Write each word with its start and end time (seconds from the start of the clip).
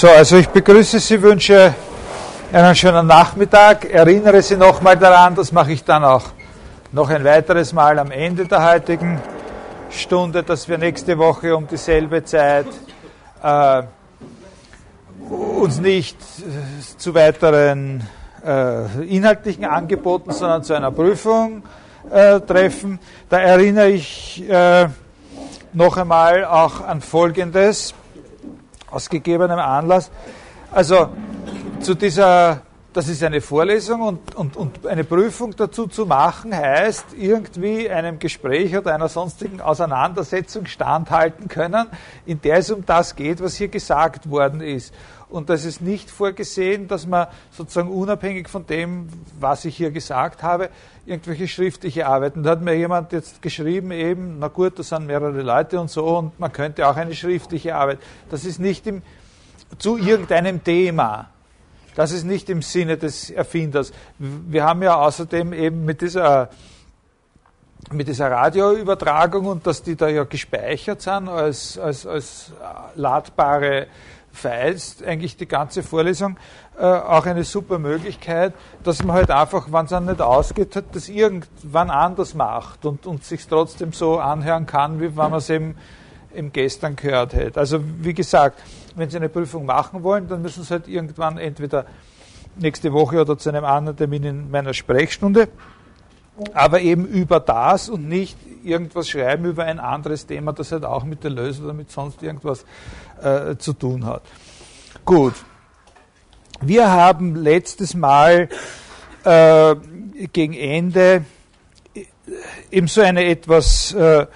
So, 0.00 0.06
also 0.06 0.36
ich 0.36 0.48
begrüße 0.48 1.00
Sie, 1.00 1.20
wünsche 1.20 1.74
einen 2.52 2.76
schönen 2.76 3.08
Nachmittag. 3.08 3.84
Erinnere 3.86 4.40
Sie 4.42 4.56
nochmal 4.56 4.96
daran, 4.96 5.34
das 5.34 5.50
mache 5.50 5.72
ich 5.72 5.82
dann 5.82 6.04
auch 6.04 6.22
noch 6.92 7.10
ein 7.10 7.24
weiteres 7.24 7.72
Mal 7.72 7.98
am 7.98 8.12
Ende 8.12 8.46
der 8.46 8.64
heutigen 8.64 9.20
Stunde, 9.90 10.44
dass 10.44 10.68
wir 10.68 10.78
nächste 10.78 11.18
Woche 11.18 11.56
um 11.56 11.66
dieselbe 11.66 12.22
Zeit 12.22 12.68
äh, 13.42 13.82
uns 15.28 15.80
nicht 15.80 16.16
äh, 16.16 16.96
zu 16.96 17.12
weiteren 17.12 18.06
äh, 18.46 19.04
inhaltlichen 19.04 19.64
Angeboten, 19.64 20.30
sondern 20.30 20.62
zu 20.62 20.74
einer 20.74 20.92
Prüfung 20.92 21.64
äh, 22.08 22.38
treffen. 22.38 23.00
Da 23.28 23.40
erinnere 23.40 23.88
ich 23.88 24.48
äh, 24.48 24.86
noch 25.72 25.96
einmal 25.96 26.44
auch 26.44 26.86
an 26.86 27.00
Folgendes 27.00 27.94
aus 28.90 29.08
gegebenem 29.08 29.58
Anlass. 29.58 30.10
Also 30.70 31.10
zu 31.80 31.94
dieser, 31.94 32.60
das 32.92 33.08
ist 33.08 33.22
eine 33.22 33.40
Vorlesung 33.40 34.00
und, 34.00 34.34
und, 34.34 34.56
und 34.56 34.86
eine 34.86 35.04
Prüfung 35.04 35.54
dazu 35.56 35.86
zu 35.86 36.06
machen, 36.06 36.54
heißt 36.54 37.14
irgendwie 37.16 37.88
einem 37.88 38.18
Gespräch 38.18 38.76
oder 38.76 38.94
einer 38.94 39.08
sonstigen 39.08 39.60
Auseinandersetzung 39.60 40.66
standhalten 40.66 41.48
können, 41.48 41.86
in 42.26 42.40
der 42.40 42.58
es 42.58 42.70
um 42.70 42.84
das 42.84 43.16
geht, 43.16 43.42
was 43.42 43.54
hier 43.54 43.68
gesagt 43.68 44.30
worden 44.30 44.60
ist. 44.60 44.92
Und 45.30 45.50
das 45.50 45.64
ist 45.66 45.82
nicht 45.82 46.10
vorgesehen, 46.10 46.88
dass 46.88 47.06
man 47.06 47.26
sozusagen 47.50 47.90
unabhängig 47.90 48.48
von 48.48 48.66
dem, 48.66 49.08
was 49.38 49.66
ich 49.66 49.76
hier 49.76 49.90
gesagt 49.90 50.42
habe, 50.42 50.70
irgendwelche 51.04 51.48
schriftliche 51.48 52.06
Arbeiten. 52.06 52.42
Da 52.42 52.50
hat 52.50 52.62
mir 52.62 52.74
jemand 52.74 53.12
jetzt 53.12 53.42
geschrieben, 53.42 53.90
eben, 53.90 54.38
na 54.38 54.48
gut, 54.48 54.78
das 54.78 54.88
sind 54.88 55.06
mehrere 55.06 55.42
Leute 55.42 55.80
und 55.80 55.90
so, 55.90 56.18
und 56.18 56.40
man 56.40 56.50
könnte 56.52 56.88
auch 56.88 56.96
eine 56.96 57.14
schriftliche 57.14 57.74
Arbeit. 57.74 57.98
Das 58.30 58.44
ist 58.46 58.58
nicht 58.58 58.86
im, 58.86 59.02
zu 59.78 59.98
irgendeinem 59.98 60.64
Thema. 60.64 61.28
Das 61.94 62.12
ist 62.12 62.24
nicht 62.24 62.48
im 62.48 62.62
Sinne 62.62 62.96
des 62.96 63.28
Erfinders. 63.28 63.92
Wir 64.18 64.64
haben 64.64 64.82
ja 64.82 64.96
außerdem 64.96 65.52
eben 65.52 65.84
mit 65.84 66.00
dieser, 66.00 66.48
mit 67.90 68.08
dieser 68.08 68.30
Radioübertragung 68.30 69.46
und 69.46 69.66
dass 69.66 69.82
die 69.82 69.96
da 69.96 70.08
ja 70.08 70.24
gespeichert 70.24 71.02
sind 71.02 71.28
als, 71.28 71.76
als, 71.76 72.06
als 72.06 72.52
ladbare 72.94 73.88
Files, 74.38 75.02
eigentlich 75.02 75.36
die 75.36 75.46
ganze 75.46 75.82
Vorlesung, 75.82 76.36
äh, 76.78 76.84
auch 76.84 77.26
eine 77.26 77.44
super 77.44 77.78
Möglichkeit, 77.78 78.54
dass 78.84 79.02
man 79.02 79.16
halt 79.16 79.30
einfach, 79.30 79.72
wenn 79.72 79.84
es 79.84 79.92
einem 79.92 80.06
nicht 80.06 80.20
ausgeht, 80.20 80.74
halt 80.76 80.86
das 80.92 81.08
irgendwann 81.08 81.90
anders 81.90 82.34
macht 82.34 82.86
und, 82.86 83.06
und 83.06 83.24
sich 83.24 83.46
trotzdem 83.46 83.92
so 83.92 84.18
anhören 84.18 84.66
kann, 84.66 85.00
wie 85.00 85.08
wenn 85.08 85.30
man 85.30 85.34
es 85.34 85.50
eben, 85.50 85.76
eben 86.34 86.52
gestern 86.52 86.96
gehört 86.96 87.34
hätte. 87.34 87.58
Also 87.58 87.80
wie 87.82 88.14
gesagt, 88.14 88.62
wenn 88.94 89.10
Sie 89.10 89.16
eine 89.16 89.28
Prüfung 89.28 89.66
machen 89.66 90.02
wollen, 90.02 90.28
dann 90.28 90.40
müssen 90.40 90.62
Sie 90.62 90.70
halt 90.70 90.88
irgendwann 90.88 91.38
entweder 91.38 91.84
nächste 92.56 92.92
Woche 92.92 93.20
oder 93.20 93.36
zu 93.38 93.48
einem 93.48 93.64
anderen 93.64 93.96
Termin 93.96 94.24
in 94.24 94.50
meiner 94.50 94.74
Sprechstunde, 94.74 95.48
aber 96.54 96.80
eben 96.80 97.06
über 97.06 97.40
das 97.40 97.88
und 97.88 98.08
nicht 98.08 98.36
irgendwas 98.64 99.08
schreiben 99.08 99.44
über 99.44 99.64
ein 99.64 99.80
anderes 99.80 100.26
Thema, 100.26 100.52
das 100.52 100.72
halt 100.72 100.84
auch 100.84 101.04
mit 101.04 101.24
der 101.24 101.30
Lösung 101.30 101.64
oder 101.64 101.74
mit 101.74 101.90
sonst 101.90 102.22
irgendwas 102.22 102.64
äh, 103.22 103.56
zu 103.56 103.72
tun 103.72 104.04
hat. 104.04 104.22
Gut. 105.04 105.34
Wir 106.60 106.90
haben 106.90 107.36
letztes 107.36 107.94
Mal 107.94 108.48
äh, 109.24 109.76
gegen 110.32 110.54
Ende 110.54 111.24
eben 112.70 112.88
so 112.88 113.00
eine 113.00 113.24
etwas 113.24 113.94
äh, 113.94 114.26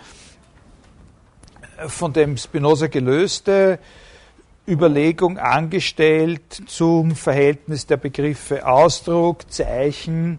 von 1.89 2.13
dem 2.13 2.37
Spinoza 2.37 2.87
gelöste 2.87 3.79
Überlegung 4.67 5.39
angestellt 5.39 6.63
zum 6.67 7.17
Verhältnis 7.17 7.87
der 7.87 7.97
Begriffe 7.97 8.65
Ausdruck, 8.67 9.51
Zeichen, 9.51 10.39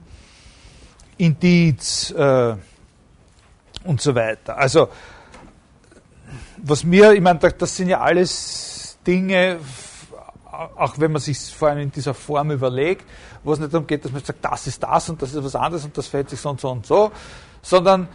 Indiz 1.17 2.11
äh, 2.11 2.55
und 3.83 4.01
so 4.01 4.15
weiter. 4.15 4.57
Also 4.57 4.89
was 6.57 6.83
mir, 6.83 7.13
ich 7.13 7.21
meine, 7.21 7.39
das 7.39 7.75
sind 7.75 7.89
ja 7.89 7.99
alles 7.99 8.97
Dinge, 9.05 9.59
auch 10.77 10.97
wenn 10.97 11.11
man 11.11 11.21
sich 11.21 11.37
vor 11.53 11.69
allem 11.69 11.79
in 11.79 11.91
dieser 11.91 12.13
Form 12.13 12.51
überlegt, 12.51 13.05
wo 13.43 13.53
es 13.53 13.59
nicht 13.59 13.73
darum 13.73 13.85
geht, 13.85 14.05
dass 14.05 14.11
man 14.11 14.23
sagt, 14.23 14.43
das 14.45 14.67
ist 14.67 14.81
das 14.81 15.09
und 15.09 15.21
das 15.21 15.33
ist 15.33 15.43
was 15.43 15.55
anderes 15.55 15.83
und 15.83 15.97
das 15.97 16.07
fällt 16.07 16.29
sich 16.29 16.39
so 16.39 16.49
und 16.49 16.61
so 16.61 16.69
und 16.69 16.85
so, 16.85 17.11
sondern 17.61 18.07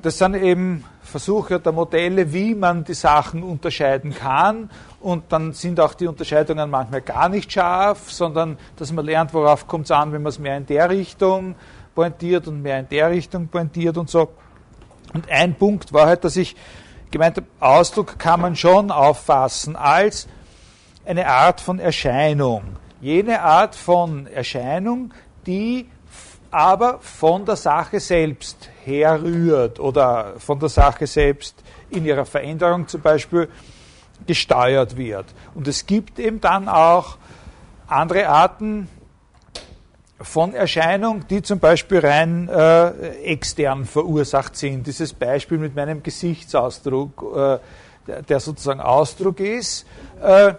das 0.00 0.18
sind 0.18 0.34
eben 0.34 0.84
Versuche 1.02 1.60
der 1.60 1.72
Modelle, 1.72 2.32
wie 2.32 2.54
man 2.54 2.84
die 2.84 2.94
Sachen 2.94 3.42
unterscheiden 3.42 4.14
kann. 4.14 4.70
Und 5.00 5.30
dann 5.30 5.52
sind 5.52 5.78
auch 5.78 5.94
die 5.94 6.06
Unterscheidungen 6.06 6.70
manchmal 6.70 7.02
gar 7.02 7.28
nicht 7.28 7.52
scharf, 7.52 8.10
sondern 8.10 8.56
dass 8.76 8.92
man 8.92 9.04
lernt, 9.04 9.34
worauf 9.34 9.66
kommt 9.66 9.84
es 9.84 9.90
an, 9.90 10.12
wenn 10.12 10.22
man 10.22 10.30
es 10.30 10.38
mehr 10.38 10.56
in 10.56 10.66
der 10.66 10.90
Richtung 10.90 11.54
pointiert 11.94 12.48
und 12.48 12.62
mehr 12.62 12.80
in 12.80 12.88
der 12.88 13.10
Richtung 13.10 13.48
pointiert 13.48 13.96
und 13.96 14.10
so. 14.10 14.30
Und 15.12 15.30
ein 15.30 15.54
Punkt 15.54 15.92
war 15.92 16.06
halt, 16.06 16.24
dass 16.24 16.36
ich 16.36 16.56
gemeint 17.10 17.36
habe, 17.36 17.46
Ausdruck 17.60 18.18
kann 18.18 18.40
man 18.40 18.56
schon 18.56 18.90
auffassen 18.90 19.76
als 19.76 20.26
eine 21.04 21.26
Art 21.26 21.60
von 21.60 21.78
Erscheinung. 21.78 22.62
Jene 23.00 23.42
Art 23.42 23.74
von 23.74 24.26
Erscheinung, 24.26 25.12
die 25.46 25.88
aber 26.50 26.98
von 27.00 27.44
der 27.44 27.56
Sache 27.56 27.98
selbst 27.98 28.68
herrührt 28.84 29.80
oder 29.80 30.34
von 30.38 30.58
der 30.60 30.68
Sache 30.68 31.06
selbst 31.06 31.62
in 31.90 32.04
ihrer 32.04 32.26
Veränderung 32.26 32.86
zum 32.88 33.00
Beispiel 33.00 33.48
gesteuert 34.26 34.96
wird. 34.96 35.26
Und 35.54 35.66
es 35.66 35.86
gibt 35.86 36.18
eben 36.18 36.40
dann 36.40 36.68
auch 36.68 37.16
andere 37.86 38.28
Arten 38.28 38.88
von 40.22 40.54
Erscheinung, 40.54 41.26
die 41.28 41.42
zum 41.42 41.58
Beispiel 41.58 41.98
rein 41.98 42.48
äh, 42.48 42.88
extern 43.24 43.84
verursacht 43.84 44.56
sind. 44.56 44.86
Dieses 44.86 45.12
Beispiel 45.12 45.58
mit 45.58 45.74
meinem 45.74 46.02
Gesichtsausdruck, 46.02 47.22
äh, 47.36 47.58
der, 48.06 48.22
der, 48.22 48.40
sozusagen 48.40 48.80
Ausdruck 48.80 49.40
ist, 49.40 49.86
äh, 50.22 50.54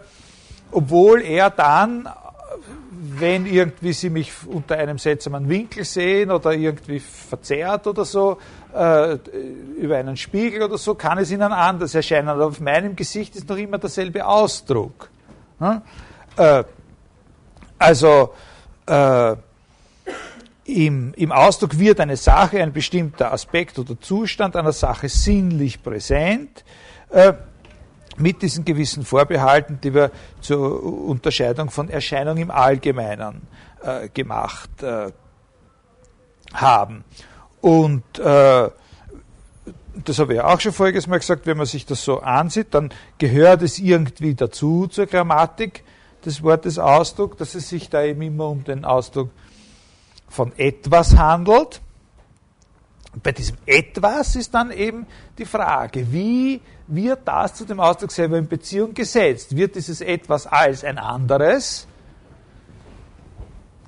obwohl 0.71 1.21
er 1.21 1.49
dann, 1.49 2.07
wenn 2.91 3.45
irgendwie 3.45 3.93
Sie 3.93 4.09
mich 4.09 4.31
unter 4.47 4.77
einem 4.77 4.97
seltsamen 4.97 5.47
Winkel 5.49 5.83
sehen 5.83 6.31
oder 6.31 6.53
irgendwie 6.53 6.99
verzerrt 6.99 7.87
oder 7.87 8.05
so, 8.05 8.37
äh, 8.73 9.17
über 9.77 9.97
einen 9.97 10.17
Spiegel 10.17 10.63
oder 10.63 10.77
so, 10.77 10.95
kann 10.95 11.17
es 11.17 11.31
Ihnen 11.31 11.41
anders 11.41 11.95
erscheinen. 11.95 12.29
Aber 12.29 12.47
auf 12.47 12.59
meinem 12.59 12.95
Gesicht 12.95 13.35
ist 13.35 13.49
noch 13.49 13.57
immer 13.57 13.77
derselbe 13.77 14.25
Ausdruck. 14.25 15.09
Hm? 15.59 15.81
also, 17.77 18.33
äh, 18.87 19.35
im, 20.65 21.13
Im 21.15 21.31
Ausdruck 21.31 21.77
wird 21.77 21.99
eine 21.99 22.17
Sache, 22.17 22.61
ein 22.61 22.71
bestimmter 22.71 23.33
Aspekt 23.33 23.77
oder 23.79 23.99
Zustand 23.99 24.55
einer 24.55 24.71
Sache 24.71 25.09
sinnlich 25.09 25.83
präsent, 25.83 26.63
äh, 27.09 27.33
mit 28.17 28.41
diesen 28.41 28.63
gewissen 28.63 29.03
Vorbehalten, 29.03 29.79
die 29.81 29.93
wir 29.93 30.11
zur 30.39 30.83
Unterscheidung 30.83 31.69
von 31.69 31.89
Erscheinung 31.89 32.37
im 32.37 32.51
Allgemeinen 32.51 33.41
äh, 33.81 34.07
gemacht 34.09 34.83
äh, 34.83 35.11
haben. 36.53 37.03
Und 37.59 38.19
äh, 38.19 38.69
das 40.05 40.19
habe 40.19 40.33
ich 40.35 40.41
auch 40.41 40.59
schon 40.59 40.73
voriges 40.73 41.07
Mal 41.07 41.19
gesagt, 41.19 41.45
wenn 41.45 41.57
man 41.57 41.65
sich 41.65 41.85
das 41.85 42.03
so 42.03 42.19
ansieht, 42.19 42.73
dann 42.73 42.91
gehört 43.17 43.61
es 43.61 43.79
irgendwie 43.79 44.35
dazu 44.35 44.87
zur 44.87 45.07
Grammatik 45.07 45.83
des 46.25 46.41
Wortes 46.43 46.79
Ausdruck, 46.79 47.37
dass 47.37 47.55
es 47.55 47.69
sich 47.69 47.89
da 47.89 48.03
eben 48.03 48.21
immer 48.21 48.47
um 48.47 48.63
den 48.63 48.85
Ausdruck 48.85 49.29
von 50.33 50.51
etwas 50.57 51.15
handelt. 51.15 51.79
bei 53.21 53.31
diesem 53.31 53.57
etwas 53.67 54.35
ist 54.35 54.51
dann 54.55 54.71
eben 54.71 55.05
die 55.37 55.45
Frage, 55.45 56.11
wie 56.11 56.59
wird 56.87 57.19
das 57.25 57.53
zu 57.53 57.65
dem 57.65 57.79
Ausdruck 57.79 58.11
selber 58.11 58.39
in 58.39 58.47
Beziehung 58.47 58.95
gesetzt? 58.95 59.55
Wird 59.55 59.75
dieses 59.75 60.01
etwas 60.01 60.47
als 60.47 60.83
ein 60.83 60.97
anderes, 60.97 61.87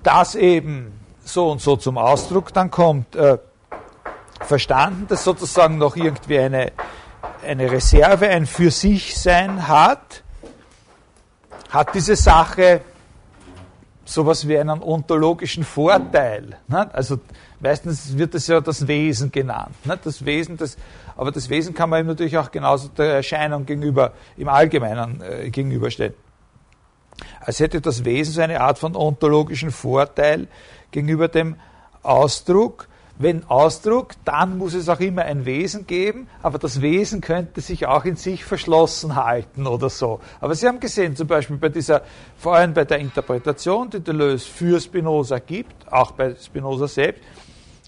das 0.04 0.36
eben 0.36 1.00
so 1.24 1.52
und 1.52 1.62
so 1.62 1.78
zum 1.78 1.98
Ausdruck 1.98 2.54
dann 2.54 2.70
kommt, 2.70 3.16
äh, 3.16 3.40
verstanden, 4.42 5.08
das 5.10 5.24
sozusagen 5.24 5.80
noch 5.80 5.96
irgendwie 5.96 6.38
eine, 6.38 6.74
eine 7.44 7.72
Reserve, 7.72 8.28
ein 8.28 8.46
für 8.46 8.70
sich 8.70 9.18
sein 9.20 9.68
hat? 9.68 10.22
Hat 11.72 11.96
diese 11.96 12.16
Sache 12.16 12.82
sowas 14.06 14.48
wie 14.48 14.58
einen 14.58 14.82
ontologischen 14.82 15.64
Vorteil. 15.64 16.58
Also 16.70 17.20
meistens 17.60 18.18
wird 18.18 18.34
das 18.34 18.48
ja 18.48 18.62
das 18.62 18.88
Wesen 18.88 19.32
genannt. 19.32 19.76
Das 20.04 20.24
Wesen, 20.24 20.58
das, 20.58 20.78
aber 21.18 21.32
das 21.32 21.50
Wesen 21.50 21.74
kann 21.74 21.90
man 21.90 22.00
eben 22.00 22.10
natürlich 22.10 22.38
auch 22.38 22.52
genauso 22.52 22.88
der 22.90 23.16
Erscheinung 23.16 23.66
gegenüber, 23.66 24.14
im 24.38 24.48
Allgemeinen 24.48 25.22
äh, 25.22 25.50
gegenüberstellen. 25.50 26.14
Als 27.40 27.60
hätte 27.60 27.82
das 27.82 28.06
Wesen 28.06 28.34
so 28.34 28.42
eine 28.42 28.62
Art 28.62 28.78
von 28.78 28.96
ontologischen 28.96 29.72
Vorteil 29.72 30.48
gegenüber 30.92 31.28
dem 31.28 31.56
Ausdruck, 32.04 32.88
wenn 33.18 33.46
Ausdruck, 33.50 34.14
dann 34.26 34.58
muss 34.58 34.74
es 34.74 34.90
auch 34.90 35.00
immer 35.00 35.24
ein 35.24 35.46
Wesen 35.46 35.88
geben, 35.88 36.28
aber 36.42 36.58
das 36.58 36.82
Wesen 36.82 37.22
könnte 37.22 37.62
sich 37.62 37.86
auch 37.86 38.04
in 38.04 38.18
sich 38.18 38.44
verschlossen 38.44 39.16
halten 39.16 39.68
oder 39.68 39.90
so. 39.90 40.20
Aber 40.42 40.54
Sie 40.54 40.68
haben 40.68 40.82
gesehen, 40.82 41.16
zum 41.16 41.28
Beispiel 41.28 41.58
bei 41.58 41.70
dieser, 41.70 42.02
vor 42.38 42.56
allem 42.56 42.74
bei 42.74 42.84
der 42.84 43.00
Interpretation, 43.00 43.90
die 43.90 44.02
Deleuze 44.02 44.46
für 44.48 44.82
Spinoza 44.82 45.40
gibt, 45.40 45.92
auch 45.92 46.12
bei 46.12 46.36
Spinoza 46.36 46.88
selbst, 46.88 47.22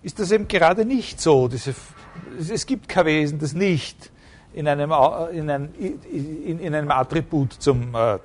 ist 0.01 0.17
das 0.19 0.31
eben 0.31 0.47
gerade 0.47 0.85
nicht 0.85 1.19
so. 1.19 1.49
Diese, 1.49 1.75
es 2.39 2.65
gibt 2.65 2.87
kein 2.87 3.05
Wesen, 3.05 3.39
das 3.39 3.53
nicht 3.53 4.11
in 4.53 4.67
einem, 4.67 4.91
in 5.33 5.49
einem, 5.49 5.69
in, 5.77 6.59
in 6.59 6.73
einem 6.73 6.89
Attribut 6.89 7.53
zum, 7.53 7.93
äh, 7.93 8.17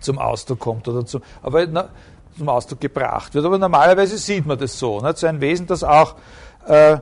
zum 0.00 0.18
Ausdruck 0.18 0.60
kommt 0.60 0.88
oder 0.88 1.04
zum, 1.04 1.22
aber 1.42 1.66
na, 1.66 1.90
zum 2.36 2.48
Ausdruck 2.48 2.80
gebracht 2.80 3.34
wird. 3.34 3.44
Aber 3.44 3.58
normalerweise 3.58 4.18
sieht 4.18 4.46
man 4.46 4.58
das 4.58 4.78
so. 4.78 5.00
Nicht? 5.00 5.18
So 5.18 5.26
ein 5.26 5.40
Wesen, 5.40 5.66
das 5.66 5.82
auch 5.82 6.16
äh, 6.66 6.98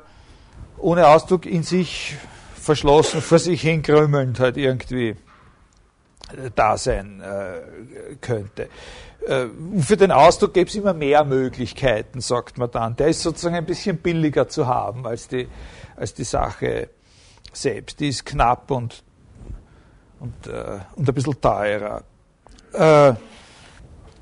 ohne 0.78 1.06
Ausdruck 1.08 1.46
in 1.46 1.62
sich 1.62 2.16
verschlossen, 2.54 3.20
vor 3.20 3.38
sich 3.38 3.62
hinkrümmelnd 3.62 4.40
halt 4.40 4.56
irgendwie 4.56 5.10
äh, 5.10 5.16
da 6.54 6.76
sein 6.76 7.20
äh, 7.20 8.16
könnte. 8.20 8.68
Äh, 9.26 9.46
für 9.80 9.96
den 9.96 10.12
Ausdruck 10.12 10.54
gäbe 10.54 10.68
es 10.68 10.74
immer 10.74 10.94
mehr 10.94 11.24
Möglichkeiten, 11.24 12.20
sagt 12.20 12.58
man 12.58 12.70
dann. 12.70 12.96
Der 12.96 13.08
ist 13.08 13.22
sozusagen 13.22 13.56
ein 13.56 13.66
bisschen 13.66 13.98
billiger 13.98 14.48
zu 14.48 14.66
haben 14.66 15.06
als 15.06 15.28
die, 15.28 15.48
als 15.96 16.14
die 16.14 16.24
Sache 16.24 16.88
selbst. 17.52 18.00
Die 18.00 18.08
ist 18.08 18.24
knapp 18.24 18.70
und, 18.70 19.02
und, 20.20 20.46
äh, 20.46 20.80
und 20.96 21.08
ein 21.08 21.14
bisschen 21.14 21.40
teurer. 21.40 22.02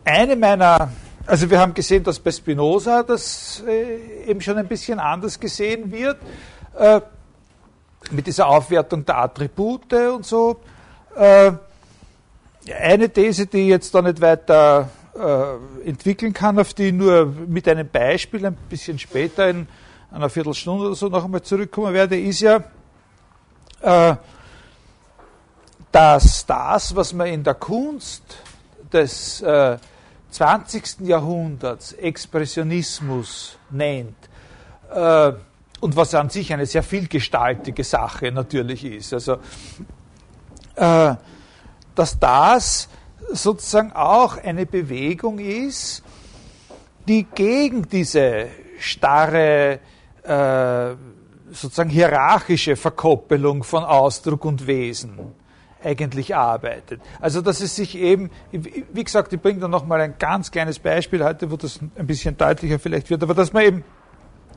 Eine 0.04 0.34
meiner, 0.34 0.90
also 1.26 1.48
wir 1.48 1.60
haben 1.60 1.74
gesehen, 1.74 2.02
dass 2.02 2.18
bei 2.18 2.32
Spinoza 2.32 3.04
das 3.04 3.62
äh, 3.66 4.26
eben 4.26 4.40
schon 4.40 4.58
ein 4.58 4.66
bisschen 4.66 4.98
anders 4.98 5.38
gesehen 5.38 5.92
wird, 5.92 6.18
äh, 6.76 7.00
mit 8.10 8.26
dieser 8.26 8.48
Aufwertung 8.48 9.04
der 9.04 9.18
Attribute 9.18 9.92
und 9.92 10.26
so. 10.26 10.60
Äh, 11.14 11.52
eine 12.80 13.08
These, 13.10 13.46
die 13.46 13.62
ich 13.62 13.68
jetzt 13.68 13.94
da 13.94 14.02
nicht 14.02 14.20
weiter 14.20 14.88
äh, 15.14 15.88
entwickeln 15.88 16.32
kann, 16.32 16.58
auf 16.58 16.74
die 16.74 16.88
ich 16.88 16.92
nur 16.92 17.26
mit 17.26 17.68
einem 17.68 17.88
Beispiel 17.88 18.44
ein 18.44 18.56
bisschen 18.68 18.98
später 18.98 19.48
in 19.48 19.68
einer 20.10 20.28
Viertelstunde 20.28 20.86
oder 20.86 20.94
so 20.96 21.08
noch 21.08 21.24
einmal 21.24 21.42
zurückkommen 21.42 21.94
werde, 21.94 22.18
ist 22.18 22.40
ja, 22.40 22.64
äh, 23.82 24.16
dass 25.92 26.44
das, 26.44 26.96
was 26.96 27.12
man 27.12 27.28
in 27.28 27.44
der 27.44 27.54
Kunst 27.54 28.22
des 28.92 29.40
äh, 29.42 29.78
20. 30.32 31.00
Jahrhunderts 31.00 31.92
Expressionismus 31.92 33.58
nennt, 33.70 34.16
äh, 34.92 35.32
und 35.80 35.96
was 35.96 36.14
an 36.14 36.30
sich 36.30 36.52
eine 36.52 36.64
sehr 36.64 36.82
vielgestaltige 36.82 37.84
Sache 37.84 38.30
natürlich 38.32 38.84
ist, 38.84 39.12
also 39.12 39.38
äh, 40.76 41.14
dass 41.94 42.18
das 42.18 42.88
sozusagen 43.32 43.92
auch 43.92 44.36
eine 44.38 44.64
Bewegung 44.64 45.38
ist, 45.38 46.02
die 47.08 47.24
gegen 47.24 47.88
diese 47.88 48.46
starre, 48.78 49.80
äh, 50.22 50.94
sozusagen 51.52 51.90
hierarchische 51.90 52.76
Verkoppelung 52.76 53.64
von 53.64 53.84
Ausdruck 53.84 54.44
und 54.44 54.66
Wesen 54.66 55.18
eigentlich 55.84 56.34
arbeitet. 56.34 57.00
Also 57.20 57.40
dass 57.40 57.60
es 57.60 57.76
sich 57.76 57.96
eben, 57.96 58.30
wie 58.50 59.04
gesagt, 59.04 59.32
ich 59.32 59.40
bringe 59.40 59.60
da 59.60 59.68
nochmal 59.68 60.00
ein 60.00 60.14
ganz 60.18 60.50
kleines 60.50 60.78
Beispiel 60.78 61.24
heute, 61.24 61.50
wo 61.50 61.56
das 61.56 61.80
ein 61.96 62.06
bisschen 62.06 62.36
deutlicher 62.36 62.78
vielleicht 62.78 63.10
wird, 63.10 63.22
aber 63.22 63.34
dass 63.34 63.52
man 63.52 63.64
eben 63.64 63.84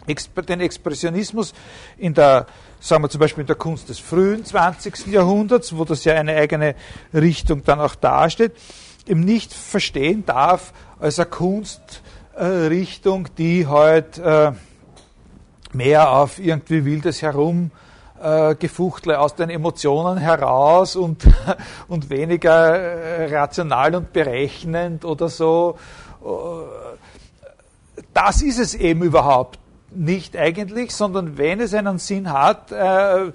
den 0.08 0.62
Expressionismus 0.62 1.54
in 1.98 2.14
der, 2.14 2.46
sagen 2.80 3.04
wir 3.04 3.10
zum 3.10 3.20
Beispiel 3.20 3.42
in 3.42 3.48
der 3.48 3.56
Kunst 3.56 3.90
des 3.90 4.00
frühen 4.00 4.46
20. 4.46 5.08
Jahrhunderts, 5.08 5.76
wo 5.76 5.84
das 5.84 6.04
ja 6.04 6.14
eine 6.14 6.36
eigene 6.36 6.76
Richtung 7.14 7.64
dann 7.64 7.80
auch 7.80 7.96
dasteht, 7.96 8.52
eben 9.08 9.22
nicht 9.22 9.54
verstehen 9.54 10.26
darf 10.26 10.74
als 11.00 11.20
eine 11.20 11.30
Kunstrichtung, 11.30 13.28
die 13.38 13.68
halt 13.68 14.18
äh, 14.20 14.52
mehr 15.74 16.12
auf 16.12 16.40
irgendwie 16.40 16.86
wildes 16.86 17.22
Herum 17.22 17.72
äh, 18.26 18.56
Gefuchtle 18.56 19.20
aus 19.20 19.36
den 19.36 19.50
Emotionen 19.50 20.18
heraus 20.18 20.96
und, 20.96 21.28
und 21.88 22.10
weniger 22.10 22.76
äh, 22.76 23.36
rational 23.36 23.96
und 23.96 24.14
berechnend 24.14 25.06
oder 25.06 25.30
so. 25.30 25.78
Das 28.14 28.42
ist 28.42 28.58
es 28.58 28.74
eben 28.74 29.04
überhaupt 29.04 29.60
nicht 29.92 30.36
eigentlich, 30.36 30.96
sondern 30.96 31.38
wenn 31.38 31.60
es 31.60 31.74
einen 31.74 32.00
Sinn 32.00 32.34
hat, 32.34 32.72
äh, 32.72 33.32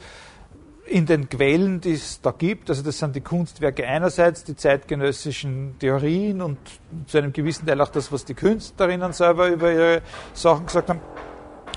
in 0.87 1.07
den 1.07 1.29
Quellen, 1.29 1.81
die 1.81 1.93
es 1.93 2.21
da 2.21 2.33
gibt, 2.33 2.69
also 2.69 2.83
das 2.83 2.99
sind 2.99 3.15
die 3.15 3.21
Kunstwerke 3.21 3.87
einerseits, 3.87 4.43
die 4.43 4.57
zeitgenössischen 4.57 5.77
Theorien 5.79 6.43
und 6.43 6.59
zu 7.07 7.19
einem 7.19 7.33
gewissen 7.33 7.65
Teil 7.65 7.81
auch 7.81 7.91
das, 7.91 8.11
was 8.11 8.25
die 8.25 8.35
Künstlerinnen 8.35 9.13
selber 9.13 9.49
über 9.49 9.73
ihre 9.73 10.03
Sachen 10.35 10.67
gesagt 10.67 10.89
haben, 10.89 11.01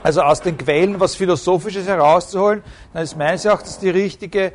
also 0.03 0.21
aus 0.21 0.41
den 0.41 0.57
Quellen 0.57 0.99
was 0.99 1.15
Philosophisches 1.15 1.87
herauszuholen, 1.87 2.61
dann 2.93 3.03
ist 3.03 3.17
meines 3.17 3.45
Erachtens 3.45 3.79
die 3.79 3.89
richtige, 3.89 4.51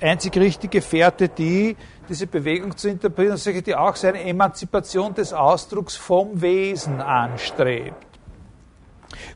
einzig 0.00 0.36
richtige 0.36 0.82
Fährte 0.82 1.28
die, 1.28 1.76
diese 2.08 2.26
Bewegung 2.26 2.76
zu 2.76 2.88
interpretieren, 2.88 3.62
die 3.64 3.74
auch 3.74 3.94
seine 3.94 4.22
Emanzipation 4.24 5.14
des 5.14 5.32
Ausdrucks 5.32 5.96
vom 5.96 6.40
Wesen 6.42 7.00
anstrebt. 7.00 8.06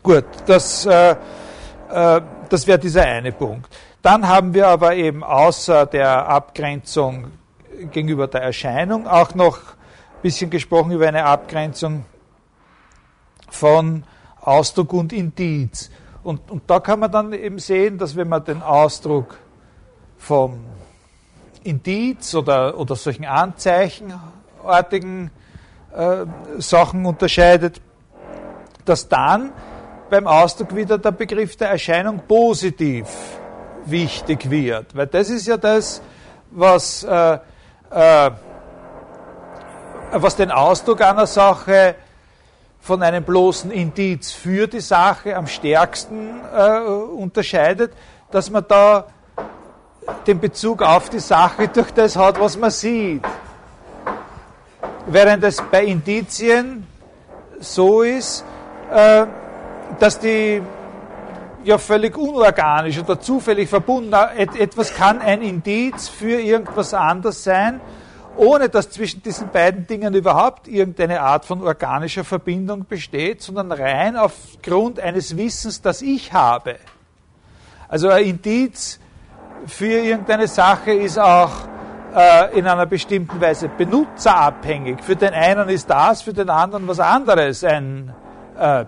Gut, 0.02 0.24
das, 0.46 0.84
äh, 0.84 1.16
äh, 1.90 2.20
das 2.48 2.66
wäre 2.66 2.78
dieser 2.78 3.02
eine 3.02 3.32
Punkt. 3.32 3.68
Dann 4.02 4.26
haben 4.26 4.52
wir 4.52 4.66
aber 4.66 4.96
eben 4.96 5.22
außer 5.22 5.86
der 5.86 6.28
Abgrenzung 6.28 7.30
gegenüber 7.92 8.26
der 8.26 8.42
Erscheinung 8.42 9.06
auch 9.06 9.34
noch 9.34 9.58
ein 9.58 10.22
bisschen 10.22 10.50
gesprochen 10.50 10.90
über 10.90 11.06
eine 11.06 11.24
Abgrenzung 11.24 12.04
von 13.48 14.04
Ausdruck 14.42 14.92
und 14.92 15.12
Indiz. 15.12 15.90
Und, 16.22 16.50
und 16.50 16.68
da 16.68 16.80
kann 16.80 17.00
man 17.00 17.10
dann 17.10 17.32
eben 17.32 17.58
sehen, 17.58 17.98
dass 17.98 18.16
wenn 18.16 18.28
man 18.28 18.44
den 18.44 18.62
Ausdruck 18.62 19.38
vom 20.18 20.60
Indiz 21.64 22.34
oder, 22.34 22.78
oder 22.78 22.96
solchen 22.96 23.24
Anzeichenartigen 23.24 25.30
äh, 25.94 26.26
Sachen 26.58 27.06
unterscheidet, 27.06 27.80
dass 28.84 29.08
dann 29.08 29.52
beim 30.10 30.26
Ausdruck 30.26 30.74
wieder 30.74 30.98
der 30.98 31.12
Begriff 31.12 31.56
der 31.56 31.70
Erscheinung 31.70 32.20
positiv 32.26 33.06
wichtig 33.84 34.50
wird. 34.50 34.94
Weil 34.94 35.06
das 35.06 35.30
ist 35.30 35.46
ja 35.46 35.56
das, 35.56 36.02
was, 36.50 37.04
äh, 37.04 37.38
äh, 37.90 38.30
was 40.12 40.36
den 40.36 40.50
Ausdruck 40.50 41.00
einer 41.00 41.26
Sache 41.26 41.94
von 42.82 43.00
einem 43.00 43.22
bloßen 43.22 43.70
Indiz 43.70 44.32
für 44.32 44.66
die 44.66 44.80
Sache 44.80 45.36
am 45.36 45.46
stärksten 45.46 46.40
äh, 46.52 46.80
unterscheidet, 46.80 47.92
dass 48.32 48.50
man 48.50 48.64
da 48.66 49.06
den 50.26 50.40
Bezug 50.40 50.82
auf 50.82 51.08
die 51.08 51.20
Sache 51.20 51.68
durch 51.68 51.92
das 51.92 52.16
hat, 52.16 52.40
was 52.40 52.58
man 52.58 52.72
sieht. 52.72 53.22
Während 55.06 55.44
es 55.44 55.62
bei 55.70 55.84
Indizien 55.84 56.84
so 57.60 58.02
ist, 58.02 58.44
äh, 58.92 59.26
dass 60.00 60.18
die 60.18 60.60
ja 61.62 61.78
völlig 61.78 62.18
unorganisch 62.18 62.98
oder 62.98 63.20
zufällig 63.20 63.68
verbunden, 63.68 64.12
etwas 64.12 64.92
kann 64.92 65.20
ein 65.20 65.42
Indiz 65.42 66.08
für 66.08 66.40
irgendwas 66.40 66.92
anderes 66.94 67.44
sein, 67.44 67.80
ohne 68.36 68.68
dass 68.68 68.90
zwischen 68.90 69.22
diesen 69.22 69.50
beiden 69.50 69.86
Dingen 69.86 70.14
überhaupt 70.14 70.68
irgendeine 70.68 71.20
Art 71.20 71.44
von 71.44 71.62
organischer 71.62 72.24
Verbindung 72.24 72.86
besteht, 72.86 73.42
sondern 73.42 73.72
rein 73.72 74.16
aufgrund 74.16 75.00
eines 75.00 75.36
Wissens, 75.36 75.82
das 75.82 76.02
ich 76.02 76.32
habe. 76.32 76.76
Also 77.88 78.08
ein 78.08 78.24
Indiz 78.24 78.98
für 79.66 80.00
irgendeine 80.00 80.48
Sache 80.48 80.92
ist 80.92 81.18
auch 81.18 81.50
äh, 82.14 82.58
in 82.58 82.66
einer 82.66 82.86
bestimmten 82.86 83.40
Weise 83.40 83.68
benutzerabhängig. 83.68 85.02
Für 85.02 85.16
den 85.16 85.34
einen 85.34 85.68
ist 85.68 85.88
das, 85.88 86.22
für 86.22 86.32
den 86.32 86.50
anderen 86.50 86.88
was 86.88 87.00
anderes 87.00 87.64
ein, 87.64 88.12
äh, 88.58 88.84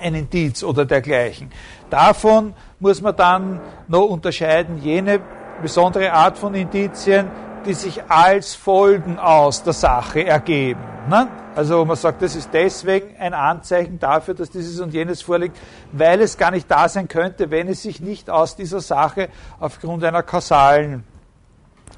ein 0.00 0.14
Indiz 0.14 0.62
oder 0.62 0.84
dergleichen. 0.84 1.50
Davon 1.90 2.54
muss 2.80 3.00
man 3.00 3.16
dann 3.16 3.60
noch 3.88 4.06
unterscheiden 4.06 4.78
jene 4.78 5.20
besondere 5.62 6.12
Art 6.12 6.36
von 6.36 6.54
Indizien, 6.54 7.30
die 7.66 7.74
sich 7.74 8.02
als 8.08 8.54
Folgen 8.54 9.18
aus 9.18 9.62
der 9.62 9.72
Sache 9.72 10.24
ergeben. 10.24 10.80
Ne? 11.08 11.28
Also 11.54 11.84
man 11.84 11.96
sagt, 11.96 12.22
das 12.22 12.36
ist 12.36 12.50
deswegen 12.52 13.16
ein 13.18 13.34
Anzeichen 13.34 13.98
dafür, 13.98 14.34
dass 14.34 14.50
dieses 14.50 14.78
und 14.80 14.92
jenes 14.92 15.22
vorliegt, 15.22 15.56
weil 15.92 16.20
es 16.20 16.36
gar 16.36 16.50
nicht 16.50 16.70
da 16.70 16.88
sein 16.88 17.08
könnte, 17.08 17.50
wenn 17.50 17.68
es 17.68 17.82
sich 17.82 18.00
nicht 18.00 18.30
aus 18.30 18.56
dieser 18.56 18.80
Sache 18.80 19.28
aufgrund 19.58 20.04
einer 20.04 20.22
kausalen 20.22 21.04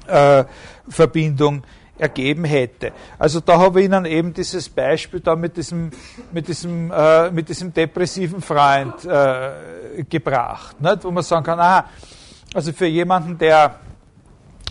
äh, 0.07 0.43
Verbindung 0.87 1.63
ergeben 1.97 2.45
hätte. 2.45 2.93
Also 3.17 3.41
da 3.41 3.59
habe 3.59 3.81
ich 3.81 3.85
Ihnen 3.85 4.05
eben 4.05 4.33
dieses 4.33 4.69
Beispiel 4.69 5.19
da 5.19 5.35
mit 5.35 5.57
diesem, 5.57 5.91
mit 6.31 6.47
diesem, 6.47 6.91
äh, 6.91 7.29
mit 7.29 7.49
diesem 7.49 7.73
depressiven 7.73 8.41
Freund 8.41 9.05
äh, 9.05 10.03
gebracht, 10.09 10.79
nicht? 10.81 11.03
wo 11.03 11.11
man 11.11 11.23
sagen 11.23 11.45
kann, 11.45 11.59
aha, 11.59 11.85
also 12.53 12.71
für 12.71 12.87
jemanden, 12.87 13.37
der, 13.37 13.75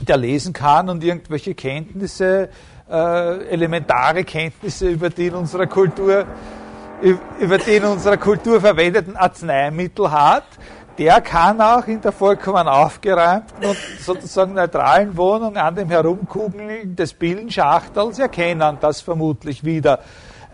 der 0.01 0.17
lesen 0.17 0.53
kann 0.53 0.89
und 0.89 1.03
irgendwelche 1.03 1.55
Kenntnisse, 1.55 2.49
äh, 2.91 3.45
elementare 3.49 4.25
Kenntnisse 4.25 4.89
über 4.89 5.11
die 5.11 5.27
in 5.27 5.35
unserer 5.35 5.67
Kultur, 5.67 6.25
über 7.39 7.59
die 7.59 7.77
in 7.77 7.85
unserer 7.85 8.17
Kultur 8.17 8.61
verwendeten 8.61 9.17
Arzneimittel 9.17 10.11
hat, 10.11 10.45
der 10.99 11.21
kann 11.21 11.61
auch 11.61 11.87
in 11.87 12.01
der 12.01 12.11
vollkommen 12.11 12.67
aufgeräumten 12.67 13.65
und 13.65 13.77
sozusagen 14.01 14.55
neutralen 14.55 15.17
Wohnung 15.17 15.57
an 15.57 15.77
dem 15.77 15.89
Herumkugeln 15.89 16.97
des 16.97 17.15
Billenschachtels 17.15 18.19
erkennen, 18.19 18.79
dass 18.81 19.01
vermutlich 19.01 19.63
wieder 19.63 20.01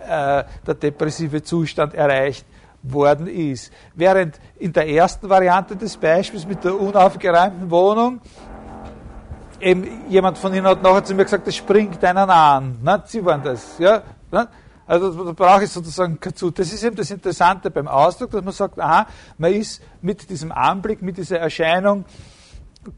äh, 0.07 0.45
der 0.67 0.75
depressive 0.75 1.43
Zustand 1.43 1.95
erreicht 1.95 2.45
worden 2.83 3.27
ist. 3.27 3.73
Während 3.95 4.39
in 4.59 4.73
der 4.73 4.87
ersten 4.87 5.31
Variante 5.31 5.77
des 5.77 5.97
Beispiels 5.97 6.47
mit 6.47 6.63
der 6.63 6.79
unaufgeräumten 6.79 7.71
Wohnung 7.71 8.21
eben 9.65 10.11
jemand 10.11 10.39
von 10.39 10.53
Ihnen 10.55 10.67
hat 10.67 10.83
nachher 10.83 11.05
zu 11.05 11.15
mir 11.15 11.25
gesagt, 11.25 11.47
das 11.47 11.57
springt 11.57 12.05
einen 12.05 12.31
an. 12.31 12.79
Ne? 12.83 13.03
Sie 13.07 13.25
waren 13.25 13.43
das. 13.43 13.79
Ja? 13.79 14.03
Also 14.87 15.25
da 15.25 15.33
brauche 15.33 15.65
ich 15.65 15.71
sozusagen 15.71 16.19
dazu. 16.21 16.51
Das 16.51 16.73
ist 16.73 16.85
eben 16.85 16.95
das 16.95 17.11
Interessante 17.11 17.71
beim 17.71 17.89
Ausdruck, 17.89 18.31
dass 18.33 18.45
man 18.45 18.53
sagt, 18.53 18.79
aha, 18.79 19.07
man 19.39 19.53
ist 19.53 19.83
mit 20.03 20.29
diesem 20.29 20.53
Anblick, 20.53 21.01
mit 21.01 21.17
dieser 21.17 21.39
Erscheinung 21.39 22.05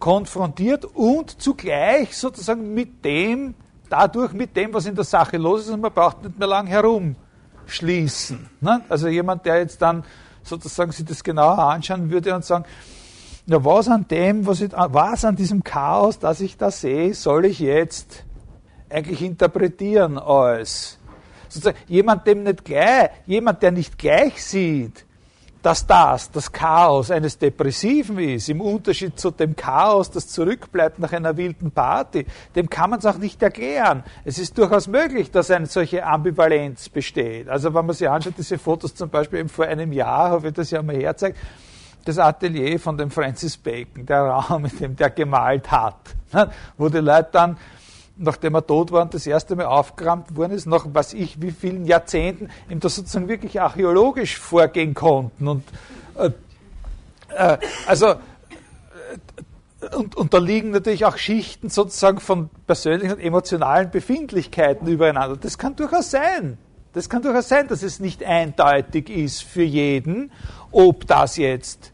konfrontiert 0.01 0.85
und 0.85 1.41
zugleich 1.41 2.17
sozusagen 2.17 2.75
mit 2.75 3.05
dem, 3.05 3.55
dadurch 3.89 4.33
mit 4.33 4.57
dem, 4.57 4.75
was 4.75 4.87
in 4.87 4.97
der 4.97 5.05
Sache 5.05 5.37
los 5.37 5.63
ist, 5.63 5.71
und 5.71 5.81
man 5.81 5.93
braucht 5.93 6.25
nicht 6.25 6.37
mehr 6.37 6.49
lang 6.49 6.67
herumschließen. 6.67 8.51
Ne? 8.61 8.81
Also 8.89 9.07
jemand, 9.07 9.47
der 9.47 9.59
jetzt 9.59 9.81
dann 9.81 10.03
sozusagen 10.43 10.91
sich 10.91 11.05
das 11.05 11.23
genauer 11.23 11.59
anschauen 11.59 12.11
würde 12.11 12.35
und 12.35 12.45
sagen, 12.45 12.65
ja, 13.47 13.65
was 13.65 13.89
an 13.89 14.07
dem, 14.09 14.47
was, 14.47 14.61
ich, 14.61 14.73
was 14.73 15.25
an 15.25 15.37
diesem 15.37 15.63
Chaos, 15.63 16.19
das 16.19 16.41
ich 16.41 16.57
da 16.57 16.71
sehe, 16.71 17.15
soll 17.15 17.45
ich 17.45 17.61
jetzt 17.61 18.25
eigentlich 18.91 19.23
interpretieren 19.23 20.19
als 20.19 20.99
sozusagen 21.49 21.79
jemand, 21.87 22.27
dem 22.27 22.43
nicht 22.43 22.65
gleich, 22.65 23.11
jemand, 23.27 23.63
der 23.63 23.71
nicht 23.71 23.99
gleich 23.99 24.45
sieht, 24.45 25.05
dass 25.63 25.87
das 25.87 26.31
das 26.31 26.51
Chaos 26.53 27.11
eines 27.11 27.39
Depressiven 27.39 28.19
ist, 28.19 28.49
im 28.49 28.61
Unterschied 28.61 29.19
zu 29.19 29.31
dem 29.31 29.55
Chaos, 29.55 30.11
das 30.11 30.29
zurückbleibt 30.29 30.99
nach 30.99 31.13
einer 31.13 31.37
wilden 31.37 31.71
Party, 31.71 32.27
dem 32.55 32.69
kann 32.69 32.91
man 32.91 32.99
es 32.99 33.07
auch 33.07 33.19
nicht 33.19 33.43
erklären. 33.43 34.05
Es 34.25 34.39
ist 34.39 34.59
durchaus 34.59 34.87
möglich, 34.87 35.31
dass 35.31 35.51
eine 35.51 35.67
solche 35.67 36.05
Ambivalenz 36.05 36.89
besteht. 36.89 37.49
Also 37.49 37.75
wenn 37.75 37.87
man 37.87 37.95
sich 37.95 38.09
anschaut, 38.09 38.35
diese 38.39 38.59
Fotos 38.59 38.95
zum 38.95 39.09
Beispiel 39.09 39.41
eben 39.41 39.49
vor 39.49 39.67
einem 39.67 39.93
Jahr, 39.93 40.31
habe 40.31 40.49
ich 40.49 40.55
das 40.55 40.71
ja 40.71 40.83
mal 40.83 40.97
herzeigt, 40.97 41.37
das 42.07 42.19
Atelier 42.19 42.79
von 42.79 42.97
dem 42.97 43.11
Francis 43.11 43.57
Bacon, 43.57 44.07
der 44.07 44.23
Raum, 44.23 44.65
in 44.65 44.79
dem 44.79 44.97
der 44.97 45.11
gemalt 45.11 45.71
hat, 45.71 45.97
ne, 46.33 46.51
wo 46.77 46.89
die 46.89 46.99
Leute 46.99 47.29
dann 47.33 47.57
nachdem 48.17 48.55
er 48.55 48.67
tot 48.67 48.93
war 48.93 49.03
und 49.03 49.15
das 49.15 49.27
erste 49.27 49.57
Mal 49.57 49.67
aufgerammt 49.67 50.37
worden 50.37 50.53
ist, 50.53 50.67
nach 50.67 50.87
was 50.93 51.13
ich, 51.13 51.41
wie 51.41 51.51
vielen 51.51 51.85
Jahrzehnten, 51.85 52.49
ihm 52.69 52.81
da 52.81 52.89
sozusagen 52.89 53.29
wirklich 53.29 53.61
archäologisch 53.61 54.39
vorgehen 54.39 54.95
konnten. 54.95 55.47
Und, 55.49 55.65
äh, 56.17 56.31
äh, 57.35 57.59
also, 57.87 58.07
äh, 58.07 59.95
und, 59.95 60.17
und 60.17 60.33
da 60.33 60.39
liegen 60.39 60.71
natürlich 60.71 61.05
auch 61.05 61.19
Schichten 61.19 61.69
sozusagen 61.69 62.21
von 62.21 62.49
persönlichen 62.67 63.13
und 63.13 63.21
emotionalen 63.21 63.91
Befindlichkeiten 63.91 64.89
übereinander. 64.89 65.37
Das 65.37 65.59
kann 65.59 65.77
durchaus 65.77 66.11
sein. 66.11 66.59
Das 66.95 67.11
kann 67.11 67.21
durchaus 67.21 67.49
sein, 67.49 67.69
dass 67.69 67.83
es 67.83 68.01
nicht 68.01 68.25
eindeutig 68.25 69.11
ist 69.11 69.43
für 69.43 69.63
jeden, 69.63 70.33
ob 70.73 71.07
das 71.07 71.37
jetzt 71.37 71.93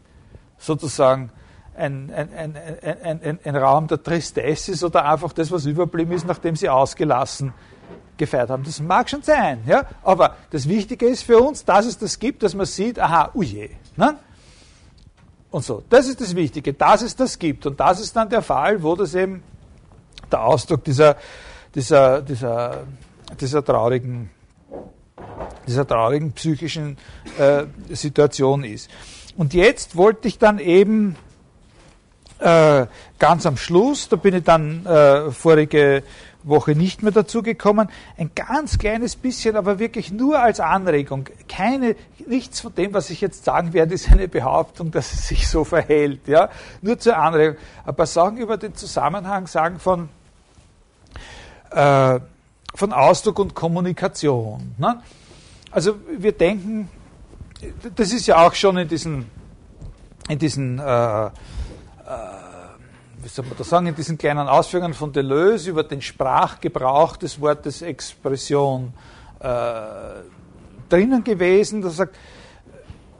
sozusagen 0.63 1.29
ein, 1.75 2.11
ein, 2.11 2.57
ein, 3.03 3.39
ein, 3.43 3.55
Raum 3.55 3.87
der 3.87 4.01
Tristesse 4.01 4.73
ist 4.73 4.83
oder 4.83 5.05
einfach 5.05 5.33
das, 5.33 5.51
was 5.51 5.65
überblieben 5.65 6.11
ist, 6.11 6.25
nachdem 6.25 6.55
sie 6.55 6.69
ausgelassen 6.69 7.53
gefeiert 8.15 8.49
haben. 8.51 8.63
Das 8.63 8.79
mag 8.79 9.09
schon 9.09 9.23
sein, 9.23 9.63
ja? 9.65 9.85
aber 10.03 10.35
das 10.51 10.69
Wichtige 10.69 11.07
ist 11.07 11.23
für 11.23 11.39
uns, 11.39 11.65
dass 11.65 11.85
es 11.87 11.97
das 11.97 12.19
gibt, 12.19 12.43
dass 12.43 12.53
man 12.53 12.67
sieht, 12.67 12.99
aha, 12.99 13.31
uje. 13.33 13.71
Ne? 13.95 14.17
Und 15.49 15.63
so, 15.63 15.83
das 15.89 16.07
ist 16.07 16.21
das 16.21 16.35
Wichtige, 16.35 16.73
dass 16.73 17.01
es 17.01 17.15
das 17.15 17.37
gibt. 17.37 17.65
Und 17.65 17.79
das 17.79 17.99
ist 17.99 18.15
dann 18.15 18.29
der 18.29 18.41
Fall, 18.41 18.81
wo 18.81 18.95
das 18.95 19.15
eben 19.15 19.43
der 20.31 20.43
Ausdruck 20.43 20.83
dieser, 20.83 21.17
dieser, 21.73 22.21
dieser, 22.21 22.83
dieser 23.39 23.63
traurigen, 23.63 24.29
dieser 25.67 25.87
traurigen 25.87 26.31
psychischen 26.33 26.97
äh, 27.37 27.65
Situation 27.89 28.63
ist. 28.63 28.89
Und 29.35 29.53
jetzt 29.53 29.95
wollte 29.95 30.27
ich 30.27 30.37
dann 30.37 30.59
eben 30.59 31.15
äh, 32.39 32.85
ganz 33.19 33.45
am 33.45 33.57
Schluss, 33.57 34.09
da 34.09 34.15
bin 34.15 34.35
ich 34.35 34.43
dann 34.43 34.85
äh, 34.85 35.31
vorige 35.31 36.03
Woche 36.43 36.71
nicht 36.75 37.03
mehr 37.03 37.11
dazu 37.11 37.41
gekommen, 37.41 37.89
ein 38.17 38.31
ganz 38.35 38.77
kleines 38.77 39.15
bisschen, 39.15 39.55
aber 39.55 39.79
wirklich 39.79 40.11
nur 40.11 40.39
als 40.39 40.59
Anregung. 40.59 41.29
Keine, 41.47 41.95
nichts 42.27 42.59
von 42.59 42.75
dem, 42.75 42.93
was 42.93 43.09
ich 43.09 43.21
jetzt 43.21 43.45
sagen 43.45 43.73
werde, 43.73 43.93
ist 43.93 44.11
eine 44.11 44.27
Behauptung, 44.27 44.91
dass 44.91 45.13
es 45.13 45.27
sich 45.27 45.47
so 45.47 45.63
verhält. 45.63 46.27
Ja? 46.27 46.49
Nur 46.81 46.99
zur 46.99 47.17
Anregung. 47.17 47.57
Ein 47.85 47.95
paar 47.95 48.05
Sachen 48.07 48.37
über 48.37 48.57
den 48.57 48.75
Zusammenhang 48.75 49.47
sagen 49.47 49.79
von, 49.79 50.09
äh, 51.71 52.19
von 52.75 52.93
Ausdruck 52.93 53.39
und 53.39 53.55
Kommunikation. 53.55 54.75
Ne? 54.77 55.01
Also 55.71 55.95
wir 56.17 56.33
denken, 56.33 56.89
das 57.95 58.11
ist 58.11 58.27
ja 58.27 58.45
auch 58.45 58.53
schon 58.53 58.77
in 58.77 58.87
diesen, 58.87 59.25
in 60.29 60.39
diesen 60.39 60.79
äh, 60.79 61.29
wie 63.23 63.29
soll 63.29 63.45
man 63.45 63.57
das 63.57 63.69
sagen, 63.69 63.87
in 63.87 63.95
diesen 63.95 64.17
kleinen 64.17 64.47
Ausführungen 64.47 64.93
von 64.93 65.13
Deleuze 65.13 65.69
über 65.69 65.83
den 65.83 66.01
Sprachgebrauch 66.01 67.15
des 67.15 67.39
Wortes 67.39 67.81
Expression 67.81 68.93
äh, 69.39 69.47
drinnen 70.89 71.23
gewesen, 71.23 71.81
dass 71.81 71.95
sagt, 71.95 72.17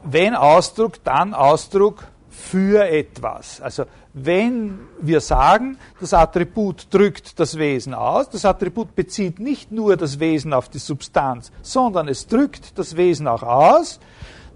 wenn 0.03 0.35
Ausdruck, 0.35 1.01
dann 1.05 1.33
Ausdruck 1.33 2.03
für 2.29 2.85
etwas. 2.85 3.61
Also 3.61 3.85
wenn 4.13 4.79
wir 4.99 5.21
sagen, 5.21 5.77
das 5.99 6.13
Attribut 6.13 6.87
drückt 6.89 7.39
das 7.39 7.57
Wesen 7.57 7.93
aus, 7.93 8.29
das 8.29 8.43
Attribut 8.43 8.95
bezieht 8.95 9.39
nicht 9.39 9.71
nur 9.71 9.95
das 9.95 10.19
Wesen 10.19 10.53
auf 10.53 10.67
die 10.67 10.79
Substanz, 10.79 11.51
sondern 11.61 12.09
es 12.09 12.27
drückt 12.27 12.77
das 12.77 12.97
Wesen 12.97 13.27
auch 13.27 13.43
aus, 13.43 13.99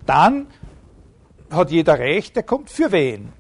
dann 0.07 0.47
hat 1.51 1.71
jeder 1.71 1.99
recht, 1.99 2.35
der 2.35 2.43
kommt 2.43 2.69
für 2.69 2.91
wen? 2.91 3.33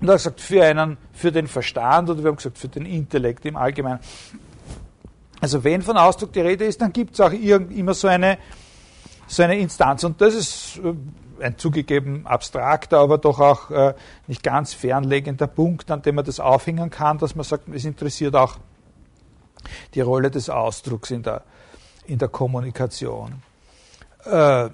Und 0.00 0.08
er 0.08 0.14
gesagt, 0.14 0.40
für 0.40 0.64
einen, 0.64 0.96
für 1.12 1.32
den 1.32 1.46
Verstand 1.46 2.10
oder 2.10 2.22
wir 2.22 2.28
haben 2.28 2.36
gesagt, 2.36 2.58
für 2.58 2.68
den 2.68 2.86
Intellekt 2.86 3.44
im 3.46 3.56
Allgemeinen. 3.56 4.00
Also 5.40 5.62
wenn 5.64 5.82
von 5.82 5.96
Ausdruck 5.96 6.32
die 6.32 6.40
Rede 6.40 6.64
ist, 6.64 6.80
dann 6.80 6.92
gibt 6.92 7.14
es 7.14 7.20
auch 7.20 7.32
immer 7.32 7.94
so 7.94 8.08
eine, 8.08 8.38
so 9.26 9.42
eine 9.42 9.58
Instanz. 9.58 10.04
Und 10.04 10.20
das 10.20 10.34
ist 10.34 10.80
äh, 10.82 10.94
ein 11.44 11.58
zugegeben 11.58 12.26
abstrakter, 12.26 12.98
aber 12.98 13.18
doch 13.18 13.40
auch 13.40 13.70
äh, 13.70 13.94
nicht 14.26 14.42
ganz 14.42 14.74
fernlegender 14.74 15.46
Punkt, 15.46 15.90
an 15.90 16.02
dem 16.02 16.16
man 16.16 16.24
das 16.24 16.40
aufhängen 16.40 16.90
kann, 16.90 17.18
dass 17.18 17.34
man 17.34 17.44
sagt, 17.44 17.68
es 17.68 17.84
interessiert 17.84 18.34
auch 18.36 18.58
die 19.94 20.00
Rolle 20.00 20.30
des 20.30 20.50
Ausdrucks 20.50 21.10
in 21.10 21.22
der, 21.22 21.42
in 22.06 22.18
der 22.18 22.28
Kommunikation. 22.28 23.42
Äh, 24.24 24.70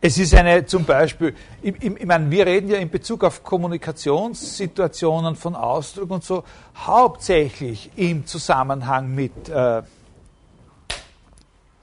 es 0.00 0.18
ist 0.18 0.34
eine 0.34 0.64
zum 0.64 0.84
Beispiel, 0.84 1.34
ich, 1.62 1.74
ich, 1.82 1.96
ich 1.96 2.06
meine, 2.06 2.30
wir 2.30 2.46
reden 2.46 2.70
ja 2.70 2.78
in 2.78 2.88
Bezug 2.88 3.22
auf 3.22 3.42
Kommunikationssituationen 3.42 5.36
von 5.36 5.54
Ausdruck 5.54 6.10
und 6.10 6.24
so 6.24 6.44
hauptsächlich 6.74 7.90
im 7.96 8.26
Zusammenhang 8.26 9.14
mit 9.14 9.50
äh, 9.50 9.82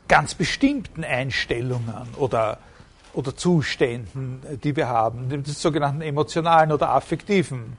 ganz 0.07 0.33
bestimmten 0.33 1.03
Einstellungen 1.03 2.07
oder, 2.17 2.57
oder 3.13 3.35
Zuständen, 3.35 4.41
die 4.63 4.75
wir 4.75 4.87
haben, 4.87 5.29
den 5.29 5.45
sogenannten 5.45 6.01
emotionalen 6.01 6.71
oder 6.71 6.89
affektiven 6.89 7.77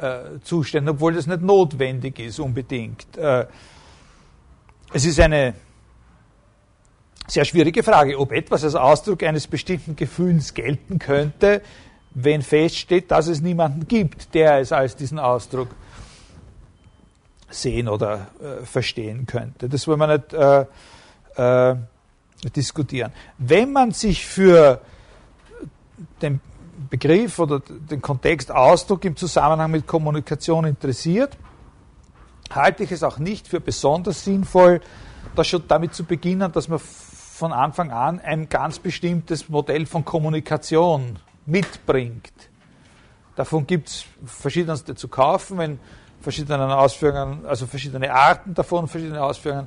äh, 0.00 0.38
Zuständen, 0.44 0.90
obwohl 0.94 1.14
das 1.14 1.26
nicht 1.26 1.42
notwendig 1.42 2.20
ist 2.20 2.38
unbedingt. 2.38 3.16
Äh, 3.16 3.46
es 4.92 5.04
ist 5.04 5.18
eine 5.18 5.54
sehr 7.30 7.44
schwierige 7.44 7.82
Frage, 7.82 8.18
ob 8.18 8.32
etwas 8.32 8.64
als 8.64 8.74
Ausdruck 8.74 9.22
eines 9.22 9.46
bestimmten 9.46 9.94
Gefühls 9.94 10.52
gelten 10.52 10.98
könnte, 10.98 11.62
wenn 12.12 12.42
feststeht, 12.42 13.10
dass 13.10 13.28
es 13.28 13.40
niemanden 13.40 13.86
gibt, 13.86 14.34
der 14.34 14.58
es 14.58 14.72
als 14.72 14.96
diesen 14.96 15.20
Ausdruck 15.20 15.68
sehen 17.48 17.88
oder 17.88 18.28
äh, 18.40 18.64
verstehen 18.64 19.26
könnte. 19.26 19.68
Das 19.68 19.86
wollen 19.86 20.00
wir 20.00 20.06
nicht 20.08 20.32
äh, 20.32 21.70
äh, 21.70 21.76
diskutieren. 22.56 23.12
Wenn 23.38 23.72
man 23.72 23.92
sich 23.92 24.26
für 24.26 24.80
den 26.22 26.40
Begriff 26.88 27.38
oder 27.38 27.60
den 27.60 28.02
Kontext 28.02 28.50
Ausdruck 28.50 29.04
im 29.04 29.14
Zusammenhang 29.14 29.70
mit 29.70 29.86
Kommunikation 29.86 30.64
interessiert, 30.64 31.36
halte 32.50 32.82
ich 32.82 32.90
es 32.90 33.04
auch 33.04 33.18
nicht 33.18 33.46
für 33.46 33.60
besonders 33.60 34.24
sinnvoll, 34.24 34.80
da 35.36 35.44
schon 35.44 35.62
damit 35.68 35.94
zu 35.94 36.04
beginnen, 36.04 36.50
dass 36.50 36.68
man 36.68 36.80
von 37.40 37.52
Anfang 37.54 37.90
an 37.90 38.20
ein 38.20 38.50
ganz 38.50 38.78
bestimmtes 38.78 39.48
Modell 39.48 39.86
von 39.86 40.04
Kommunikation 40.04 41.18
mitbringt. 41.46 42.34
Davon 43.34 43.66
gibt 43.66 43.88
es 43.88 44.04
verschiedenste 44.26 44.94
zu 44.94 45.08
kaufen, 45.08 45.58
in 45.60 45.80
verschiedenen 46.20 46.70
Ausführungen, 46.70 47.46
also 47.46 47.66
verschiedene 47.66 48.12
Arten 48.12 48.52
davon, 48.52 48.88
verschiedene 48.88 49.22
Ausführungen, 49.22 49.66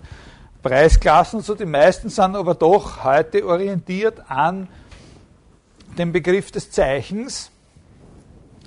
Preisklassen 0.61 1.39
und 1.39 1.45
so. 1.45 1.55
Die 1.55 1.65
meisten 1.65 2.09
sind 2.09 2.35
aber 2.35 2.53
doch 2.53 3.03
heute 3.03 3.43
orientiert 3.43 4.21
an 4.29 4.67
dem 5.97 6.11
Begriff 6.11 6.51
des 6.51 6.69
Zeichens. 6.69 7.49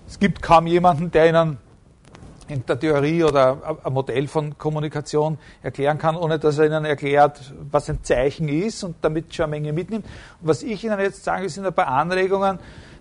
Es 0.08 0.18
gibt 0.18 0.42
kaum 0.42 0.66
jemanden, 0.66 1.12
der 1.12 1.28
Ihnen 1.28 1.58
in 2.48 2.64
der 2.66 2.78
Theorie 2.78 3.24
oder 3.24 3.78
ein 3.82 3.92
Modell 3.92 4.28
von 4.28 4.56
Kommunikation 4.56 5.38
erklären 5.62 5.98
kann, 5.98 6.16
ohne 6.16 6.38
dass 6.38 6.58
er 6.58 6.66
Ihnen 6.66 6.84
erklärt, 6.84 7.54
was 7.70 7.90
ein 7.90 8.02
Zeichen 8.02 8.48
ist 8.48 8.84
und 8.84 8.96
damit 9.02 9.34
schon 9.34 9.44
eine 9.44 9.50
Menge 9.50 9.72
mitnimmt. 9.72 10.06
Was 10.40 10.62
ich 10.62 10.84
Ihnen 10.84 10.98
jetzt 11.00 11.24
sage, 11.24 11.48
sind 11.48 11.66
ein 11.66 11.74
paar 11.74 11.88
Anregungen, 11.88 12.58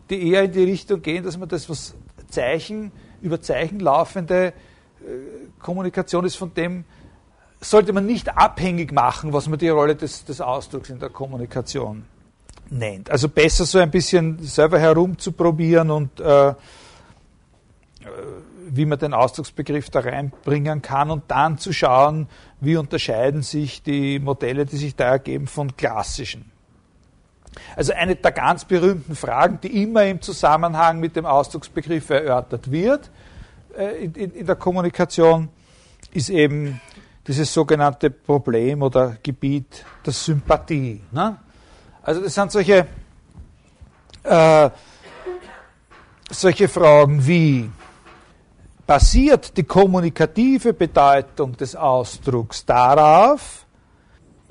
die 0.10 0.32
eher 0.32 0.44
in 0.44 0.52
die 0.52 0.64
Richtung 0.64 1.02
gehen, 1.02 1.24
dass 1.24 1.38
man 1.38 1.50
das, 1.50 1.70
was 1.70 1.96
Zeichen, 2.30 2.92
über 3.22 3.42
Zeichen 3.42 3.80
laufende 3.80 4.48
äh, 4.48 4.54
Kommunikation 5.60 6.25
ist, 6.25 6.36
von 6.36 6.54
dem 6.54 6.86
sollte 7.62 7.94
man 7.94 8.06
nicht 8.06 8.38
abhängig 8.38 8.92
machen, 8.92 9.34
was 9.34 9.48
man 9.48 9.58
die 9.58 9.70
Rolle 9.70 9.96
des, 9.96 10.25
des 10.25 10.42
Ausdrucks 10.42 10.90
in 10.90 11.00
der 11.00 11.10
Kommunikation 11.10 12.06
nennt. 12.70 13.10
Also 13.10 13.30
besser 13.30 13.66
so 13.66 13.80
ein 13.80 13.90
bisschen 13.92 14.40
selber 14.40 14.80
herumzuprobieren 14.80 15.90
und 15.90 16.20
äh, 16.20 16.54
wie 18.67 18.86
man 18.86 19.00
den 19.00 19.13
Ausdrucksbegriff 19.13 19.89
da 19.89 20.00
reinbringen 20.00 20.81
kann 20.81 21.12
und 21.12 21.24
dann 21.27 21.57
zu 21.57 21.74
schauen, 21.74 22.27
wie 22.60 22.77
unterscheiden 22.77 23.41
sich 23.41 23.84
die 23.84 24.19
Modelle, 24.19 24.65
die 24.65 24.77
sich 24.77 24.95
da 24.95 25.05
ergeben, 25.05 25.48
von 25.48 25.75
klassischen. 25.75 26.51
Also 27.75 27.93
eine 27.93 28.15
der 28.15 28.31
ganz 28.31 28.65
berühmten 28.65 29.15
Fragen, 29.15 29.60
die 29.62 29.81
immer 29.81 30.05
im 30.05 30.22
Zusammenhang 30.22 31.00
mit 31.00 31.15
dem 31.15 31.25
Ausdrucksbegriff 31.25 32.10
erörtert 32.10 32.69
wird 32.72 33.10
äh, 33.77 34.05
in, 34.05 34.13
in, 34.13 34.45
der 34.45 34.55
Kommunikation, 34.55 35.50
ist 36.12 36.29
eben 36.29 36.81
dieses 37.27 37.53
sogenannte 37.53 38.10
Problem 38.10 38.81
oder 38.81 39.17
Gebiet 39.22 39.86
der 40.05 40.13
Sympathie. 40.13 41.01
Ne? 41.12 41.38
Also 42.03 42.22
das 42.22 42.34
sind 42.34 42.51
solche, 42.51 42.88
äh, 44.24 44.69
solche 46.29 46.67
Fragen 46.67 47.25
wie, 47.25 47.69
basiert 48.86 49.58
die 49.58 49.63
kommunikative 49.63 50.74
Bedeutung 50.74 51.58
des 51.58 51.75
Ausdrucks 51.75 52.65
darauf, 52.65 53.65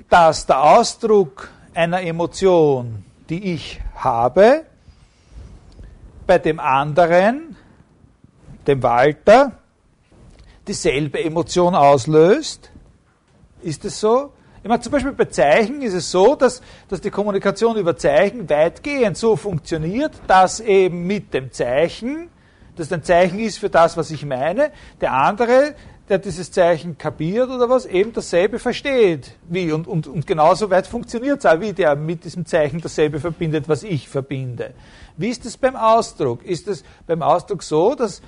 dass 0.09 0.45
der 0.45 0.61
Ausdruck 0.61 1.49
einer 1.73 2.01
Emotion, 2.01 3.03
die 3.29 3.53
ich 3.53 3.81
habe, 3.95 4.65
bei 6.27 6.37
dem 6.37 6.59
anderen, 6.59 7.55
dem 8.67 8.83
Walter, 8.83 9.53
dieselbe 10.67 11.23
Emotion 11.23 11.75
auslöst? 11.75 12.71
Ist 13.61 13.85
es 13.85 13.99
so? 13.99 14.33
Ich 14.63 14.69
meine, 14.69 14.81
zum 14.81 14.91
Beispiel 14.91 15.11
bei 15.11 15.25
Zeichen 15.25 15.81
ist 15.83 15.93
es 15.93 16.09
so, 16.09 16.35
dass, 16.35 16.61
dass 16.89 16.99
die 16.99 17.11
Kommunikation 17.11 17.77
über 17.77 17.95
Zeichen 17.95 18.49
weitgehend 18.49 19.15
so 19.15 19.35
funktioniert, 19.35 20.13
dass 20.27 20.59
eben 20.59 21.05
mit 21.05 21.33
dem 21.35 21.51
Zeichen 21.51 22.29
das 22.75 22.91
ein 22.91 23.03
Zeichen 23.03 23.39
ist 23.39 23.57
für 23.57 23.69
das, 23.69 23.97
was 23.97 24.11
ich 24.11 24.25
meine. 24.25 24.71
Der 25.01 25.13
andere, 25.13 25.75
der 26.09 26.19
dieses 26.19 26.51
Zeichen 26.51 26.97
kapiert 26.97 27.49
oder 27.49 27.69
was, 27.69 27.85
eben 27.85 28.13
dasselbe 28.13 28.59
versteht. 28.59 29.35
Wie? 29.49 29.71
Und, 29.71 29.87
und, 29.87 30.07
und 30.07 30.27
genauso 30.27 30.69
weit 30.69 30.85
funktioniert 30.85 31.39
es 31.39 31.45
auch, 31.45 31.59
wie 31.59 31.73
der 31.73 31.95
mit 31.95 32.23
diesem 32.23 32.45
Zeichen 32.45 32.79
dasselbe 32.79 33.19
verbindet, 33.19 33.67
was 33.67 33.83
ich 33.83 34.07
verbinde. 34.07 34.73
Wie 35.17 35.29
ist 35.29 35.45
es 35.45 35.57
beim 35.57 35.75
Ausdruck? 35.75 36.43
Ist 36.43 36.67
es 36.67 36.83
beim 37.07 37.21
Ausdruck 37.21 37.63
so, 37.63 37.95
dass, 37.95 38.21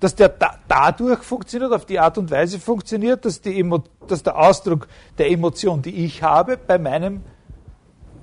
dass 0.00 0.14
der 0.14 0.30
da, 0.30 0.58
dadurch 0.66 1.22
funktioniert, 1.22 1.72
auf 1.72 1.84
die 1.84 1.98
Art 1.98 2.16
und 2.16 2.30
Weise 2.30 2.58
funktioniert, 2.58 3.24
dass, 3.24 3.40
die 3.40 3.60
Emo, 3.60 3.82
dass 4.08 4.22
der 4.22 4.38
Ausdruck 4.38 4.88
der 5.18 5.30
Emotion, 5.30 5.82
die 5.82 6.04
ich 6.04 6.22
habe, 6.22 6.56
bei 6.56 6.78
meinem 6.78 7.22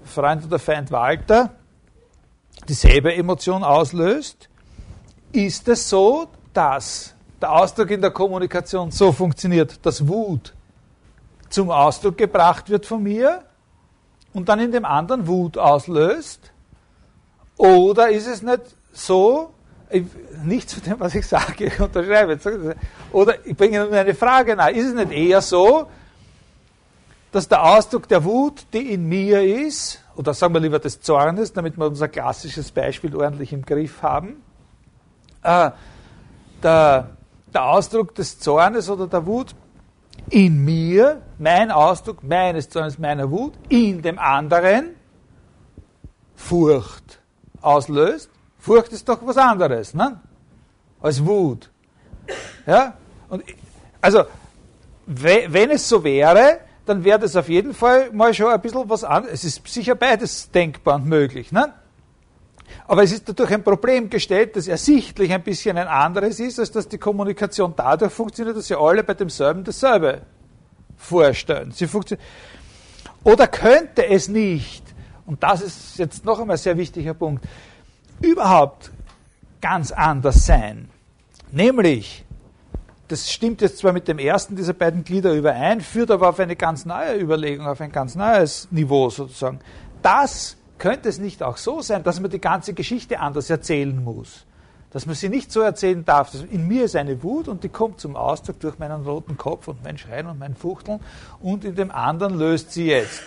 Freund 0.03 0.45
oder 0.45 0.57
Feind 0.57 0.91
Walter 0.91 1.51
dieselbe 2.67 3.13
Emotion 3.13 3.63
auslöst? 3.63 4.48
Ist 5.31 5.67
es 5.67 5.89
so, 5.89 6.27
dass 6.53 7.13
der 7.41 7.51
Ausdruck 7.51 7.91
in 7.91 8.01
der 8.01 8.11
Kommunikation 8.11 8.91
so 8.91 9.11
funktioniert, 9.11 9.85
dass 9.85 10.07
Wut 10.07 10.53
zum 11.49 11.69
Ausdruck 11.71 12.17
gebracht 12.17 12.69
wird 12.69 12.85
von 12.85 13.01
mir 13.01 13.43
und 14.33 14.49
dann 14.49 14.59
in 14.59 14.71
dem 14.71 14.85
anderen 14.85 15.27
Wut 15.27 15.57
auslöst? 15.57 16.51
Oder 17.57 18.09
ist 18.09 18.27
es 18.27 18.41
nicht 18.41 18.61
so, 18.93 19.53
ich, 19.89 20.05
nichts 20.43 20.73
von 20.73 20.83
dem, 20.83 20.99
was 20.99 21.15
ich 21.15 21.27
sage, 21.27 21.65
ich 21.65 21.79
unterschreibe. 21.79 22.75
Oder 23.11 23.45
ich 23.45 23.55
bringe 23.55 23.85
nur 23.85 23.93
eine 23.93 24.13
Frage 24.13 24.55
nach. 24.55 24.69
Ist 24.69 24.87
es 24.87 24.93
nicht 24.93 25.11
eher 25.11 25.41
so, 25.41 25.87
dass 27.31 27.47
der 27.47 27.63
Ausdruck 27.63 28.07
der 28.07 28.23
Wut, 28.23 28.65
die 28.73 28.93
in 28.93 29.07
mir 29.07 29.43
ist, 29.43 29.99
oder 30.15 30.33
sagen 30.33 30.53
wir 30.53 30.59
lieber 30.59 30.79
des 30.79 31.01
Zornes, 31.01 31.53
damit 31.53 31.77
wir 31.77 31.85
unser 31.85 32.07
klassisches 32.07 32.71
Beispiel 32.71 33.15
ordentlich 33.15 33.53
im 33.53 33.63
Griff 33.63 34.01
haben, 34.01 34.41
äh, 35.43 35.71
der, 36.63 37.09
der 37.53 37.63
Ausdruck 37.63 38.15
des 38.15 38.39
Zornes 38.39 38.89
oder 38.89 39.07
der 39.07 39.25
Wut 39.25 39.55
in 40.29 40.63
mir, 40.63 41.21
mein 41.37 41.71
Ausdruck 41.71 42.23
meines 42.23 42.69
Zornes, 42.69 42.99
meiner 42.99 43.31
Wut, 43.31 43.53
in 43.69 44.01
dem 44.01 44.19
anderen 44.19 44.95
Furcht 46.35 47.19
auslöst. 47.61 48.29
Furcht 48.57 48.91
ist 48.91 49.07
doch 49.07 49.19
was 49.25 49.37
anderes, 49.37 49.93
ne? 49.93 50.19
Als 51.01 51.25
Wut. 51.25 51.69
Ja? 52.67 52.95
Und, 53.29 53.43
also, 54.01 54.25
wenn 55.05 55.71
es 55.71 55.87
so 55.87 56.03
wäre, 56.03 56.59
dann 56.85 57.03
wäre 57.03 57.19
das 57.19 57.35
auf 57.35 57.49
jeden 57.49 57.73
Fall 57.73 58.11
mal 58.11 58.33
schon 58.33 58.51
ein 58.51 58.61
bisschen 58.61 58.89
was 58.89 59.03
anderes. 59.03 59.35
Es 59.35 59.43
ist 59.43 59.67
sicher 59.67 59.95
beides 59.95 60.51
denkbar 60.51 60.95
und 60.95 61.05
möglich. 61.05 61.51
Ne? 61.51 61.73
Aber 62.87 63.03
es 63.03 63.11
ist 63.11 63.27
dadurch 63.27 63.51
ein 63.51 63.63
Problem 63.63 64.09
gestellt, 64.09 64.55
das 64.55 64.67
ersichtlich 64.67 65.31
ein 65.31 65.43
bisschen 65.43 65.77
ein 65.77 65.87
anderes 65.87 66.39
ist, 66.39 66.59
als 66.59 66.71
dass 66.71 66.87
die 66.87 66.97
Kommunikation 66.97 67.73
dadurch 67.75 68.11
funktioniert, 68.11 68.57
dass 68.57 68.67
sie 68.67 68.75
alle 68.75 69.03
bei 69.03 69.13
demselben 69.13 69.63
dasselbe 69.63 70.21
vorstellen. 70.97 71.71
Sie. 71.71 71.87
Oder 73.23 73.47
könnte 73.47 74.05
es 74.07 74.27
nicht, 74.27 74.83
und 75.25 75.43
das 75.43 75.61
ist 75.61 75.97
jetzt 75.97 76.25
noch 76.25 76.39
einmal 76.39 76.55
ein 76.55 76.59
sehr 76.59 76.77
wichtiger 76.77 77.13
Punkt, 77.13 77.45
überhaupt 78.21 78.91
ganz 79.61 79.91
anders 79.91 80.45
sein? 80.45 80.89
Nämlich, 81.51 82.25
das 83.07 83.31
stimmt 83.31 83.61
jetzt 83.61 83.79
zwar 83.79 83.91
mit 83.91 84.07
dem 84.07 84.19
ersten 84.19 84.55
dieser 84.55 84.73
beiden 84.73 85.03
Glieder 85.03 85.33
überein, 85.33 85.81
führt 85.81 86.11
aber 86.11 86.29
auf 86.29 86.39
eine 86.39 86.55
ganz 86.55 86.85
neue 86.85 87.19
Überlegung, 87.19 87.67
auf 87.67 87.81
ein 87.81 87.91
ganz 87.91 88.15
neues 88.15 88.67
Niveau 88.71 89.09
sozusagen. 89.09 89.59
Das 90.01 90.55
könnte 90.79 91.09
es 91.09 91.19
nicht 91.19 91.43
auch 91.43 91.57
so 91.57 91.81
sein, 91.81 92.03
dass 92.03 92.19
man 92.19 92.31
die 92.31 92.41
ganze 92.41 92.73
Geschichte 92.73 93.19
anders 93.19 93.49
erzählen 93.49 94.03
muss? 94.03 94.45
Dass 94.91 95.05
man 95.05 95.13
sie 95.13 95.29
nicht 95.29 95.51
so 95.51 95.61
erzählen 95.61 96.03
darf, 96.03 96.31
dass 96.31 96.41
in 96.41 96.67
mir 96.67 96.85
ist 96.85 96.95
eine 96.95 97.21
Wut 97.21 97.47
und 97.47 97.63
die 97.63 97.69
kommt 97.69 97.99
zum 97.99 98.15
Ausdruck 98.15 98.59
durch 98.59 98.79
meinen 98.79 99.05
roten 99.05 99.37
Kopf 99.37 99.67
und 99.67 99.83
mein 99.83 99.99
Schreien 99.99 100.25
und 100.25 100.39
mein 100.39 100.55
Fuchteln 100.55 100.99
und 101.41 101.63
in 101.63 101.75
dem 101.75 101.91
anderen 101.91 102.39
löst 102.39 102.71
sie 102.71 102.87
jetzt, 102.87 103.21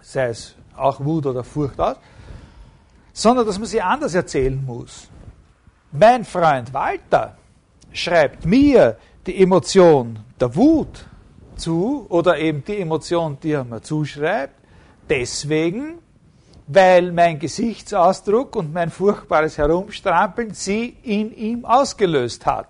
sei 0.00 0.28
es 0.28 0.54
auch 0.74 1.04
Wut 1.04 1.26
oder 1.26 1.44
Furcht 1.44 1.78
aus, 1.78 1.96
sondern 3.12 3.46
dass 3.46 3.58
man 3.58 3.68
sie 3.68 3.82
anders 3.82 4.14
erzählen 4.14 4.64
muss. 4.64 5.08
Mein 5.92 6.24
Freund 6.24 6.72
Walter 6.72 7.36
schreibt 7.92 8.46
mir 8.46 8.96
die 9.26 9.42
Emotion 9.42 10.18
der 10.40 10.54
Wut 10.54 11.06
zu 11.56 12.06
oder 12.08 12.38
eben 12.38 12.64
die 12.64 12.78
Emotion, 12.78 13.38
die 13.42 13.52
er 13.52 13.64
mir 13.64 13.82
zuschreibt, 13.82 14.54
deswegen, 15.08 15.98
weil 16.66 17.12
mein 17.12 17.38
Gesichtsausdruck 17.38 18.56
und 18.56 18.74
mein 18.74 18.90
furchtbares 18.90 19.56
Herumstrampeln 19.58 20.52
sie 20.52 20.96
in 21.02 21.34
ihm 21.34 21.64
ausgelöst 21.64 22.44
hat. 22.44 22.68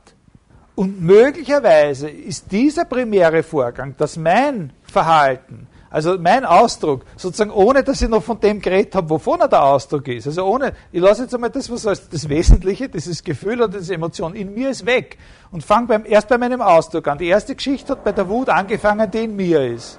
Und 0.75 1.01
möglicherweise 1.01 2.11
ist 2.11 2.53
dieser 2.53 2.85
primäre 2.85 3.43
Vorgang, 3.43 3.95
dass 3.97 4.19
mein 4.19 4.73
Verhalten, 4.83 5.67
also 5.89 6.19
mein 6.19 6.45
Ausdruck, 6.45 7.07
sozusagen 7.17 7.51
ohne, 7.51 7.83
dass 7.83 8.03
ich 8.03 8.11
noch 8.11 8.23
von 8.23 8.39
dem 8.39 8.61
geredet 8.61 8.95
habe, 8.95 9.09
wovon 9.09 9.41
er 9.41 9.49
der 9.49 9.65
Ausdruck 9.65 10.07
ist, 10.09 10.27
also 10.27 10.45
ohne, 10.45 10.75
ich 10.93 11.01
lasse 11.01 11.23
jetzt 11.23 11.35
einmal 11.35 11.49
das, 11.49 11.71
was 11.71 11.87
als 11.87 12.07
das 12.11 12.29
Wesentliche, 12.29 12.91
dieses 12.91 13.25
Gefühl 13.25 13.63
oder 13.63 13.79
diese 13.79 13.95
Emotion 13.95 14.35
in 14.35 14.53
mir 14.53 14.69
ist 14.69 14.85
weg 14.85 15.17
und 15.51 15.65
fange 15.65 15.87
beim, 15.87 16.05
erst 16.05 16.29
bei 16.29 16.37
meinem 16.37 16.61
Ausdruck 16.61 17.09
an. 17.09 17.17
Die 17.17 17.29
erste 17.29 17.55
Geschichte 17.55 17.93
hat 17.93 18.05
bei 18.05 18.13
der 18.13 18.29
Wut 18.29 18.51
angefangen, 18.51 19.11
die 19.11 19.25
in 19.25 19.35
mir 19.35 19.65
ist. 19.73 19.99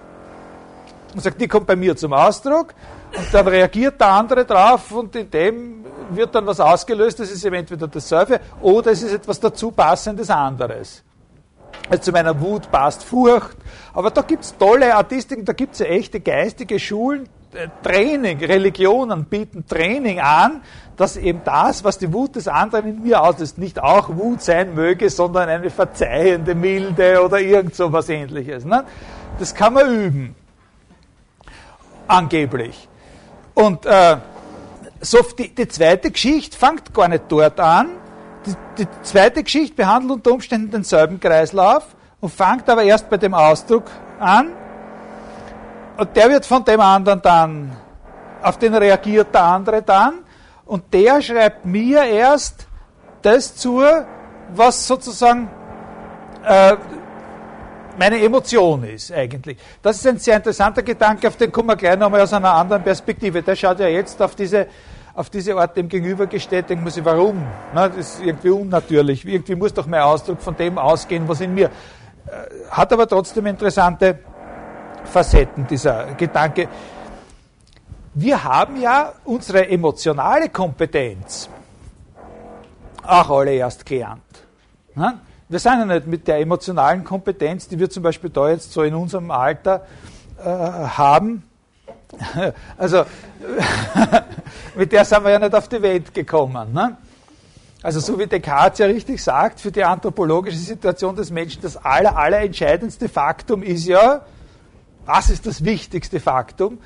Und 1.15 1.23
sagt, 1.23 1.41
die 1.41 1.47
kommt 1.47 1.65
bei 1.65 1.75
mir 1.75 1.95
zum 1.95 2.13
Ausdruck, 2.13 2.75
und 3.15 3.33
dann 3.33 3.47
reagiert 3.47 3.99
der 3.99 4.07
andere 4.07 4.45
drauf 4.45 4.91
und 4.91 5.15
in 5.15 5.29
dem 5.29 5.85
wird 6.09 6.33
dann 6.35 6.45
was 6.45 6.59
ausgelöst, 6.59 7.19
das 7.19 7.31
ist 7.31 7.43
eben 7.45 7.55
entweder 7.55 7.87
dasselbe 7.87 8.39
oder 8.61 8.91
es 8.91 9.03
ist 9.03 9.13
etwas 9.13 9.39
dazu 9.39 9.71
passendes 9.71 10.29
anderes. 10.29 11.03
Also 11.89 12.03
zu 12.03 12.11
meiner 12.11 12.39
Wut 12.39 12.69
passt 12.71 13.03
Furcht. 13.03 13.57
Aber 13.93 14.11
da 14.11 14.21
gibt 14.21 14.43
es 14.43 14.57
tolle 14.57 14.95
Artistiken, 14.95 15.45
da 15.45 15.53
gibt 15.53 15.73
es 15.73 15.79
ja 15.79 15.85
echte 15.85 16.19
geistige 16.19 16.79
Schulen, 16.79 17.29
äh, 17.53 17.67
Training, 17.81 18.43
Religionen 18.43 19.25
bieten 19.25 19.65
Training 19.65 20.19
an, 20.19 20.61
dass 20.97 21.15
eben 21.15 21.41
das, 21.45 21.83
was 21.83 21.97
die 21.97 22.11
Wut 22.11 22.35
des 22.35 22.47
anderen 22.47 22.87
in 22.87 23.03
mir 23.03 23.21
auslöst, 23.21 23.57
nicht 23.57 23.81
auch 23.81 24.09
Wut 24.09 24.41
sein 24.41 24.73
möge, 24.73 25.09
sondern 25.09 25.47
eine 25.47 25.69
verzeihende 25.69 26.55
Milde 26.55 27.23
oder 27.23 27.39
irgend 27.39 27.75
so 27.75 27.93
was 27.93 28.09
ähnliches. 28.09 28.65
Ne? 28.65 28.83
Das 29.39 29.53
kann 29.53 29.73
man 29.73 29.87
üben. 29.89 30.35
Angeblich. 32.07 32.87
Und 33.57 33.87
äh, 33.87 34.17
so 35.01 35.17
die, 35.35 35.49
die 35.49 35.67
zweite 35.67 36.11
Geschichte 36.11 36.55
fängt 36.55 36.93
gar 36.93 37.07
nicht 37.07 37.23
dort 37.27 37.59
an. 37.59 37.89
Die, 38.45 38.53
die 38.77 38.87
zweite 39.01 39.41
Geschichte 39.43 39.75
behandelt 39.75 40.11
unter 40.11 40.31
Umständen 40.31 40.69
denselben 40.69 41.19
Kreislauf 41.19 41.95
und 42.19 42.31
fängt 42.31 42.69
aber 42.69 42.83
erst 42.83 43.09
bei 43.09 43.17
dem 43.17 43.33
Ausdruck 43.33 43.85
an. 44.19 44.51
Und 45.97 46.15
der 46.15 46.29
wird 46.29 46.45
von 46.45 46.63
dem 46.65 46.79
anderen 46.79 47.19
dann, 47.23 47.75
auf 48.43 48.59
den 48.59 48.75
reagiert 48.75 49.33
der 49.33 49.43
andere 49.43 49.81
dann. 49.81 50.19
Und 50.65 50.93
der 50.93 51.19
schreibt 51.23 51.65
mir 51.65 52.03
erst 52.03 52.67
das 53.23 53.55
zu, 53.55 53.81
was 54.53 54.85
sozusagen 54.85 55.49
äh, 56.45 56.75
meine 57.97 58.21
Emotion 58.21 58.83
ist 58.83 59.11
eigentlich. 59.11 59.57
Das 59.81 59.97
ist 59.97 60.07
ein 60.07 60.19
sehr 60.19 60.37
interessanter 60.37 60.83
Gedanke, 60.83 61.27
auf 61.27 61.35
den 61.35 61.51
kommen 61.51 61.69
wir 61.69 61.75
gleich 61.75 61.97
nochmal 61.97 62.21
aus 62.21 62.33
einer 62.33 62.53
anderen 62.53 62.83
Perspektive. 62.83 63.41
Der 63.41 63.55
schaut 63.55 63.79
ja 63.79 63.87
jetzt 63.87 64.21
auf 64.21 64.35
diese, 64.35 64.67
auf 65.13 65.29
diese 65.29 65.55
Art 65.55 65.75
dem 65.75 65.89
gegenübergestellt, 65.89 66.69
denkt 66.69 66.83
man 66.83 66.93
sich, 66.93 67.03
warum? 67.03 67.43
Na, 67.73 67.87
das 67.87 67.97
ist 67.97 68.21
irgendwie 68.23 68.49
unnatürlich. 68.49 69.25
Irgendwie 69.25 69.55
muss 69.55 69.73
doch 69.73 69.87
mein 69.87 70.01
Ausdruck 70.01 70.41
von 70.41 70.55
dem 70.55 70.77
ausgehen, 70.77 71.27
was 71.27 71.41
in 71.41 71.53
mir. 71.53 71.65
Äh, 71.65 71.69
hat 72.69 72.93
aber 72.93 73.07
trotzdem 73.07 73.45
interessante 73.47 74.19
Facetten, 75.05 75.65
dieser 75.67 76.13
Gedanke. 76.15 76.67
Wir 78.13 78.43
haben 78.43 78.81
ja 78.81 79.13
unsere 79.25 79.67
emotionale 79.69 80.49
Kompetenz 80.49 81.49
auch 83.03 83.29
alle 83.29 83.53
erst 83.53 83.85
gelernt. 83.85 84.21
Wir 85.49 85.59
sind 85.59 85.79
ja 85.79 85.85
nicht 85.85 86.07
mit 86.07 86.27
der 86.27 86.39
emotionalen 86.39 87.05
Kompetenz, 87.05 87.69
die 87.69 87.79
wir 87.79 87.89
zum 87.89 88.03
Beispiel 88.03 88.29
da 88.29 88.49
jetzt 88.49 88.73
so 88.73 88.83
in 88.83 88.93
unserem 88.93 89.31
Alter 89.31 89.85
äh, 90.39 90.43
haben, 90.43 91.43
also 92.77 93.05
mit 94.75 94.91
der 94.91 95.05
sind 95.05 95.23
wir 95.23 95.31
ja 95.31 95.39
nicht 95.39 95.55
auf 95.55 95.69
die 95.69 95.81
Welt 95.81 96.13
gekommen. 96.13 96.73
Ne? 96.73 96.97
Also 97.81 98.01
so 98.01 98.19
wie 98.19 98.27
Descartes 98.27 98.79
ja 98.79 98.87
richtig 98.87 99.23
sagt, 99.23 99.61
für 99.61 99.71
die 99.71 99.85
anthropologische 99.85 100.57
Situation 100.57 101.15
des 101.15 101.31
Menschen 101.31 101.61
das 101.61 101.77
aller, 101.77 102.17
aller 102.17 102.41
entscheidendste 102.41 103.07
Faktum 103.07 103.63
ist 103.63 103.85
ja, 103.85 104.25
was 105.05 105.29
ist 105.29 105.45
das 105.45 105.63
wichtigste 105.63 106.19
Faktum, 106.19 106.79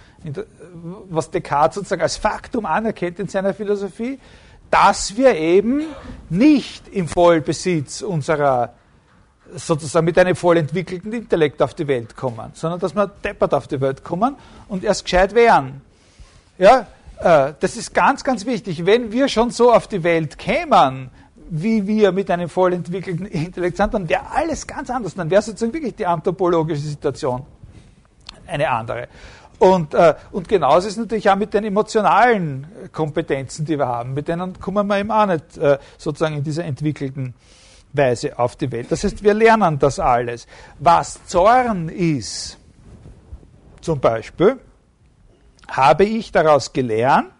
was 1.10 1.32
Descartes 1.32 1.76
sozusagen 1.76 2.04
als 2.04 2.18
Faktum 2.18 2.68
anerkennt 2.68 3.18
in 3.18 3.28
seiner 3.28 3.56
Philosophie, 3.56 4.20
dass 4.72 5.18
wir 5.18 5.36
eben 5.36 5.84
nicht 6.30 6.88
im 6.88 7.08
Vollbesitz 7.08 8.02
unserer, 8.02 8.74
sozusagen 9.54 10.06
mit 10.06 10.18
einem 10.18 10.36
voll 10.36 10.58
entwickelten 10.58 11.12
Intellekt 11.12 11.62
auf 11.62 11.74
die 11.74 11.88
Welt 11.88 12.16
kommen, 12.16 12.52
sondern 12.54 12.80
dass 12.80 12.96
wir 12.96 13.08
deppert 13.08 13.54
auf 13.54 13.68
die 13.68 13.80
Welt 13.82 14.04
kommen 14.04 14.36
und 14.70 14.84
erst 14.84 15.04
gescheit 15.04 15.36
wären. 15.36 15.82
Ja, 16.58 16.88
äh, 17.20 17.54
das 17.60 17.76
ist 17.76 17.94
ganz, 17.94 18.24
ganz 18.24 18.46
wichtig. 18.46 18.86
Wenn 18.86 19.12
wir 19.12 19.28
schon 19.28 19.52
so 19.52 19.74
auf 19.74 19.88
die 19.88 20.04
Welt 20.04 20.38
kämen, 20.38 21.12
wie 21.50 21.86
wir 21.86 22.14
mit 22.14 22.32
einem 22.32 22.48
voll 22.48 22.74
entwickelten 22.74 23.26
Intellekt 23.28 23.76
sind, 23.76 23.94
dann 23.94 24.08
wäre 24.08 24.32
alles 24.32 24.66
ganz 24.66 24.90
anders. 24.90 25.16
Dann 25.16 25.30
wäre 25.30 25.42
sozusagen 25.42 25.74
wirklich 25.74 25.96
die 25.96 26.06
anthropologische 26.06 26.82
Situation 26.82 27.46
eine 28.48 28.70
andere. 28.70 29.08
Und, 29.62 29.94
äh, 29.94 30.16
und 30.32 30.50
genauso 30.50 30.88
ist 30.88 30.94
es 30.94 30.98
natürlich 30.98 31.30
auch 31.30 31.36
mit 31.36 31.54
den 31.54 31.64
emotionalen 31.64 32.66
Kompetenzen, 32.92 33.64
die 33.64 33.78
wir 33.78 33.88
haben. 33.88 34.16
Mit 34.16 34.28
denen 34.28 34.60
kommen 34.60 34.88
wir 34.88 34.98
eben 34.98 35.12
auch 35.12 35.28
nicht 35.28 35.56
äh, 35.60 35.78
sozusagen 36.00 36.38
in 36.38 36.44
dieser 36.44 36.66
entwickelten 36.66 37.36
Weise 37.94 38.40
auf 38.40 38.56
die 38.56 38.72
Welt. 38.72 38.92
Das 38.92 39.04
heißt, 39.04 39.24
wir 39.24 39.36
lernen 39.36 39.78
das 39.78 40.00
alles. 40.00 40.48
Was 40.80 41.24
Zorn 41.28 41.90
ist, 41.90 42.58
zum 43.82 44.00
Beispiel, 44.00 44.60
habe 45.70 46.06
ich 46.06 46.32
daraus 46.32 46.74
gelernt, 46.74 47.32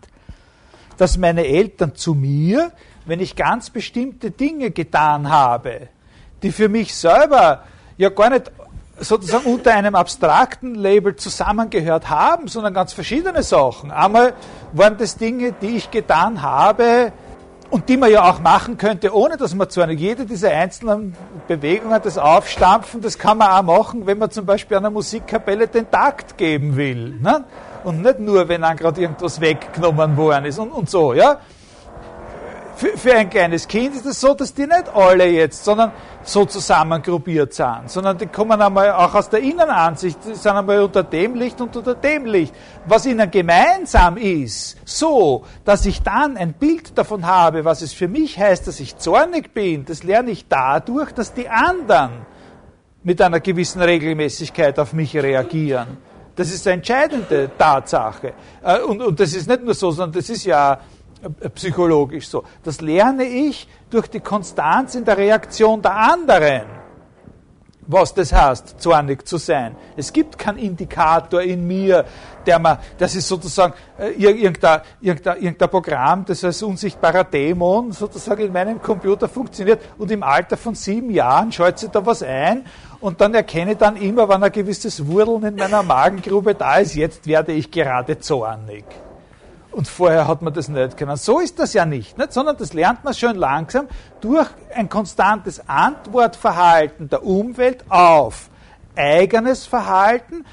dass 0.98 1.18
meine 1.18 1.48
Eltern 1.48 1.96
zu 1.96 2.14
mir, 2.14 2.72
wenn 3.06 3.20
ich 3.20 3.36
ganz 3.36 3.72
bestimmte 3.72 4.30
Dinge 4.30 4.70
getan 4.70 5.28
habe, 5.28 5.88
die 6.44 6.52
für 6.52 6.70
mich 6.70 6.94
selber 6.94 7.64
ja 7.98 8.10
gar 8.10 8.30
nicht 8.30 8.52
sozusagen 9.02 9.46
unter 9.46 9.74
einem 9.74 9.96
abstrakten 9.96 10.76
Label 10.76 11.16
zusammengehört 11.16 12.10
haben, 12.10 12.48
sondern 12.48 12.74
ganz 12.74 12.94
verschiedene 12.94 13.44
Sachen. 13.44 13.92
Einmal 13.92 14.34
waren 14.74 14.98
das 14.98 15.18
Dinge, 15.18 15.54
die 15.54 15.78
ich 15.78 15.92
getan 15.92 16.42
habe 16.42 17.12
und 17.72 17.90
die 17.90 17.98
man 17.98 18.12
ja 18.12 18.30
auch 18.30 18.40
machen 18.40 18.78
könnte, 18.78 19.14
ohne 19.16 19.38
dass 19.38 19.56
man 19.56 19.70
zu 19.70 19.82
einer 19.82 19.94
jede 19.94 20.26
dieser 20.26 20.52
einzelnen 20.52 21.16
Bewegungen, 21.48 22.00
das 22.04 22.18
Aufstampfen, 22.18 23.02
das 23.02 23.18
kann 23.18 23.38
man 23.38 23.50
auch 23.50 23.64
machen, 23.64 24.06
wenn 24.06 24.20
man 24.20 24.30
zum 24.30 24.46
Beispiel 24.46 24.78
einer 24.78 24.92
Musikkapelle 24.92 25.68
den 25.68 25.90
Takt 25.90 26.38
geben 26.38 26.76
will. 26.76 27.20
Ne? 27.20 27.44
Und 27.84 28.02
nicht 28.02 28.20
nur, 28.20 28.48
wenn 28.48 28.62
dann 28.62 28.78
gerade 28.78 29.02
irgendwas 29.02 29.42
weggenommen 29.42 30.16
worden 30.16 30.46
ist 30.46 30.60
und, 30.60 30.72
und 30.72 30.90
so, 30.90 31.14
ja 31.14 31.40
für, 32.82 32.98
für 32.98 33.14
ein 33.14 33.30
kleines 33.30 33.68
Kind 33.68 33.96
ist 33.96 34.08
es 34.08 34.20
so, 34.20 34.34
dass 34.34 34.56
die 34.56 34.66
nicht 34.66 34.90
alle 34.92 35.28
jetzt, 35.28 35.64
sondern 35.64 35.92
so 36.24 36.46
zusammengruppiert 36.46 37.54
sind, 37.54 37.84
sondern 37.86 38.18
die 38.18 38.26
kommen 38.26 38.60
einmal 38.60 38.92
auch 38.94 39.14
aus 39.14 39.30
der 39.30 39.42
Innenansicht, 39.42 40.18
die 40.26 40.34
sind 40.34 40.52
einmal 40.52 40.82
unter 40.82 41.04
dem 41.04 41.36
Licht 41.36 41.62
und 41.62 41.76
unter 41.76 41.94
dem 41.94 42.26
Licht. 42.26 42.56
Was 42.88 43.06
ihnen 43.06 43.30
gemeinsam 43.30 44.18
ist, 44.18 44.78
so, 44.84 45.46
dass 45.64 45.86
ich 45.86 46.02
dann 46.02 46.38
ein 46.38 46.54
Bild 46.54 46.98
davon 46.98 47.28
habe, 47.28 47.64
was 47.66 47.84
es 47.84 47.94
für 47.94 48.08
mich 48.08 48.40
heißt, 48.40 48.66
dass 48.68 48.80
ich 48.80 48.98
zornig 48.98 49.54
bin, 49.54 49.86
das 49.86 50.02
lerne 50.02 50.32
ich 50.32 50.48
dadurch, 50.48 51.12
dass 51.12 51.36
die 51.36 51.50
anderen 51.50 52.26
mit 53.04 53.22
einer 53.22 53.42
gewissen 53.42 53.82
Regelmäßigkeit 53.82 54.80
auf 54.80 54.94
mich 54.94 55.16
reagieren. 55.16 55.98
Das 56.36 56.52
ist 56.52 56.66
eine 56.66 56.78
entscheidende 56.78 57.52
Tatsache. 57.56 58.34
Äh, 58.64 58.80
und, 58.80 59.02
und 59.02 59.20
das 59.20 59.34
ist 59.34 59.48
nicht 59.48 59.64
nur 59.64 59.76
so, 59.76 59.92
sondern 59.92 60.20
das 60.20 60.30
ist 60.30 60.46
ja 60.46 60.80
psychologisch 61.56 62.28
so. 62.28 62.44
Das 62.64 62.82
lerne 62.82 63.24
ich 63.24 63.68
durch 63.90 64.08
die 64.08 64.20
Konstanz 64.20 64.96
in 64.96 65.06
der 65.06 65.18
Reaktion 65.18 65.82
der 65.82 65.96
anderen, 65.96 66.82
was 67.88 68.14
das 68.14 68.32
heißt, 68.32 68.80
zornig 68.80 69.28
zu 69.28 69.38
sein. 69.38 69.76
Es 69.98 70.14
gibt 70.14 70.38
keinen 70.38 70.58
Indikator 70.58 71.42
in 71.42 71.68
mir, 71.68 72.06
der 72.46 72.60
man, 72.60 72.78
das 72.98 73.16
ist 73.16 73.28
sozusagen 73.28 73.74
äh, 74.00 74.10
irgendein, 74.12 74.82
irgendein, 75.02 75.38
irgendein 75.38 75.70
Programm, 75.70 76.26
das 76.26 76.44
als 76.44 76.64
unsichtbarer 76.64 77.24
Dämon 77.24 77.92
sozusagen 77.92 78.46
in 78.46 78.54
meinem 78.54 78.82
Computer 78.82 79.28
funktioniert 79.28 79.82
und 79.98 80.10
im 80.12 80.24
Alter 80.24 80.58
von 80.58 80.76
sieben 80.76 81.12
Jahren 81.12 81.52
schaut 81.52 81.80
sich 81.80 81.90
da 81.90 82.06
was 82.06 82.24
ein 82.24 82.66
und 83.00 83.20
dann 83.20 83.34
erkenne 83.34 83.74
ich 83.74 83.78
dann 83.78 83.98
immer, 83.98 84.30
wenn 84.30 84.44
ein 84.44 84.52
gewisses 84.52 85.06
Wurdeln 85.06 85.44
in 85.44 85.56
meiner 85.56 85.84
Magengrube 85.84 86.56
da 86.56 86.78
ist, 86.78 86.96
jetzt 86.96 87.28
werde 87.28 87.52
ich 87.52 87.72
gerade 87.72 88.20
zornig. 88.20 88.86
Und 89.72 89.88
vorher 89.88 90.28
hat 90.28 90.42
man 90.42 90.54
das 90.54 90.68
nicht 90.68 90.98
können. 90.98 91.16
So 91.16 91.40
ist 91.40 91.58
das 91.58 91.74
ja 91.74 91.86
nicht, 91.86 92.18
nicht, 92.18 92.34
sondern 92.34 92.58
das 92.58 92.74
lernt 92.74 93.04
man 93.04 93.14
schön 93.14 93.36
langsam 93.36 93.88
durch 94.20 94.48
ein 94.76 94.90
konstantes 94.90 95.68
Antwortverhalten 95.68 97.10
der 97.10 97.26
Umwelt 97.26 97.86
auf 97.90 98.50
eigenes 98.96 99.66
Verhalten, 99.66 100.46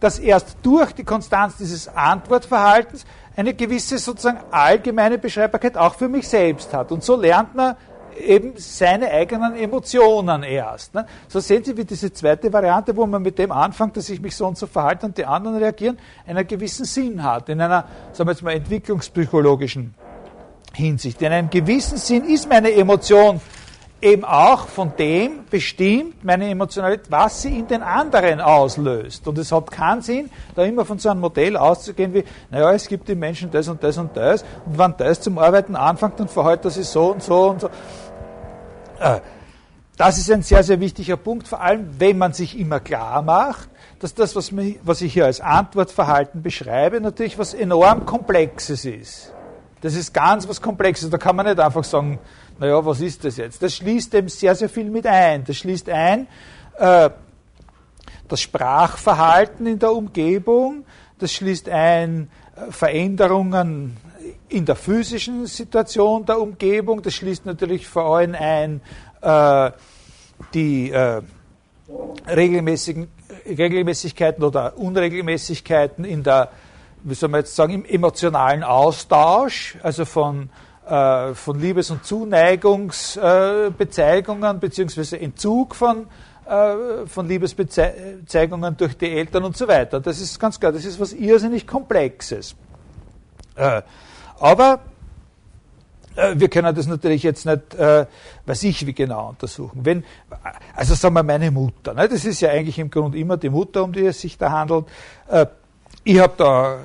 das 0.00 0.18
erst 0.18 0.56
durch 0.62 0.92
die 0.92 1.04
Konstanz 1.04 1.56
dieses 1.56 1.88
Antwortverhaltens 1.88 3.04
eine 3.36 3.52
gewisse 3.52 3.98
sozusagen 3.98 4.40
allgemeine 4.50 5.18
Beschreibbarkeit 5.18 5.76
auch 5.76 5.94
für 5.96 6.08
mich 6.08 6.28
selbst 6.28 6.72
hat. 6.72 6.92
Und 6.92 7.04
so 7.04 7.16
lernt 7.16 7.54
man 7.54 7.76
eben 8.18 8.54
seine 8.56 9.10
eigenen 9.10 9.56
Emotionen 9.56 10.42
erst. 10.42 10.94
Ne? 10.94 11.06
So 11.28 11.40
sehen 11.40 11.64
Sie, 11.64 11.76
wie 11.76 11.84
diese 11.84 12.12
zweite 12.12 12.52
Variante, 12.52 12.96
wo 12.96 13.06
man 13.06 13.22
mit 13.22 13.38
dem 13.38 13.52
anfängt, 13.52 13.96
dass 13.96 14.08
ich 14.08 14.20
mich 14.20 14.36
so 14.36 14.46
und 14.46 14.58
so 14.58 14.66
verhalte 14.66 15.06
und 15.06 15.18
die 15.18 15.24
anderen 15.24 15.56
reagieren, 15.56 15.98
einen 16.26 16.46
gewissen 16.46 16.84
Sinn 16.84 17.22
hat, 17.22 17.48
in 17.48 17.60
einer, 17.60 17.84
sagen 18.12 18.28
wir 18.28 18.32
jetzt 18.32 18.42
mal, 18.42 18.52
entwicklungspsychologischen 18.52 19.94
Hinsicht. 20.72 21.20
In 21.22 21.32
einem 21.32 21.50
gewissen 21.50 21.98
Sinn 21.98 22.24
ist 22.24 22.48
meine 22.48 22.72
Emotion 22.72 23.40
eben 24.04 24.24
auch 24.24 24.68
von 24.68 24.92
dem 24.98 25.44
bestimmt, 25.50 26.22
meine 26.22 26.50
Emotionalität, 26.50 27.10
was 27.10 27.40
sie 27.40 27.58
in 27.58 27.66
den 27.66 27.82
anderen 27.82 28.40
auslöst. 28.40 29.26
Und 29.26 29.38
es 29.38 29.50
hat 29.50 29.70
keinen 29.70 30.02
Sinn, 30.02 30.30
da 30.54 30.62
immer 30.62 30.84
von 30.84 30.98
so 30.98 31.08
einem 31.08 31.20
Modell 31.20 31.56
auszugehen 31.56 32.12
wie, 32.12 32.22
naja, 32.50 32.72
es 32.72 32.86
gibt 32.86 33.08
im 33.08 33.18
Menschen 33.18 33.50
das 33.50 33.66
und 33.66 33.82
das 33.82 33.96
und 33.96 34.14
das, 34.14 34.44
und 34.66 34.78
wenn 34.78 34.94
das 34.98 35.22
zum 35.22 35.38
Arbeiten 35.38 35.74
anfängt, 35.74 36.20
dann 36.20 36.28
verhält 36.28 36.64
er 36.64 36.70
sich 36.70 36.86
so 36.86 37.12
und 37.12 37.22
so 37.22 37.50
und 37.50 37.62
so. 37.62 37.70
Äh, 38.98 39.20
das 39.96 40.18
ist 40.18 40.30
ein 40.30 40.42
sehr, 40.42 40.64
sehr 40.64 40.80
wichtiger 40.80 41.16
Punkt, 41.16 41.46
vor 41.46 41.60
allem 41.60 41.88
wenn 41.98 42.18
man 42.18 42.32
sich 42.32 42.58
immer 42.58 42.80
klar 42.80 43.22
macht, 43.22 43.68
dass 44.00 44.12
das, 44.12 44.34
was, 44.34 45.00
ich 45.00 45.12
hier 45.12 45.26
als 45.26 45.40
Antwortverhalten 45.40 46.42
beschreibe, 46.42 47.00
natürlich 47.00 47.38
was 47.38 47.54
enorm 47.54 48.04
Komplexes 48.04 48.84
ist. 48.84 49.32
Das 49.82 49.94
ist 49.94 50.12
ganz 50.12 50.48
was 50.48 50.60
Komplexes. 50.60 51.10
Da 51.10 51.18
kann 51.18 51.36
man 51.36 51.46
nicht 51.46 51.60
einfach 51.60 51.84
sagen, 51.84 52.18
naja, 52.58 52.84
was 52.84 53.00
ist 53.00 53.24
das 53.24 53.36
jetzt? 53.36 53.62
Das 53.62 53.76
schließt 53.76 54.14
eben 54.14 54.28
sehr, 54.28 54.54
sehr 54.54 54.68
viel 54.68 54.90
mit 54.90 55.06
ein. 55.06 55.44
Das 55.44 55.56
schließt 55.58 55.88
ein 55.90 56.26
äh, 56.78 57.10
das 58.28 58.40
Sprachverhalten 58.40 59.66
in 59.66 59.78
der 59.78 59.92
Umgebung, 59.92 60.84
das 61.18 61.32
schließt 61.32 61.68
ein 61.68 62.30
äh, 62.56 62.70
Veränderungen 62.70 63.96
in 64.54 64.64
der 64.64 64.76
physischen 64.76 65.44
Situation 65.46 66.24
der 66.24 66.40
Umgebung, 66.40 67.02
das 67.02 67.14
schließt 67.14 67.44
natürlich 67.44 67.88
vor 67.88 68.16
allem 68.16 68.36
ein 68.38 68.80
äh, 69.20 69.72
die 70.52 70.92
äh, 70.92 71.22
regelmäßigen, 72.28 73.08
Regelmäßigkeiten 73.46 74.44
oder 74.44 74.78
Unregelmäßigkeiten 74.78 76.04
in 76.04 76.22
der, 76.22 76.50
wie 77.02 77.14
soll 77.14 77.30
man 77.30 77.40
jetzt 77.40 77.56
sagen, 77.56 77.74
im 77.74 77.84
emotionalen 77.84 78.62
Austausch, 78.62 79.76
also 79.82 80.04
von, 80.04 80.50
äh, 80.86 81.34
von 81.34 81.58
Liebes- 81.58 81.90
und 81.90 82.04
Zuneigungsbezeigungen 82.04 84.60
beziehungsweise 84.60 85.18
Entzug 85.20 85.74
von, 85.74 86.06
von 87.06 87.26
Liebesbezeigungen 87.26 88.76
durch 88.76 88.98
die 88.98 89.10
Eltern 89.10 89.44
und 89.44 89.56
so 89.56 89.66
weiter. 89.66 89.98
Das 89.98 90.20
ist 90.20 90.38
ganz 90.38 90.60
klar, 90.60 90.72
das 90.72 90.84
ist 90.84 91.00
was 91.00 91.14
irrsinnig 91.14 91.66
Komplexes. 91.66 92.54
Äh, 94.44 94.48
aber 94.48 94.80
äh, 96.16 96.34
wir 96.36 96.48
können 96.48 96.74
das 96.74 96.86
natürlich 96.86 97.22
jetzt 97.22 97.46
nicht, 97.46 97.74
äh, 97.74 98.06
weiß 98.46 98.62
ich, 98.64 98.86
wie 98.86 98.92
genau 98.92 99.30
untersuchen. 99.30 99.84
Wenn, 99.84 100.04
also 100.76 100.94
sagen 100.94 101.14
wir 101.14 101.22
meine 101.22 101.50
Mutter, 101.50 101.94
ne, 101.94 102.08
das 102.08 102.24
ist 102.24 102.40
ja 102.40 102.50
eigentlich 102.50 102.78
im 102.78 102.90
Grunde 102.90 103.18
immer 103.18 103.36
die 103.36 103.50
Mutter, 103.50 103.82
um 103.82 103.92
die 103.92 104.06
es 104.06 104.20
sich 104.20 104.38
da 104.38 104.50
handelt. 104.50 104.86
Äh, 105.28 105.46
ich 106.04 106.18
habe 106.18 106.34
da, 106.36 106.78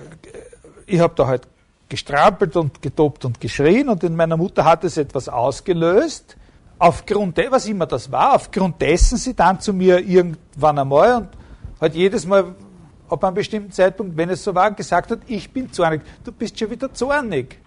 ich 0.85 0.99
hab 0.99 1.15
da 1.15 1.27
halt 1.27 1.47
gestrampelt 1.89 2.55
und 2.55 2.81
getobt 2.81 3.25
und 3.25 3.41
geschrien 3.41 3.89
und 3.89 4.03
in 4.03 4.15
meiner 4.15 4.37
Mutter 4.37 4.63
hat 4.63 4.83
es 4.83 4.97
etwas 4.97 5.27
ausgelöst, 5.27 6.37
aufgrund 6.77 7.37
dessen, 7.37 7.51
was 7.51 7.65
immer 7.65 7.87
das 7.87 8.11
war, 8.11 8.35
aufgrund 8.35 8.81
dessen 8.81 9.17
sie 9.17 9.35
dann 9.35 9.59
zu 9.59 9.73
mir 9.73 9.99
irgendwann 9.99 10.79
einmal 10.79 11.17
und 11.17 11.29
halt 11.81 11.95
jedes 11.95 12.25
Mal 12.25 12.55
ab 13.09 13.23
einem 13.23 13.35
bestimmten 13.35 13.71
Zeitpunkt, 13.71 14.15
wenn 14.15 14.29
es 14.29 14.43
so 14.43 14.53
war, 14.53 14.71
gesagt 14.71 15.11
hat, 15.11 15.19
ich 15.27 15.51
bin 15.51 15.71
zornig. 15.71 16.01
Du 16.23 16.31
bist 16.31 16.57
schon 16.57 16.69
wieder 16.69 16.93
zornig. 16.93 17.57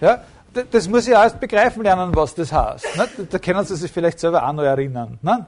Ja, 0.00 0.22
das 0.70 0.88
muss 0.88 1.06
ich 1.06 1.12
erst 1.12 1.38
begreifen 1.40 1.82
lernen, 1.82 2.14
was 2.14 2.34
das 2.34 2.52
heißt. 2.52 2.96
Ne? 2.96 3.26
Da 3.30 3.38
können 3.38 3.64
Sie 3.64 3.76
sich 3.76 3.90
vielleicht 3.90 4.18
selber 4.18 4.46
auch 4.46 4.52
noch 4.52 4.62
erinnern 4.62 5.18
ne? 5.22 5.46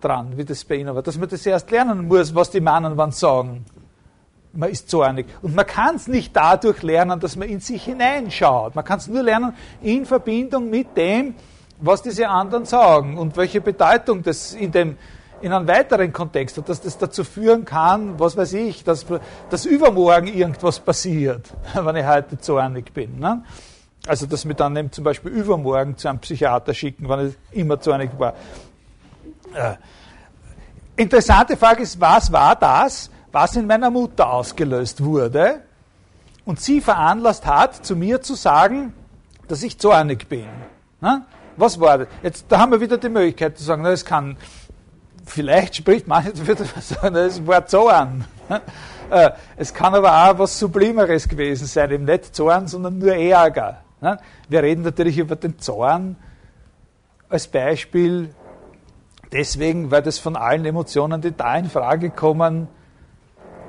dran, 0.00 0.36
wie 0.36 0.44
das 0.44 0.64
bei 0.64 0.76
Ihnen 0.76 0.94
war. 0.94 1.02
Dass 1.02 1.18
man 1.18 1.28
das 1.28 1.44
erst 1.46 1.70
lernen 1.70 2.06
muss, 2.08 2.34
was 2.34 2.50
die 2.50 2.60
Männer 2.60 2.96
wann 2.96 3.12
sagen. 3.12 3.64
Man 4.52 4.70
ist 4.70 4.88
zornig. 4.88 5.26
Und 5.42 5.56
man 5.56 5.66
kann 5.66 5.96
es 5.96 6.06
nicht 6.06 6.34
dadurch 6.34 6.82
lernen, 6.82 7.18
dass 7.18 7.36
man 7.36 7.48
in 7.48 7.60
sich 7.60 7.84
hineinschaut. 7.84 8.74
Man 8.74 8.84
kann 8.84 8.98
es 8.98 9.08
nur 9.08 9.22
lernen 9.22 9.54
in 9.82 10.06
Verbindung 10.06 10.70
mit 10.70 10.96
dem, 10.96 11.34
was 11.80 12.02
diese 12.02 12.28
anderen 12.28 12.64
sagen 12.64 13.18
und 13.18 13.36
welche 13.36 13.60
Bedeutung 13.60 14.22
das 14.22 14.54
in 14.54 14.70
dem 14.70 14.96
in 15.40 15.52
einem 15.52 15.68
weiteren 15.68 16.12
Kontext 16.12 16.56
hat, 16.56 16.68
dass 16.68 16.80
das 16.80 16.98
dazu 16.98 17.24
führen 17.24 17.64
kann, 17.64 18.18
was 18.18 18.36
weiß 18.36 18.54
ich, 18.54 18.84
dass, 18.84 19.04
dass 19.50 19.64
übermorgen 19.66 20.28
irgendwas 20.28 20.80
passiert, 20.80 21.52
wenn 21.74 21.96
ich 21.96 22.06
heute 22.06 22.38
zornig 22.38 22.92
bin. 22.92 23.18
Ne? 23.18 23.42
Also, 24.06 24.26
dass 24.26 24.46
wir 24.46 24.54
dann 24.54 24.76
eben 24.76 24.92
zum 24.92 25.04
Beispiel 25.04 25.32
übermorgen 25.32 25.96
zu 25.96 26.08
einem 26.08 26.18
Psychiater 26.18 26.74
schicken, 26.74 27.08
wenn 27.08 27.20
es 27.20 27.34
immer 27.52 27.80
zu 27.80 27.92
einig 27.92 28.10
war. 28.18 28.34
Äh, 29.54 29.74
interessante 30.96 31.56
Frage 31.56 31.82
ist, 31.82 32.00
was 32.00 32.30
war 32.30 32.54
das, 32.56 33.10
was 33.32 33.56
in 33.56 33.66
meiner 33.66 33.90
Mutter 33.90 34.30
ausgelöst 34.30 35.02
wurde 35.02 35.62
und 36.44 36.60
sie 36.60 36.80
veranlasst 36.80 37.46
hat, 37.46 37.84
zu 37.84 37.96
mir 37.96 38.20
zu 38.20 38.34
sagen, 38.34 38.92
dass 39.48 39.62
ich 39.62 39.78
zornig 39.78 40.28
bin. 40.28 40.48
Na? 41.00 41.26
Was 41.56 41.78
war 41.78 41.98
das? 41.98 42.08
Jetzt, 42.22 42.46
da 42.48 42.58
haben 42.58 42.72
wir 42.72 42.80
wieder 42.80 42.98
die 42.98 43.08
Möglichkeit 43.08 43.56
zu 43.56 43.64
sagen, 43.64 43.84
es 43.86 44.04
kann, 44.04 44.36
vielleicht 45.24 45.76
spricht 45.76 46.06
manche 46.06 46.32
dafür, 46.32 46.56
es 47.16 47.46
war 47.46 47.66
Zorn. 47.66 48.24
Äh, 49.10 49.32
es 49.58 49.74
kann 49.74 49.94
aber 49.94 50.10
auch 50.10 50.38
was 50.38 50.58
Sublimeres 50.58 51.28
gewesen 51.28 51.66
sein, 51.66 51.90
eben 51.90 52.04
nicht 52.04 52.34
Zorn, 52.34 52.66
sondern 52.66 52.96
nur 52.96 53.14
Ärger. 53.14 53.82
Ne? 54.00 54.18
Wir 54.48 54.62
reden 54.62 54.82
natürlich 54.82 55.18
über 55.18 55.36
den 55.36 55.58
Zorn 55.58 56.16
als 57.28 57.46
Beispiel 57.46 58.34
deswegen, 59.30 59.90
weil 59.90 60.02
das 60.02 60.18
von 60.18 60.36
allen 60.36 60.64
Emotionen, 60.64 61.20
die 61.20 61.36
da 61.36 61.56
in 61.56 61.68
Frage 61.68 62.10
kommen, 62.10 62.68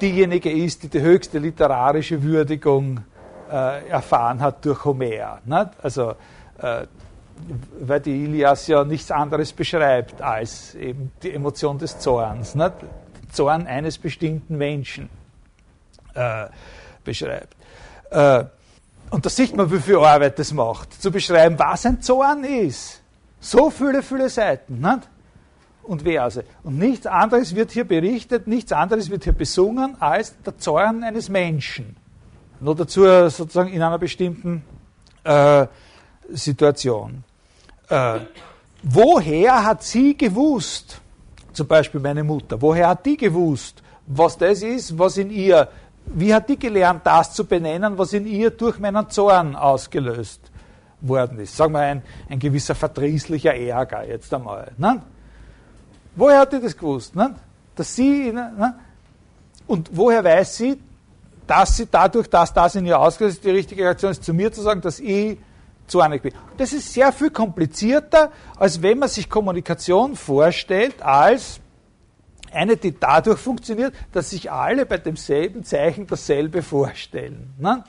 diejenige 0.02 0.52
ist, 0.52 0.84
die 0.84 0.90
die 0.90 1.02
höchste 1.02 1.40
literarische 1.40 2.24
Würdigung 2.24 3.02
äh, 3.52 3.88
erfahren 3.90 4.40
hat 4.40 4.64
durch 4.66 4.86
Homer. 4.86 5.40
Ne? 5.46 5.70
Also, 5.82 6.16
äh, 6.60 6.88
weil 7.80 8.00
die 8.00 8.24
Ilias 8.24 8.68
ja 8.68 8.84
nichts 8.84 9.12
anderes 9.12 9.54
beschreibt 9.54 10.22
als 10.22 10.76
eben 10.76 11.12
die 11.22 11.34
Emotion 11.34 11.78
des 11.78 12.00
Zorns. 12.00 12.56
Ne? 12.56 12.72
Zorn 13.32 13.68
eines 13.68 13.98
bestimmten 13.98 14.58
Menschen 14.58 15.10
äh, 16.14 16.48
beschreibt. 17.04 17.56
Äh, 18.10 18.46
und 19.10 19.26
da 19.26 19.30
sieht 19.30 19.56
man, 19.56 19.72
wie 19.72 19.80
viel 19.80 19.98
Arbeit 19.98 20.40
das 20.40 20.54
macht, 20.54 21.02
zu 21.02 21.12
beschreiben, 21.12 21.58
was 21.60 21.86
ein 21.86 22.02
Zorn 22.02 22.44
ist. 22.44 23.02
So 23.40 23.70
viele, 23.70 24.02
viele 24.02 24.30
Seiten. 24.30 24.80
Nicht? 24.80 25.10
Und 25.84 26.02
Verse. 26.02 26.44
Und 26.64 26.80
nichts 26.80 27.06
anderes 27.06 27.54
wird 27.56 27.72
hier 27.72 27.84
berichtet, 27.88 28.48
nichts 28.48 28.72
anderes 28.72 29.10
wird 29.12 29.24
hier 29.24 29.34
besungen 29.34 30.02
als 30.02 30.36
der 30.42 30.58
Zorn 30.58 31.04
eines 31.04 31.30
Menschen. 31.30 31.96
Nur 32.60 32.76
dazu 32.76 33.04
sozusagen 33.30 33.72
in 33.72 33.82
einer 33.84 34.00
bestimmten 34.00 34.64
äh, 35.24 35.68
Situation. 36.30 37.24
Äh, 37.90 38.20
woher 38.84 39.66
hat 39.66 39.84
sie 39.84 40.18
gewusst, 40.18 41.00
zum 41.54 41.68
Beispiel 41.68 42.02
meine 42.02 42.24
Mutter, 42.24 42.62
woher 42.62 42.90
hat 42.90 43.06
die 43.06 43.18
gewusst, 43.18 43.82
was 44.08 44.38
das 44.38 44.62
ist, 44.62 44.98
was 44.98 45.18
in 45.18 45.30
ihr 45.30 45.68
wie 46.06 46.34
hat 46.34 46.50
die 46.50 46.58
gelernt, 46.58 47.02
das 47.06 47.34
zu 47.34 47.46
benennen, 47.46 47.98
was 47.98 48.14
in 48.14 48.28
ihr 48.28 48.52
durch 48.52 48.80
meinen 48.80 49.10
Zorn 49.10 49.56
ausgelöst 49.56 50.40
worden 51.02 51.40
ist? 51.40 51.56
Sagen 51.56 51.74
wir 51.74 51.80
ein, 51.80 52.04
ein 52.30 52.40
gewisser 52.40 52.76
verdrießlicher 52.76 53.56
Ärger 53.56 54.08
jetzt 54.08 54.34
einmal. 54.34 54.72
Ne? 54.78 55.02
Woher 56.16 56.40
hat 56.40 56.54
die 56.54 56.60
das 56.60 56.78
gewusst? 56.78 57.16
Ne? 57.16 57.36
Dass 57.76 57.96
sie, 57.96 58.32
ne? 58.32 58.76
Und 59.68 59.90
woher 59.94 60.24
weiß 60.24 60.58
sie, 60.58 60.80
dass 61.48 61.78
sie 61.78 61.88
dadurch, 61.90 62.30
dass 62.30 62.54
das 62.54 62.76
in 62.76 62.86
ihr 62.86 63.00
ausgelöst 63.00 63.38
ist, 63.38 63.46
die 63.46 63.52
richtige 63.52 63.84
Reaktion 63.84 64.12
ist, 64.12 64.24
zu 64.24 64.34
mir 64.34 64.52
zu 64.52 64.62
sagen, 64.62 64.82
dass 64.82 65.00
ich 65.00 65.38
zornig 65.88 66.22
bin. 66.22 66.34
Das 66.58 66.74
ist 66.74 66.94
sehr 66.94 67.12
viel 67.12 67.30
komplizierter, 67.30 68.32
als 68.58 68.82
wenn 68.82 69.00
man 69.00 69.10
sich 69.10 69.30
Kommunikation 69.30 70.16
vorstellt 70.16 71.02
als 71.02 71.60
eine, 72.52 72.78
die 72.78 72.98
dadurch 72.98 73.40
funktioniert, 73.40 73.94
dass 74.12 74.30
sich 74.30 74.52
alle 74.52 74.86
bei 74.86 74.98
demselben 74.98 75.64
Zeichen 75.64 76.08
dasselbe 76.08 76.62
vorstellen. 76.62 77.54
Ne? 77.60 77.84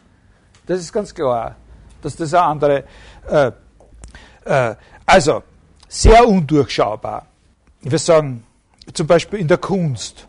Das 0.66 0.80
ist 0.80 0.92
ganz 0.92 1.14
klar, 1.14 1.56
dass 2.02 2.16
das 2.16 2.34
eine 2.34 2.42
andere. 2.42 2.84
Äh, 3.28 3.52
äh, 4.44 4.74
also, 5.04 5.42
sehr 5.88 6.26
undurchschaubar. 6.26 7.26
Würde 7.80 7.98
sagen, 7.98 8.44
zum 8.92 9.06
Beispiel 9.06 9.38
in 9.38 9.48
der 9.48 9.58
Kunst, 9.58 10.26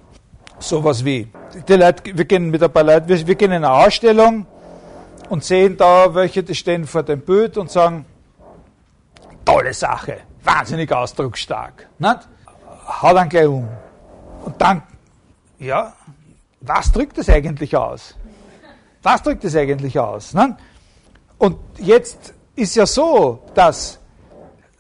sowas 0.60 1.04
wie, 1.04 1.28
die 1.68 1.74
Leute, 1.74 2.16
wir 2.16 2.26
gehen 2.26 2.50
mit 2.50 2.62
ein 2.62 2.72
paar 2.72 2.84
Leuten, 2.84 3.08
wir, 3.08 3.28
wir 3.28 3.36
gehen 3.36 3.52
in 3.52 3.64
eine 3.64 3.72
Ausstellung 3.72 4.46
und 5.30 5.44
sehen 5.44 5.78
da 5.78 6.14
welche, 6.14 6.44
die 6.44 6.56
stehen 6.56 6.86
vor 6.86 7.04
dem 7.04 7.22
Bild 7.22 7.58
und 7.58 7.72
sagen, 7.72 8.06
tolle 9.46 9.74
Sache, 9.74 10.20
wahnsinnig 10.44 10.92
ausdrucksstark. 10.92 11.88
Nicht? 12.00 12.20
Hau 13.02 13.14
dann 13.14 13.30
gleich 13.30 13.48
um. 13.48 13.68
Und 14.46 14.62
dann, 14.62 14.82
ja, 15.60 15.94
was 16.62 16.92
drückt 16.92 17.18
das 17.18 17.30
eigentlich 17.30 17.76
aus? 17.76 18.16
Was 19.04 19.24
drückt 19.24 19.44
das 19.44 19.56
eigentlich 19.56 19.98
aus? 20.00 20.34
Ne? 20.34 20.58
Und 21.38 21.58
jetzt 21.78 22.34
ist 22.56 22.76
ja 22.76 22.86
so, 22.86 23.44
dass 23.54 24.00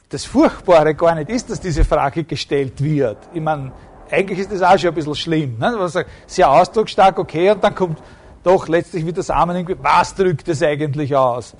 das 0.10 0.25
Furchtbare 0.25 0.95
gar 0.95 1.15
nicht 1.15 1.29
ist, 1.29 1.49
dass 1.49 1.60
diese 1.60 1.83
Frage 1.83 2.23
gestellt 2.23 2.81
wird. 2.81 3.17
Ich 3.33 3.41
meine, 3.41 3.71
eigentlich 4.10 4.39
ist 4.39 4.51
das 4.51 4.62
auch 4.62 4.77
schon 4.77 4.89
ein 4.89 4.95
bisschen 4.95 5.15
schlimm. 5.15 5.57
Ne? 5.60 6.05
Sehr 6.25 6.49
ausdrucksstark, 6.49 7.19
okay, 7.19 7.51
und 7.51 7.63
dann 7.63 7.75
kommt 7.75 7.99
doch 8.43 8.67
letztlich 8.67 9.06
wieder 9.06 9.17
das 9.17 9.30
Armen, 9.30 9.67
was 9.82 10.15
drückt 10.15 10.47
es 10.47 10.63
eigentlich 10.63 11.15
aus? 11.15 11.56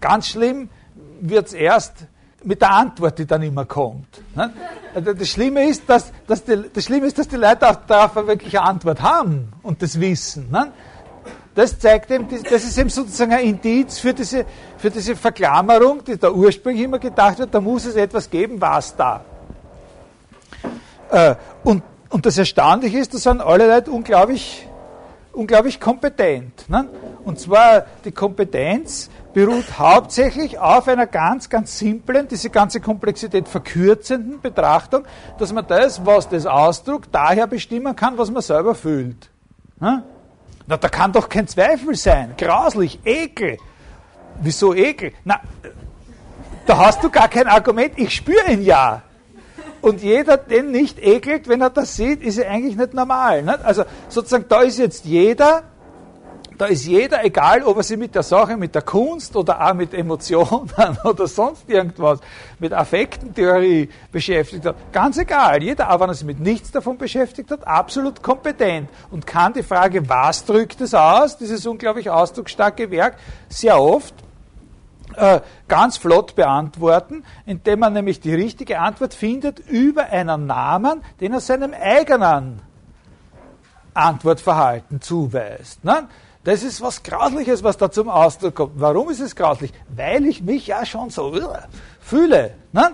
Ganz 0.00 0.28
schlimm 0.28 0.70
wird 1.20 1.48
es 1.48 1.52
erst, 1.52 2.06
mit 2.42 2.62
der 2.62 2.70
Antwort, 2.70 3.18
die 3.18 3.26
dann 3.26 3.42
immer 3.42 3.64
kommt. 3.66 4.22
Ne? 4.34 4.52
Also 4.94 5.12
das 5.12 5.28
Schlimme 5.28 5.68
ist, 5.68 5.88
dass, 5.88 6.12
dass 6.26 6.44
die, 6.44 6.64
das 6.72 6.84
Schlimme 6.84 7.06
ist, 7.06 7.18
dass 7.18 7.28
die 7.28 7.36
Leute 7.36 7.68
auch 7.68 7.76
darauf 7.86 8.14
wirklich 8.26 8.58
eine 8.58 8.66
Antwort 8.66 9.02
haben 9.02 9.52
und 9.62 9.82
das 9.82 10.00
wissen. 10.00 10.50
Ne? 10.50 10.72
Das 11.54 11.78
zeigt 11.78 12.10
eben, 12.10 12.26
das 12.28 12.64
ist 12.64 12.78
eben 12.78 12.88
sozusagen 12.88 13.32
ein 13.32 13.44
Indiz 13.44 13.98
für 13.98 14.14
diese, 14.14 14.46
für 14.78 14.90
diese 14.90 15.16
Verklammerung, 15.16 16.02
die 16.04 16.16
da 16.16 16.30
ursprünglich 16.30 16.84
immer 16.84 16.98
gedacht 16.98 17.38
wird, 17.38 17.54
da 17.54 17.60
muss 17.60 17.84
es 17.84 17.96
etwas 17.96 18.30
geben, 18.30 18.60
was 18.60 18.96
da. 18.96 19.24
Äh, 21.10 21.34
und, 21.64 21.82
und 22.08 22.24
das 22.24 22.38
Erstaunliche 22.38 22.98
ist, 22.98 23.12
da 23.12 23.18
sind 23.18 23.40
alle 23.40 23.66
Leute 23.66 23.90
unglaublich, 23.90 24.66
unglaublich 25.32 25.80
kompetent. 25.80 26.68
Ne? 26.68 26.88
Und 27.24 27.38
zwar 27.38 27.86
die 28.04 28.12
Kompetenz 28.12 29.10
beruht 29.32 29.78
hauptsächlich 29.78 30.58
auf 30.58 30.88
einer 30.88 31.06
ganz, 31.06 31.48
ganz 31.48 31.78
simplen, 31.78 32.28
diese 32.28 32.50
ganze 32.50 32.80
Komplexität 32.80 33.48
verkürzenden 33.48 34.40
Betrachtung, 34.40 35.04
dass 35.38 35.52
man 35.52 35.66
das, 35.66 36.04
was 36.04 36.28
das 36.28 36.46
ausdrückt, 36.46 37.08
daher 37.12 37.46
bestimmen 37.46 37.94
kann, 37.94 38.18
was 38.18 38.30
man 38.30 38.42
selber 38.42 38.74
fühlt. 38.74 39.30
Na, 40.66 40.76
da 40.76 40.88
kann 40.88 41.12
doch 41.12 41.28
kein 41.28 41.48
Zweifel 41.48 41.94
sein. 41.94 42.34
Grauslich, 42.36 43.00
Ekel. 43.04 43.58
Wieso 44.40 44.74
Ekel? 44.74 45.12
Na, 45.24 45.40
da 46.66 46.78
hast 46.78 47.02
du 47.02 47.10
gar 47.10 47.28
kein 47.28 47.46
Argument, 47.46 47.92
ich 47.96 48.14
spüre 48.14 48.52
ihn 48.52 48.62
ja. 48.62 49.02
Und 49.80 50.02
jeder, 50.02 50.36
den 50.36 50.70
nicht 50.70 50.98
ekelt, 50.98 51.48
wenn 51.48 51.60
er 51.60 51.70
das 51.70 51.96
sieht, 51.96 52.22
ist 52.22 52.38
ja 52.38 52.48
eigentlich 52.48 52.76
nicht 52.76 52.94
normal. 52.94 53.42
Nicht? 53.42 53.64
Also 53.64 53.84
sozusagen, 54.08 54.44
da 54.48 54.60
ist 54.60 54.78
jetzt 54.78 55.04
jeder, 55.04 55.62
da 56.60 56.66
ist 56.66 56.84
jeder, 56.84 57.24
egal 57.24 57.62
ob 57.62 57.78
er 57.78 57.82
sich 57.82 57.96
mit 57.96 58.14
der 58.14 58.22
Sache, 58.22 58.54
mit 58.58 58.74
der 58.74 58.82
Kunst 58.82 59.34
oder 59.34 59.66
auch 59.66 59.72
mit 59.72 59.94
Emotionen 59.94 60.70
oder 61.04 61.26
sonst 61.26 61.66
irgendwas, 61.66 62.20
mit 62.58 62.74
Affektentheorie 62.74 63.88
beschäftigt 64.12 64.66
hat, 64.66 64.76
ganz 64.92 65.16
egal. 65.16 65.62
Jeder, 65.62 65.90
auch 65.90 66.00
wenn 66.00 66.10
er 66.10 66.14
sich 66.14 66.26
mit 66.26 66.38
nichts 66.38 66.70
davon 66.70 66.98
beschäftigt 66.98 67.50
hat, 67.50 67.66
absolut 67.66 68.22
kompetent 68.22 68.90
und 69.10 69.26
kann 69.26 69.54
die 69.54 69.62
Frage, 69.62 70.06
was 70.06 70.44
drückt 70.44 70.82
es 70.82 70.92
aus, 70.92 71.38
dieses 71.38 71.66
unglaublich 71.66 72.10
ausdrucksstarke 72.10 72.90
Werk, 72.90 73.16
sehr 73.48 73.80
oft 73.80 74.14
äh, 75.20 75.40
ganz 75.68 75.96
flott 75.98 76.34
beantworten, 76.34 77.24
indem 77.46 77.80
man 77.80 77.92
nämlich 77.92 78.20
die 78.20 78.34
richtige 78.34 78.80
Antwort 78.80 79.14
findet 79.14 79.60
über 79.60 80.04
einen 80.06 80.46
Namen, 80.46 81.02
den 81.20 81.32
er 81.32 81.40
seinem 81.40 81.74
eigenen 81.74 82.62
Antwortverhalten 83.94 85.00
zuweist. 85.00 85.84
Ne? 85.84 86.08
Das 86.44 86.62
ist 86.62 86.80
was 86.80 87.02
Grausliches, 87.02 87.62
was 87.62 87.76
da 87.76 87.90
zum 87.90 88.08
Ausdruck 88.08 88.54
kommt. 88.54 88.72
Warum 88.76 89.10
ist 89.10 89.20
es 89.20 89.36
grauslich? 89.36 89.72
Weil 89.94 90.24
ich 90.24 90.42
mich 90.42 90.66
ja 90.66 90.86
schon 90.86 91.10
so 91.10 91.34
uh, 91.34 91.48
fühle. 92.00 92.54
Ne? 92.72 92.92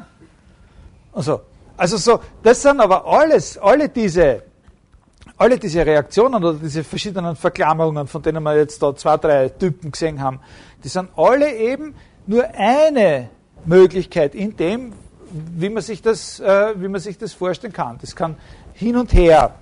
Also, 1.12 1.42
also 1.76 1.96
so, 1.96 2.20
das 2.42 2.62
sind 2.62 2.80
aber 2.80 3.06
alles, 3.06 3.56
alle 3.58 3.88
diese, 3.88 4.42
alle 5.36 5.58
diese 5.58 5.86
Reaktionen 5.86 6.42
oder 6.42 6.54
diese 6.54 6.82
verschiedenen 6.82 7.36
Verklammerungen, 7.36 8.08
von 8.08 8.20
denen 8.20 8.42
wir 8.42 8.56
jetzt 8.56 8.82
da 8.82 8.96
zwei, 8.96 9.16
drei 9.16 9.48
Typen 9.50 9.92
gesehen 9.92 10.20
haben, 10.20 10.40
die 10.82 10.88
sind 10.88 11.10
alle 11.16 11.54
eben 11.54 11.94
nur 12.26 12.44
eine 12.54 13.28
Möglichkeit 13.64 14.34
in 14.34 14.56
dem, 14.56 14.92
wie 15.30 15.68
man 15.68 15.82
sich 15.82 16.02
das, 16.02 16.40
äh, 16.40 16.74
wie 16.76 16.88
man 16.88 17.00
sich 17.00 17.18
das 17.18 17.32
vorstellen 17.32 17.72
kann. 17.72 17.98
Das 18.00 18.14
kann 18.14 18.36
hin 18.74 18.96
und 18.96 19.12
her 19.12 19.54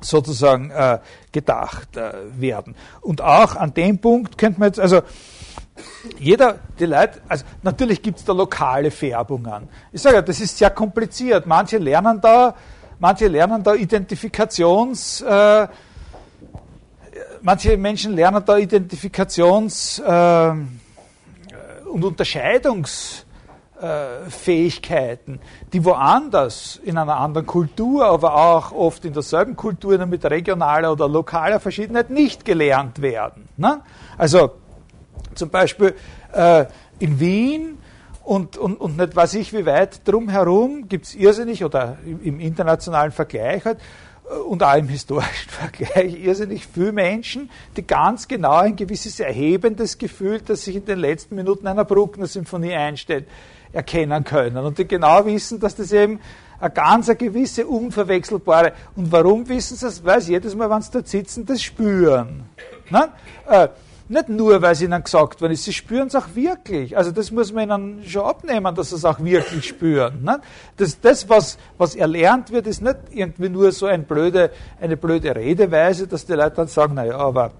sozusagen 0.00 0.70
äh, 0.70 0.98
gedacht 1.32 1.96
äh, 1.96 2.12
werden. 2.36 2.74
Und 3.00 3.20
auch 3.20 3.56
an 3.56 3.74
dem 3.74 3.98
Punkt 3.98 4.38
könnte 4.38 4.60
man 4.60 4.68
jetzt, 4.68 4.80
also 4.80 5.02
jeder, 6.18 6.58
die 6.78 6.86
Leute, 6.86 7.20
also 7.28 7.44
natürlich 7.62 8.02
gibt 8.02 8.18
es 8.18 8.24
da 8.24 8.32
lokale 8.32 8.90
Färbungen. 8.90 9.68
Ich 9.92 10.02
sage 10.02 10.16
ja, 10.16 10.22
das 10.22 10.40
ist 10.40 10.58
sehr 10.58 10.70
kompliziert. 10.70 11.46
Manche 11.46 11.78
lernen 11.78 12.20
da, 12.20 12.54
manche 12.98 13.28
lernen 13.28 13.62
da 13.62 13.74
Identifikations, 13.74 15.22
äh, 15.22 15.68
manche 17.42 17.76
Menschen 17.76 18.14
lernen 18.14 18.42
da 18.44 18.56
Identifikations 18.56 19.98
äh, 20.00 20.52
und 21.90 22.04
Unterscheidungs 22.04 23.26
Fähigkeiten, 24.28 25.40
die 25.72 25.82
woanders 25.82 26.78
in 26.84 26.98
einer 26.98 27.16
anderen 27.16 27.46
Kultur, 27.46 28.04
aber 28.04 28.34
auch 28.34 28.72
oft 28.72 29.06
in 29.06 29.14
derselben 29.14 29.56
Kultur 29.56 30.04
mit 30.04 30.22
regionaler 30.24 30.92
oder 30.92 31.08
lokaler 31.08 31.60
Verschiedenheit 31.60 32.10
nicht 32.10 32.44
gelernt 32.44 33.00
werden. 33.00 33.48
Ne? 33.56 33.80
Also 34.18 34.50
zum 35.34 35.48
Beispiel 35.48 35.94
äh, 36.34 36.66
in 36.98 37.18
Wien 37.20 37.78
und, 38.22 38.58
und, 38.58 38.76
und 38.76 38.98
nicht 38.98 39.16
weiß 39.16 39.34
ich 39.34 39.52
wie 39.54 39.64
weit 39.64 40.06
drumherum 40.06 40.86
gibt 40.86 41.06
es 41.06 41.14
irrsinnig 41.14 41.64
oder 41.64 41.96
im, 42.04 42.22
im 42.22 42.40
internationalen 42.40 43.12
Vergleich 43.12 43.64
halt, 43.64 43.78
äh, 44.30 44.34
und 44.34 44.62
auch 44.62 44.76
im 44.76 44.88
historischen 44.88 45.50
Vergleich 45.50 46.22
irrsinnig 46.22 46.66
viele 46.66 46.92
Menschen, 46.92 47.50
die 47.76 47.86
ganz 47.86 48.28
genau 48.28 48.56
ein 48.56 48.76
gewisses 48.76 49.20
erhebendes 49.20 49.98
Gefühl, 49.98 50.40
das 50.40 50.64
sich 50.64 50.76
in 50.76 50.84
den 50.84 50.98
letzten 50.98 51.34
Minuten 51.34 51.66
einer 51.66 51.84
Bruckner-Symphonie 51.84 52.74
einstellt, 52.74 53.26
erkennen 53.72 54.24
können 54.24 54.64
und 54.64 54.78
die 54.78 54.88
genau 54.88 55.24
wissen, 55.26 55.60
dass 55.60 55.76
das 55.76 55.92
eben 55.92 56.20
eine 56.58 56.70
ganz 56.70 57.08
eine 57.08 57.16
gewisse 57.16 57.66
unverwechselbare. 57.66 58.72
Und 58.96 59.10
warum 59.10 59.48
wissen 59.48 59.76
sie 59.76 59.86
das? 59.86 60.04
Weil 60.04 60.20
sie 60.20 60.32
jedes 60.32 60.54
Mal, 60.54 60.68
wenn 60.68 60.82
sie 60.82 60.90
dort 60.92 61.08
sitzen, 61.08 61.46
das 61.46 61.62
spüren. 61.62 62.44
Ne? 62.90 63.08
Nicht 64.10 64.28
nur, 64.28 64.60
weil 64.60 64.74
sie 64.74 64.86
ihnen 64.86 65.04
gesagt 65.04 65.40
worden 65.40 65.52
ist, 65.52 65.62
sie 65.62 65.72
spüren 65.72 66.08
es 66.08 66.16
auch 66.16 66.34
wirklich. 66.34 66.96
Also 66.96 67.12
das 67.12 67.30
muss 67.30 67.52
man 67.52 67.70
ihnen 67.70 68.04
schon 68.04 68.24
abnehmen, 68.24 68.74
dass 68.74 68.90
sie 68.90 68.96
es 68.96 69.04
auch 69.04 69.20
wirklich 69.20 69.68
spüren. 69.68 70.24
Ne? 70.24 70.40
Das, 70.76 71.00
das 71.00 71.28
was, 71.28 71.58
was 71.78 71.94
erlernt 71.94 72.50
wird, 72.50 72.66
ist 72.66 72.82
nicht 72.82 72.96
irgendwie 73.12 73.48
nur 73.48 73.70
so 73.70 73.86
ein 73.86 74.02
blöde, 74.02 74.50
eine 74.80 74.96
blöde 74.96 75.36
Redeweise, 75.36 76.08
dass 76.08 76.26
die 76.26 76.32
Leute 76.32 76.56
dann 76.56 76.66
sagen, 76.66 76.94
naja, 76.94 77.18
aber 77.18 77.52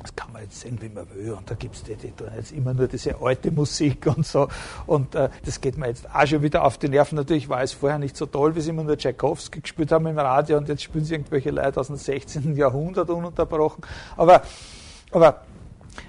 das 0.00 0.16
kann 0.16 0.32
man 0.32 0.44
jetzt 0.44 0.60
sehen, 0.60 0.78
wie 0.80 0.88
man 0.88 1.06
will. 1.14 1.32
Und 1.32 1.50
da 1.50 1.54
gibt 1.54 1.74
es 1.74 1.82
die, 1.82 1.94
die 1.94 2.10
tun 2.12 2.28
jetzt 2.34 2.52
immer 2.52 2.72
nur 2.72 2.88
diese 2.88 3.20
alte 3.20 3.50
Musik 3.50 4.06
und 4.06 4.24
so. 4.24 4.48
Und 4.86 5.14
äh, 5.14 5.28
das 5.44 5.60
geht 5.60 5.76
mir 5.76 5.88
jetzt 5.88 6.08
auch 6.10 6.26
schon 6.26 6.40
wieder 6.40 6.64
auf 6.64 6.78
die 6.78 6.88
Nerven. 6.88 7.16
Natürlich 7.16 7.50
war 7.50 7.60
es 7.60 7.74
vorher 7.74 7.98
nicht 7.98 8.16
so 8.16 8.24
toll, 8.24 8.56
wie 8.56 8.62
sie 8.62 8.70
immer 8.70 8.84
nur 8.84 8.96
Tchaikovsky 8.96 9.60
gespielt 9.60 9.92
haben 9.92 10.06
im 10.06 10.18
Radio 10.18 10.56
und 10.56 10.70
jetzt 10.70 10.84
spielen 10.84 11.04
sie 11.04 11.16
irgendwelche 11.16 11.50
Leute 11.50 11.78
aus 11.78 11.88
dem 11.88 11.96
16. 11.96 12.56
Jahrhundert 12.56 13.10
ununterbrochen. 13.10 13.84
Aber, 14.16 14.40
aber 15.10 15.42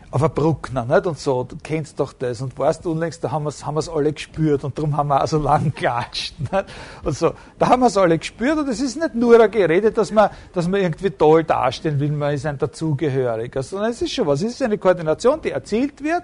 auf 0.09 0.23
ein 0.23 0.33
Bruckner, 0.33 0.85
nicht? 0.85 1.05
Und 1.05 1.19
so, 1.19 1.43
du 1.43 1.57
kennst 1.61 1.99
doch 1.99 2.13
das. 2.13 2.41
Und 2.41 2.57
weißt 2.57 2.85
du, 2.85 2.91
unlängst, 2.91 3.23
da 3.23 3.31
haben 3.31 3.43
wir 3.43 3.49
es 3.49 3.65
haben 3.65 3.77
alle 3.77 4.13
gespürt 4.13 4.63
und 4.63 4.77
darum 4.77 4.95
haben 4.95 5.09
wir 5.09 5.21
auch 5.21 5.27
so 5.27 5.37
lang 5.37 5.65
geklatscht. 5.75 6.39
Nicht? 6.39 6.65
Und 7.03 7.17
so, 7.17 7.33
da 7.59 7.67
haben 7.69 7.81
wir 7.81 7.87
es 7.87 7.97
alle 7.97 8.17
gespürt 8.17 8.57
und 8.57 8.69
es 8.69 8.79
ist 8.79 8.95
nicht 8.95 9.15
nur 9.15 9.39
ein 9.41 9.51
Gerede, 9.51 9.91
dass 9.91 10.11
man, 10.11 10.29
dass 10.53 10.67
man 10.67 10.81
irgendwie 10.81 11.09
toll 11.09 11.43
dastehen 11.43 11.99
will, 11.99 12.11
man 12.11 12.33
ist 12.33 12.45
ein 12.45 12.57
Dazugehöriger, 12.57 13.61
sondern 13.61 13.91
es 13.91 14.01
ist 14.01 14.13
schon 14.13 14.27
was. 14.27 14.41
Es 14.41 14.53
ist 14.53 14.61
eine 14.61 14.77
Koordination, 14.77 15.41
die 15.41 15.51
erzielt 15.51 16.01
wird 16.01 16.23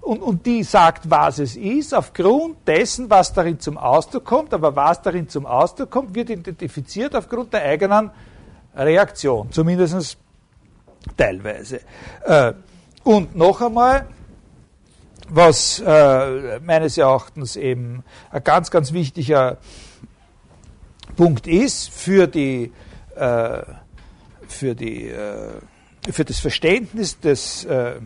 und, 0.00 0.22
und 0.22 0.44
die 0.44 0.64
sagt, 0.64 1.08
was 1.08 1.38
es 1.38 1.56
ist, 1.56 1.94
aufgrund 1.94 2.66
dessen, 2.66 3.10
was 3.10 3.32
darin 3.32 3.60
zum 3.60 3.78
Ausdruck 3.78 4.24
kommt. 4.24 4.52
Aber 4.54 4.74
was 4.74 5.02
darin 5.02 5.28
zum 5.28 5.46
Ausdruck 5.46 5.90
kommt, 5.90 6.14
wird 6.16 6.30
identifiziert 6.30 7.14
aufgrund 7.14 7.52
der 7.52 7.62
eigenen 7.62 8.10
Reaktion, 8.74 9.52
zumindest 9.52 10.18
teilweise. 11.16 11.80
Äh, 12.24 12.54
und 13.04 13.34
noch 13.36 13.60
einmal, 13.60 14.06
was 15.28 15.82
äh, 15.84 16.60
meines 16.60 16.98
Erachtens 16.98 17.56
eben 17.56 18.04
ein 18.30 18.44
ganz, 18.44 18.70
ganz 18.70 18.92
wichtiger 18.92 19.58
Punkt 21.16 21.46
ist 21.46 21.90
für 21.90 22.26
die, 22.26 22.72
äh, 23.16 23.62
für 24.48 24.74
die, 24.74 25.08
äh, 25.08 25.52
für 26.10 26.24
das 26.24 26.40
Verständnis 26.40 27.20
des, 27.20 27.64
äh, 27.64 28.00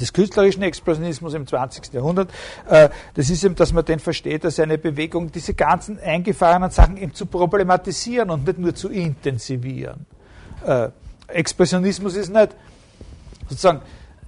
des 0.00 0.12
künstlerischen 0.12 0.62
Expressionismus 0.62 1.34
im 1.34 1.46
20. 1.46 1.92
Jahrhundert, 1.92 2.30
äh, 2.68 2.88
das 3.14 3.30
ist 3.30 3.44
eben, 3.44 3.54
dass 3.54 3.72
man 3.72 3.84
den 3.84 4.00
versteht 4.00 4.44
als 4.44 4.58
eine 4.58 4.76
Bewegung, 4.76 5.30
diese 5.30 5.54
ganzen 5.54 5.98
eingefahrenen 5.98 6.70
Sachen 6.70 6.96
eben 6.96 7.14
zu 7.14 7.26
problematisieren 7.26 8.30
und 8.30 8.46
nicht 8.46 8.58
nur 8.58 8.74
zu 8.74 8.88
intensivieren. 8.88 10.06
Äh, 10.66 10.88
Expressionismus 11.28 12.16
ist 12.16 12.30
nicht 12.30 12.56
sozusagen 13.48 13.82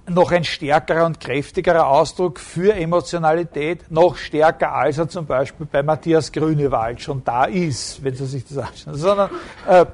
noch 0.09 0.31
ein 0.31 0.43
stärkerer 0.43 1.05
und 1.05 1.19
kräftigerer 1.19 1.87
Ausdruck 1.87 2.39
für 2.39 2.73
Emotionalität, 2.73 3.91
noch 3.91 4.15
stärker 4.15 4.73
als 4.73 4.97
er 4.97 5.09
zum 5.09 5.25
Beispiel 5.25 5.67
bei 5.69 5.83
Matthias 5.83 6.31
Grünewald 6.31 7.01
schon 7.01 7.23
da 7.25 7.45
ist, 7.45 8.03
wenn 8.03 8.15
Sie 8.15 8.25
sich 8.25 8.45
das 8.45 8.57
anschauen. 8.57 8.95
Sondern, 8.95 9.29
äh, 9.67 9.85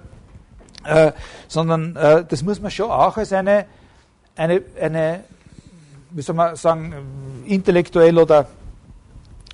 äh, 0.86 1.12
sondern 1.48 1.96
äh, 1.96 2.26
das 2.26 2.44
muss 2.44 2.62
man 2.62 2.70
schon 2.70 2.92
auch 2.92 3.18
als 3.18 3.34
eine, 3.34 3.66
eine, 4.36 4.62
eine, 4.80 5.24
wie 6.12 6.22
soll 6.22 6.36
man 6.36 6.56
sagen, 6.56 6.94
intellektuell 7.46 8.18
oder 8.18 8.48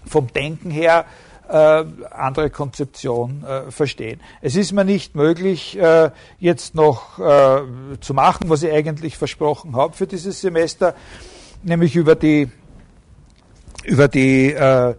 vom 0.06 0.28
Denken 0.28 0.72
her 0.72 1.06
äh, 1.50 1.84
andere 2.12 2.50
Konzeption 2.50 3.44
äh, 3.44 3.72
verstehen. 3.72 4.20
Es 4.42 4.56
ist 4.56 4.72
mir 4.72 4.86
nicht 4.86 5.16
möglich, 5.16 5.78
äh, 5.78 6.12
jetzt 6.38 6.76
noch 6.76 7.20
äh, 7.20 7.62
zu 8.00 8.14
machen, 8.14 8.50
was 8.50 8.64
ich 8.64 8.72
eigentlich 8.72 9.18
versprochen 9.18 9.76
habe 9.76 9.94
für 9.94 10.08
dieses 10.08 10.42
Semester, 10.42 10.94
nämlich 11.64 11.96
über 11.96 12.16
die, 12.16 12.50
über 13.84 14.08
die 14.08 14.54
äh, 14.54 14.94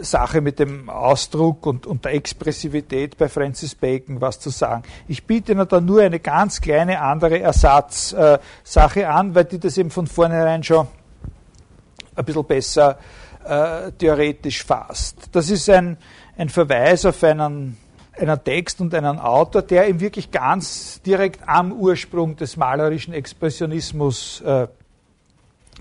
Sache 0.00 0.40
mit 0.40 0.60
dem 0.60 0.88
Ausdruck 0.88 1.66
und, 1.66 1.86
und, 1.86 2.04
der 2.04 2.14
Expressivität 2.14 3.16
bei 3.16 3.28
Francis 3.28 3.74
Bacon 3.74 4.20
was 4.20 4.38
zu 4.38 4.50
sagen. 4.50 4.84
Ich 5.08 5.26
biete 5.26 5.52
Ihnen 5.52 5.66
da 5.66 5.80
nur 5.80 6.02
eine 6.02 6.20
ganz 6.20 6.60
kleine 6.60 7.00
andere 7.00 7.40
Ersatzsache 7.40 9.00
äh, 9.00 9.04
an, 9.04 9.34
weil 9.34 9.46
die 9.46 9.58
das 9.58 9.76
eben 9.78 9.90
von 9.90 10.06
vornherein 10.06 10.62
schon 10.62 10.86
ein 12.14 12.24
bisschen 12.24 12.44
besser 12.44 12.90
äh, 12.92 12.96
theoretisch 13.98 14.62
fasst. 14.64 15.30
Das 15.32 15.48
ist 15.48 15.70
ein, 15.70 15.96
ein 16.36 16.48
Verweis 16.48 17.06
auf 17.06 17.22
einen, 17.24 17.76
einen 18.16 18.44
Text 18.44 18.80
und 18.80 18.94
einen 18.94 19.18
Autor, 19.18 19.62
der 19.62 19.88
ihm 19.88 20.00
wirklich 20.00 20.30
ganz 20.30 21.00
direkt 21.02 21.48
am 21.48 21.72
Ursprung 21.72 22.36
des 22.36 22.56
malerischen 22.56 23.14
Expressionismus 23.14 24.42
äh, 24.42 24.68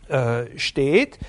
äh, 0.09 0.57
steht 0.57 1.19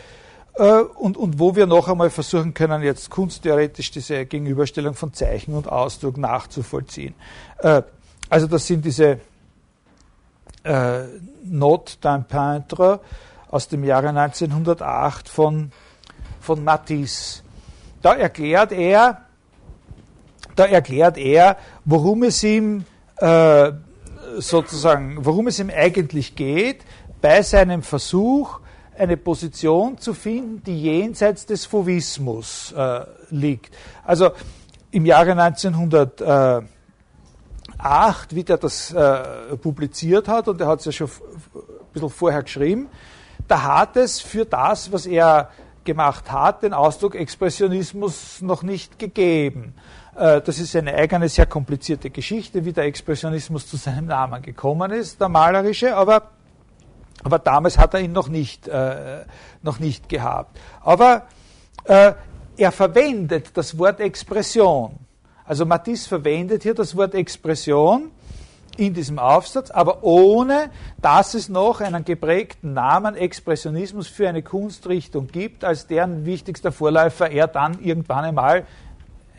äh, 0.54 0.80
und, 0.80 1.16
und 1.16 1.38
wo 1.38 1.56
wir 1.56 1.66
noch 1.66 1.88
einmal 1.88 2.10
versuchen 2.10 2.54
können, 2.54 2.82
jetzt 2.82 3.10
kunsttheoretisch 3.10 3.90
diese 3.90 4.26
Gegenüberstellung 4.26 4.94
von 4.94 5.12
Zeichen 5.12 5.54
und 5.54 5.68
Ausdruck 5.68 6.16
nachzuvollziehen. 6.16 7.14
Äh, 7.58 7.82
also 8.28 8.46
das 8.46 8.66
sind 8.66 8.84
diese 8.84 9.20
äh, 10.64 11.00
Note 11.44 11.94
d'un 12.02 12.24
Peintre 12.24 13.00
aus 13.50 13.68
dem 13.68 13.84
Jahre 13.84 14.08
1908 14.08 15.28
von, 15.28 15.72
von 16.40 16.62
Matisse. 16.64 17.42
Da 18.02 18.14
erklärt 18.14 18.72
er, 18.72 19.22
da 20.54 20.64
erklärt 20.64 21.18
er, 21.18 21.56
worum 21.84 22.22
es 22.22 22.42
ihm 22.42 22.84
äh, 23.16 23.72
sozusagen, 24.38 25.24
worum 25.24 25.48
es 25.48 25.58
ihm 25.58 25.70
eigentlich 25.70 26.36
geht 26.36 26.84
bei 27.20 27.42
seinem 27.42 27.82
Versuch, 27.82 28.60
eine 28.96 29.16
Position 29.16 29.98
zu 29.98 30.12
finden, 30.12 30.62
die 30.64 30.82
jenseits 30.82 31.46
des 31.46 31.64
Fauvismus 31.66 32.72
äh, 32.76 33.00
liegt. 33.30 33.74
Also 34.04 34.30
im 34.90 35.06
Jahre 35.06 35.32
1908, 35.32 36.64
wie 38.34 38.42
der 38.44 38.58
das 38.58 38.92
äh, 38.92 39.56
publiziert 39.56 40.26
hat, 40.28 40.48
und 40.48 40.60
er 40.60 40.66
hat 40.66 40.80
es 40.80 40.86
ja 40.86 40.92
schon 40.92 41.08
ein 41.08 41.62
bisschen 41.92 42.10
vorher 42.10 42.42
geschrieben, 42.42 42.88
da 43.46 43.62
hat 43.62 43.96
es 43.96 44.20
für 44.20 44.44
das, 44.44 44.90
was 44.92 45.06
er 45.06 45.50
gemacht 45.88 46.30
hat, 46.30 46.62
den 46.64 46.74
Ausdruck 46.74 47.14
Expressionismus 47.14 48.42
noch 48.42 48.62
nicht 48.62 48.98
gegeben. 48.98 49.72
Äh, 50.14 50.42
das 50.42 50.58
ist 50.58 50.76
eine 50.76 50.92
eigene, 50.94 51.30
sehr 51.30 51.46
komplizierte 51.46 52.10
Geschichte, 52.10 52.66
wie 52.66 52.74
der 52.74 52.84
Expressionismus 52.84 53.66
zu 53.66 53.78
seinem 53.78 54.04
Namen 54.04 54.42
gekommen 54.42 54.90
ist, 54.90 55.18
der 55.18 55.30
malerische, 55.30 55.96
aber 55.96 56.30
aber 57.24 57.38
damals 57.40 57.78
hat 57.78 57.94
er 57.94 58.00
ihn 58.00 58.12
noch 58.12 58.28
nicht, 58.28 58.68
äh, 58.68 59.24
noch 59.62 59.80
nicht 59.80 60.08
gehabt. 60.08 60.56
Aber 60.82 61.26
äh, 61.84 62.12
er 62.56 62.70
verwendet 62.70 63.56
das 63.56 63.76
Wort 63.76 63.98
Expression. 63.98 64.94
Also 65.44 65.64
Matisse 65.66 66.08
verwendet 66.08 66.62
hier 66.62 66.74
das 66.74 66.94
Wort 66.94 67.14
Expression 67.14 68.12
in 68.78 68.94
diesem 68.94 69.18
Aufsatz, 69.18 69.70
aber 69.70 70.04
ohne, 70.04 70.70
dass 71.02 71.34
es 71.34 71.48
noch 71.48 71.80
einen 71.80 72.04
geprägten 72.04 72.72
Namen 72.72 73.16
Expressionismus 73.16 74.06
für 74.06 74.28
eine 74.28 74.42
Kunstrichtung 74.42 75.26
gibt, 75.26 75.64
als 75.64 75.86
deren 75.86 76.24
wichtigster 76.24 76.72
Vorläufer 76.72 77.30
er 77.30 77.48
dann 77.48 77.80
irgendwann 77.80 78.24
einmal 78.24 78.64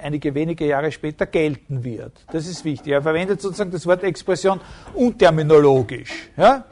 einige 0.01 0.33
wenige 0.33 0.65
Jahre 0.65 0.91
später 0.91 1.25
gelten 1.25 1.83
wird. 1.83 2.25
Das 2.31 2.47
ist 2.47 2.65
wichtig. 2.65 2.91
Er 2.91 3.01
verwendet 3.01 3.41
sozusagen 3.41 3.71
das 3.71 3.85
Wort 3.85 4.03
Expression 4.03 4.59
unterminologisch. 4.93 6.29
Ja? 6.37 6.65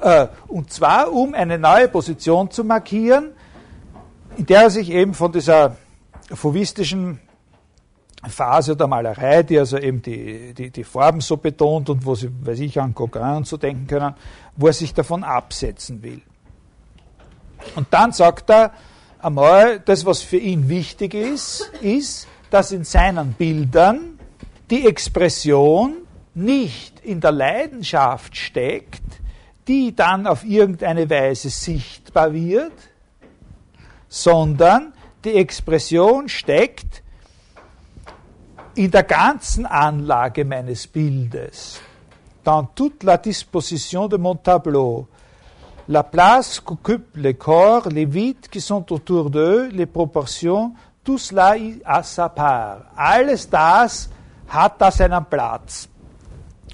Äh, 0.00 0.28
und 0.48 0.72
zwar, 0.72 1.12
um 1.12 1.34
eine 1.34 1.58
neue 1.58 1.88
Position 1.88 2.50
zu 2.50 2.64
markieren, 2.64 3.32
in 4.36 4.46
der 4.46 4.62
er 4.62 4.70
sich 4.70 4.90
eben 4.90 5.14
von 5.14 5.32
dieser 5.32 5.76
fauvistischen 6.32 7.20
Phase 8.24 8.76
der 8.76 8.86
Malerei, 8.86 9.42
die 9.42 9.58
also 9.58 9.78
eben 9.78 10.02
die, 10.02 10.54
die, 10.54 10.70
die 10.70 10.84
Farben 10.84 11.20
so 11.20 11.36
betont 11.36 11.90
und 11.90 12.04
wo 12.04 12.14
sie, 12.14 12.30
weiß 12.40 12.60
ich, 12.60 12.80
an 12.80 12.94
Gauguin 12.94 13.36
und 13.36 13.46
so 13.46 13.56
denken 13.56 13.86
können, 13.86 14.14
wo 14.56 14.66
er 14.66 14.72
sich 14.72 14.94
davon 14.94 15.22
absetzen 15.22 16.02
will. 16.02 16.22
Und 17.74 17.86
dann 17.90 18.12
sagt 18.12 18.50
er 18.50 18.72
einmal, 19.18 19.80
das, 19.80 20.04
was 20.04 20.22
für 20.22 20.38
ihn 20.38 20.68
wichtig 20.68 21.14
ist, 21.14 21.70
ist, 21.80 22.26
dass 22.50 22.72
in 22.72 22.84
seinen 22.84 23.32
Bildern 23.32 24.18
die 24.70 24.86
Expression 24.86 25.96
nicht 26.34 27.00
in 27.00 27.20
der 27.20 27.32
Leidenschaft 27.32 28.36
steckt, 28.36 29.02
die 29.68 29.94
dann 29.94 30.26
auf 30.26 30.44
irgendeine 30.44 31.08
Weise 31.08 31.50
sichtbar 31.50 32.32
wird, 32.32 32.72
sondern 34.08 34.92
die 35.24 35.34
Expression 35.34 36.28
steckt 36.28 37.02
in 38.76 38.90
der 38.90 39.04
ganzen 39.04 39.66
Anlage 39.66 40.44
meines 40.44 40.86
Bildes, 40.86 41.80
dans 42.44 42.64
toute 42.74 43.02
la 43.02 43.16
disposition 43.16 44.06
de 44.06 44.16
mon 44.18 44.36
tableau, 44.36 45.08
la 45.88 46.02
place 46.02 46.60
qu'occupent 46.60 47.16
les 47.16 47.34
corps, 47.34 47.88
les 47.88 48.04
vides 48.04 48.48
qui 48.50 48.60
sont 48.60 48.92
autour 48.92 49.30
d'eux, 49.30 49.68
les 49.72 49.86
proportions, 49.86 50.74
tout 51.02 51.18
cela 51.18 51.54
a 51.84 52.02
sa 52.02 52.28
part. 52.28 52.86
Alles 52.96 53.48
das 53.48 54.10
hat 54.48 54.80
da 54.80 54.90
seinen 54.90 55.24
Platz 55.24 55.88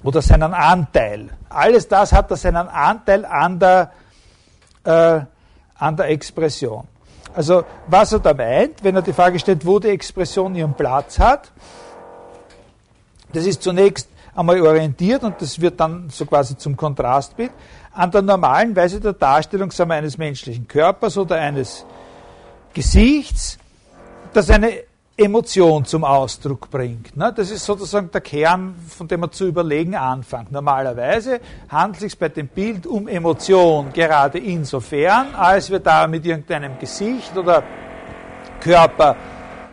oder 0.02 0.22
seinen 0.22 0.54
Anteil. 0.54 1.28
Alles 1.48 1.86
das 1.86 2.12
hat 2.12 2.30
da 2.30 2.36
seinen 2.36 2.68
Anteil 2.68 3.24
an 3.24 3.58
der, 3.58 3.92
äh, 4.84 5.20
an 5.78 5.96
der 5.96 6.08
Expression. 6.08 6.88
Also 7.34 7.64
was 7.86 8.12
er 8.12 8.20
da 8.20 8.34
meint, 8.34 8.82
wenn 8.82 8.96
er 8.96 9.02
die 9.02 9.12
Frage 9.12 9.38
stellt, 9.38 9.64
wo 9.64 9.78
die 9.78 9.88
Expression 9.88 10.54
ihren 10.54 10.74
Platz 10.74 11.18
hat, 11.18 11.52
das 13.32 13.46
ist 13.46 13.62
zunächst 13.62 14.08
einmal 14.34 14.60
orientiert 14.60 15.22
und 15.24 15.40
das 15.40 15.60
wird 15.60 15.78
dann 15.78 16.08
so 16.10 16.24
quasi 16.26 16.56
zum 16.56 16.76
Kontrastbild 16.76 17.52
an 17.94 18.10
der 18.10 18.22
normalen 18.22 18.74
Weise 18.74 19.00
der 19.00 19.12
Darstellung 19.12 19.70
sagen 19.70 19.90
wir, 19.90 19.96
eines 19.96 20.16
menschlichen 20.16 20.66
Körpers 20.66 21.18
oder 21.18 21.36
eines 21.36 21.84
Gesichts, 22.72 23.58
das 24.32 24.48
eine 24.48 24.84
Emotion 25.14 25.84
zum 25.84 26.04
Ausdruck 26.04 26.70
bringt. 26.70 27.14
Ne? 27.16 27.32
Das 27.36 27.50
ist 27.50 27.66
sozusagen 27.66 28.10
der 28.10 28.22
Kern, 28.22 28.74
von 28.88 29.06
dem 29.06 29.20
man 29.20 29.30
zu 29.30 29.46
überlegen 29.46 29.94
anfängt. 29.94 30.50
Normalerweise 30.50 31.40
handelt 31.68 31.96
es 31.96 32.00
sich 32.00 32.18
bei 32.18 32.30
dem 32.30 32.48
Bild 32.48 32.86
um 32.86 33.06
Emotion 33.06 33.92
gerade 33.92 34.38
insofern, 34.38 35.34
als 35.34 35.70
wir 35.70 35.80
da 35.80 36.06
mit 36.06 36.24
irgendeinem 36.24 36.78
Gesicht 36.78 37.36
oder 37.36 37.62
Körper 38.58 39.16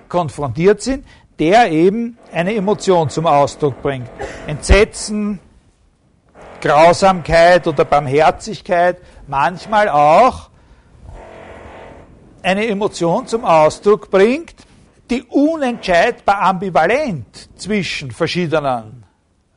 konfrontiert 0.09 0.81
sind, 0.81 1.05
der 1.39 1.71
eben 1.71 2.17
eine 2.33 2.53
Emotion 2.53 3.09
zum 3.09 3.25
Ausdruck 3.25 3.81
bringt. 3.81 4.09
Entsetzen, 4.45 5.39
Grausamkeit 6.61 7.65
oder 7.67 7.85
Barmherzigkeit, 7.85 8.97
manchmal 9.27 9.87
auch 9.87 10.49
eine 12.43 12.67
Emotion 12.67 13.27
zum 13.27 13.45
Ausdruck 13.45 14.09
bringt, 14.09 14.55
die 15.09 15.23
unentscheidbar 15.23 16.41
ambivalent 16.41 17.49
zwischen 17.57 18.11
verschiedenen 18.11 19.03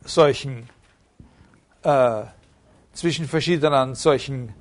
solchen, 0.05 0.69
äh, 1.83 2.23
zwischen 2.93 3.27
verschiedenen 3.27 3.95
solchen 3.95 4.53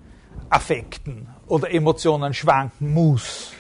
Affekten 0.49 1.27
oder 1.47 1.71
Emotionen 1.71 2.33
schwanken 2.33 2.93
muss. 2.93 3.51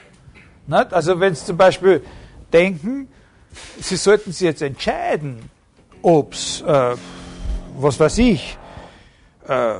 Also 0.69 1.19
wenn 1.19 1.35
Sie 1.35 1.45
zum 1.45 1.57
Beispiel 1.57 2.03
denken, 2.51 3.07
Sie 3.79 3.95
sollten 3.95 4.31
sich 4.31 4.41
jetzt 4.41 4.61
entscheiden, 4.61 5.49
ob 6.01 6.33
es, 6.33 6.61
äh, 6.61 6.95
was 7.77 7.99
weiß 7.99 8.17
ich, 8.19 8.57
äh, 9.47 9.75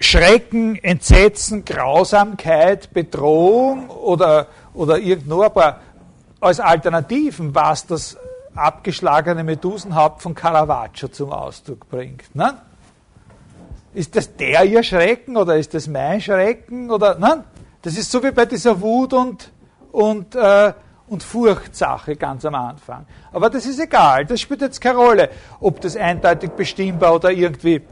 Schrecken, 0.00 0.76
Entsetzen, 0.76 1.64
Grausamkeit, 1.64 2.92
Bedrohung 2.92 3.90
oder, 3.90 4.46
oder 4.72 4.98
irgendwo 4.98 5.48
paar 5.48 5.80
als 6.40 6.60
Alternativen, 6.60 7.54
was 7.54 7.86
das 7.86 8.16
abgeschlagene 8.54 9.42
Medusenhaupt 9.42 10.22
von 10.22 10.34
Caravaggio 10.34 11.08
zum 11.08 11.32
Ausdruck 11.32 11.88
bringt. 11.88 12.34
Ne? 12.34 12.54
Ist 13.92 14.14
das 14.14 14.36
der 14.36 14.64
ihr 14.64 14.82
Schrecken 14.82 15.36
oder 15.36 15.56
ist 15.56 15.74
das 15.74 15.88
mein 15.88 16.20
Schrecken? 16.20 16.90
Oder, 16.90 17.18
ne? 17.18 17.44
Das 17.82 17.96
ist 17.96 18.10
so 18.10 18.22
wie 18.22 18.30
bei 18.30 18.46
dieser 18.46 18.80
Wut 18.80 19.12
und, 19.12 19.50
und, 19.90 20.34
äh, 20.34 20.72
und 21.08 21.22
Furchtsache 21.22 22.16
ganz 22.16 22.44
am 22.44 22.54
Anfang. 22.54 23.06
Aber 23.32 23.50
das 23.50 23.66
ist 23.66 23.80
egal, 23.80 24.26
das 24.26 24.40
spielt 24.40 24.60
jetzt 24.60 24.80
keine 24.80 24.98
Rolle, 24.98 25.30
ob 25.60 25.80
das 25.80 25.96
eindeutig 25.96 26.50
bestimmbar 26.50 27.14
oder 27.14 27.30
irgendwie 27.30 27.82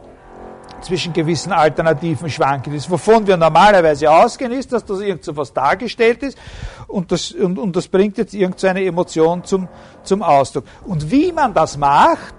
zwischen 0.82 1.12
gewissen 1.12 1.52
Alternativen 1.52 2.28
schwankend 2.28 2.76
ist. 2.76 2.90
Wovon 2.90 3.26
wir 3.26 3.36
normalerweise 3.36 4.10
ausgehen, 4.10 4.52
ist, 4.52 4.72
dass 4.72 4.84
das 4.84 5.00
irgend 5.00 5.24
so 5.24 5.36
was 5.36 5.52
dargestellt 5.52 6.22
ist 6.22 6.38
und 6.86 7.10
das, 7.12 7.32
und, 7.32 7.58
und 7.58 7.74
das 7.74 7.88
bringt 7.88 8.18
jetzt 8.18 8.34
irgendeine 8.34 8.80
so 8.80 8.86
Emotion 8.86 9.44
zum, 9.44 9.68
zum 10.02 10.22
Ausdruck. 10.22 10.64
Und 10.84 11.10
wie 11.10 11.32
man 11.32 11.54
das 11.54 11.76
macht, 11.76 12.34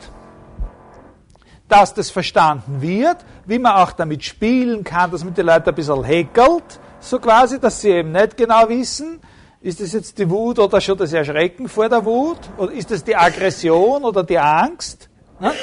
dass 1.67 1.93
das 1.93 2.09
verstanden 2.09 2.81
wird, 2.81 3.17
wie 3.45 3.59
man 3.59 3.73
auch 3.73 3.91
damit 3.91 4.23
spielen 4.23 4.83
kann, 4.83 5.11
dass 5.11 5.23
man 5.23 5.33
die 5.33 5.41
Leute 5.41 5.69
ein 5.69 5.75
bisschen 5.75 6.03
häkelt, 6.03 6.79
so 6.99 7.19
quasi, 7.19 7.59
dass 7.59 7.81
sie 7.81 7.89
eben 7.89 8.11
nicht 8.11 8.37
genau 8.37 8.69
wissen, 8.69 9.19
ist 9.61 9.81
das 9.81 9.93
jetzt 9.93 10.17
die 10.17 10.29
Wut 10.29 10.59
oder 10.59 10.79
schon 10.79 10.97
das 10.97 11.13
Erschrecken 11.13 11.67
vor 11.67 11.89
der 11.89 12.03
Wut? 12.03 12.39
Oder 12.57 12.71
ist 12.71 12.91
das 12.91 13.03
die 13.03 13.15
Aggression 13.15 14.03
oder 14.03 14.23
die 14.23 14.37
Angst? 14.37 15.09
Ne? 15.39 15.53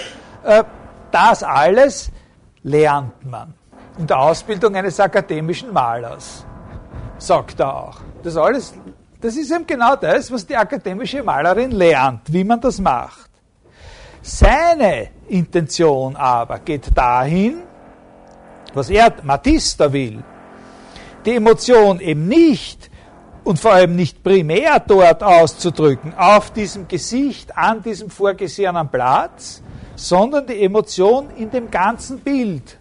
Äh, 0.45 0.65
das 1.11 1.43
alles 1.43 2.11
lernt 2.63 3.25
man 3.25 3.55
in 3.99 4.07
der 4.07 4.19
Ausbildung 4.19 4.75
eines 4.75 4.99
akademischen 4.99 5.73
Malers, 5.73 6.45
sagt 7.19 7.61
er 7.61 7.75
auch. 7.75 7.97
Das 8.23 8.37
alles, 8.37 8.75
das 9.21 9.37
ist 9.37 9.53
eben 9.53 9.67
genau 9.67 9.95
das, 9.97 10.33
was 10.33 10.45
die 10.45 10.57
akademische 10.57 11.23
Malerin 11.23 11.71
lernt, 11.71 12.33
wie 12.33 12.43
man 12.43 12.61
das 12.61 12.81
macht. 12.81 13.31
Seine 14.21 15.11
Intention 15.29 16.17
aber 16.17 16.59
geht 16.59 16.97
dahin, 16.97 17.63
Was 18.75 18.91
er, 18.91 19.13
Matisse, 19.23 19.79
da 19.79 19.93
will, 19.93 20.25
die 21.25 21.37
Emotion 21.37 22.01
eben 22.01 22.27
nicht 22.27 22.91
und 23.45 23.61
vor 23.61 23.73
allem 23.73 23.95
nicht 23.95 24.23
primär 24.23 24.81
dort 24.81 25.23
auszudrücken, 25.23 26.15
auf 26.15 26.51
diesem 26.53 26.89
Gesicht, 26.89 27.57
an 27.57 27.83
diesem 27.83 28.11
vorgesehenen 28.11 28.89
Platz, 28.89 29.63
sondern 29.97 30.47
die 30.47 30.63
Emotion 30.63 31.31
in 31.37 31.51
dem 31.51 31.71
ganzen 31.71 32.19
Bild 32.19 32.79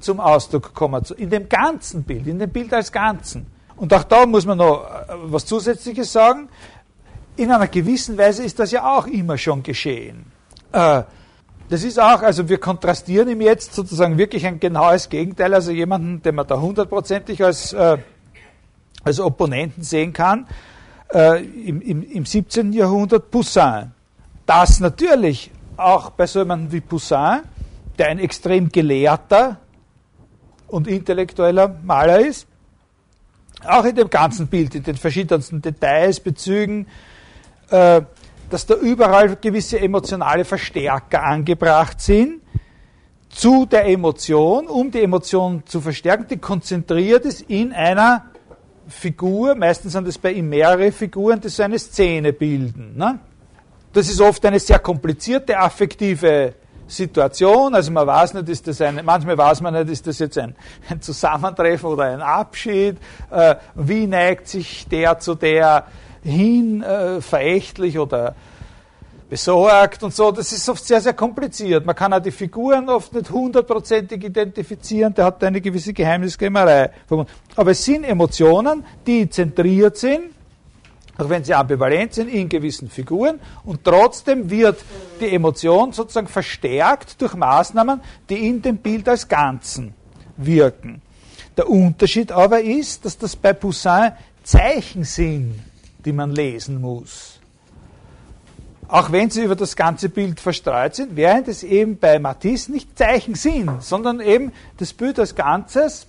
zum 0.00 0.20
Ausdruck 0.20 0.74
kommen, 0.74 1.02
in 1.16 1.30
dem 1.30 1.48
ganzen 1.48 2.02
Bild, 2.02 2.26
in 2.26 2.38
dem 2.38 2.50
Bild 2.50 2.74
als 2.74 2.90
Ganzen. 2.90 3.46
Und 3.76 3.94
auch 3.94 4.04
da 4.04 4.26
muss 4.26 4.44
man 4.44 4.58
noch 4.58 4.84
äh, 4.84 5.14
was 5.24 5.46
Zusätzliches 5.46 6.12
sagen. 6.12 6.48
In 7.36 7.50
einer 7.50 7.68
gewissen 7.68 8.18
Weise 8.18 8.44
ist 8.44 8.58
das 8.58 8.70
ja 8.72 8.96
auch 8.96 9.06
immer 9.06 9.38
schon 9.38 9.62
geschehen. 9.62 10.26
Äh, 10.72 11.02
das 11.68 11.84
ist 11.84 11.98
auch, 11.98 12.20
also 12.22 12.48
wir 12.48 12.58
kontrastieren 12.58 13.28
ihm 13.28 13.40
jetzt 13.40 13.74
sozusagen 13.74 14.18
wirklich 14.18 14.44
ein 14.46 14.60
genaues 14.60 15.08
Gegenteil, 15.08 15.54
also 15.54 15.70
jemanden, 15.70 16.20
den 16.20 16.34
man 16.34 16.46
da 16.46 16.60
hundertprozentig 16.60 17.42
als, 17.42 17.72
äh, 17.72 17.96
als 19.04 19.20
Opponenten 19.20 19.82
sehen 19.82 20.12
kann, 20.12 20.46
im, 21.12 21.82
im, 21.82 22.02
im 22.02 22.24
17. 22.24 22.72
Jahrhundert 22.72 23.30
Poussin. 23.30 23.90
Das 24.46 24.80
natürlich 24.80 25.50
auch 25.76 26.10
bei 26.10 26.26
so 26.26 26.38
jemandem 26.38 26.72
wie 26.72 26.80
Poussin, 26.80 27.40
der 27.98 28.08
ein 28.08 28.18
extrem 28.18 28.70
gelehrter 28.70 29.58
und 30.68 30.88
intellektueller 30.88 31.76
Maler 31.82 32.20
ist, 32.20 32.46
auch 33.64 33.84
in 33.84 33.94
dem 33.94 34.10
ganzen 34.10 34.46
Bild, 34.46 34.74
in 34.74 34.82
den 34.82 34.96
verschiedensten 34.96 35.60
Details, 35.60 36.18
Bezügen, 36.20 36.86
äh, 37.70 38.02
dass 38.50 38.66
da 38.66 38.74
überall 38.74 39.36
gewisse 39.36 39.78
emotionale 39.80 40.44
Verstärker 40.44 41.22
angebracht 41.22 42.00
sind 42.00 42.40
zu 43.30 43.64
der 43.64 43.86
Emotion, 43.86 44.66
um 44.66 44.90
die 44.90 45.02
Emotion 45.02 45.62
zu 45.64 45.80
verstärken, 45.80 46.26
die 46.28 46.36
konzentriert 46.36 47.24
ist 47.24 47.42
in 47.42 47.72
einer 47.72 48.26
Figur, 48.92 49.54
meistens 49.54 49.92
sind 49.92 50.06
es 50.06 50.18
bei 50.18 50.32
ihm 50.32 50.48
mehrere 50.48 50.92
Figuren, 50.92 51.40
die 51.40 51.48
so 51.48 51.62
eine 51.62 51.78
Szene 51.78 52.32
bilden. 52.32 52.96
Ne? 52.96 53.18
Das 53.92 54.08
ist 54.08 54.20
oft 54.20 54.44
eine 54.46 54.58
sehr 54.58 54.78
komplizierte 54.78 55.58
affektive 55.58 56.54
Situation. 56.86 57.74
Also 57.74 57.90
man 57.90 58.06
weiß 58.06 58.34
nicht, 58.34 58.48
ist 58.48 58.66
das 58.68 58.80
ein, 58.80 59.00
manchmal 59.04 59.36
weiß 59.36 59.60
man 59.62 59.74
nicht, 59.74 59.90
ist 59.90 60.06
das 60.06 60.18
jetzt 60.18 60.38
ein, 60.38 60.54
ein 60.88 61.00
Zusammentreffen 61.00 61.88
oder 61.88 62.04
ein 62.04 62.20
Abschied. 62.20 62.96
Äh, 63.30 63.56
wie 63.74 64.06
neigt 64.06 64.48
sich 64.48 64.86
der 64.88 65.18
zu 65.18 65.34
der 65.34 65.86
hin, 66.22 66.82
äh, 66.82 67.20
verächtlich 67.20 67.98
oder 67.98 68.34
besorgt 69.32 70.02
und 70.02 70.14
so. 70.14 70.30
Das 70.30 70.52
ist 70.52 70.68
oft 70.68 70.84
sehr, 70.84 71.00
sehr 71.00 71.14
kompliziert. 71.14 71.86
Man 71.86 71.96
kann 71.96 72.12
auch 72.12 72.20
die 72.20 72.30
Figuren 72.30 72.86
oft 72.90 73.14
nicht 73.14 73.30
hundertprozentig 73.30 74.22
identifizieren. 74.22 75.14
Der 75.14 75.24
hat 75.24 75.42
eine 75.42 75.58
gewisse 75.58 75.94
Geheimniskrämerei. 75.94 76.90
Aber 77.56 77.70
es 77.70 77.82
sind 77.82 78.04
Emotionen, 78.04 78.84
die 79.06 79.30
zentriert 79.30 79.96
sind 79.96 80.24
auch 81.18 81.28
wenn 81.28 81.44
sie 81.44 81.52
ambivalent 81.52 82.14
sind 82.14 82.28
in 82.28 82.48
gewissen 82.48 82.88
Figuren 82.88 83.38
und 83.64 83.84
trotzdem 83.84 84.48
wird 84.48 84.82
die 85.20 85.28
Emotion 85.28 85.92
sozusagen 85.92 86.26
verstärkt 86.26 87.20
durch 87.20 87.34
Maßnahmen, 87.34 88.00
die 88.30 88.48
in 88.48 88.62
dem 88.62 88.78
Bild 88.78 89.06
als 89.08 89.28
Ganzen 89.28 89.92
wirken. 90.38 91.02
Der 91.54 91.68
Unterschied 91.68 92.32
aber 92.32 92.62
ist, 92.62 93.04
dass 93.04 93.18
das 93.18 93.36
bei 93.36 93.52
Poussin 93.52 94.12
Zeichen 94.42 95.04
sind, 95.04 95.60
die 96.02 96.12
man 96.12 96.30
lesen 96.30 96.80
muss. 96.80 97.41
Auch 98.92 99.10
wenn 99.10 99.30
sie 99.30 99.44
über 99.44 99.56
das 99.56 99.74
ganze 99.74 100.10
Bild 100.10 100.38
verstreut 100.38 100.96
sind, 100.96 101.16
während 101.16 101.48
es 101.48 101.62
eben 101.62 101.96
bei 101.96 102.18
Matisse 102.18 102.70
nicht 102.70 102.98
Zeichen 102.98 103.34
sind, 103.34 103.82
sondern 103.82 104.20
eben 104.20 104.52
das 104.76 104.92
Bild 104.92 105.18
als 105.18 105.34
Ganzes 105.34 106.06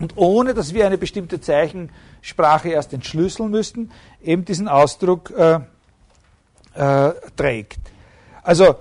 und 0.00 0.16
ohne 0.16 0.54
dass 0.54 0.72
wir 0.72 0.86
eine 0.86 0.96
bestimmte 0.96 1.42
Zeichensprache 1.42 2.70
erst 2.70 2.94
entschlüsseln 2.94 3.50
müssten, 3.50 3.90
eben 4.22 4.46
diesen 4.46 4.66
Ausdruck 4.66 5.30
äh, 5.36 5.60
äh, 6.72 7.12
trägt. 7.36 7.80
Also, 8.44 8.76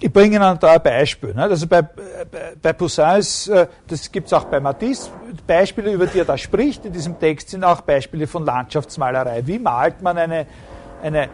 ich 0.00 0.10
bringe 0.10 0.36
Ihnen 0.36 0.58
da 0.58 0.72
ein 0.72 0.82
Beispiel. 0.82 1.34
Ne? 1.34 1.42
Also 1.42 1.66
bei, 1.66 1.82
bei, 1.82 2.54
bei 2.62 2.72
Poussin 2.72 3.18
ist, 3.18 3.48
äh, 3.48 3.66
das 3.86 4.10
gibt 4.10 4.28
es 4.28 4.32
auch 4.32 4.44
bei 4.44 4.60
Matisse, 4.60 5.10
Beispiele, 5.46 5.92
über 5.92 6.06
die 6.06 6.20
er 6.20 6.24
da 6.24 6.38
spricht, 6.38 6.86
in 6.86 6.94
diesem 6.94 7.20
Text 7.20 7.50
sind 7.50 7.64
auch 7.64 7.82
Beispiele 7.82 8.26
von 8.26 8.46
Landschaftsmalerei. 8.46 9.46
Wie 9.46 9.58
malt 9.58 10.00
man 10.00 10.16
eine, 10.16 10.46
eine 11.02 11.28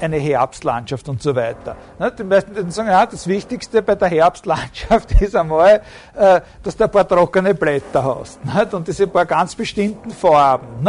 eine 0.00 0.16
Herbstlandschaft 0.16 1.08
und 1.08 1.22
so 1.22 1.34
weiter. 1.34 1.76
Die 2.18 2.24
meisten 2.24 2.70
sagen, 2.70 2.88
ja, 2.88 3.06
das 3.06 3.26
Wichtigste 3.26 3.82
bei 3.82 3.94
der 3.94 4.08
Herbstlandschaft 4.08 5.12
ist 5.20 5.34
einmal, 5.36 5.82
äh, 6.14 6.40
dass 6.62 6.76
du 6.76 6.84
ein 6.84 6.90
paar 6.90 7.06
trockene 7.06 7.54
Blätter 7.54 8.04
hast 8.04 8.40
und 8.74 8.88
diese 8.88 9.06
paar 9.06 9.26
ganz 9.26 9.54
bestimmten 9.54 10.10
Farben. 10.10 10.86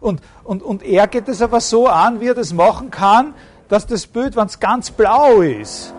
Und, 0.00 0.20
und, 0.44 0.62
und 0.62 0.82
er 0.82 1.06
geht 1.06 1.28
es 1.28 1.42
aber 1.42 1.60
so 1.60 1.86
an, 1.88 2.20
wie 2.20 2.28
er 2.28 2.34
das 2.34 2.52
machen 2.52 2.90
kann, 2.90 3.34
dass 3.68 3.86
das 3.86 4.06
Bild, 4.06 4.36
wenn 4.36 4.46
es 4.46 4.58
ganz 4.60 4.90
blau 4.90 5.40
ist, 5.40 5.92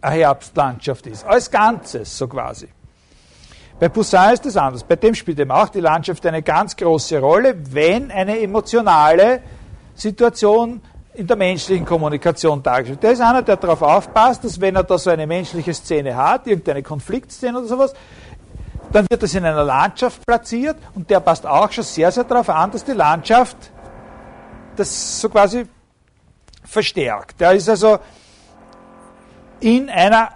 eine 0.00 0.16
Herbstlandschaft 0.16 1.06
ist. 1.06 1.24
Als 1.24 1.50
Ganzes, 1.50 2.16
so 2.16 2.28
quasi. 2.28 2.68
Bei 3.78 3.88
Poussin 3.88 4.30
ist 4.32 4.46
das 4.46 4.56
anders. 4.56 4.84
Bei 4.84 4.96
dem 4.96 5.14
spielt 5.14 5.38
eben 5.40 5.50
auch 5.50 5.68
die 5.68 5.80
Landschaft 5.80 6.24
eine 6.26 6.42
ganz 6.42 6.76
große 6.76 7.18
Rolle, 7.18 7.56
wenn 7.72 8.10
eine 8.10 8.40
emotionale 8.40 9.40
Situation 9.94 10.80
in 11.14 11.26
der 11.26 11.36
menschlichen 11.36 11.84
Kommunikation 11.84 12.62
dargestellt. 12.62 13.02
Der 13.02 13.12
ist 13.12 13.20
einer, 13.20 13.42
der 13.42 13.56
darauf 13.56 13.82
aufpasst, 13.82 14.44
dass 14.44 14.60
wenn 14.60 14.74
er 14.74 14.82
da 14.82 14.98
so 14.98 15.10
eine 15.10 15.26
menschliche 15.26 15.72
Szene 15.72 16.16
hat, 16.16 16.46
irgendeine 16.46 16.82
Konfliktszene 16.82 17.58
oder 17.58 17.66
sowas, 17.66 17.94
dann 18.92 19.06
wird 19.08 19.22
das 19.22 19.34
in 19.34 19.44
einer 19.44 19.64
Landschaft 19.64 20.24
platziert 20.26 20.76
und 20.94 21.08
der 21.10 21.20
passt 21.20 21.46
auch 21.46 21.70
schon 21.70 21.84
sehr, 21.84 22.10
sehr 22.10 22.24
darauf 22.24 22.48
an, 22.48 22.70
dass 22.70 22.84
die 22.84 22.92
Landschaft 22.92 23.56
das 24.76 25.20
so 25.20 25.28
quasi 25.28 25.66
verstärkt. 26.64 27.40
Der 27.40 27.52
ist 27.52 27.68
also 27.68 27.98
in 29.60 29.88
einer 29.88 30.30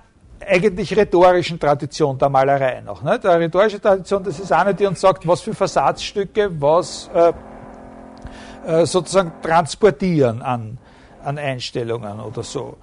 eigentlich 0.47 0.97
rhetorischen 0.97 1.59
Tradition 1.59 2.17
der 2.17 2.29
Malerei 2.29 2.81
noch. 2.81 3.03
Ne? 3.03 3.19
Der 3.19 3.39
rhetorische 3.39 3.81
Tradition, 3.81 4.23
das 4.23 4.39
ist 4.39 4.53
eine, 4.53 4.75
die 4.75 4.87
uns 4.87 5.01
sagt, 5.01 5.27
was 5.27 5.41
für 5.41 5.55
Versatzstücke, 5.55 6.51
was 6.61 7.11
äh, 7.13 7.33
äh, 8.69 8.85
sozusagen 8.85 9.33
transportieren 9.41 10.43
an, 10.43 10.77
an 11.25 11.39
Einstellungen 11.39 12.21
oder 12.21 12.43
so. 12.43 12.77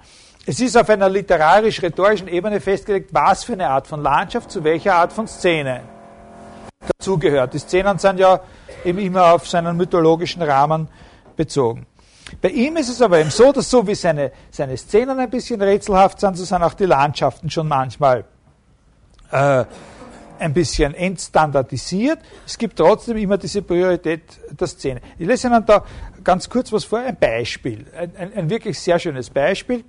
Es 0.44 0.58
ist 0.58 0.76
auf 0.76 0.90
einer 0.90 1.08
literarisch-rhetorischen 1.08 2.26
Ebene 2.26 2.60
festgelegt, 2.60 3.10
was 3.12 3.44
für 3.44 3.52
eine 3.52 3.68
Art 3.68 3.86
von 3.86 4.02
Landschaft 4.02 4.50
zu 4.50 4.64
welcher 4.64 4.96
Art 4.96 5.12
von 5.12 5.28
Szene 5.28 5.82
dazugehört. 6.80 7.54
Die 7.54 7.60
Szenen 7.60 8.00
sind 8.00 8.18
ja 8.18 8.40
eben 8.84 8.98
immer 8.98 9.32
auf 9.32 9.48
seinen 9.48 9.76
mythologischen 9.76 10.42
Rahmen 10.42 10.88
bezogen. 11.36 11.86
Bei 12.42 12.48
ihm 12.48 12.76
ist 12.78 12.88
es 12.88 13.00
aber 13.00 13.20
eben 13.20 13.30
so, 13.30 13.52
dass 13.52 13.70
so 13.70 13.86
wie 13.86 13.94
seine, 13.94 14.32
seine 14.50 14.76
Szenen 14.76 15.20
ein 15.20 15.30
bisschen 15.30 15.62
rätselhaft 15.62 16.18
sind, 16.18 16.36
so 16.36 16.44
sind 16.44 16.64
auch 16.64 16.74
die 16.74 16.86
Landschaften 16.86 17.48
schon 17.48 17.68
manchmal 17.68 18.24
äh, 19.30 19.64
ein 20.38 20.52
bisschen 20.52 20.94
entstandardisiert. 20.94 22.18
Es 22.46 22.56
gibt 22.56 22.76
trotzdem 22.76 23.16
immer 23.16 23.38
diese 23.38 23.62
Priorität 23.62 24.22
der 24.50 24.66
Szene. 24.66 25.00
Ich 25.18 25.26
lese 25.26 25.48
Ihnen 25.48 25.64
da 25.64 25.84
ganz 26.22 26.48
kurz 26.48 26.72
was 26.72 26.84
vor, 26.84 27.00
ein 27.00 27.16
Beispiel, 27.16 27.86
ein, 27.96 28.16
ein, 28.16 28.32
ein 28.34 28.50
wirklich 28.50 28.78
sehr 28.78 28.98
schönes 28.98 29.30
Beispiel 29.30 29.84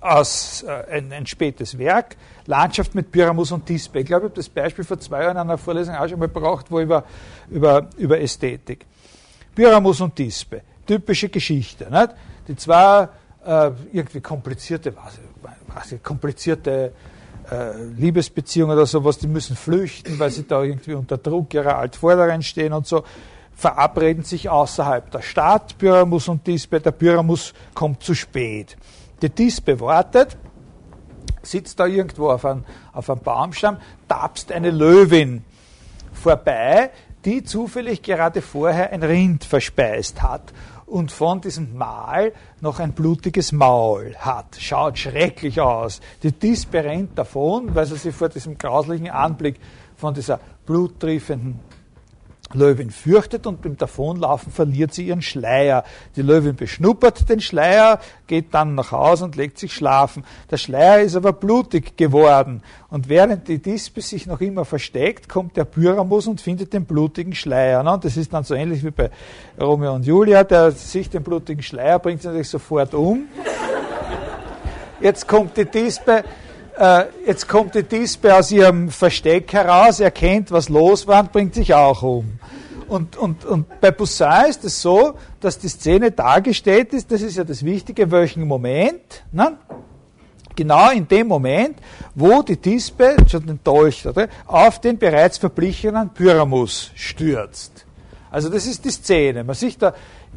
aus 0.00 0.62
äh, 0.62 0.96
ein, 0.96 1.12
ein, 1.12 1.26
spätes 1.26 1.78
Werk, 1.78 2.16
Landschaft 2.46 2.94
mit 2.94 3.10
Pyramus 3.10 3.52
und 3.52 3.66
Tispe. 3.66 4.00
Ich 4.00 4.06
glaube, 4.06 4.26
ich 4.26 4.30
habe 4.30 4.36
das 4.36 4.48
Beispiel 4.48 4.84
vor 4.84 4.98
zwei 4.98 5.22
Jahren 5.22 5.36
in 5.36 5.42
einer 5.42 5.58
Vorlesung 5.58 5.94
auch 5.94 6.08
schon 6.08 6.18
mal 6.18 6.26
gebraucht, 6.26 6.66
wo 6.70 6.80
über, 6.80 7.04
über, 7.50 7.88
über 7.96 8.20
Ästhetik. 8.20 8.86
Pyramus 9.54 10.00
und 10.00 10.16
Tispe, 10.16 10.62
typische 10.86 11.28
Geschichte. 11.28 11.88
Nicht? 11.90 12.10
Die 12.48 12.56
zwei 12.56 13.08
äh, 13.44 13.70
irgendwie 13.92 14.20
komplizierte, 14.20 14.94
was, 14.96 15.18
was, 15.68 16.02
komplizierte 16.02 16.92
Liebesbeziehungen 17.96 18.76
oder 18.76 18.86
sowas, 18.86 19.18
die 19.18 19.26
müssen 19.26 19.56
flüchten, 19.56 20.18
weil 20.18 20.30
sie 20.30 20.46
da 20.46 20.62
irgendwie 20.62 20.94
unter 20.94 21.18
Druck 21.18 21.52
ihrer 21.54 21.76
Altvorderen 21.76 22.42
stehen 22.42 22.72
und 22.72 22.86
so, 22.86 23.04
verabreden 23.54 24.24
sich 24.24 24.48
außerhalb 24.48 25.10
der 25.10 25.22
Stadt, 25.22 25.76
Pyramus 25.78 26.28
und 26.28 26.46
Dispe. 26.46 26.80
Der 26.80 26.92
Pyramus 26.92 27.52
kommt 27.74 28.02
zu 28.02 28.14
spät. 28.14 28.76
Die 29.20 29.28
Dispe 29.28 29.78
wartet, 29.80 30.36
sitzt 31.42 31.78
da 31.78 31.86
irgendwo 31.86 32.30
auf 32.30 32.44
einem, 32.44 32.64
auf 32.92 33.10
einem 33.10 33.20
Baumstamm, 33.20 33.76
tapst 34.08 34.50
eine 34.50 34.70
Löwin 34.70 35.44
vorbei, 36.12 36.90
die 37.24 37.44
zufällig 37.44 38.02
gerade 38.02 38.42
vorher 38.42 38.92
ein 38.92 39.02
Rind 39.02 39.44
verspeist 39.44 40.22
hat 40.22 40.52
und 40.92 41.10
von 41.10 41.40
diesem 41.40 41.74
Mal 41.76 42.32
noch 42.60 42.78
ein 42.78 42.92
blutiges 42.92 43.50
Maul 43.50 44.14
hat. 44.18 44.56
Schaut 44.58 44.98
schrecklich 44.98 45.58
aus. 45.58 46.00
Die 46.22 46.38
rennt 46.74 47.16
davon, 47.16 47.74
weil 47.74 47.86
sie 47.86 47.96
sich 47.96 48.14
vor 48.14 48.28
diesem 48.28 48.58
grauslichen 48.58 49.08
Anblick 49.08 49.58
von 49.96 50.12
dieser 50.12 50.38
bluttriefenden 50.66 51.60
Löwin 52.54 52.90
fürchtet 52.90 53.46
und 53.46 53.62
beim 53.62 53.76
Davonlaufen 53.76 54.52
verliert 54.52 54.94
sie 54.94 55.06
ihren 55.06 55.22
Schleier. 55.22 55.84
Die 56.16 56.22
Löwin 56.22 56.56
beschnuppert 56.56 57.28
den 57.28 57.40
Schleier, 57.40 58.00
geht 58.26 58.54
dann 58.54 58.74
nach 58.74 58.92
Hause 58.92 59.24
und 59.24 59.36
legt 59.36 59.58
sich 59.58 59.72
schlafen. 59.72 60.24
Der 60.50 60.56
Schleier 60.56 61.00
ist 61.00 61.16
aber 61.16 61.32
blutig 61.32 61.96
geworden. 61.96 62.62
Und 62.90 63.08
während 63.08 63.48
die 63.48 63.58
Dispe 63.58 64.00
sich 64.00 64.26
noch 64.26 64.40
immer 64.40 64.64
versteckt, 64.64 65.28
kommt 65.28 65.56
der 65.56 65.64
Pyramus 65.64 66.26
und 66.26 66.40
findet 66.40 66.72
den 66.72 66.84
blutigen 66.84 67.34
Schleier. 67.34 67.82
Das 67.98 68.16
ist 68.16 68.32
dann 68.32 68.44
so 68.44 68.54
ähnlich 68.54 68.84
wie 68.84 68.90
bei 68.90 69.10
Romeo 69.60 69.94
und 69.94 70.06
Julia, 70.06 70.44
der 70.44 70.72
sich 70.72 71.10
den 71.10 71.22
blutigen 71.22 71.62
Schleier 71.62 71.98
bringt 71.98 72.24
natürlich 72.24 72.48
sofort 72.48 72.94
um. 72.94 73.26
Jetzt 75.00 75.26
kommt 75.26 75.56
die 75.56 75.64
Dispe, 75.64 76.22
jetzt 77.26 77.48
kommt 77.48 77.74
die 77.74 77.82
Dispe 77.82 78.34
aus 78.34 78.50
ihrem 78.50 78.88
Versteck 78.88 79.52
heraus, 79.52 80.00
erkennt, 80.00 80.50
was 80.50 80.68
los 80.68 81.06
war 81.06 81.20
und 81.20 81.32
bringt 81.32 81.54
sich 81.54 81.74
auch 81.74 82.02
um. 82.02 82.38
Und, 82.88 83.16
und, 83.16 83.44
und 83.44 83.80
bei 83.80 83.90
Poussin 83.90 84.46
ist 84.48 84.64
es 84.64 84.82
so, 84.82 85.14
dass 85.40 85.58
die 85.58 85.68
Szene 85.68 86.10
dargestellt 86.10 86.92
ist, 86.92 87.10
das 87.10 87.22
ist 87.22 87.36
ja 87.36 87.44
das 87.44 87.64
Wichtige, 87.64 88.10
welchen 88.10 88.46
Moment, 88.46 89.24
ne? 89.32 89.56
genau 90.54 90.90
in 90.90 91.08
dem 91.08 91.26
Moment, 91.26 91.76
wo 92.14 92.42
die 92.42 92.56
Dispe, 92.56 93.16
schon 93.30 93.60
Dolch, 93.64 94.06
oder, 94.06 94.28
auf 94.46 94.80
den 94.80 94.98
bereits 94.98 95.38
verblichenen 95.38 96.10
Pyramus 96.10 96.90
stürzt. 96.94 97.86
Also 98.30 98.48
das 98.48 98.66
ist 98.66 98.84
die 98.84 98.90
Szene. 98.90 99.44
Man 99.44 99.54
sieht 99.54 99.80
da, 99.80 99.94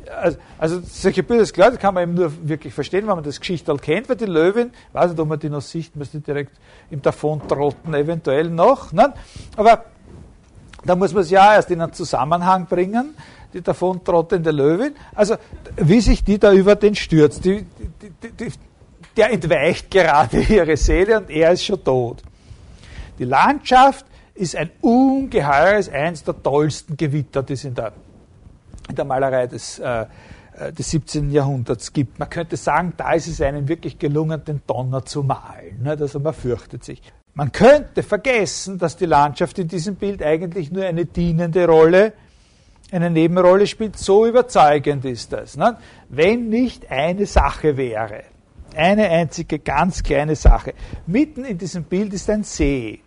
also, 0.09 0.37
also 0.57 0.81
solche 0.83 1.23
Bilder, 1.23 1.43
ist 1.43 1.53
klar, 1.53 1.71
das 1.71 1.79
kann 1.79 1.93
man 1.93 2.03
eben 2.03 2.13
nur 2.13 2.31
wirklich 2.47 2.73
verstehen, 2.73 3.07
wenn 3.07 3.15
man 3.15 3.23
das 3.23 3.39
Geschichte 3.39 3.75
kennt, 3.77 4.09
weil 4.09 4.15
die 4.15 4.25
Löwin, 4.25 4.71
weiß 4.93 5.11
nicht, 5.11 5.19
ob 5.19 5.27
man 5.27 5.39
die 5.39 5.49
noch 5.49 5.61
sieht, 5.61 5.95
müsste 5.95 6.19
direkt 6.19 6.51
im 6.89 7.01
Davontrotten 7.01 7.93
eventuell 7.93 8.49
noch, 8.49 8.91
ne? 8.91 9.13
aber 9.55 9.85
da 10.85 10.95
muss 10.95 11.13
man 11.13 11.23
es 11.23 11.29
ja 11.29 11.55
erst 11.55 11.71
in 11.71 11.81
einen 11.81 11.93
Zusammenhang 11.93 12.67
bringen, 12.67 13.15
die 13.53 13.61
davontrottende 13.61 14.51
Löwin, 14.51 14.93
also 15.15 15.35
wie 15.77 16.01
sich 16.01 16.23
die 16.23 16.37
da 16.37 16.51
über 16.51 16.75
den 16.75 16.93
stürzt, 16.93 17.43
die, 17.45 17.65
die, 18.21 18.31
die, 18.31 18.51
der 19.17 19.31
entweicht 19.31 19.89
gerade 19.89 20.41
ihre 20.49 20.77
Seele 20.77 21.19
und 21.19 21.29
er 21.29 21.51
ist 21.51 21.63
schon 21.63 21.83
tot. 21.83 22.21
Die 23.17 23.23
Landschaft 23.23 24.05
ist 24.35 24.55
ein 24.55 24.69
ungeheures, 24.81 25.89
eins 25.89 26.23
der 26.23 26.41
tollsten 26.43 26.97
Gewitter, 26.97 27.41
die 27.41 27.53
es 27.53 27.63
in 27.63 27.73
der 27.73 27.93
in 28.89 28.95
der 28.95 29.05
Malerei 29.05 29.47
des, 29.47 29.79
äh, 29.79 30.05
äh 30.53 30.71
des 30.71 30.91
17. 30.91 31.31
Jahrhunderts 31.31 31.93
gibt. 31.93 32.19
Man 32.19 32.29
könnte 32.29 32.57
sagen, 32.57 32.93
da 32.97 33.13
ist 33.13 33.27
es 33.27 33.41
einem 33.41 33.67
wirklich 33.67 33.99
gelungen, 33.99 34.43
den 34.43 34.61
Donner 34.67 35.05
zu 35.05 35.23
malen. 35.23 35.81
Ne? 35.83 35.97
Also 35.99 36.19
man 36.19 36.33
fürchtet 36.33 36.83
sich. 36.83 37.01
Man 37.33 37.51
könnte 37.51 38.01
vergessen, 38.01 38.77
dass 38.77 38.95
die 38.95 39.05
Landschaft 39.05 39.59
in 39.59 39.67
diesem 39.67 39.95
Bild 39.95 40.23
eigentlich 40.23 40.71
nur 40.71 40.85
eine 40.85 41.05
dienende 41.05 41.67
Rolle, 41.67 42.13
eine 42.91 43.09
Nebenrolle 43.09 43.67
spielt. 43.67 43.97
So 43.97 44.25
überzeugend 44.25 45.03
ist 45.03 45.33
das. 45.33 45.57
Ne? 45.57 45.77
Wenn 46.07 46.47
nicht 46.47 46.89
eine 46.89 47.25
Sache 47.25 47.75
wäre, 47.75 48.23
eine 48.75 49.09
einzige 49.09 49.59
ganz 49.59 50.03
kleine 50.03 50.35
Sache. 50.35 50.73
Mitten 51.07 51.45
in 51.45 51.57
diesem 51.57 51.83
Bild 51.83 52.13
ist 52.13 52.29
ein 52.29 52.43
See. 52.43 53.01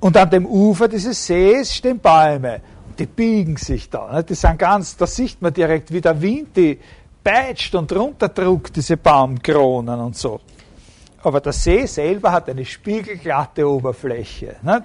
Und 0.00 0.16
an 0.16 0.28
dem 0.30 0.46
Ufer 0.46 0.88
dieses 0.88 1.26
Sees 1.26 1.74
stehen 1.74 1.98
Bäume 1.98 2.60
die 2.98 3.06
biegen 3.06 3.56
sich 3.56 3.90
da. 3.90 4.12
Ne? 4.12 4.24
Die 4.24 4.34
sind 4.34 4.58
ganz, 4.58 4.96
da 4.96 5.06
sieht 5.06 5.40
man 5.42 5.52
direkt, 5.52 5.92
wie 5.92 6.00
der 6.00 6.20
Wind 6.20 6.56
die 6.56 6.78
peitscht 7.22 7.74
und 7.74 7.90
runterdruckt, 7.92 8.76
diese 8.76 8.96
Baumkronen 8.96 10.00
und 10.00 10.16
so. 10.16 10.40
Aber 11.22 11.40
der 11.40 11.52
See 11.52 11.86
selber 11.86 12.32
hat 12.32 12.50
eine 12.50 12.64
spiegelglatte 12.64 13.66
Oberfläche. 13.68 14.56
Ne? 14.62 14.84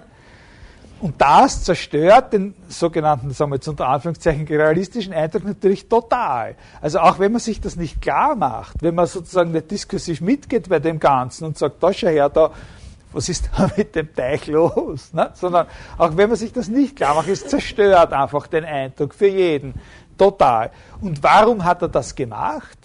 Und 1.01 1.15
das 1.17 1.63
zerstört 1.63 2.33
den 2.33 2.53
sogenannten, 2.67 3.31
sagen 3.31 3.51
wir 3.51 3.55
jetzt 3.55 3.67
unter 3.67 3.87
Anführungszeichen, 3.87 4.45
realistischen 4.47 5.13
Eindruck 5.13 5.45
natürlich 5.45 5.87
total. 5.87 6.55
Also 6.81 6.99
auch 6.99 7.19
wenn 7.19 7.31
man 7.31 7.39
sich 7.39 7.61
das 7.61 7.77
nicht 7.77 8.01
klar 8.01 8.35
macht, 8.35 8.81
wenn 8.81 8.95
man 8.95 9.05
sozusagen 9.05 9.51
nicht 9.51 9.71
diskursiv 9.71 10.19
mitgeht 10.19 10.67
bei 10.67 10.79
dem 10.79 10.99
Ganzen 10.99 11.45
und 11.45 11.57
sagt, 11.57 11.81
da 11.81 11.93
schau 11.93 12.07
her, 12.07 12.29
da, 12.29 12.51
was 13.11 13.29
ist 13.29 13.49
da 13.55 13.69
mit 13.77 13.95
dem 13.95 14.13
Teich 14.13 14.47
los? 14.47 15.13
Ne? 15.13 15.31
Sondern 15.33 15.67
auch 15.97 16.15
wenn 16.15 16.29
man 16.29 16.37
sich 16.37 16.53
das 16.53 16.67
nicht 16.67 16.95
klar 16.95 17.15
macht, 17.15 17.27
es 17.27 17.47
zerstört 17.47 18.13
einfach 18.13 18.47
den 18.47 18.65
Eindruck 18.65 19.13
für 19.13 19.27
jeden 19.27 19.73
total. 20.17 20.71
Und 21.01 21.23
warum 21.23 21.63
hat 21.63 21.81
er 21.81 21.87
das 21.87 22.13
gemacht? 22.13 22.77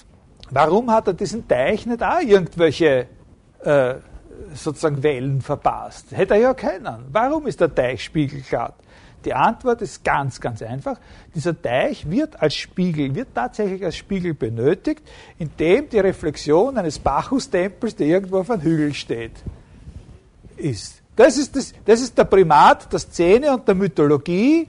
Warum 0.51 0.91
hat 0.91 1.09
er 1.09 1.15
diesen 1.15 1.47
Teich 1.47 1.85
nicht 1.85 2.03
auch 2.03 2.21
irgendwelche 2.21 3.09
äh, 3.63 3.95
sozusagen 4.55 5.03
Wellen 5.03 5.43
verpasst? 5.43 6.13
Hätte 6.13 6.35
er 6.35 6.41
ja 6.41 6.55
keinen. 6.55 7.07
Warum 7.11 7.47
ist 7.47 7.61
der 7.61 7.75
Teich 7.75 8.05
spiegelglatt? 8.05 8.75
Die 9.25 9.33
Antwort 9.33 9.81
ist 9.81 10.05
ganz, 10.05 10.39
ganz 10.39 10.61
einfach. 10.61 10.99
Dieser 11.35 11.61
Teich 11.61 12.09
wird 12.11 12.41
als 12.41 12.55
Spiegel, 12.55 13.15
wird 13.15 13.29
tatsächlich 13.35 13.83
als 13.83 13.97
Spiegel 13.97 14.35
benötigt, 14.35 15.03
indem 15.39 15.89
die 15.89 15.99
Reflexion 15.99 16.77
eines 16.77 16.99
Bacchus-Tempels, 16.99 17.97
der 17.97 18.07
irgendwo 18.07 18.41
auf 18.41 18.51
einem 18.51 18.63
Hügel 18.63 18.93
steht, 18.93 19.33
ist. 20.57 21.03
Das 21.17 21.37
ist, 21.37 21.55
das, 21.55 21.73
das 21.85 22.01
ist 22.01 22.19
der 22.19 22.25
Primat 22.25 22.93
der 22.93 22.99
Szene 22.99 23.53
und 23.53 23.67
der 23.67 23.75
Mythologie 23.75 24.69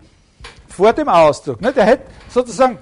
vor 0.68 0.94
dem 0.94 1.10
Ausdruck. 1.10 1.62
Ne? 1.62 1.74
Der 1.74 1.86
hat 1.86 2.00
sozusagen, 2.30 2.78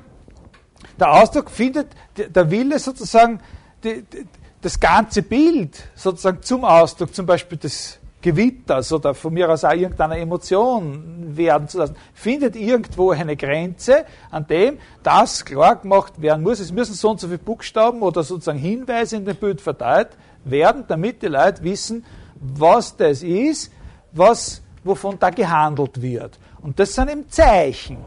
der 1.00 1.12
Ausdruck 1.12 1.50
findet, 1.50 1.88
der 2.18 2.50
Wille 2.50 2.78
sozusagen, 2.80 3.40
die, 3.84 4.02
die, 4.02 4.26
das 4.62 4.80
ganze 4.80 5.22
Bild 5.22 5.90
sozusagen 5.96 6.42
zum 6.42 6.66
Ausdruck, 6.66 7.14
zum 7.14 7.26
Beispiel 7.26 7.58
des 7.58 8.00
Gewitters 8.24 8.92
oder 8.94 9.14
von 9.14 9.34
mir 9.34 9.50
aus 9.50 9.66
auch 9.66 9.74
irgendeiner 9.74 10.18
Emotion 10.18 11.36
werden 11.36 11.68
zu 11.68 11.78
lassen, 11.78 11.96
findet 12.14 12.56
irgendwo 12.56 13.12
eine 13.12 13.36
Grenze, 13.36 14.06
an 14.32 14.48
dem 14.48 14.80
das 15.04 15.44
klar 15.44 15.76
gemacht 15.76 16.22
werden 16.22 16.42
muss. 16.42 16.60
Es 16.60 16.72
müssen 16.72 16.96
so 16.96 17.12
und 17.12 17.20
so 17.20 17.28
viele 17.28 17.40
Buchstaben 17.40 18.02
oder 18.02 18.24
sozusagen 18.24 18.58
Hinweise 18.58 19.18
in 19.18 19.26
dem 19.26 19.36
Bild 19.36 19.60
verteilt 19.60 20.10
werden, 20.46 20.86
damit 20.88 21.22
die 21.22 21.28
Leute 21.28 21.64
wissen, 21.64 22.06
was 22.44 22.96
das 22.96 23.24
ist, 23.24 23.72
was, 24.12 24.62
wovon 24.84 25.18
da 25.18 25.30
gehandelt 25.30 26.02
wird. 26.02 26.38
Und 26.62 26.80
das 26.80 26.94
sind 26.94 27.10
eben 27.10 27.30
Zeichen. 27.30 27.98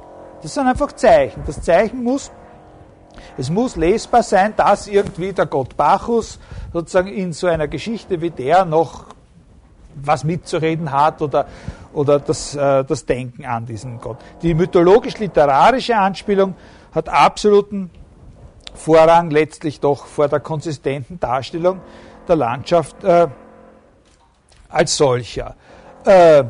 Das 0.43 0.55
sind 0.55 0.66
einfach 0.66 0.93
Zeichen. 0.93 1.43
Das 1.47 1.61
Zeichen 1.62 2.03
muss, 2.03 2.30
es 3.37 3.51
muss 3.51 3.76
lesbar 3.76 4.22
sein, 4.22 4.55
dass 4.57 4.87
irgendwie 4.87 5.32
der 5.32 5.47
Gott 5.47 5.76
Bacchus 5.76 6.39
sozusagen 6.72 7.09
in 7.09 7.32
so 7.32 7.47
einer 7.47 7.68
Geschichte 7.68 8.20
wie 8.20 8.30
der 8.30 8.64
noch 8.64 9.07
was 9.95 10.24
mitzureden 10.24 10.93
hat 10.93 11.22
oder, 11.22 11.47
oder 11.95 12.18
das, 12.18 12.55
äh, 12.55 12.84
das 12.84 13.07
Denken 13.07 13.47
an 13.47 13.64
diesen 13.64 13.99
Gott. 13.99 14.18
Die 14.43 14.53
mythologisch-literarische 14.53 15.97
Anspielung 15.97 16.55
hat 16.95 17.09
absoluten 17.09 17.91
Vorrang 18.74 19.30
letztlich 19.30 19.80
doch 19.80 20.05
vor 20.05 20.28
der 20.28 20.41
konsistenten 20.41 21.18
Darstellung 21.18 21.80
der 22.28 22.37
Landschaft 22.37 23.03
äh, 23.05 23.28
als 24.68 24.96
solcher. 24.96 25.54
Äh, 26.04 26.44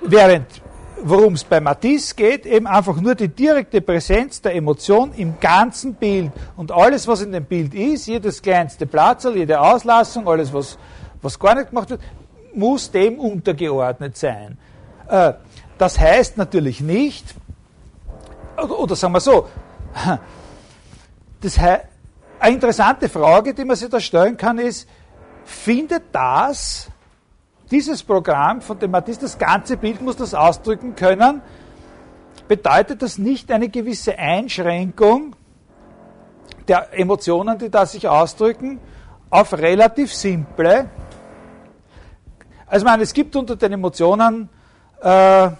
während, 0.00 0.46
worum 1.02 1.34
es 1.34 1.44
bei 1.44 1.60
Matisse 1.60 2.14
geht, 2.14 2.46
eben 2.46 2.66
einfach 2.66 3.00
nur 3.00 3.14
die 3.14 3.28
direkte 3.28 3.80
Präsenz 3.80 4.40
der 4.42 4.54
Emotion 4.54 5.12
im 5.14 5.38
ganzen 5.40 5.94
Bild. 5.94 6.32
Und 6.56 6.72
alles, 6.72 7.06
was 7.08 7.22
in 7.22 7.32
dem 7.32 7.44
Bild 7.44 7.74
ist, 7.74 8.06
jedes 8.06 8.42
kleinste 8.42 8.86
Platzl, 8.86 9.36
jede 9.36 9.60
Auslassung, 9.60 10.28
alles, 10.28 10.52
was, 10.52 10.78
was 11.22 11.38
gar 11.38 11.54
nicht 11.54 11.70
gemacht 11.70 11.90
wird, 11.90 12.00
muss 12.54 12.90
dem 12.90 13.18
untergeordnet 13.18 14.16
sein. 14.16 14.58
Äh, 15.08 15.34
das 15.78 15.98
heißt 15.98 16.36
natürlich 16.36 16.80
nicht, 16.80 17.34
oder, 18.56 18.78
oder 18.78 18.96
sagen 18.96 19.14
wir 19.14 19.20
so, 19.20 19.48
das 21.40 21.58
eine 21.58 22.54
interessante 22.54 23.08
Frage, 23.08 23.54
die 23.54 23.64
man 23.64 23.76
sich 23.76 23.88
da 23.88 24.00
stellen 24.00 24.36
kann, 24.36 24.58
ist, 24.58 24.88
findet 25.44 26.04
das 26.12 26.88
dieses 27.70 28.02
Programm 28.02 28.60
von 28.60 28.78
dem 28.78 28.90
Matisse, 28.90 29.20
das 29.20 29.38
ganze 29.38 29.76
Bild 29.76 30.00
muss 30.02 30.16
das 30.16 30.34
ausdrücken 30.34 30.96
können, 30.96 31.42
bedeutet 32.48 33.02
das 33.02 33.18
nicht 33.18 33.52
eine 33.52 33.68
gewisse 33.68 34.18
Einschränkung 34.18 35.36
der 36.66 36.98
Emotionen, 36.98 37.58
die 37.58 37.70
da 37.70 37.86
sich 37.86 38.08
ausdrücken, 38.08 38.80
auf 39.30 39.52
relativ 39.52 40.12
simple. 40.12 40.90
Also, 42.66 42.84
ich 42.84 42.90
meine, 42.90 43.02
es 43.04 43.12
gibt 43.12 43.36
unter 43.36 43.56
den 43.56 43.72
Emotionen, 43.72 44.48
äh, 45.00 45.50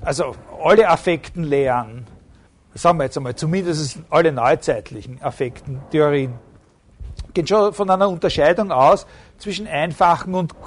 also 0.00 0.34
alle 0.62 0.88
Affektenlehren, 0.88 2.06
sagen 2.74 2.98
wir 2.98 3.04
jetzt 3.04 3.16
einmal, 3.16 3.34
zumindest 3.34 3.98
alle 4.10 4.32
neuzeitlichen 4.32 5.22
Affektentheorien, 5.22 6.34
gehen 7.34 7.46
schon 7.46 7.72
von 7.72 7.90
einer 7.90 8.08
Unterscheidung 8.08 8.72
aus 8.72 9.06
zwischen 9.38 9.66
einfachen 9.66 10.34
und 10.34 10.60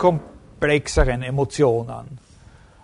komplexeren 0.62 1.24
Emotionen. 1.24 2.20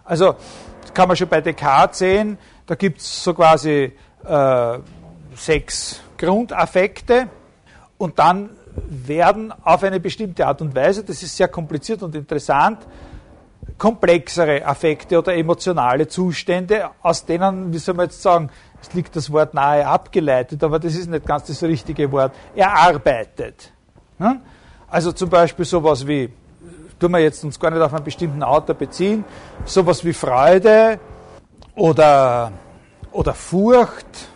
Also 0.04 0.36
das 0.82 0.94
kann 0.94 1.08
man 1.08 1.16
schon 1.16 1.28
bei 1.28 1.42
Descartes 1.42 2.00
sehen, 2.00 2.38
da 2.66 2.74
gibt 2.76 3.00
es 3.00 3.24
so 3.24 3.34
quasi 3.34 3.94
äh, 4.26 4.80
sechs 5.36 6.02
Grundaffekte 6.18 7.28
und 8.00 8.18
dann 8.18 8.50
werden 8.90 9.54
auf 9.64 9.84
eine 9.84 10.00
bestimmte 10.00 10.48
Art 10.48 10.62
und 10.62 10.76
Weise, 10.76 11.04
das 11.04 11.22
ist 11.22 11.38
sehr 11.38 11.50
kompliziert 11.50 12.02
und 12.02 12.16
interessant, 12.16 12.80
komplexere 13.78 14.66
Affekte 14.66 15.20
oder 15.20 15.36
emotionale 15.36 16.08
Zustände, 16.08 16.90
aus 17.04 17.26
denen, 17.26 17.72
wie 17.74 17.78
soll 17.78 17.94
man 17.94 18.08
jetzt 18.08 18.22
sagen, 18.24 18.50
es 18.82 18.94
liegt 18.94 19.16
das 19.16 19.32
Wort 19.32 19.54
nahe 19.54 19.86
abgeleitet, 19.86 20.64
aber 20.64 20.80
das 20.80 20.96
ist 20.96 21.10
nicht 21.10 21.26
ganz 21.26 21.46
das 21.46 21.62
richtige 21.62 22.12
Wort, 22.12 22.34
erarbeitet. 22.56 23.72
Also 24.88 25.12
zum 25.12 25.30
Beispiel 25.30 25.66
sowas 25.66 26.08
wie, 26.08 26.32
tun 27.00 27.12
wir 27.12 27.20
jetzt 27.20 27.44
uns 27.44 27.60
gar 27.60 27.72
nicht 27.72 27.82
auf 27.82 27.94
einen 27.94 28.04
bestimmten 28.04 28.44
Autor 28.44 28.76
beziehen, 28.76 29.24
sowas 29.66 30.04
wie 30.04 30.14
Freude 30.14 31.00
oder, 31.76 32.52
oder 33.12 33.34
Furcht 33.34 34.30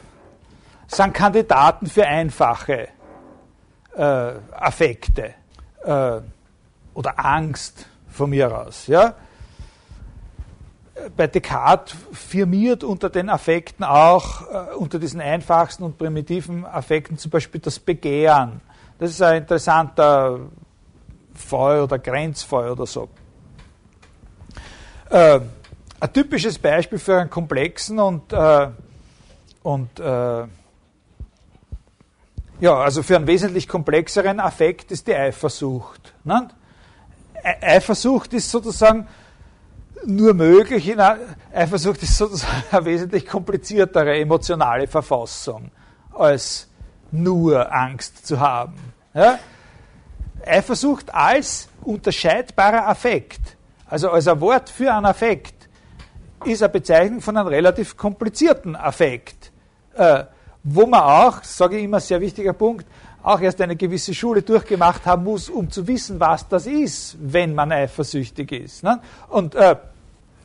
sind 0.87 1.13
Kandidaten 1.13 1.87
für 1.87 2.05
einfache 2.05 2.89
äh, 3.95 4.33
Affekte 4.51 5.33
äh, 5.83 6.21
oder 6.93 7.13
Angst 7.25 7.85
von 8.09 8.29
mir 8.29 8.65
aus. 8.65 8.87
Ja? 8.87 9.13
Bei 11.15 11.27
Descartes 11.27 11.95
firmiert 12.11 12.83
unter 12.83 13.09
den 13.09 13.29
Affekten 13.29 13.83
auch, 13.83 14.41
äh, 14.41 14.75
unter 14.75 14.99
diesen 14.99 15.21
einfachsten 15.21 15.83
und 15.83 15.97
primitiven 15.97 16.65
Affekten 16.65 17.17
zum 17.17 17.31
Beispiel 17.31 17.61
das 17.61 17.79
Begehren. 17.79 18.61
Das 18.99 19.11
ist 19.11 19.21
ein 19.21 19.41
interessanter 19.41 20.39
Fall 21.41 21.81
oder 21.81 21.99
Grenzfall 21.99 22.71
oder 22.71 22.85
so. 22.85 23.09
Äh, 25.09 25.41
ein 25.99 26.13
typisches 26.13 26.57
Beispiel 26.57 26.97
für 26.97 27.19
einen 27.19 27.29
komplexen 27.29 27.99
und, 27.99 28.31
äh, 28.31 28.69
und 29.61 29.99
äh, 29.99 30.47
ja, 32.61 32.75
also 32.75 33.03
für 33.03 33.17
einen 33.17 33.27
wesentlich 33.27 33.67
komplexeren 33.67 34.39
Affekt 34.39 34.91
ist 34.91 35.07
die 35.07 35.15
Eifersucht. 35.15 36.13
Ne? 36.23 36.47
Eifersucht 37.61 38.33
ist 38.33 38.49
sozusagen 38.49 39.07
nur 40.05 40.33
möglich, 40.33 40.95
Eifersucht 41.53 42.01
ist 42.03 42.17
sozusagen 42.17 42.63
eine 42.71 42.85
wesentlich 42.85 43.27
kompliziertere 43.27 44.17
emotionale 44.17 44.87
Verfassung, 44.87 45.71
als 46.13 46.67
nur 47.11 47.71
Angst 47.73 48.25
zu 48.25 48.39
haben. 48.39 48.93
Ja? 49.13 49.39
Eifersucht 50.47 51.13
als 51.13 51.67
unterscheidbarer 51.83 52.87
Affekt, 52.87 53.57
also 53.87 54.09
als 54.09 54.27
ein 54.27 54.39
Wort 54.41 54.69
für 54.69 54.93
einen 54.93 55.05
Affekt, 55.05 55.69
ist 56.45 56.63
eine 56.63 56.71
Bezeichnung 56.71 57.21
von 57.21 57.37
einem 57.37 57.47
relativ 57.47 57.95
komplizierten 57.97 58.75
Affekt. 58.75 59.51
Äh, 59.93 60.23
wo 60.63 60.85
man 60.85 61.01
auch, 61.01 61.43
sage 61.43 61.77
ich 61.77 61.83
immer, 61.83 61.99
sehr 61.99 62.21
wichtiger 62.21 62.53
Punkt, 62.53 62.85
auch 63.23 63.39
erst 63.39 63.61
eine 63.61 63.75
gewisse 63.75 64.13
Schule 64.13 64.41
durchgemacht 64.41 65.05
haben 65.05 65.23
muss, 65.23 65.49
um 65.49 65.69
zu 65.69 65.87
wissen, 65.87 66.19
was 66.19 66.47
das 66.47 66.65
ist, 66.65 67.17
wenn 67.19 67.53
man 67.53 67.71
eifersüchtig 67.71 68.51
ist. 68.51 68.83
Ne? 68.83 68.99
Und 69.29 69.55
äh, 69.55 69.75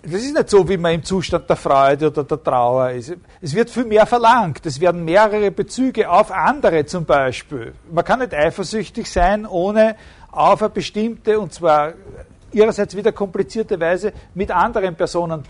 das 0.06 0.22
ist 0.22 0.34
nicht 0.34 0.50
so, 0.50 0.68
wie 0.68 0.76
man 0.76 0.94
im 0.94 1.02
Zustand 1.02 1.48
der 1.48 1.56
Freude 1.56 2.08
oder 2.08 2.24
der 2.24 2.42
Trauer 2.42 2.90
ist. 2.90 3.14
Es 3.40 3.54
wird 3.54 3.70
viel 3.70 3.84
mehr 3.84 4.06
verlangt. 4.06 4.64
Es 4.64 4.80
werden 4.80 5.04
mehrere 5.04 5.50
Bezüge 5.50 6.08
auf 6.08 6.30
andere 6.30 6.86
zum 6.86 7.04
Beispiel. 7.04 7.74
Man 7.90 8.04
kann 8.04 8.20
nicht 8.20 8.32
eifersüchtig 8.32 9.10
sein, 9.10 9.46
ohne 9.46 9.96
auf 10.30 10.62
eine 10.62 10.70
bestimmte, 10.70 11.40
und 11.40 11.52
zwar 11.52 11.94
ihrerseits 12.52 12.96
wieder 12.96 13.12
komplizierte 13.12 13.78
Weise 13.80 14.12
mit 14.34 14.50
anderen 14.50 14.94
Personen 14.94 15.42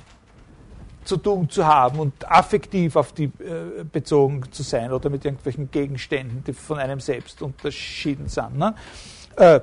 zu 1.05 1.19
tun 1.19 1.49
zu 1.49 1.65
haben 1.65 2.01
und 2.01 2.29
affektiv 2.29 2.97
auf 2.97 3.13
die 3.13 3.25
äh, 3.25 3.85
bezogen 3.91 4.43
zu 4.51 4.63
sein 4.63 4.91
oder 4.93 5.09
mit 5.09 5.25
irgendwelchen 5.25 5.71
Gegenständen, 5.71 6.43
die 6.45 6.53
von 6.53 6.79
einem 6.79 6.99
selbst 6.99 7.41
unterschieden 7.43 8.29
sind. 8.29 8.59
Ne? 8.59 8.75
Äh, 9.37 9.61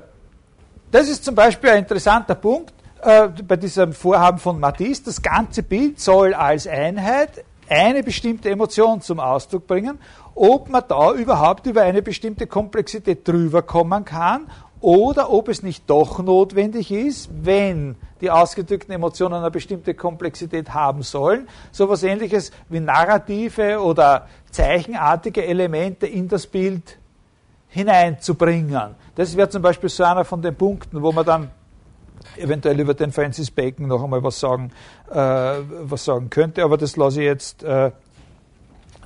das 0.90 1.08
ist 1.08 1.24
zum 1.24 1.34
Beispiel 1.34 1.70
ein 1.70 1.80
interessanter 1.80 2.34
Punkt 2.34 2.72
äh, 3.04 3.28
bei 3.42 3.56
diesem 3.56 3.92
Vorhaben 3.92 4.38
von 4.38 4.58
Matisse. 4.58 5.04
Das 5.04 5.22
ganze 5.22 5.62
Bild 5.62 6.00
soll 6.00 6.34
als 6.34 6.66
Einheit 6.66 7.44
eine 7.68 8.02
bestimmte 8.02 8.50
Emotion 8.50 9.00
zum 9.00 9.20
Ausdruck 9.20 9.66
bringen. 9.66 9.98
Ob 10.34 10.68
man 10.68 10.82
da 10.88 11.12
überhaupt 11.12 11.66
über 11.66 11.82
eine 11.82 12.02
bestimmte 12.02 12.46
Komplexität 12.46 13.26
drüber 13.26 13.62
kommen 13.62 14.04
kann 14.04 14.46
oder 14.80 15.30
ob 15.30 15.48
es 15.48 15.62
nicht 15.62 15.88
doch 15.88 16.18
notwendig 16.18 16.90
ist, 16.90 17.30
wenn 17.42 17.96
die 18.20 18.30
ausgedrückten 18.30 18.92
Emotionen 18.92 19.36
eine 19.36 19.50
bestimmte 19.50 19.94
Komplexität 19.94 20.74
haben 20.74 21.02
sollen, 21.02 21.48
so 21.72 21.84
etwas 21.84 22.02
ähnliches 22.02 22.52
wie 22.68 22.80
narrative 22.80 23.80
oder 23.80 24.28
zeichenartige 24.50 25.44
Elemente 25.44 26.06
in 26.06 26.28
das 26.28 26.46
Bild 26.46 26.98
hineinzubringen. 27.68 28.94
Das 29.14 29.36
wäre 29.36 29.48
zum 29.48 29.62
Beispiel 29.62 29.88
so 29.88 30.04
einer 30.04 30.24
von 30.24 30.42
den 30.42 30.54
Punkten, 30.54 31.02
wo 31.02 31.12
man 31.12 31.24
dann 31.24 31.50
eventuell 32.36 32.78
über 32.80 32.94
den 32.94 33.12
Francis 33.12 33.50
Bacon 33.50 33.86
noch 33.86 34.02
einmal 34.02 34.22
was 34.22 34.40
sagen, 34.40 34.70
äh, 35.10 35.14
was 35.16 36.04
sagen 36.04 36.30
könnte, 36.30 36.62
aber 36.62 36.76
das 36.76 36.96
lasse 36.96 37.20
ich 37.20 37.26
jetzt, 37.26 37.62
äh, 37.62 37.90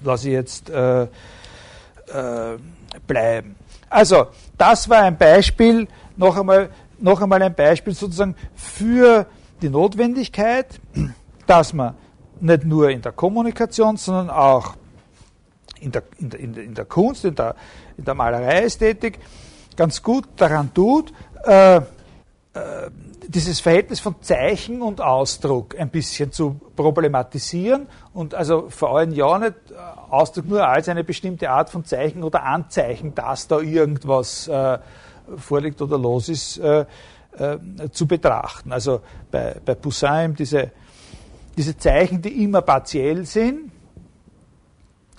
lasse 0.02 0.28
ich 0.28 0.34
jetzt 0.34 0.70
äh, 0.70 1.02
äh 1.02 1.08
bleiben. 3.06 3.54
Also, 3.90 4.28
das 4.56 4.88
war 4.88 5.02
ein 5.02 5.16
Beispiel, 5.16 5.86
noch 6.16 6.36
einmal, 6.36 6.70
noch 6.98 7.20
einmal 7.20 7.42
ein 7.42 7.54
Beispiel 7.54 7.94
sozusagen 7.94 8.34
für 8.54 9.26
die 9.62 9.68
Notwendigkeit, 9.68 10.80
dass 11.46 11.72
man 11.72 11.94
nicht 12.40 12.64
nur 12.64 12.90
in 12.90 13.02
der 13.02 13.12
Kommunikation, 13.12 13.96
sondern 13.96 14.30
auch 14.30 14.74
in 15.80 15.92
der, 15.92 16.02
in 16.18 16.30
der, 16.30 16.40
in 16.40 16.74
der 16.74 16.84
Kunst, 16.84 17.24
in 17.24 17.34
der, 17.34 17.54
in 17.96 18.04
der 18.04 18.14
Malereiästhetik 18.14 19.18
ganz 19.76 20.02
gut 20.02 20.26
daran 20.36 20.72
tut, 20.74 21.12
äh, 21.44 21.76
äh, 21.76 21.80
dieses 23.28 23.60
Verhältnis 23.60 24.00
von 24.00 24.16
Zeichen 24.22 24.80
und 24.80 25.02
Ausdruck 25.02 25.78
ein 25.78 25.90
bisschen 25.90 26.32
zu 26.32 26.58
problematisieren 26.74 27.86
und 28.14 28.34
also 28.34 28.70
vor 28.70 28.96
allem 28.96 29.12
ja 29.12 29.38
nicht 29.38 29.54
äh, 29.70 29.74
Ausdruck 30.10 30.46
nur 30.46 30.66
als 30.66 30.88
eine 30.88 31.04
bestimmte 31.04 31.50
Art 31.50 31.68
von 31.68 31.84
Zeichen 31.84 32.24
oder 32.24 32.42
Anzeichen, 32.42 33.14
dass 33.14 33.46
da 33.46 33.60
irgendwas 33.60 34.48
äh, 34.48 34.78
vorliegt 35.36 35.82
oder 35.82 35.98
los 35.98 36.30
ist, 36.30 36.56
äh, 36.56 36.86
äh, 37.38 37.58
zu 37.92 38.06
betrachten. 38.06 38.72
Also 38.72 39.02
bei, 39.30 39.56
bei 39.62 39.74
Poussin 39.74 40.34
diese, 40.34 40.70
diese 41.54 41.76
Zeichen, 41.76 42.22
die 42.22 42.42
immer 42.42 42.62
partiell 42.62 43.26
sind, 43.26 43.70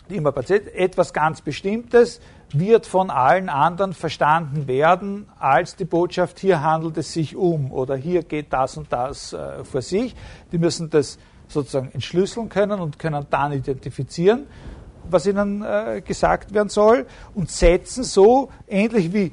die 0.09 0.15
immer 0.15 0.31
partiell, 0.31 0.67
etwas 0.73 1.13
ganz 1.13 1.41
Bestimmtes, 1.41 2.19
wird 2.53 2.85
von 2.85 3.09
allen 3.09 3.49
anderen 3.49 3.93
verstanden 3.93 4.67
werden 4.67 5.27
als 5.39 5.75
die 5.75 5.85
Botschaft, 5.85 6.39
hier 6.39 6.63
handelt 6.63 6.97
es 6.97 7.13
sich 7.13 7.35
um 7.35 7.71
oder 7.71 7.95
hier 7.95 8.23
geht 8.23 8.51
das 8.53 8.77
und 8.77 8.91
das 8.91 9.33
äh, 9.33 9.63
vor 9.63 9.81
sich. 9.81 10.15
Die 10.51 10.57
müssen 10.57 10.89
das 10.89 11.19
sozusagen 11.47 11.91
entschlüsseln 11.91 12.49
können 12.49 12.79
und 12.79 12.97
können 12.99 13.25
dann 13.29 13.51
identifizieren, 13.53 14.47
was 15.09 15.25
ihnen 15.25 15.63
äh, 15.63 16.01
gesagt 16.05 16.53
werden 16.53 16.69
soll 16.69 17.05
und 17.35 17.51
setzen 17.51 18.03
so 18.03 18.49
ähnlich 18.67 19.13
wie 19.13 19.31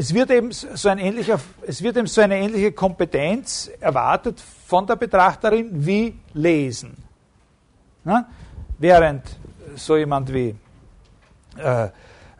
es 0.00 0.14
wird 0.14 0.30
eben 0.30 0.52
so 0.52 0.88
ein 0.88 0.98
ähnlicher, 0.98 1.40
es 1.66 1.82
wird 1.82 1.96
eben 1.96 2.06
so 2.06 2.20
eine 2.20 2.38
ähnliche 2.38 2.70
Kompetenz 2.70 3.68
erwartet 3.80 4.40
von 4.40 4.86
der 4.86 4.94
Betrachterin 4.94 5.70
wie 5.84 6.14
Lesen. 6.34 6.96
Ja? 8.04 8.28
Während 8.78 9.24
so 9.74 9.96
jemand 9.96 10.32
wie 10.32 10.54
äh, 11.56 11.88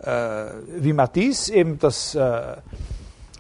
wie 0.01 0.93
Matisse 0.93 1.55
eben 1.55 1.79
das 1.79 2.15
äh, 2.15 2.57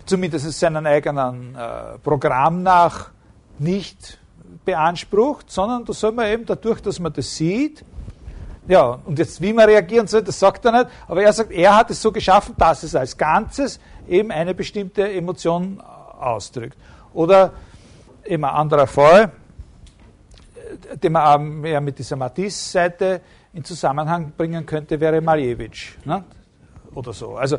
zumindest 0.07 0.59
seinen 0.59 0.87
eigenen 0.87 1.55
äh, 1.55 1.99
Programm 2.03 2.63
nach 2.63 3.11
nicht 3.59 4.19
beansprucht, 4.65 5.51
sondern 5.51 5.85
da 5.85 5.93
soll 5.93 6.13
man 6.13 6.27
eben 6.27 6.47
dadurch, 6.47 6.81
dass 6.81 6.99
man 6.99 7.13
das 7.13 7.37
sieht, 7.37 7.85
ja, 8.67 8.99
und 9.05 9.19
jetzt 9.19 9.41
wie 9.41 9.53
man 9.53 9.65
reagieren 9.65 10.07
soll, 10.07 10.23
das 10.23 10.39
sagt 10.39 10.65
er 10.67 10.73
nicht, 10.73 10.87
aber 11.07 11.23
er 11.23 11.33
sagt, 11.33 11.51
er 11.53 11.75
hat 11.75 11.91
es 11.91 12.03
so 12.03 12.13
geschaffen, 12.13 12.55
dass 12.59 12.83
es 12.83 12.95
als 12.95 13.17
Ganzes 13.17 13.81
eben 14.07 14.31
eine 14.31 14.55
bestimmte 14.55 15.11
Emotion 15.11 15.81
ausdrückt. 15.81 16.77
Oder 17.15 17.53
eben 18.27 18.45
ein 18.45 18.55
anderer 18.55 18.87
Fall, 18.87 19.33
den 21.03 21.13
man 21.13 21.61
mehr 21.61 21.81
mit 21.81 21.99
dieser 21.99 22.17
Matisse-Seite 22.17 23.23
in 23.55 23.65
Zusammenhang 23.65 24.33
bringen 24.37 24.67
könnte, 24.67 25.01
wäre 25.01 25.23
Maljewitsch. 25.23 25.97
Ne? 26.05 26.23
Oder 26.99 27.13
so. 27.13 27.37
Also 27.37 27.59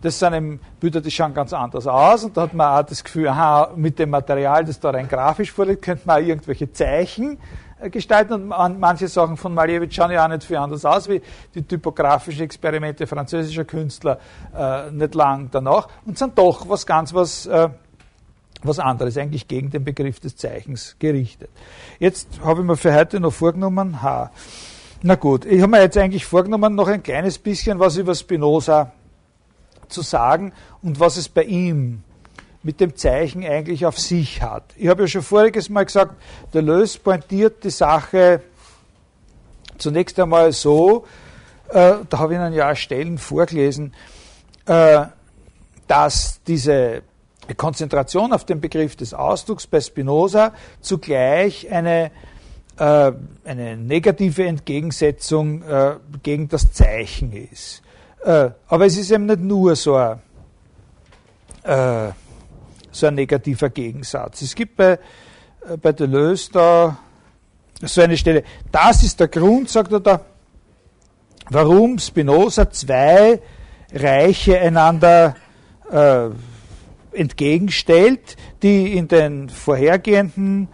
das 0.00 0.18
sind 0.18 0.34
eben 0.34 0.60
Bilder, 0.80 1.00
die 1.00 1.10
schauen 1.10 1.34
ganz 1.34 1.52
anders 1.52 1.86
aus 1.86 2.24
und 2.24 2.36
da 2.36 2.42
hat 2.42 2.54
man 2.54 2.78
auch 2.78 2.86
das 2.86 3.02
Gefühl, 3.02 3.28
aha, 3.28 3.72
mit 3.76 3.98
dem 3.98 4.10
Material, 4.10 4.64
das 4.64 4.80
da 4.80 4.90
rein 4.90 5.08
grafisch 5.08 5.52
vorliegt, 5.52 5.82
könnte 5.82 6.06
man 6.06 6.22
auch 6.22 6.26
irgendwelche 6.26 6.72
Zeichen 6.72 7.38
äh, 7.80 7.90
gestalten 7.90 8.52
und 8.52 8.80
manche 8.80 9.08
Sachen 9.08 9.36
von 9.36 9.52
Malevich 9.52 9.94
schauen 9.94 10.12
ja 10.12 10.24
auch 10.24 10.28
nicht 10.28 10.44
viel 10.44 10.56
anders 10.56 10.84
aus 10.84 11.08
wie 11.08 11.20
die 11.54 11.62
typografischen 11.62 12.44
Experimente 12.44 13.06
französischer 13.06 13.64
Künstler 13.64 14.18
äh, 14.56 14.90
nicht 14.90 15.14
lang 15.14 15.48
danach 15.50 15.88
und 16.06 16.16
sind 16.16 16.38
doch 16.38 16.68
was 16.68 16.86
ganz 16.86 17.12
was 17.12 17.46
äh, 17.46 17.68
was 18.62 18.80
anderes, 18.80 19.16
eigentlich 19.16 19.46
gegen 19.46 19.70
den 19.70 19.84
Begriff 19.84 20.18
des 20.18 20.34
Zeichens 20.36 20.96
gerichtet. 20.98 21.48
Jetzt 22.00 22.40
habe 22.42 22.62
ich 22.62 22.66
mir 22.66 22.76
für 22.76 22.92
heute 22.92 23.20
noch 23.20 23.32
vorgenommen, 23.32 24.02
ha, 24.02 24.32
na 25.02 25.14
gut, 25.14 25.44
ich 25.44 25.60
habe 25.62 25.70
mir 25.70 25.82
jetzt 25.82 25.96
eigentlich 25.96 26.24
vorgenommen, 26.24 26.74
noch 26.74 26.88
ein 26.88 27.02
kleines 27.02 27.38
bisschen 27.38 27.78
was 27.78 27.96
über 27.96 28.14
Spinoza 28.14 28.92
zu 29.88 30.02
sagen 30.02 30.52
und 30.82 31.00
was 31.00 31.16
es 31.16 31.28
bei 31.28 31.44
ihm 31.44 32.02
mit 32.62 32.80
dem 32.80 32.96
Zeichen 32.96 33.44
eigentlich 33.44 33.86
auf 33.86 33.98
sich 33.98 34.42
hat. 34.42 34.64
Ich 34.76 34.88
habe 34.88 35.02
ja 35.02 35.08
schon 35.08 35.22
voriges 35.22 35.68
Mal 35.68 35.84
gesagt, 35.84 36.14
Deleuze 36.52 36.98
pointiert 36.98 37.64
die 37.64 37.70
Sache 37.70 38.42
zunächst 39.78 40.18
einmal 40.18 40.52
so, 40.52 41.06
äh, 41.68 41.94
da 42.08 42.18
habe 42.18 42.34
ich 42.34 42.40
Ihnen 42.40 42.52
ja 42.52 42.74
Stellen 42.74 43.18
vorgelesen, 43.18 43.94
äh, 44.66 45.04
dass 45.86 46.40
diese 46.46 47.02
Konzentration 47.56 48.32
auf 48.32 48.44
den 48.44 48.60
Begriff 48.60 48.96
des 48.96 49.14
Ausdrucks 49.14 49.66
bei 49.66 49.80
Spinoza 49.80 50.52
zugleich 50.80 51.70
eine, 51.70 52.10
eine 52.84 53.76
negative 53.76 54.46
Entgegensetzung 54.46 55.62
äh, 55.62 55.96
gegen 56.22 56.48
das 56.48 56.72
Zeichen 56.72 57.32
ist. 57.32 57.82
Äh, 58.24 58.50
aber 58.68 58.86
es 58.86 58.96
ist 58.96 59.10
eben 59.10 59.26
nicht 59.26 59.40
nur 59.40 59.74
so 59.76 59.96
ein, 59.96 60.20
äh, 61.62 62.12
so 62.90 63.06
ein 63.06 63.14
negativer 63.14 63.70
Gegensatz. 63.70 64.42
Es 64.42 64.54
gibt 64.54 64.76
bei, 64.76 64.92
äh, 64.92 65.76
bei 65.80 65.92
Deleuze 65.92 66.50
da 66.52 66.98
so 67.82 68.00
eine 68.00 68.16
Stelle. 68.16 68.42
Das 68.70 69.02
ist 69.02 69.20
der 69.20 69.28
Grund, 69.28 69.70
sagt 69.70 69.92
er 69.92 70.00
da, 70.00 70.20
warum 71.50 71.98
Spinoza 71.98 72.70
zwei 72.70 73.40
Reiche 73.92 74.58
einander 74.60 75.36
äh, 75.90 76.28
entgegenstellt, 77.12 78.36
die 78.62 78.96
in 78.96 79.08
den 79.08 79.48
vorhergehenden 79.48 80.68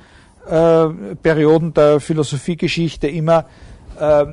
äh, 0.49 1.15
Perioden 1.17 1.73
der 1.73 2.01
Philosophiegeschichte 2.01 3.09
immer 3.09 3.47
äh, 3.99 4.27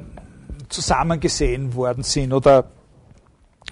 zusammengesehen 0.69 1.75
worden 1.75 2.03
sind 2.03 2.33
oder 2.33 2.65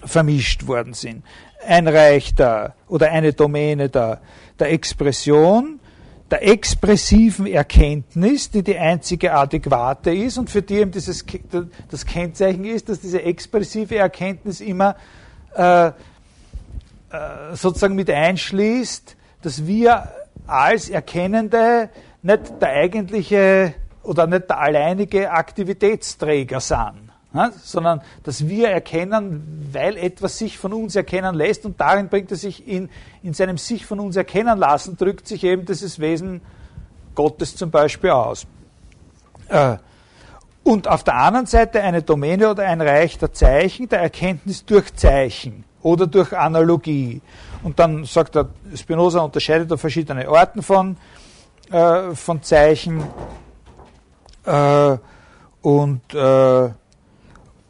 vermischt 0.04 0.66
worden 0.66 0.94
sind. 0.94 1.24
Ein 1.66 1.88
Reich 1.88 2.34
der, 2.34 2.74
oder 2.88 3.10
eine 3.10 3.32
Domäne 3.32 3.88
der, 3.88 4.20
der 4.58 4.72
Expression, 4.72 5.80
der 6.30 6.46
expressiven 6.46 7.46
Erkenntnis, 7.46 8.50
die 8.50 8.62
die 8.62 8.78
einzige 8.78 9.34
adäquate 9.34 10.12
ist 10.14 10.38
und 10.38 10.48
für 10.48 10.62
die 10.62 10.76
eben 10.76 10.92
dieses, 10.92 11.24
das 11.90 12.06
Kennzeichen 12.06 12.64
ist, 12.64 12.88
dass 12.88 13.00
diese 13.00 13.22
expressive 13.22 13.96
Erkenntnis 13.96 14.60
immer 14.60 14.96
äh, 15.56 15.88
äh, 15.88 15.92
sozusagen 17.54 17.96
mit 17.96 18.08
einschließt, 18.08 19.16
dass 19.42 19.66
wir 19.66 20.08
als 20.46 20.88
Erkennende 20.88 21.90
nicht 22.22 22.60
der 22.60 22.68
eigentliche 22.68 23.74
oder 24.02 24.26
nicht 24.26 24.48
der 24.48 24.58
alleinige 24.58 25.30
Aktivitätsträger 25.30 26.60
sind 26.60 27.10
ja, 27.32 27.52
sondern 27.62 28.00
dass 28.24 28.48
wir 28.48 28.68
erkennen, 28.70 29.68
weil 29.72 29.96
etwas 29.96 30.38
sich 30.38 30.58
von 30.58 30.72
uns 30.72 30.96
erkennen 30.96 31.34
lässt 31.34 31.64
und 31.64 31.80
darin 31.80 32.08
bringt 32.08 32.32
es 32.32 32.40
sich 32.40 32.66
in, 32.66 32.88
in 33.22 33.34
seinem 33.34 33.58
sich 33.58 33.86
von 33.86 34.00
uns 34.00 34.16
erkennen 34.16 34.58
lassen, 34.58 34.96
drückt 34.96 35.28
sich 35.28 35.44
eben 35.44 35.64
dieses 35.64 36.00
Wesen 36.00 36.40
Gottes 37.14 37.56
zum 37.56 37.70
Beispiel 37.70 38.10
aus. 38.10 38.46
Äh, 39.48 39.76
und 40.62 40.88
auf 40.88 41.04
der 41.04 41.14
anderen 41.14 41.46
Seite 41.46 41.82
eine 41.82 42.02
Domäne 42.02 42.50
oder 42.50 42.64
ein 42.64 42.80
Reich 42.80 43.18
der 43.18 43.32
Zeichen, 43.32 43.88
der 43.88 44.00
Erkenntnis 44.00 44.64
durch 44.64 44.94
Zeichen 44.94 45.64
oder 45.82 46.06
durch 46.06 46.36
Analogie. 46.36 47.22
Und 47.62 47.78
dann 47.78 48.04
sagt 48.04 48.36
er, 48.36 48.50
Spinoza 48.74 49.20
unterscheidet 49.20 49.70
da 49.70 49.76
verschiedene 49.76 50.28
Arten 50.28 50.62
von, 50.62 50.96
äh, 51.70 52.14
von 52.14 52.42
Zeichen. 52.42 53.02
Äh, 54.44 54.96
und 55.62 56.14
äh, 56.14 56.70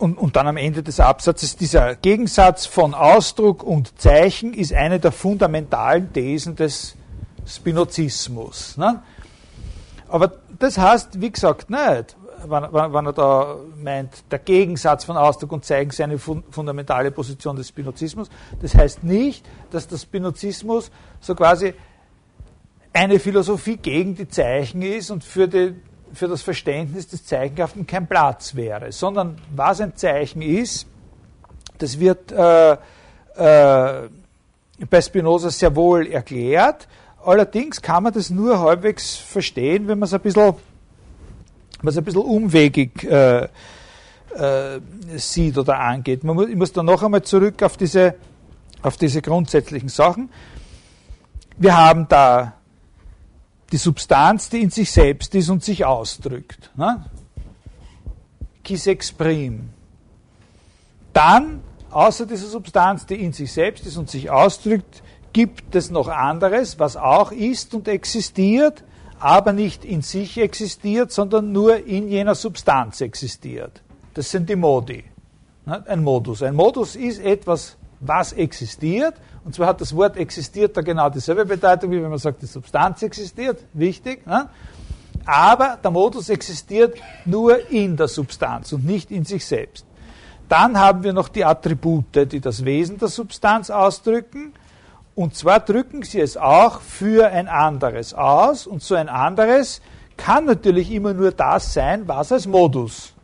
und, 0.01 0.16
und 0.16 0.34
dann 0.34 0.46
am 0.46 0.57
Ende 0.57 0.82
des 0.82 0.98
Absatzes, 0.98 1.57
dieser 1.57 1.94
Gegensatz 1.94 2.64
von 2.64 2.94
Ausdruck 2.94 3.62
und 3.62 4.01
Zeichen 4.01 4.55
ist 4.55 4.72
eine 4.72 4.98
der 4.98 5.12
fundamentalen 5.12 6.11
Thesen 6.11 6.57
des 6.57 6.96
Spinozismus. 7.46 8.78
Ne? 8.78 9.03
Aber 10.09 10.32
das 10.59 10.78
heißt, 10.78 11.20
wie 11.20 11.30
gesagt, 11.30 11.68
nicht, 11.68 12.16
wenn, 12.46 12.62
wenn, 12.72 13.07
er 13.07 13.12
da 13.12 13.57
meint, 13.76 14.24
der 14.30 14.38
Gegensatz 14.38 15.05
von 15.05 15.18
Ausdruck 15.18 15.53
und 15.53 15.66
Zeichen 15.66 15.90
sei 15.90 16.05
eine 16.05 16.18
fundamentale 16.18 17.11
Position 17.11 17.57
des 17.57 17.68
Spinozismus. 17.68 18.30
Das 18.62 18.74
heißt 18.74 19.05
nicht, 19.05 19.44
dass 19.70 19.86
der 19.86 19.98
Spinozismus 19.98 20.90
so 21.20 21.34
quasi 21.34 21.74
eine 22.93 23.18
Philosophie 23.18 23.76
gegen 23.76 24.14
die 24.16 24.28
Zeichen 24.28 24.82
ist 24.82 25.11
und 25.11 25.24
für 25.24 25.49
die 25.49 25.74
für 26.12 26.28
das 26.28 26.43
Verständnis 26.43 27.09
des 27.09 27.24
Zeichenhaften 27.24 27.86
kein 27.86 28.07
Platz 28.07 28.55
wäre, 28.55 28.93
sondern 28.93 29.36
was 29.55 29.80
ein 29.80 29.97
Zeichen 29.97 30.43
ist, 30.43 30.86
das 31.78 31.99
wird 31.99 32.32
äh, 32.32 32.72
äh, 32.72 34.09
bei 34.88 35.01
Spinoza 35.01 35.51
sehr 35.51 35.74
wohl 35.76 36.07
erklärt. 36.07 36.88
Allerdings 37.24 37.80
kann 37.80 38.03
man 38.03 38.12
das 38.12 38.30
nur 38.30 38.61
halbwegs 38.61 39.16
verstehen, 39.16 39.88
wenn 39.88 39.99
man 39.99 40.07
es 40.07 40.14
ein 40.14 40.20
bisschen, 40.20 40.55
man 41.82 41.97
ein 41.97 42.05
bisschen 42.05 42.22
umwegig 42.22 43.05
äh, 43.05 43.45
äh, 43.45 43.49
sieht 45.16 45.59
oder 45.59 45.78
angeht. 45.78 46.24
Man 46.24 46.36
muss, 46.36 46.49
ich 46.49 46.57
muss 46.57 46.72
da 46.72 46.82
noch 46.82 47.03
einmal 47.03 47.22
zurück 47.22 47.62
auf 47.62 47.76
diese, 47.76 48.14
auf 48.82 48.97
diese 48.97 49.22
grundsätzlichen 49.22 49.88
Sachen. 49.88 50.30
Wir 51.57 51.76
haben 51.76 52.07
da 52.09 52.55
die 53.72 53.76
Substanz, 53.76 54.48
die 54.48 54.62
in 54.62 54.70
sich 54.70 54.90
selbst 54.90 55.34
ist 55.34 55.48
und 55.48 55.62
sich 55.62 55.84
ausdrückt. 55.84 56.70
Ne? 56.76 57.04
S'exprime. 58.66 59.60
Dann, 61.12 61.60
außer 61.90 62.26
dieser 62.26 62.46
Substanz, 62.46 63.06
die 63.06 63.16
in 63.16 63.32
sich 63.32 63.52
selbst 63.52 63.86
ist 63.86 63.96
und 63.96 64.08
sich 64.08 64.30
ausdrückt, 64.30 65.02
gibt 65.32 65.74
es 65.74 65.90
noch 65.90 66.08
anderes, 66.08 66.78
was 66.78 66.96
auch 66.96 67.32
ist 67.32 67.74
und 67.74 67.88
existiert, 67.88 68.84
aber 69.18 69.52
nicht 69.52 69.84
in 69.84 70.02
sich 70.02 70.38
existiert, 70.38 71.12
sondern 71.12 71.52
nur 71.52 71.84
in 71.86 72.08
jener 72.08 72.34
Substanz 72.34 73.00
existiert. 73.00 73.82
Das 74.14 74.30
sind 74.30 74.48
die 74.48 74.56
Modi. 74.56 75.04
Ne? 75.66 75.84
Ein 75.86 76.02
Modus. 76.02 76.42
Ein 76.42 76.54
Modus 76.54 76.96
ist 76.96 77.20
etwas, 77.20 77.76
was 78.01 78.32
existiert 78.32 79.14
und 79.44 79.55
zwar 79.55 79.68
hat 79.68 79.80
das 79.80 79.94
Wort 79.96 80.16
existiert 80.16 80.76
da 80.76 80.82
genau 80.82 81.09
dieselbe 81.09 81.44
Bedeutung, 81.44 81.90
wie 81.90 82.03
wenn 82.03 82.11
man 82.11 82.18
sagt, 82.18 82.42
die 82.42 82.46
Substanz 82.46 83.03
existiert. 83.03 83.64
Wichtig. 83.72 84.26
Ne? 84.26 84.48
Aber 85.24 85.78
der 85.82 85.90
Modus 85.90 86.28
existiert 86.28 86.98
nur 87.24 87.70
in 87.70 87.96
der 87.96 88.09
Substanz 88.09 88.72
und 88.72 88.84
nicht 88.84 89.11
in 89.11 89.24
sich 89.24 89.46
selbst. 89.46 89.86
Dann 90.48 90.78
haben 90.78 91.05
wir 91.05 91.12
noch 91.12 91.28
die 91.28 91.44
Attribute, 91.44 92.32
die 92.32 92.40
das 92.40 92.64
Wesen 92.64 92.98
der 92.98 93.09
Substanz 93.09 93.70
ausdrücken. 93.70 94.53
Und 95.14 95.34
zwar 95.34 95.61
drücken 95.61 96.03
sie 96.03 96.20
es 96.20 96.36
auch 96.36 96.80
für 96.80 97.28
ein 97.28 97.48
anderes 97.48 98.14
aus. 98.14 98.66
Und 98.66 98.82
so 98.82 98.94
ein 98.94 99.09
anderes 99.09 99.80
kann 100.16 100.44
natürlich 100.44 100.90
immer 100.90 101.14
nur 101.14 101.32
das 101.32 101.72
sein, 101.72 102.07
was 102.09 102.32
als 102.32 102.46
Modus 102.46 103.14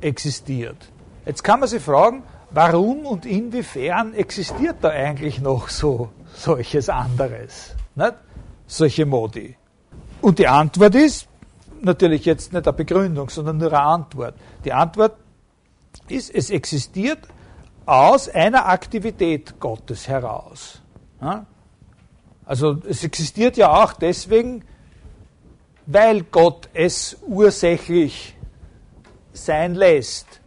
existiert. 0.00 0.76
Jetzt 1.24 1.44
kann 1.44 1.60
man 1.60 1.68
sich 1.68 1.82
fragen, 1.82 2.24
warum 2.50 3.06
und 3.06 3.26
inwiefern 3.26 4.14
existiert 4.14 4.76
da 4.82 4.90
eigentlich 4.90 5.40
noch 5.40 5.68
so 5.68 6.10
solches 6.34 6.88
anderes? 6.88 7.74
Nicht? 7.94 8.14
Solche 8.66 9.06
Modi. 9.06 9.56
Und 10.20 10.38
die 10.38 10.48
Antwort 10.48 10.94
ist, 10.94 11.28
natürlich 11.80 12.24
jetzt 12.24 12.52
nicht 12.52 12.66
eine 12.66 12.76
Begründung, 12.76 13.30
sondern 13.30 13.58
nur 13.58 13.72
eine 13.72 13.80
Antwort. 13.80 14.34
Die 14.64 14.72
Antwort 14.72 15.16
ist, 16.08 16.34
es 16.34 16.50
existiert 16.50 17.20
aus 17.86 18.28
einer 18.28 18.66
Aktivität 18.66 19.58
Gottes 19.58 20.06
heraus. 20.08 20.80
Also 22.44 22.78
es 22.88 23.04
existiert 23.04 23.56
ja 23.56 23.82
auch 23.82 23.92
deswegen, 23.92 24.64
weil 25.86 26.22
Gott 26.22 26.68
es 26.72 27.16
ursächlich 27.26 28.36
sein 29.32 29.74
lässt. 29.74 30.40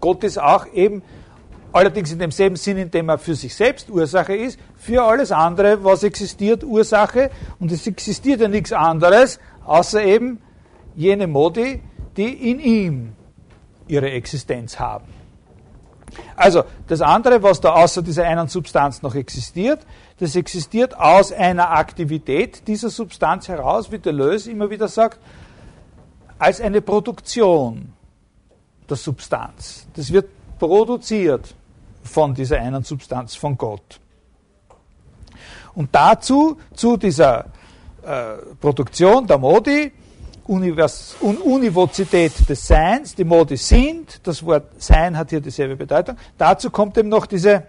Gott 0.00 0.24
ist 0.24 0.40
auch 0.40 0.66
eben, 0.72 1.02
allerdings 1.72 2.12
in 2.12 2.18
demselben 2.18 2.56
Sinn, 2.56 2.78
in 2.78 2.90
dem 2.90 3.08
er 3.08 3.18
für 3.18 3.34
sich 3.34 3.54
selbst 3.54 3.90
Ursache 3.90 4.34
ist, 4.34 4.58
für 4.76 5.02
alles 5.02 5.30
andere, 5.30 5.84
was 5.84 6.02
existiert, 6.02 6.64
Ursache. 6.64 7.30
Und 7.58 7.70
es 7.70 7.86
existiert 7.86 8.40
ja 8.40 8.48
nichts 8.48 8.72
anderes, 8.72 9.38
außer 9.64 10.02
eben 10.02 10.40
jene 10.96 11.26
Modi, 11.26 11.82
die 12.16 12.50
in 12.50 12.58
ihm 12.58 13.12
ihre 13.86 14.10
Existenz 14.10 14.78
haben. 14.78 15.06
Also 16.36 16.64
das 16.88 17.00
andere, 17.00 17.42
was 17.42 17.60
da 17.60 17.72
außer 17.74 18.02
dieser 18.02 18.24
einen 18.24 18.48
Substanz 18.48 19.02
noch 19.02 19.14
existiert, 19.14 19.80
das 20.18 20.36
existiert 20.36 20.98
aus 20.98 21.32
einer 21.32 21.70
Aktivität 21.70 22.66
dieser 22.66 22.90
Substanz 22.90 23.48
heraus, 23.48 23.92
wie 23.92 23.98
Deleuze 23.98 24.50
immer 24.50 24.70
wieder 24.70 24.88
sagt, 24.88 25.20
als 26.38 26.60
eine 26.60 26.80
Produktion 26.80 27.92
der 28.90 28.96
Substanz. 28.96 29.86
Das 29.94 30.12
wird 30.12 30.28
produziert 30.58 31.54
von 32.02 32.34
dieser 32.34 32.60
einen 32.60 32.82
Substanz, 32.82 33.34
von 33.34 33.56
Gott. 33.56 34.00
Und 35.74 35.94
dazu, 35.94 36.58
zu 36.74 36.96
dieser 36.96 37.46
äh, 38.02 38.36
Produktion 38.60 39.26
der 39.26 39.38
Modi, 39.38 39.92
Univers 40.44 41.14
Univozität 41.20 42.48
des 42.48 42.66
Seins, 42.66 43.14
die 43.14 43.24
Modi 43.24 43.56
sind, 43.56 44.20
das 44.26 44.44
Wort 44.44 44.82
Sein 44.82 45.16
hat 45.16 45.30
hier 45.30 45.40
dieselbe 45.40 45.76
Bedeutung, 45.76 46.16
dazu 46.36 46.70
kommt 46.70 46.98
eben 46.98 47.08
noch 47.08 47.26
diese, 47.26 47.62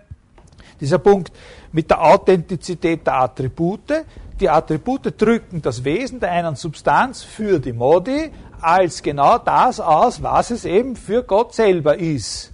Dieser 0.81 0.97
Punkt 0.97 1.31
mit 1.71 1.91
der 1.91 2.01
Authentizität 2.01 3.05
der 3.05 3.21
Attribute. 3.21 4.03
Die 4.39 4.49
Attribute 4.49 5.13
drücken 5.15 5.61
das 5.61 5.83
Wesen 5.83 6.19
der 6.19 6.31
einen 6.31 6.55
Substanz 6.55 7.21
für 7.21 7.59
die 7.59 7.71
Modi 7.71 8.31
als 8.61 9.01
genau 9.03 9.37
das 9.37 9.79
aus, 9.79 10.21
was 10.23 10.51
es 10.51 10.65
eben 10.65 10.95
für 10.95 11.23
Gott 11.23 11.53
selber 11.53 11.97
ist. 11.97 12.53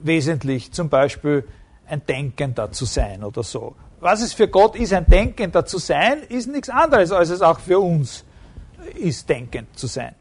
Wesentlich 0.00 0.72
zum 0.72 0.88
Beispiel 0.88 1.46
ein 1.86 2.04
Denkender 2.06 2.70
zu 2.70 2.84
sein 2.84 3.24
oder 3.24 3.42
so. 3.42 3.74
Was 4.00 4.22
es 4.22 4.32
für 4.32 4.48
Gott 4.48 4.76
ist, 4.76 4.92
ein 4.92 5.06
Denkender 5.06 5.66
zu 5.66 5.78
sein, 5.78 6.22
ist 6.28 6.46
nichts 6.48 6.68
anderes, 6.68 7.10
als 7.10 7.30
es 7.30 7.42
auch 7.42 7.58
für 7.58 7.80
uns 7.80 8.24
ist, 8.94 9.28
denkend 9.28 9.76
zu 9.76 9.86
sein. 9.86 10.14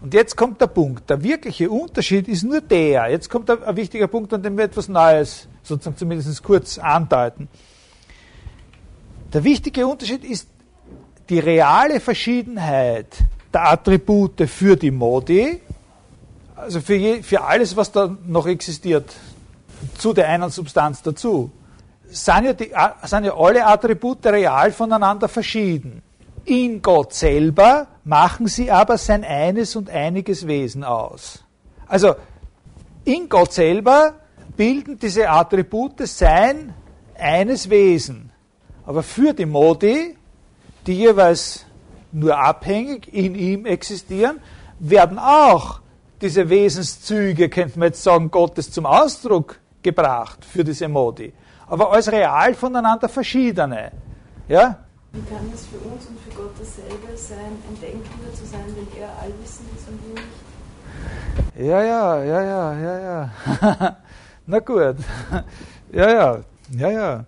Und 0.00 0.14
jetzt 0.14 0.36
kommt 0.36 0.60
der 0.60 0.68
Punkt. 0.68 1.08
Der 1.10 1.22
wirkliche 1.22 1.70
Unterschied 1.70 2.28
ist 2.28 2.44
nur 2.44 2.60
der. 2.60 3.08
Jetzt 3.08 3.28
kommt 3.30 3.50
ein 3.50 3.76
wichtiger 3.76 4.06
Punkt, 4.06 4.32
an 4.32 4.42
dem 4.42 4.56
wir 4.56 4.64
etwas 4.64 4.88
Neues 4.88 5.48
sozusagen 5.62 5.96
zumindest 5.96 6.42
kurz 6.42 6.78
andeuten. 6.78 7.48
Der 9.32 9.42
wichtige 9.42 9.86
Unterschied 9.86 10.24
ist 10.24 10.48
die 11.28 11.40
reale 11.40 11.98
Verschiedenheit 11.98 13.08
der 13.52 13.70
Attribute 13.70 14.48
für 14.48 14.76
die 14.76 14.90
Modi, 14.90 15.60
also 16.54 16.80
für, 16.80 16.94
je, 16.94 17.22
für 17.22 17.42
alles, 17.42 17.76
was 17.76 17.92
da 17.92 18.16
noch 18.26 18.46
existiert, 18.46 19.14
zu 19.98 20.12
der 20.12 20.28
einen 20.28 20.50
Substanz 20.50 21.02
dazu, 21.02 21.50
sind 22.08 22.44
ja, 22.44 22.52
die, 22.52 22.72
sind 23.04 23.24
ja 23.24 23.36
alle 23.36 23.66
Attribute 23.66 24.24
real 24.26 24.72
voneinander 24.72 25.28
verschieden. 25.28 26.02
In 26.44 26.80
Gott 26.80 27.12
selber 27.12 27.88
machen 28.04 28.46
sie 28.46 28.70
aber 28.70 28.98
sein 28.98 29.24
eines 29.24 29.74
und 29.74 29.90
einiges 29.90 30.46
Wesen 30.46 30.84
aus. 30.84 31.42
Also 31.88 32.14
in 33.04 33.28
Gott 33.28 33.52
selber 33.52 34.14
bilden 34.56 34.98
diese 34.98 35.28
Attribute 35.28 36.06
sein 36.06 36.72
eines 37.18 37.68
Wesen. 37.68 38.30
Aber 38.86 39.02
für 39.02 39.32
die 39.32 39.46
Modi, 39.46 40.16
die 40.86 40.94
jeweils 40.94 41.65
nur 42.16 42.38
abhängig 42.38 43.12
in 43.12 43.34
ihm 43.34 43.66
existieren, 43.66 44.40
werden 44.78 45.18
auch 45.18 45.80
diese 46.20 46.48
Wesenszüge, 46.48 47.48
könnte 47.48 47.78
man 47.78 47.88
jetzt 47.88 48.02
sagen, 48.02 48.30
Gottes 48.30 48.70
zum 48.70 48.86
Ausdruck 48.86 49.58
gebracht 49.82 50.44
für 50.44 50.64
diese 50.64 50.88
Modi. 50.88 51.32
Aber 51.66 51.92
als 51.92 52.10
real 52.10 52.54
voneinander 52.54 53.08
verschiedene. 53.08 53.92
Ja? 54.48 54.78
Wie 55.12 55.20
kann 55.22 55.50
es 55.52 55.66
für 55.66 55.76
uns 55.76 56.06
und 56.06 56.18
für 56.20 56.30
Gott 56.30 56.52
dasselbe 56.58 57.16
sein, 57.16 57.38
ein 57.68 57.80
Denkender 57.80 58.32
zu 58.34 58.46
sein, 58.46 58.64
wenn 58.74 59.00
er 59.00 59.08
allwissend 59.20 59.68
ist 59.76 59.88
und 59.88 60.00
wir 60.06 60.14
nicht? 60.14 61.68
Ja, 61.68 61.82
ja, 61.82 62.24
ja, 62.24 62.42
ja, 62.42 62.80
ja, 62.80 62.98
ja. 63.00 63.96
Na 64.46 64.58
gut. 64.60 64.96
Ja, 65.92 66.10
ja, 66.10 66.40
ja, 66.76 66.90
ja. 66.90 67.24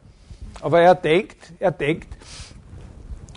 Aber 0.60 0.80
er 0.80 0.94
denkt, 0.96 1.52
er 1.60 1.70
denkt, 1.70 2.17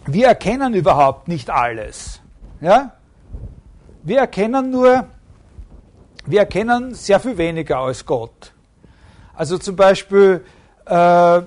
wir 0.05 0.27
erkennen 0.27 0.73
überhaupt 0.73 1.27
nicht 1.27 1.49
alles. 1.49 2.21
Ja? 2.59 2.91
Wir 4.03 4.19
erkennen 4.19 4.71
nur, 4.71 5.05
wir 6.25 6.39
erkennen 6.39 6.93
sehr 6.93 7.19
viel 7.19 7.37
weniger 7.37 7.77
als 7.77 8.05
Gott. 8.05 8.53
Also 9.35 9.57
zum 9.57 9.75
Beispiel, 9.75 10.43
äh, 10.85 11.41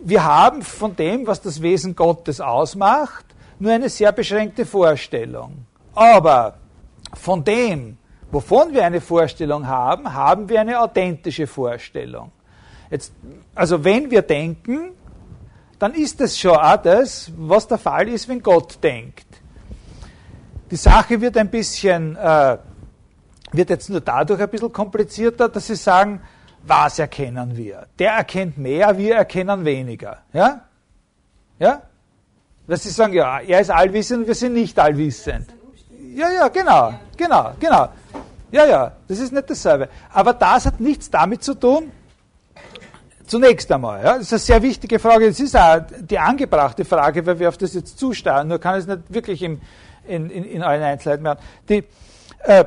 wir 0.00 0.24
haben 0.24 0.62
von 0.62 0.94
dem, 0.94 1.26
was 1.26 1.40
das 1.40 1.60
Wesen 1.60 1.96
Gottes 1.96 2.40
ausmacht, 2.40 3.24
nur 3.58 3.72
eine 3.72 3.88
sehr 3.88 4.12
beschränkte 4.12 4.64
Vorstellung. 4.64 5.66
Aber 5.94 6.54
von 7.14 7.42
dem, 7.42 7.98
wovon 8.30 8.72
wir 8.72 8.84
eine 8.84 9.00
Vorstellung 9.00 9.66
haben, 9.66 10.14
haben 10.14 10.48
wir 10.48 10.60
eine 10.60 10.80
authentische 10.80 11.46
Vorstellung. 11.46 12.30
Jetzt, 12.90 13.12
also 13.54 13.82
wenn 13.84 14.10
wir 14.10 14.22
denken, 14.22 14.92
dann 15.78 15.94
ist 15.94 16.20
es 16.20 16.38
schon 16.38 16.56
auch 16.56 16.76
das, 16.76 17.30
was 17.36 17.66
der 17.68 17.78
Fall 17.78 18.08
ist, 18.08 18.28
wenn 18.28 18.42
Gott 18.42 18.78
denkt. 18.82 19.26
Die 20.70 20.76
Sache 20.76 21.20
wird 21.20 21.36
ein 21.36 21.50
bisschen, 21.50 22.16
äh, 22.16 22.58
wird 23.52 23.70
jetzt 23.70 23.88
nur 23.88 24.00
dadurch 24.00 24.40
ein 24.40 24.48
bisschen 24.48 24.72
komplizierter, 24.72 25.48
dass 25.48 25.66
Sie 25.66 25.76
sagen, 25.76 26.20
was 26.62 26.98
erkennen 26.98 27.56
wir? 27.56 27.86
Der 27.98 28.12
erkennt 28.12 28.58
mehr, 28.58 28.96
wir 28.98 29.16
erkennen 29.16 29.64
weniger. 29.64 30.18
Ja? 30.32 30.62
Ja? 31.58 31.82
Dass 32.66 32.82
sie 32.82 32.90
sagen, 32.90 33.14
ja, 33.14 33.40
er 33.40 33.60
ist 33.60 33.70
allwissend, 33.70 34.26
wir 34.26 34.34
sind 34.34 34.52
nicht 34.52 34.78
allwissend. 34.78 35.46
Ja, 36.14 36.30
ja, 36.30 36.48
genau, 36.48 36.92
genau, 37.16 37.52
genau. 37.58 37.88
Ja, 38.50 38.66
ja, 38.66 38.92
das 39.06 39.18
ist 39.18 39.32
nicht 39.32 39.48
dasselbe. 39.48 39.88
Aber 40.12 40.34
das 40.34 40.66
hat 40.66 40.80
nichts 40.80 41.10
damit 41.10 41.42
zu 41.42 41.54
tun, 41.54 41.90
zunächst 43.28 43.70
einmal. 43.70 44.02
Ja, 44.02 44.14
das 44.14 44.22
ist 44.22 44.32
eine 44.32 44.38
sehr 44.40 44.62
wichtige 44.62 44.98
Frage. 44.98 45.28
Das 45.28 45.40
ist 45.40 45.56
auch 45.56 45.80
die 46.00 46.18
angebrachte 46.18 46.84
Frage, 46.84 47.24
weil 47.26 47.38
wir 47.38 47.48
auf 47.48 47.58
das 47.58 47.74
jetzt 47.74 47.98
zusteuern. 47.98 48.48
Nur 48.48 48.58
kann 48.58 48.76
es 48.76 48.86
nicht 48.86 49.02
wirklich 49.08 49.42
im, 49.42 49.60
in, 50.06 50.30
in, 50.30 50.44
in 50.44 50.62
allen 50.62 50.82
Einzelheiten 50.82 51.24
werden. 51.24 51.38
Die, 51.68 51.84
äh, 52.44 52.64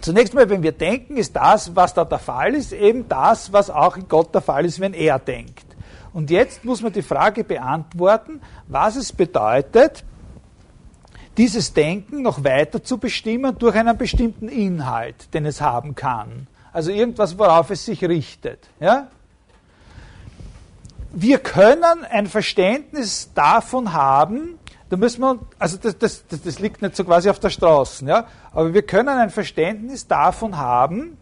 Zunächst 0.00 0.32
mal, 0.32 0.48
wenn 0.48 0.62
wir 0.62 0.72
denken, 0.72 1.18
ist 1.18 1.36
das, 1.36 1.76
was 1.76 1.92
da 1.92 2.06
der 2.06 2.18
Fall 2.18 2.54
ist, 2.54 2.72
eben 2.72 3.06
das, 3.08 3.52
was 3.52 3.68
auch 3.68 3.98
in 3.98 4.08
Gott 4.08 4.34
der 4.34 4.40
Fall 4.40 4.64
ist, 4.64 4.80
wenn 4.80 4.94
er 4.94 5.18
denkt. 5.18 5.66
Und 6.12 6.30
jetzt 6.30 6.64
muss 6.64 6.80
man 6.80 6.92
die 6.92 7.02
Frage 7.02 7.44
beantworten, 7.44 8.40
was 8.66 8.96
es 8.96 9.12
bedeutet, 9.12 10.04
dieses 11.36 11.72
Denken 11.74 12.22
noch 12.22 12.42
weiter 12.44 12.82
zu 12.82 12.98
bestimmen 12.98 13.56
durch 13.58 13.76
einen 13.76 13.96
bestimmten 13.96 14.48
Inhalt, 14.48 15.32
den 15.34 15.44
es 15.44 15.60
haben 15.60 15.94
kann. 15.94 16.46
Also 16.72 16.90
irgendwas, 16.90 17.38
worauf 17.38 17.70
es 17.70 17.84
sich 17.84 18.02
richtet. 18.04 18.68
Ja? 18.80 19.08
Wir 21.12 21.38
können 21.38 22.04
ein 22.08 22.26
Verständnis 22.26 23.32
davon 23.34 23.92
haben, 23.92 24.58
da 24.88 24.96
müssen 24.96 25.20
wir, 25.20 25.38
also 25.58 25.76
das, 25.76 25.98
das, 25.98 26.26
das, 26.26 26.42
das 26.42 26.58
liegt 26.58 26.82
nicht 26.82 26.96
so 26.96 27.04
quasi 27.04 27.30
auf 27.30 27.38
der 27.38 27.50
Straße, 27.50 28.04
ja, 28.06 28.26
aber 28.52 28.74
wir 28.74 28.82
können 28.82 29.08
ein 29.08 29.30
Verständnis 29.30 30.06
davon 30.06 30.56
haben, 30.56 31.16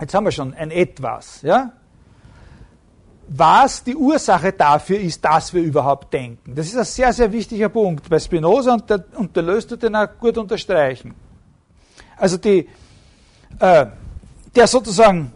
jetzt 0.00 0.14
haben 0.14 0.24
wir 0.24 0.32
schon 0.32 0.54
ein 0.54 0.70
Etwas, 0.70 1.42
ja, 1.42 1.72
was 3.28 3.82
die 3.82 3.96
Ursache 3.96 4.52
dafür 4.52 5.00
ist, 5.00 5.24
dass 5.24 5.52
wir 5.54 5.62
überhaupt 5.62 6.12
denken. 6.12 6.54
Das 6.54 6.66
ist 6.66 6.76
ein 6.76 6.84
sehr, 6.84 7.12
sehr 7.12 7.32
wichtiger 7.32 7.70
Punkt 7.70 8.08
bei 8.08 8.18
Spinoza 8.18 8.74
und 8.74 8.88
der, 8.88 9.04
und 9.16 9.34
der 9.34 9.42
löst 9.42 9.82
den 9.82 9.96
auch 9.96 10.08
gut 10.18 10.36
unterstreichen. 10.36 11.14
Also 12.16 12.36
die, 12.36 12.68
äh, 13.58 13.86
der 14.54 14.66
sozusagen 14.66 15.32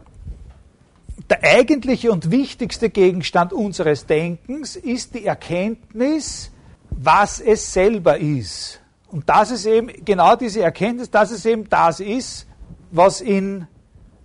der 1.30 1.42
eigentliche 1.44 2.10
und 2.10 2.30
wichtigste 2.30 2.90
Gegenstand 2.90 3.52
unseres 3.52 4.06
Denkens 4.06 4.76
ist 4.76 5.14
die 5.14 5.26
Erkenntnis, 5.26 6.50
was 6.90 7.40
es 7.40 7.72
selber 7.72 8.18
ist. 8.18 8.80
Und 9.08 9.28
das 9.28 9.50
ist 9.50 9.66
eben 9.66 9.88
genau 10.04 10.36
diese 10.36 10.62
Erkenntnis, 10.62 11.10
dass 11.10 11.30
es 11.30 11.44
eben 11.46 11.68
das 11.68 12.00
ist, 12.00 12.46
was 12.90 13.20
in, 13.20 13.66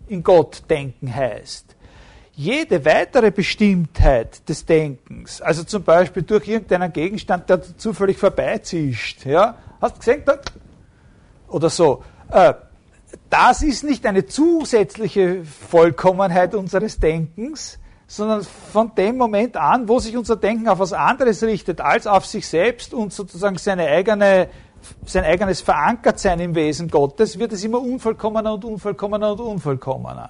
in 0.07 0.23
Gott 0.23 0.63
denken 0.69 1.13
heißt. 1.13 1.75
Jede 2.35 2.83
weitere 2.83 3.31
Bestimmtheit 3.31 4.47
des 4.49 4.65
Denkens, 4.65 5.39
also 5.41 5.63
zum 5.63 5.83
Beispiel 5.83 6.23
durch 6.23 6.47
irgendeinen 6.47 6.91
Gegenstand, 6.91 7.49
der 7.49 7.61
zufällig 7.77 8.17
vorbeizischt, 8.17 9.25
ja, 9.25 9.57
hast 9.79 9.95
du 9.95 9.99
gesehen, 9.99 10.23
oder 11.47 11.69
so, 11.69 12.03
äh, 12.31 12.53
das 13.29 13.61
ist 13.61 13.83
nicht 13.83 14.05
eine 14.05 14.25
zusätzliche 14.25 15.43
Vollkommenheit 15.43 16.55
unseres 16.55 16.99
Denkens, 16.99 17.79
sondern 18.07 18.43
von 18.43 18.93
dem 18.95 19.17
Moment 19.17 19.57
an, 19.57 19.87
wo 19.87 19.99
sich 19.99 20.15
unser 20.15 20.35
Denken 20.35 20.67
auf 20.67 20.79
was 20.79 20.93
anderes 20.93 21.41
richtet 21.43 21.81
als 21.81 22.05
auf 22.05 22.25
sich 22.25 22.47
selbst 22.47 22.93
und 22.93 23.13
sozusagen 23.13 23.57
seine 23.57 23.87
eigene, 23.87 24.49
sein 25.05 25.23
eigenes 25.23 25.61
Verankertsein 25.61 26.39
im 26.39 26.55
Wesen 26.55 26.89
Gottes, 26.89 27.39
wird 27.39 27.53
es 27.53 27.63
immer 27.63 27.81
unvollkommener 27.81 28.53
und 28.53 28.65
unvollkommener 28.65 29.31
und 29.31 29.39
unvollkommener. 29.39 30.29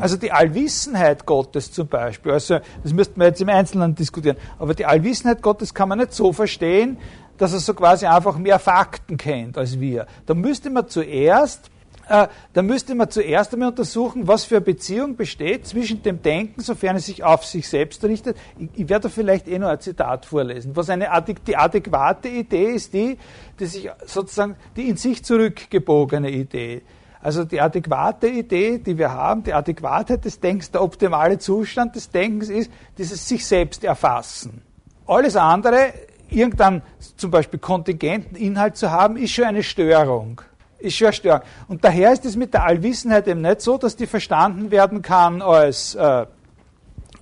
Also 0.00 0.16
die 0.16 0.32
Allwissenheit 0.32 1.24
Gottes 1.24 1.72
zum 1.72 1.88
Beispiel, 1.88 2.32
also 2.32 2.58
das 2.82 2.92
müssten 2.92 3.18
wir 3.20 3.28
jetzt 3.28 3.40
im 3.40 3.48
Einzelnen 3.48 3.94
diskutieren, 3.94 4.36
aber 4.58 4.74
die 4.74 4.84
Allwissenheit 4.86 5.42
Gottes 5.42 5.72
kann 5.72 5.88
man 5.88 5.98
nicht 5.98 6.12
so 6.12 6.32
verstehen, 6.32 6.98
dass 7.38 7.52
er 7.52 7.60
so 7.60 7.72
quasi 7.74 8.06
einfach 8.06 8.36
mehr 8.36 8.58
Fakten 8.58 9.16
kennt 9.16 9.56
als 9.56 9.80
wir. 9.80 10.06
Da 10.26 10.34
müsste 10.34 10.70
man 10.70 10.88
zuerst 10.88 11.70
äh, 12.08 12.28
da 12.54 12.62
müsste 12.62 12.94
man 12.94 13.10
zuerst 13.10 13.52
einmal 13.52 13.68
untersuchen, 13.68 14.26
was 14.26 14.44
für 14.44 14.56
eine 14.56 14.64
Beziehung 14.64 15.16
besteht 15.16 15.66
zwischen 15.66 16.02
dem 16.02 16.22
Denken, 16.22 16.62
sofern 16.62 16.96
es 16.96 17.06
sich 17.06 17.22
auf 17.22 17.44
sich 17.44 17.68
selbst 17.68 18.02
richtet. 18.04 18.36
Ich, 18.58 18.68
ich 18.74 18.88
werde 18.88 19.04
da 19.04 19.08
vielleicht 19.10 19.46
eh 19.46 19.58
noch 19.58 19.68
ein 19.68 19.80
Zitat 19.80 20.24
vorlesen. 20.24 20.74
Was 20.74 20.88
eine 20.88 21.08
die 21.46 21.56
adäquate 21.56 22.28
Idee 22.28 22.72
ist, 22.72 22.94
die, 22.94 23.18
die 23.60 23.66
sich 23.66 23.90
sozusagen 24.06 24.56
die 24.76 24.88
in 24.88 24.96
sich 24.96 25.22
zurückgebogene 25.22 26.30
Idee. 26.30 26.82
Also 27.20 27.44
die 27.44 27.60
adäquate 27.60 28.28
Idee, 28.28 28.78
die 28.78 28.96
wir 28.96 29.12
haben, 29.12 29.42
die 29.42 29.52
Adäquatheit 29.52 30.24
des 30.24 30.40
Denkens, 30.40 30.70
der 30.70 30.82
optimale 30.82 31.38
Zustand 31.38 31.94
des 31.94 32.10
Denkens 32.10 32.48
ist 32.48 32.70
dieses 32.96 33.28
sich 33.28 33.44
selbst 33.44 33.84
erfassen. 33.84 34.62
Alles 35.06 35.36
andere, 35.36 35.92
irgendeinen 36.30 36.82
zum 37.16 37.30
Beispiel 37.30 37.58
kontingenten 37.58 38.36
Inhalt 38.36 38.76
zu 38.76 38.90
haben, 38.90 39.16
ist 39.16 39.32
schon 39.32 39.44
eine 39.44 39.62
Störung 39.62 40.40
ist 40.78 40.96
schon 40.96 41.12
Störung. 41.12 41.42
Und 41.68 41.84
daher 41.84 42.12
ist 42.12 42.24
es 42.24 42.36
mit 42.36 42.54
der 42.54 42.64
Allwissenheit 42.64 43.26
eben 43.28 43.40
nicht 43.40 43.60
so, 43.60 43.78
dass 43.78 43.96
die 43.96 44.06
verstanden 44.06 44.70
werden 44.70 45.02
kann 45.02 45.42
als, 45.42 45.94
äh, 45.94 46.26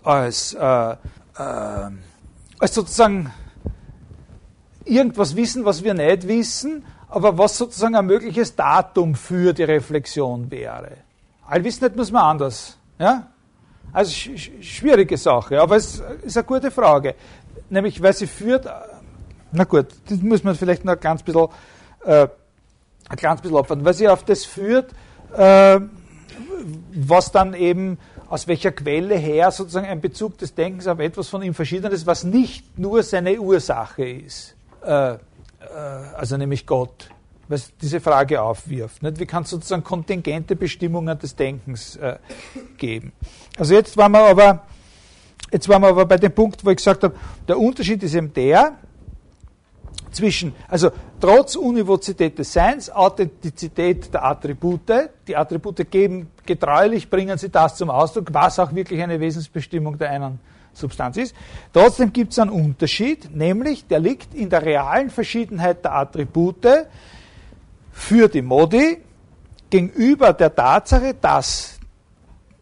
als, 0.02 0.54
äh, 0.54 0.92
äh, 0.92 0.96
als 2.58 2.74
sozusagen 2.74 3.32
irgendwas 4.84 5.34
wissen, 5.36 5.64
was 5.64 5.82
wir 5.82 5.94
nicht 5.94 6.28
wissen, 6.28 6.84
aber 7.08 7.36
was 7.38 7.56
sozusagen 7.56 7.96
ein 7.96 8.06
mögliches 8.06 8.54
Datum 8.54 9.14
für 9.14 9.52
die 9.52 9.64
Reflexion 9.64 10.50
wäre. 10.50 10.92
Allwissenheit 11.46 11.96
muss 11.96 12.10
man 12.10 12.22
anders. 12.22 12.76
Ja? 12.98 13.28
Also 13.92 14.12
sch 14.12 14.50
schwierige 14.60 15.16
Sache, 15.16 15.60
aber 15.60 15.76
es 15.76 16.02
ist 16.22 16.36
eine 16.36 16.44
gute 16.44 16.70
Frage. 16.70 17.14
Nämlich, 17.70 18.02
weil 18.02 18.12
sie 18.12 18.26
führt, 18.26 18.66
na 19.52 19.64
gut, 19.64 19.86
das 20.08 20.20
muss 20.20 20.44
man 20.44 20.54
vielleicht 20.54 20.84
noch 20.84 20.98
ganz 21.00 21.22
bisschen, 21.22 21.48
äh, 22.04 22.28
ein 23.08 23.16
ganz 23.16 23.40
bisschen 23.40 23.56
opfern, 23.56 23.84
weil 23.84 23.94
sie 23.94 24.08
auf 24.08 24.24
das 24.24 24.44
führt, 24.44 24.92
äh, 25.36 25.80
was 26.92 27.30
dann 27.32 27.54
eben 27.54 27.98
aus 28.28 28.48
welcher 28.48 28.72
Quelle 28.72 29.16
her 29.16 29.50
sozusagen 29.50 29.86
ein 29.86 30.00
Bezug 30.00 30.38
des 30.38 30.54
Denkens 30.54 30.86
auf 30.86 30.98
etwas 30.98 31.28
von 31.28 31.42
ihm 31.42 31.54
Verschiedenes, 31.54 32.06
was 32.06 32.24
nicht 32.24 32.78
nur 32.78 33.02
seine 33.02 33.40
Ursache 33.40 34.08
ist, 34.08 34.56
äh, 34.84 35.14
äh, 35.14 35.18
also 36.16 36.36
nämlich 36.36 36.66
Gott, 36.66 37.10
was 37.48 37.72
diese 37.80 38.00
Frage 38.00 38.42
aufwirft. 38.42 39.02
Nicht? 39.02 39.20
Wie 39.20 39.26
kann 39.26 39.44
es 39.44 39.50
sozusagen 39.50 39.84
kontingente 39.84 40.56
Bestimmungen 40.56 41.16
des 41.18 41.36
Denkens 41.36 41.96
äh, 41.96 42.16
geben? 42.76 43.12
Also 43.56 43.74
jetzt 43.74 43.96
waren 43.96 44.12
wir 44.12 44.26
aber, 44.26 44.66
jetzt 45.52 45.68
waren 45.68 45.82
wir 45.82 45.88
aber 45.88 46.06
bei 46.06 46.16
dem 46.16 46.32
Punkt, 46.32 46.64
wo 46.64 46.70
ich 46.70 46.78
gesagt 46.78 47.04
habe, 47.04 47.14
der 47.46 47.58
Unterschied 47.58 48.02
ist 48.02 48.14
eben 48.14 48.32
der, 48.32 48.76
zwischen, 50.16 50.54
also 50.68 50.90
trotz 51.20 51.56
Univozität 51.56 52.38
des 52.38 52.52
Seins, 52.52 52.90
Authentizität 52.90 54.12
der 54.12 54.24
Attribute, 54.24 55.10
die 55.28 55.36
Attribute 55.36 55.90
geben, 55.90 56.30
getreulich 56.44 57.08
bringen 57.08 57.36
sie 57.38 57.50
das 57.50 57.76
zum 57.76 57.90
Ausdruck, 57.90 58.32
was 58.32 58.58
auch 58.58 58.74
wirklich 58.74 59.02
eine 59.02 59.20
Wesensbestimmung 59.20 59.98
der 59.98 60.10
einen 60.10 60.40
Substanz 60.72 61.16
ist. 61.16 61.34
Trotzdem 61.72 62.12
gibt 62.12 62.32
es 62.32 62.38
einen 62.38 62.50
Unterschied, 62.50 63.34
nämlich 63.34 63.86
der 63.86 64.00
liegt 64.00 64.34
in 64.34 64.50
der 64.50 64.62
realen 64.62 65.10
Verschiedenheit 65.10 65.84
der 65.84 65.94
Attribute 65.94 66.86
für 67.92 68.28
die 68.28 68.42
Modi 68.42 68.98
gegenüber 69.70 70.32
der 70.32 70.54
Tatsache, 70.54 71.14
dass 71.14 71.78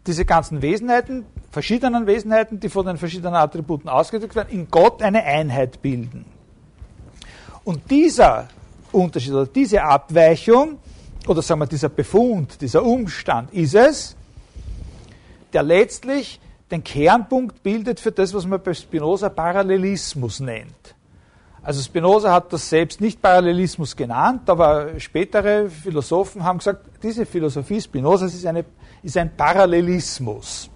diese 0.06 0.24
ganzen 0.24 0.60
Wesenheiten, 0.60 1.24
verschiedenen 1.50 2.06
Wesenheiten, 2.06 2.60
die 2.60 2.68
von 2.68 2.86
den 2.86 2.98
verschiedenen 2.98 3.34
Attributen 3.34 3.88
ausgedrückt 3.88 4.36
werden, 4.36 4.50
in 4.50 4.68
Gott 4.70 5.02
eine 5.02 5.24
Einheit 5.24 5.82
bilden. 5.82 6.33
Und 7.64 7.90
dieser 7.90 8.48
Unterschied 8.92 9.32
oder 9.32 9.46
diese 9.46 9.82
Abweichung, 9.82 10.78
oder 11.26 11.42
sagen 11.42 11.60
wir 11.60 11.66
dieser 11.66 11.88
Befund, 11.88 12.60
dieser 12.60 12.82
Umstand 12.82 13.52
ist 13.52 13.74
es, 13.74 14.16
der 15.52 15.62
letztlich 15.62 16.40
den 16.70 16.82
Kernpunkt 16.82 17.62
bildet 17.62 18.00
für 18.00 18.12
das, 18.12 18.34
was 18.34 18.46
man 18.46 18.62
bei 18.62 18.74
Spinoza 18.74 19.28
Parallelismus 19.28 20.40
nennt. 20.40 20.94
Also 21.62 21.80
Spinoza 21.80 22.30
hat 22.30 22.52
das 22.52 22.68
selbst 22.68 23.00
nicht 23.00 23.22
Parallelismus 23.22 23.96
genannt, 23.96 24.50
aber 24.50 25.00
spätere 25.00 25.70
Philosophen 25.70 26.44
haben 26.44 26.58
gesagt, 26.58 26.84
diese 27.02 27.24
Philosophie 27.24 27.80
Spinozas 27.80 28.34
ist, 28.34 28.44
eine, 28.44 28.66
ist 29.02 29.16
ein 29.16 29.34
Parallelismus. 29.34 30.68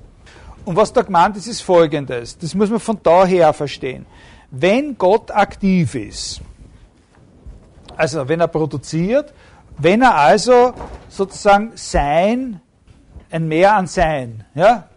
Und 0.64 0.76
was 0.76 0.92
da 0.92 1.02
gemeint 1.02 1.36
ist, 1.36 1.46
ist 1.46 1.60
folgendes, 1.60 2.38
das 2.38 2.54
muss 2.54 2.70
man 2.70 2.80
von 2.80 2.98
daher 3.02 3.52
verstehen. 3.52 4.06
Wenn 4.50 4.96
Gott 4.96 5.30
aktiv 5.30 5.94
ist, 5.94 6.40
also 7.98 8.28
wenn 8.28 8.40
er 8.40 8.48
produziert, 8.48 9.34
wenn 9.76 10.02
er 10.02 10.14
also 10.14 10.72
sozusagen 11.08 11.72
Sein, 11.74 12.60
ein 13.30 13.48
Mehr 13.48 13.74
an 13.74 13.88
Sein, 13.88 14.44
ja, 14.54 14.88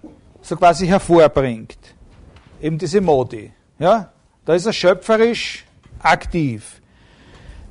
so 0.41 0.55
quasi 0.55 0.85
hervorbringt, 0.85 1.79
eben 2.61 2.77
diese 2.77 3.01
Modi, 3.01 3.51
ja, 3.79 4.11
da 4.45 4.53
ist 4.53 4.67
er 4.67 4.73
schöpferisch 4.73 5.65
aktiv, 5.99 6.79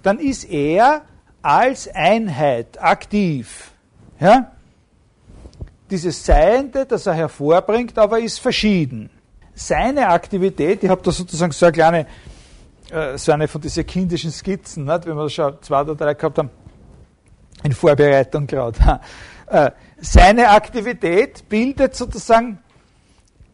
dann 0.02 0.18
ist 0.18 0.44
er 0.44 1.02
als 1.42 1.86
Einheit 1.88 2.82
aktiv, 2.82 3.70
ja, 4.18 4.50
dieses 5.90 6.24
Seiende, 6.26 6.86
das 6.86 7.06
er 7.06 7.14
hervorbringt, 7.14 7.98
aber 7.98 8.18
ist 8.18 8.40
verschieden. 8.40 9.10
Seine 9.54 10.08
Aktivität, 10.08 10.82
ich 10.82 10.90
habe 10.90 11.02
da 11.02 11.10
sozusagen 11.12 11.52
so 11.52 11.66
eine 11.66 11.72
kleine 11.72 12.06
äh, 12.90 13.16
so 13.16 13.32
eine 13.32 13.48
von 13.48 13.60
diesen 13.60 13.86
kindischen 13.86 14.30
Skizzen, 14.30 14.84
nicht? 14.84 15.06
wenn 15.06 15.16
wir 15.16 15.28
schon 15.28 15.56
zwei 15.62 15.82
oder 15.82 15.94
drei 15.94 16.14
gehabt 16.14 16.38
haben, 16.38 16.50
in 17.62 17.72
Vorbereitung 17.72 18.46
gerade. 18.46 19.00
Äh, 19.50 19.72
seine 20.00 20.50
Aktivität 20.50 21.48
bildet 21.48 21.96
sozusagen 21.96 22.60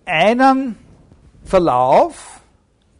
einen 0.04 0.76
Verlauf, 1.42 2.42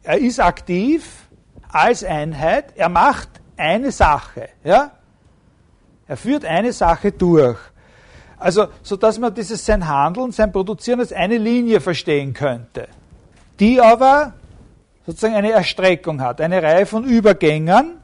er 0.03 0.17
ist 0.17 0.41
aktiv 0.41 1.29
als 1.69 2.03
Einheit, 2.03 2.73
er 2.75 2.89
macht 2.89 3.29
eine 3.59 3.93
Sache, 3.93 4.49
ja? 4.65 4.93
Er 6.09 6.17
führt 6.17 6.47
eine 6.47 6.73
Sache 6.73 7.13
durch. 7.13 7.59
Also, 8.39 8.69
so 8.83 8.97
dass 8.97 9.19
man 9.19 9.35
dieses 9.35 9.65
sein 9.67 9.87
Handeln, 9.87 10.33
sein 10.33 10.53
Produzieren 10.53 11.01
als 11.01 11.13
eine 11.13 11.37
Linie 11.37 11.81
verstehen 11.81 12.33
könnte, 12.33 12.89
die 13.61 13.81
aber 13.81 14.35
sozusagen 15.07 15.35
eine 15.35 15.53
Erstreckung 15.53 16.21
hat, 16.21 16.41
eine 16.41 16.63
Reihe 16.63 16.85
von 16.85 17.05
Übergängern, 17.05 18.01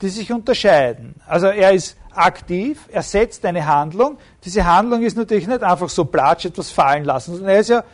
die 0.00 0.08
sich 0.08 0.32
unterscheiden. 0.32 1.14
Also 1.26 1.48
er 1.48 1.72
ist 1.72 1.96
aktiv, 2.14 2.88
er 2.90 3.02
setzt 3.02 3.44
eine 3.44 3.66
Handlung. 3.66 4.18
Diese 4.44 4.64
Handlung 4.64 5.02
ist 5.02 5.16
natürlich 5.16 5.46
nicht 5.46 5.62
einfach 5.62 5.88
so 5.88 6.04
platsch 6.04 6.46
etwas 6.46 6.70
fallen 6.70 7.04
lassen, 7.04 7.34
sondern 7.34 7.54
er 7.54 7.60
ist 7.60 7.68
ja, 7.68 7.84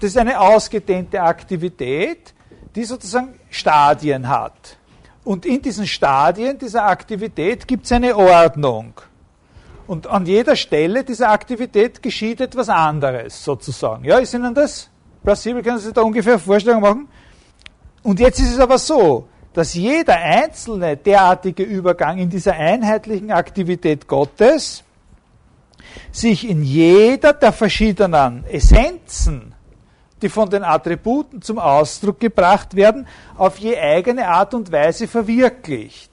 das 0.00 0.10
ist 0.10 0.18
eine 0.18 0.38
ausgedehnte 0.38 1.22
Aktivität, 1.22 2.34
die 2.74 2.84
sozusagen 2.84 3.38
Stadien 3.50 4.28
hat. 4.28 4.76
Und 5.24 5.46
in 5.46 5.62
diesen 5.62 5.86
Stadien 5.86 6.58
dieser 6.58 6.84
Aktivität 6.84 7.68
gibt 7.68 7.84
es 7.84 7.92
eine 7.92 8.16
Ordnung. 8.16 8.94
Und 9.86 10.06
an 10.06 10.26
jeder 10.26 10.56
Stelle 10.56 11.04
dieser 11.04 11.30
Aktivität 11.30 12.02
geschieht 12.02 12.40
etwas 12.40 12.68
anderes, 12.68 13.44
sozusagen. 13.44 14.04
Ja, 14.04 14.18
ist 14.18 14.34
Ihnen 14.34 14.54
das 14.54 14.88
plausibel? 15.22 15.62
Können 15.62 15.78
Sie 15.78 15.86
sich 15.86 15.94
da 15.94 16.02
ungefähr 16.02 16.38
Vorstellung 16.38 16.80
machen? 16.82 17.08
Und 18.02 18.20
jetzt 18.20 18.40
ist 18.40 18.52
es 18.52 18.58
aber 18.58 18.78
so, 18.78 19.28
dass 19.52 19.74
jeder 19.74 20.16
einzelne 20.16 20.96
derartige 20.96 21.62
Übergang 21.62 22.18
in 22.18 22.30
dieser 22.30 22.54
einheitlichen 22.54 23.30
Aktivität 23.30 24.08
Gottes 24.08 24.82
sich 26.10 26.48
in 26.48 26.62
jeder 26.62 27.32
der 27.32 27.52
verschiedenen 27.52 28.44
Essenzen, 28.46 29.54
die 30.22 30.28
von 30.28 30.48
den 30.48 30.62
Attributen 30.62 31.42
zum 31.42 31.58
Ausdruck 31.58 32.20
gebracht 32.20 32.74
werden, 32.74 33.06
auf 33.36 33.58
je 33.58 33.76
eigene 33.76 34.26
Art 34.28 34.54
und 34.54 34.72
Weise 34.72 35.06
verwirklicht. 35.06 36.10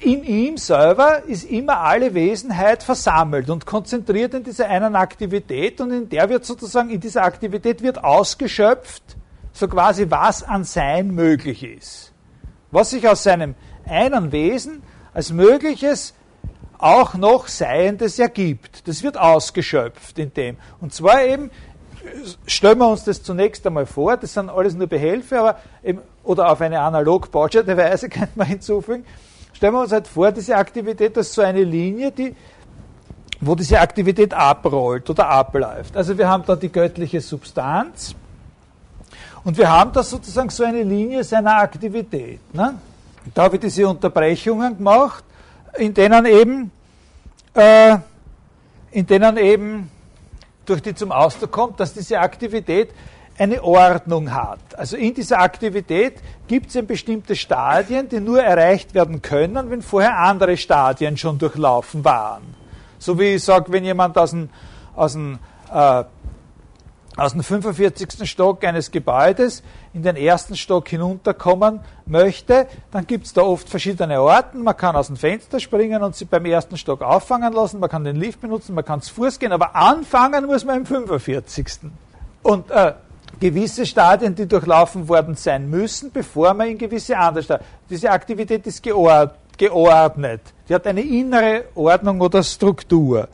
In 0.00 0.24
ihm 0.24 0.56
selber 0.56 1.24
ist 1.26 1.44
immer 1.44 1.78
alle 1.80 2.14
Wesenheit 2.14 2.82
versammelt 2.82 3.50
und 3.50 3.66
konzentriert 3.66 4.32
in 4.32 4.42
dieser 4.42 4.66
einen 4.66 4.96
Aktivität 4.96 5.80
und 5.80 5.90
in 5.90 6.08
der 6.08 6.28
wird 6.30 6.46
sozusagen, 6.46 6.88
in 6.88 7.00
dieser 7.00 7.22
Aktivität 7.22 7.82
wird 7.82 8.02
ausgeschöpft, 8.02 9.16
so 9.60 9.68
quasi 9.68 10.10
was 10.10 10.42
an 10.42 10.64
Sein 10.64 11.14
möglich 11.14 11.62
ist. 11.62 12.12
Was 12.70 12.90
sich 12.90 13.06
aus 13.08 13.22
seinem 13.22 13.54
einen 13.86 14.32
Wesen 14.32 14.82
als 15.12 15.32
Mögliches 15.32 16.14
auch 16.78 17.14
noch 17.14 17.46
Seiendes 17.48 18.18
ergibt. 18.18 18.88
Das 18.88 19.02
wird 19.02 19.18
ausgeschöpft 19.18 20.18
in 20.18 20.32
dem. 20.32 20.56
Und 20.80 20.94
zwar 20.94 21.22
eben, 21.24 21.50
stellen 22.46 22.78
wir 22.78 22.88
uns 22.88 23.04
das 23.04 23.22
zunächst 23.22 23.66
einmal 23.66 23.86
vor, 23.86 24.16
das 24.16 24.32
sind 24.32 24.48
alles 24.48 24.74
nur 24.74 24.86
Behelfe, 24.86 25.40
aber 25.40 25.58
eben, 25.84 26.00
oder 26.24 26.50
auf 26.50 26.60
eine 26.60 26.80
analog 26.80 27.30
bautscherte 27.30 27.76
Weise 27.76 28.08
könnte 28.08 28.32
man 28.36 28.46
hinzufügen, 28.46 29.04
stellen 29.52 29.74
wir 29.74 29.80
uns 29.82 29.92
halt 29.92 30.06
vor, 30.06 30.32
diese 30.32 30.56
Aktivität 30.56 31.18
als 31.18 31.34
so 31.34 31.42
eine 31.42 31.62
Linie, 31.64 32.12
die, 32.12 32.34
wo 33.40 33.54
diese 33.54 33.78
Aktivität 33.78 34.32
abrollt 34.32 35.10
oder 35.10 35.28
abläuft. 35.28 35.96
Also 35.96 36.16
wir 36.16 36.28
haben 36.28 36.44
da 36.46 36.56
die 36.56 36.72
göttliche 36.72 37.20
Substanz, 37.20 38.14
und 39.44 39.56
wir 39.56 39.70
haben 39.70 39.92
da 39.92 40.02
sozusagen 40.02 40.50
so 40.50 40.64
eine 40.64 40.82
Linie 40.82 41.24
seiner 41.24 41.56
Aktivität. 41.56 42.40
Ne? 42.54 42.78
Da 43.34 43.52
ich 43.52 43.60
diese 43.60 43.88
Unterbrechungen 43.88 44.76
gemacht, 44.76 45.24
in 45.76 45.94
denen 45.94 46.26
eben, 46.26 46.70
äh, 47.54 47.96
in 48.90 49.06
denen 49.06 49.36
eben 49.36 49.90
durch 50.66 50.82
die 50.82 50.94
zum 50.94 51.12
Ausdruck 51.12 51.50
kommt, 51.50 51.80
dass 51.80 51.94
diese 51.94 52.18
Aktivität 52.18 52.90
eine 53.38 53.62
Ordnung 53.62 54.30
hat. 54.32 54.58
Also 54.76 54.96
in 54.96 55.14
dieser 55.14 55.38
Aktivität 55.38 56.18
gibt 56.46 56.74
es 56.74 56.86
bestimmte 56.86 57.34
Stadien, 57.34 58.08
die 58.08 58.20
nur 58.20 58.42
erreicht 58.42 58.92
werden 58.92 59.22
können, 59.22 59.70
wenn 59.70 59.80
vorher 59.80 60.18
andere 60.18 60.58
Stadien 60.58 61.16
schon 61.16 61.38
durchlaufen 61.38 62.04
waren. 62.04 62.54
So 62.98 63.18
wie 63.18 63.36
ich 63.36 63.44
sage, 63.44 63.72
wenn 63.72 63.84
jemand 63.84 64.18
aus 64.18 64.32
dem, 64.32 64.50
aus 64.94 65.14
dem 65.14 65.38
äh, 65.72 66.04
aus 67.20 67.32
dem 67.32 67.42
45. 67.42 68.28
Stock 68.28 68.64
eines 68.64 68.90
Gebäudes 68.90 69.62
in 69.92 70.02
den 70.02 70.16
ersten 70.16 70.56
Stock 70.56 70.88
hinunterkommen 70.88 71.80
möchte, 72.06 72.66
dann 72.92 73.06
gibt 73.06 73.26
es 73.26 73.34
da 73.34 73.42
oft 73.42 73.68
verschiedene 73.68 74.22
Orten. 74.22 74.62
Man 74.62 74.74
kann 74.74 74.96
aus 74.96 75.08
dem 75.08 75.16
Fenster 75.16 75.60
springen 75.60 76.02
und 76.02 76.16
sie 76.16 76.24
beim 76.24 76.46
ersten 76.46 76.78
Stock 76.78 77.02
auffangen 77.02 77.52
lassen, 77.52 77.78
man 77.78 77.90
kann 77.90 78.04
den 78.04 78.16
Lift 78.16 78.40
benutzen, 78.40 78.74
man 78.74 78.86
kann 78.86 79.02
zu 79.02 79.12
Fuß 79.12 79.38
gehen, 79.38 79.52
aber 79.52 79.76
anfangen 79.76 80.46
muss 80.46 80.64
man 80.64 80.78
im 80.78 80.86
45. 80.86 81.90
Und 82.42 82.70
äh, 82.70 82.94
gewisse 83.38 83.84
Stadien, 83.84 84.34
die 84.34 84.46
durchlaufen 84.46 85.06
worden 85.06 85.34
sein 85.34 85.68
müssen, 85.68 86.10
bevor 86.10 86.54
man 86.54 86.68
in 86.68 86.78
gewisse 86.78 87.18
andere 87.18 87.44
Stadien. 87.44 87.66
Diese 87.90 88.10
Aktivität 88.10 88.66
ist 88.66 88.82
geordnet. 88.82 90.40
Die 90.66 90.74
hat 90.74 90.86
eine 90.86 91.02
innere 91.02 91.64
Ordnung 91.74 92.18
oder 92.22 92.42
Struktur. 92.42 93.28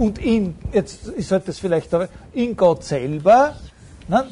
Und 0.00 0.18
in, 0.18 0.56
jetzt 0.72 1.08
ist 1.08 1.30
halt 1.30 1.44
vielleicht 1.44 1.90
in 2.32 2.56
Gott 2.56 2.84
selber, 2.84 3.54
ne? 4.08 4.28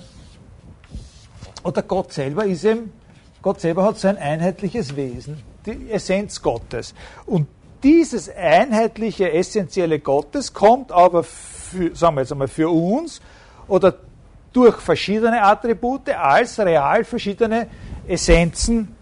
oder 1.62 1.82
Gott 1.82 2.11
selber 2.11 2.47
ist 2.47 2.65
eben, 2.65 2.90
Gott 3.43 3.61
selber 3.61 3.85
hat 3.85 3.99
so 3.99 4.09
ein 4.09 4.16
einheitliches 4.16 4.97
Wesen, 4.97 5.43
die 5.66 5.90
Essenz 5.90 6.40
Gottes. 6.40 6.95
Und 7.27 7.49
dieses 7.82 8.35
einheitliche, 8.35 9.31
essentielle 9.31 9.99
Gottes 9.99 10.55
kommt 10.55 10.90
aber, 10.90 11.23
für, 11.23 11.95
sagen 11.95 12.16
wir 12.16 12.23
jetzt 12.23 12.32
einmal, 12.32 12.49
für 12.49 12.70
uns 12.70 13.20
oder 13.66 13.95
durch 14.55 14.77
verschiedene 14.77 15.43
Attribute 15.43 16.09
als 16.09 16.59
real 16.61 17.05
verschiedene 17.05 17.66
Essenzen 18.07 18.97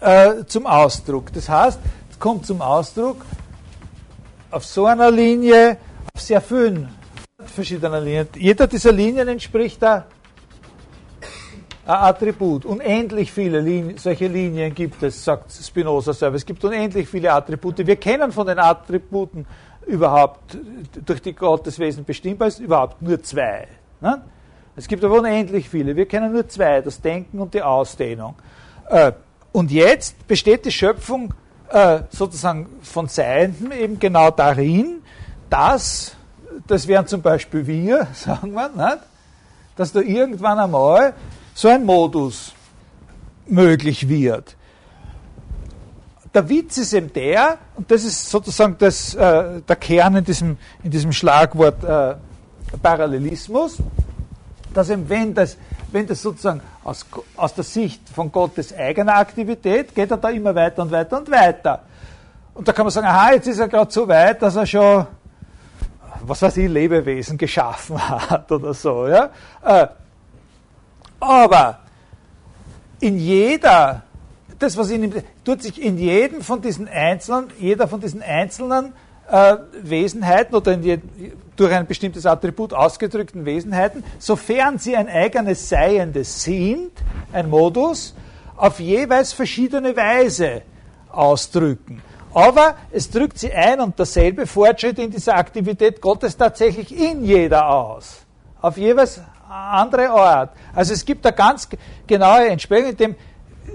äh, 0.00 0.46
zum 0.46 0.66
Ausdruck. 0.66 1.30
Das 1.34 1.46
heißt, 1.46 1.78
es 2.10 2.18
kommt 2.18 2.46
zum 2.46 2.62
Ausdruck 2.62 3.18
auf 4.50 4.64
so 4.64 4.86
einer 4.86 5.10
Linie, 5.10 5.76
auf 6.14 6.20
sehr 6.20 6.40
vielen 6.40 6.88
verschiedenen 7.44 8.04
Linien. 8.04 8.28
Jeder 8.36 8.66
dieser 8.66 8.92
Linien 8.92 9.28
entspricht 9.28 9.82
da 9.82 10.06
ein 11.84 11.94
Attribut. 11.94 12.64
Unendlich 12.64 13.32
viele 13.32 13.60
Linien, 13.60 13.96
solche 13.98 14.26
Linien 14.26 14.74
gibt 14.74 15.02
es, 15.02 15.24
sagt 15.24 15.52
Spinoza 15.52 16.12
selber. 16.12 16.36
Es 16.36 16.44
gibt 16.44 16.62
unendlich 16.64 17.08
viele 17.08 17.32
Attribute. 17.32 17.86
Wir 17.86 17.96
kennen 17.96 18.32
von 18.32 18.46
den 18.46 18.58
Attributen 18.58 19.46
überhaupt 19.86 20.58
durch 21.04 21.22
die 21.22 21.32
Gotteswesen 21.32 22.04
bestimmbar 22.04 22.48
ist 22.48 22.60
überhaupt 22.60 23.00
nur 23.00 23.22
zwei. 23.22 23.66
Ne? 24.00 24.22
Es 24.76 24.86
gibt 24.86 25.02
aber 25.02 25.18
unendlich 25.18 25.68
viele. 25.68 25.96
Wir 25.96 26.06
kennen 26.06 26.32
nur 26.32 26.46
zwei, 26.46 26.82
das 26.82 27.00
Denken 27.00 27.40
und 27.40 27.54
die 27.54 27.62
Ausdehnung. 27.62 28.34
Äh, 28.90 29.12
und 29.52 29.70
jetzt 29.70 30.28
besteht 30.28 30.66
die 30.66 30.70
Schöpfung 30.70 31.32
äh, 31.70 32.02
sozusagen 32.10 32.66
von 32.82 33.08
Seienden 33.08 33.72
eben 33.72 33.98
genau 33.98 34.30
darin, 34.30 35.02
dass, 35.50 36.16
das 36.66 36.86
wären 36.86 37.06
zum 37.06 37.22
Beispiel 37.22 37.66
wir, 37.66 38.06
sagen 38.14 38.52
wir, 38.52 38.68
nicht? 38.68 38.98
dass 39.76 39.92
da 39.92 40.00
irgendwann 40.00 40.58
einmal 40.58 41.14
so 41.54 41.68
ein 41.68 41.84
Modus 41.84 42.52
möglich 43.46 44.08
wird. 44.08 44.56
Der 46.34 46.48
Witz 46.48 46.78
ist 46.78 46.92
eben 46.92 47.12
der, 47.12 47.58
und 47.76 47.90
das 47.90 48.04
ist 48.04 48.28
sozusagen 48.28 48.76
das, 48.78 49.14
äh, 49.14 49.60
der 49.60 49.76
Kern 49.76 50.16
in 50.16 50.24
diesem, 50.24 50.58
in 50.82 50.90
diesem 50.90 51.12
Schlagwort 51.12 51.82
äh, 51.84 52.16
Parallelismus, 52.82 53.78
dass 54.74 54.90
eben, 54.90 55.08
wenn 55.08 55.32
das, 55.32 55.56
wenn 55.90 56.06
das 56.06 56.22
sozusagen 56.22 56.60
aus, 56.84 57.06
aus 57.36 57.54
der 57.54 57.64
Sicht 57.64 58.08
von 58.08 58.30
Gottes 58.30 58.74
eigener 58.74 59.16
Aktivität, 59.16 59.94
geht 59.94 60.10
er 60.10 60.16
da 60.16 60.28
immer 60.28 60.54
weiter 60.54 60.82
und 60.82 60.90
weiter 60.90 61.18
und 61.18 61.30
weiter. 61.30 61.82
Und 62.54 62.66
da 62.66 62.72
kann 62.72 62.84
man 62.84 62.90
sagen, 62.90 63.06
aha, 63.06 63.32
jetzt 63.32 63.46
ist 63.46 63.58
er 63.58 63.68
gerade 63.68 63.90
so 63.90 64.06
weit, 64.08 64.42
dass 64.42 64.56
er 64.56 64.66
schon, 64.66 65.06
was 66.22 66.42
weiß 66.42 66.56
ich, 66.58 66.68
Lebewesen 66.68 67.38
geschaffen 67.38 67.96
hat 68.30 68.50
oder 68.50 68.74
so. 68.74 69.06
Ja? 69.06 69.30
Äh, 69.64 69.86
aber 71.20 71.78
in 73.00 73.18
jeder, 73.18 74.02
das 74.58 74.76
was 74.76 74.90
in 74.90 75.04
ihm, 75.04 75.12
tut 75.44 75.62
sich 75.62 75.80
in 75.80 75.98
jedem 75.98 76.42
von 76.42 76.60
diesen 76.60 76.88
einzelnen, 76.88 77.48
jeder 77.58 77.88
von 77.88 78.00
diesen 78.00 78.22
einzelnen 78.22 78.92
äh, 79.30 79.56
Wesenheiten 79.82 80.54
oder 80.54 80.72
je, 80.72 80.98
durch 81.58 81.72
ein 81.72 81.86
bestimmtes 81.86 82.24
Attribut 82.24 82.72
ausgedrückten 82.72 83.44
Wesenheiten, 83.44 84.04
sofern 84.18 84.78
sie 84.78 84.96
ein 84.96 85.08
eigenes 85.08 85.68
Seiendes 85.68 86.42
sind, 86.42 86.92
ein 87.32 87.50
Modus, 87.50 88.14
auf 88.56 88.80
jeweils 88.80 89.32
verschiedene 89.32 89.96
Weise 89.96 90.62
ausdrücken. 91.10 92.02
Aber 92.32 92.76
es 92.92 93.10
drückt 93.10 93.38
sie 93.38 93.52
ein 93.52 93.80
und 93.80 93.98
derselbe 93.98 94.46
Fortschritt 94.46 94.98
in 94.98 95.10
dieser 95.10 95.36
Aktivität 95.36 96.00
Gottes 96.00 96.36
tatsächlich 96.36 96.96
in 96.96 97.24
jeder 97.24 97.68
aus. 97.68 98.20
Auf 98.60 98.76
jeweils 98.76 99.20
andere 99.48 100.10
Art. 100.10 100.50
Also 100.74 100.92
es 100.92 101.04
gibt 101.04 101.24
da 101.24 101.30
ganz 101.30 101.68
genaue 102.06 102.48
Entsprechung, 102.48 102.90
in 102.90 102.96
dem, 102.96 103.16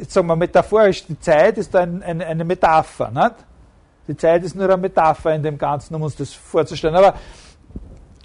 sagen 0.08 0.28
wir 0.28 0.36
metaphorisch, 0.36 1.06
die 1.06 1.20
Zeit 1.20 1.58
ist 1.58 1.76
ein, 1.76 2.04
ein, 2.04 2.22
eine 2.22 2.44
Metapher. 2.46 3.12
Nicht? 3.12 3.36
Die 4.08 4.18
Zeit 4.18 4.44
ist 4.44 4.56
nur 4.56 4.66
eine 4.66 4.78
Metapher 4.78 5.34
in 5.34 5.44
dem 5.44 5.58
Ganzen, 5.58 5.96
um 5.96 6.04
uns 6.04 6.16
das 6.16 6.34
vorzustellen. 6.34 6.96
Aber 6.96 7.16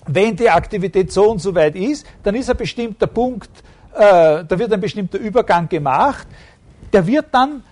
wenn 0.09 0.35
die 0.35 0.49
Aktivität 0.49 1.13
so 1.13 1.31
und 1.31 1.41
so 1.41 1.55
weit 1.55 1.77
ist, 1.77 2.07
dann 2.23 2.35
ist 2.35 2.51
ein 2.51 2.57
bestimmter 2.57 3.07
Punkt, 3.07 3.51
äh, 3.95 4.45
da 4.45 4.59
wird 4.59 4.73
ein 4.73 4.81
bestimmter 4.81 5.19
Übergang 5.19 5.69
gemacht, 5.69 6.27
der 6.93 7.07
wird 7.07 7.27
dann 7.33 7.63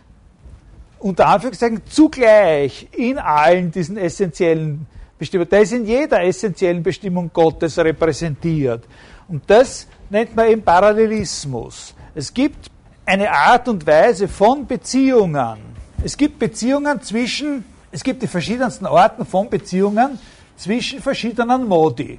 unter 0.98 1.26
Anführungszeichen 1.28 1.82
zugleich 1.86 2.88
in 2.92 3.18
allen 3.18 3.70
diesen 3.70 3.96
essentiellen 3.96 4.86
Bestimmungen, 5.18 5.50
der 5.50 5.62
ist 5.62 5.72
in 5.72 5.86
jeder 5.86 6.22
essentiellen 6.22 6.82
Bestimmung 6.82 7.30
Gottes 7.32 7.78
repräsentiert. 7.78 8.84
Und 9.28 9.42
das 9.46 9.86
nennt 10.10 10.36
man 10.36 10.48
eben 10.48 10.62
Parallelismus. 10.62 11.94
Es 12.14 12.32
gibt 12.32 12.70
eine 13.04 13.30
Art 13.30 13.68
und 13.68 13.86
Weise 13.86 14.28
von 14.28 14.66
Beziehungen. 14.66 15.58
Es 16.04 16.16
gibt 16.16 16.38
Beziehungen 16.38 17.00
zwischen 17.02 17.64
es 17.96 18.04
gibt 18.04 18.22
die 18.22 18.26
verschiedensten 18.26 18.84
Arten 18.84 19.24
von 19.24 19.48
Beziehungen 19.48 20.18
zwischen 20.56 21.00
verschiedenen 21.00 21.66
Modi. 21.66 22.18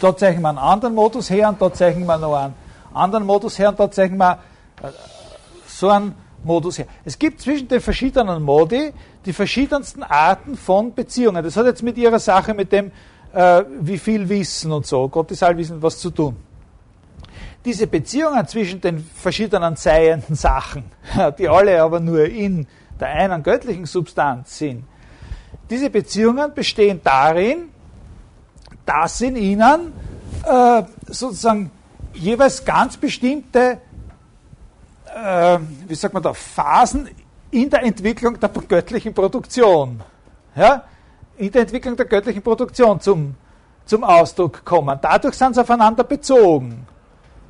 Da 0.00 0.16
zeichnen 0.16 0.42
wir 0.42 0.50
einen 0.50 0.58
anderen 0.58 0.94
Modus 0.94 1.30
her 1.30 1.48
und 1.48 1.60
da 1.60 1.72
zeichnen 1.72 2.06
wir 2.06 2.18
noch 2.18 2.34
einen 2.34 2.54
anderen 2.94 3.26
Modus 3.26 3.58
her 3.58 3.70
und 3.70 3.80
da 3.80 3.90
zeichnen 3.90 4.18
wir 4.18 4.38
äh, 4.82 4.88
so 5.66 5.88
einen 5.88 6.14
Modus 6.44 6.78
her. 6.78 6.86
Es 7.04 7.18
gibt 7.18 7.40
zwischen 7.40 7.68
den 7.68 7.80
verschiedenen 7.80 8.42
Modi 8.42 8.92
die 9.24 9.32
verschiedensten 9.32 10.02
Arten 10.02 10.56
von 10.56 10.94
Beziehungen. 10.94 11.42
Das 11.42 11.56
hat 11.56 11.66
jetzt 11.66 11.82
mit 11.82 11.98
ihrer 11.98 12.18
Sache, 12.18 12.54
mit 12.54 12.70
dem, 12.70 12.92
äh, 13.32 13.64
wie 13.80 13.98
viel 13.98 14.28
Wissen 14.28 14.70
und 14.72 14.86
so, 14.86 15.08
Gottes 15.08 15.42
Allwissen, 15.42 15.82
was 15.82 15.98
zu 15.98 16.10
tun. 16.10 16.36
Diese 17.64 17.86
Beziehungen 17.88 18.46
zwischen 18.46 18.80
den 18.80 18.98
verschiedenen 18.98 19.74
seienden 19.74 20.36
Sachen, 20.36 20.84
die 21.38 21.48
alle 21.48 21.82
aber 21.82 21.98
nur 21.98 22.24
in 22.24 22.66
der 23.00 23.08
einen 23.08 23.42
göttlichen 23.42 23.86
Substanz 23.86 24.58
sind, 24.58 24.84
diese 25.70 25.90
Beziehungen 25.90 26.52
bestehen 26.54 27.00
darin, 27.02 27.70
dass 28.84 29.20
in 29.20 29.36
ihnen 29.36 29.92
äh, 30.44 30.82
sozusagen 31.06 31.70
jeweils 32.14 32.64
ganz 32.64 32.96
bestimmte, 32.96 33.78
äh, 35.14 35.58
wie 35.86 35.94
sagt 35.94 36.14
man 36.14 36.22
da, 36.22 36.32
Phasen 36.32 37.08
in 37.50 37.70
der 37.70 37.82
Entwicklung 37.82 38.38
der 38.38 38.48
göttlichen 38.48 39.14
Produktion, 39.14 40.02
ja, 40.54 40.84
in 41.36 41.52
der 41.52 41.62
Entwicklung 41.62 41.96
der 41.96 42.06
göttlichen 42.06 42.42
Produktion 42.42 43.00
zum, 43.00 43.34
zum 43.84 44.04
Ausdruck 44.04 44.64
kommen. 44.64 44.98
Dadurch 45.00 45.34
sind 45.34 45.54
sie 45.54 45.60
aufeinander 45.60 46.04
bezogen. 46.04 46.86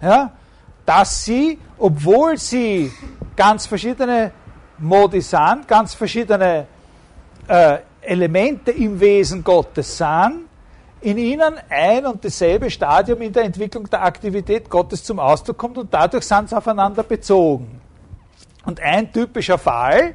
Ja, 0.00 0.30
dass 0.86 1.24
sie, 1.24 1.58
obwohl 1.76 2.38
sie 2.38 2.92
ganz 3.36 3.66
verschiedene 3.66 4.32
Modi 4.78 5.20
sind, 5.20 5.66
ganz 5.66 5.94
verschiedene 5.94 6.66
äh, 7.48 7.78
Elemente 8.08 8.70
im 8.70 8.98
Wesen 9.00 9.44
Gottes 9.44 9.98
sind, 9.98 10.46
in 11.00 11.18
ihnen 11.18 11.54
ein 11.68 12.06
und 12.06 12.24
dasselbe 12.24 12.70
Stadium 12.70 13.22
in 13.22 13.32
der 13.32 13.44
Entwicklung 13.44 13.88
der 13.88 14.02
Aktivität 14.02 14.68
Gottes 14.68 15.04
zum 15.04 15.20
Ausdruck 15.20 15.58
kommt 15.58 15.78
und 15.78 15.92
dadurch 15.92 16.24
sind 16.24 16.48
sie 16.48 16.56
aufeinander 16.56 17.02
bezogen. 17.02 17.80
Und 18.64 18.80
ein 18.80 19.12
typischer 19.12 19.58
Fall, 19.58 20.14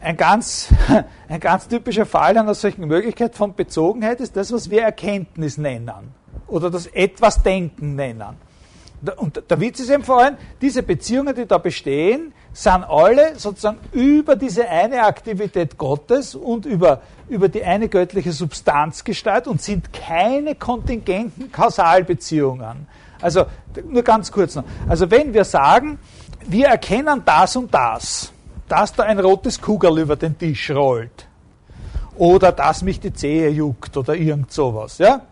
ein 0.00 0.16
ganz, 0.16 0.68
ein 1.28 1.40
ganz 1.40 1.68
typischer 1.68 2.06
Fall 2.06 2.36
einer 2.36 2.54
solchen 2.54 2.86
Möglichkeit 2.86 3.34
von 3.34 3.54
Bezogenheit 3.54 4.20
ist 4.20 4.36
das, 4.36 4.52
was 4.52 4.70
wir 4.70 4.82
Erkenntnis 4.82 5.58
nennen 5.58 6.14
oder 6.46 6.70
das 6.70 6.86
etwas 6.86 7.42
Denken 7.42 7.96
nennen. 7.96 8.36
Und 9.16 9.42
der 9.48 9.60
Witz 9.60 9.80
ist 9.80 9.90
eben 9.90 10.04
vor 10.04 10.20
allem, 10.20 10.36
diese 10.60 10.82
Beziehungen, 10.82 11.34
die 11.34 11.46
da 11.46 11.58
bestehen, 11.58 12.32
sind 12.52 12.84
alle 12.84 13.38
sozusagen 13.38 13.78
über 13.92 14.36
diese 14.36 14.68
eine 14.68 15.02
Aktivität 15.04 15.76
Gottes 15.76 16.34
und 16.34 16.66
über, 16.66 17.00
über 17.28 17.48
die 17.48 17.64
eine 17.64 17.88
göttliche 17.88 18.32
Substanz 18.32 19.02
gestaltet 19.02 19.48
und 19.48 19.60
sind 19.60 19.92
keine 19.92 20.54
kontingenten 20.54 21.50
Kausalbeziehungen. 21.50 22.86
Also 23.20 23.46
nur 23.88 24.02
ganz 24.02 24.30
kurz 24.30 24.54
noch. 24.54 24.64
Also 24.88 25.10
wenn 25.10 25.34
wir 25.34 25.44
sagen, 25.44 25.98
wir 26.46 26.68
erkennen 26.68 27.22
das 27.24 27.56
und 27.56 27.72
das, 27.74 28.32
dass 28.68 28.92
da 28.92 29.02
ein 29.02 29.18
rotes 29.18 29.60
Kugel 29.60 29.98
über 29.98 30.16
den 30.16 30.38
Tisch 30.38 30.70
rollt 30.70 31.26
oder 32.16 32.52
dass 32.52 32.82
mich 32.82 33.00
die 33.00 33.12
Zehe 33.12 33.48
juckt 33.50 33.96
oder 33.96 34.14
irgend 34.14 34.52
sowas, 34.52 34.98
ja? 34.98 35.22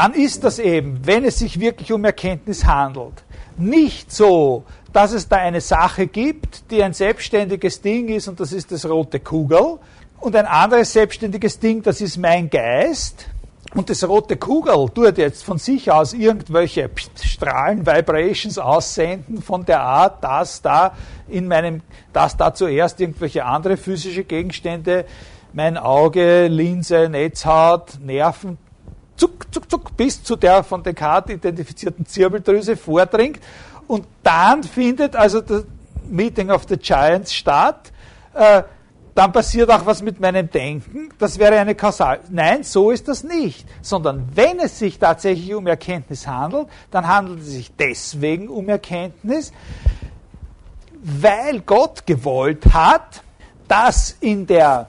Dann 0.00 0.14
ist 0.14 0.44
das 0.44 0.58
eben, 0.58 0.98
wenn 1.04 1.26
es 1.26 1.40
sich 1.40 1.60
wirklich 1.60 1.92
um 1.92 2.02
Erkenntnis 2.06 2.64
handelt, 2.64 3.22
nicht 3.58 4.10
so, 4.10 4.64
dass 4.94 5.12
es 5.12 5.28
da 5.28 5.36
eine 5.36 5.60
Sache 5.60 6.06
gibt, 6.06 6.70
die 6.70 6.82
ein 6.82 6.94
selbstständiges 6.94 7.82
Ding 7.82 8.08
ist 8.08 8.26
und 8.26 8.40
das 8.40 8.54
ist 8.54 8.72
das 8.72 8.88
rote 8.88 9.20
Kugel 9.20 9.78
und 10.18 10.34
ein 10.36 10.46
anderes 10.46 10.94
selbstständiges 10.94 11.58
Ding, 11.58 11.82
das 11.82 12.00
ist 12.00 12.16
mein 12.16 12.48
Geist 12.48 13.26
und 13.74 13.90
das 13.90 14.02
rote 14.08 14.38
Kugel 14.38 14.88
tut 14.88 15.18
jetzt 15.18 15.44
von 15.44 15.58
sich 15.58 15.92
aus 15.92 16.14
irgendwelche 16.14 16.88
Strahlen, 17.22 17.84
Vibrations 17.84 18.56
aussenden 18.56 19.42
von 19.42 19.66
der 19.66 19.82
Art, 19.82 20.24
dass 20.24 20.62
da 20.62 20.96
in 21.28 21.46
meinem, 21.46 21.82
dass 22.14 22.38
da 22.38 22.54
zuerst 22.54 22.98
irgendwelche 23.00 23.44
andere 23.44 23.76
physische 23.76 24.24
Gegenstände, 24.24 25.04
mein 25.52 25.76
Auge, 25.76 26.46
Linse, 26.46 27.10
Netzhaut, 27.10 27.98
Nerven, 28.02 28.56
zuck, 29.20 29.52
zuck, 29.52 29.70
zuck, 29.70 29.96
bis 29.96 30.22
zu 30.22 30.34
der 30.34 30.64
von 30.64 30.82
Descartes 30.82 31.36
identifizierten 31.36 32.06
Zirbeldrüse 32.06 32.76
vordringt. 32.76 33.40
Und 33.86 34.06
dann 34.22 34.62
findet 34.62 35.14
also 35.14 35.40
das 35.40 35.64
Meeting 36.08 36.50
of 36.50 36.64
the 36.68 36.76
Giants 36.76 37.34
statt. 37.34 37.92
Äh, 38.34 38.62
dann 39.14 39.32
passiert 39.32 39.70
auch 39.70 39.84
was 39.84 40.02
mit 40.02 40.20
meinem 40.20 40.50
Denken. 40.50 41.10
Das 41.18 41.38
wäre 41.38 41.58
eine 41.58 41.74
Kausal. 41.74 42.20
Nein, 42.30 42.62
so 42.62 42.90
ist 42.90 43.08
das 43.08 43.24
nicht. 43.24 43.66
Sondern 43.82 44.28
wenn 44.34 44.58
es 44.60 44.78
sich 44.78 44.98
tatsächlich 44.98 45.52
um 45.54 45.66
Erkenntnis 45.66 46.26
handelt, 46.26 46.68
dann 46.90 47.06
handelt 47.06 47.40
es 47.40 47.48
sich 47.48 47.70
deswegen 47.76 48.48
um 48.48 48.68
Erkenntnis, 48.68 49.52
weil 51.02 51.60
Gott 51.60 52.06
gewollt 52.06 52.72
hat, 52.72 53.22
dass 53.68 54.16
in 54.20 54.46
der 54.46 54.88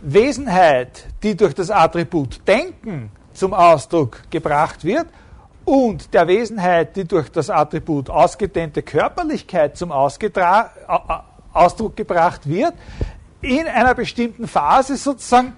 Wesenheit, 0.00 1.06
die 1.22 1.36
durch 1.36 1.54
das 1.54 1.70
Attribut 1.70 2.40
Denken 2.46 3.10
zum 3.44 3.52
Ausdruck 3.52 4.22
gebracht 4.30 4.84
wird, 4.84 5.06
und 5.66 6.14
der 6.14 6.26
Wesenheit, 6.26 6.96
die 6.96 7.04
durch 7.04 7.30
das 7.30 7.50
Attribut 7.50 8.08
ausgedehnte 8.08 8.82
Körperlichkeit 8.82 9.76
zum 9.76 9.92
Ausgetra 9.92 10.70
Ausdruck 11.52 11.94
gebracht 11.94 12.48
wird, 12.48 12.72
in 13.42 13.66
einer 13.66 13.94
bestimmten 13.94 14.48
Phase 14.48 14.96
sozusagen 14.96 15.52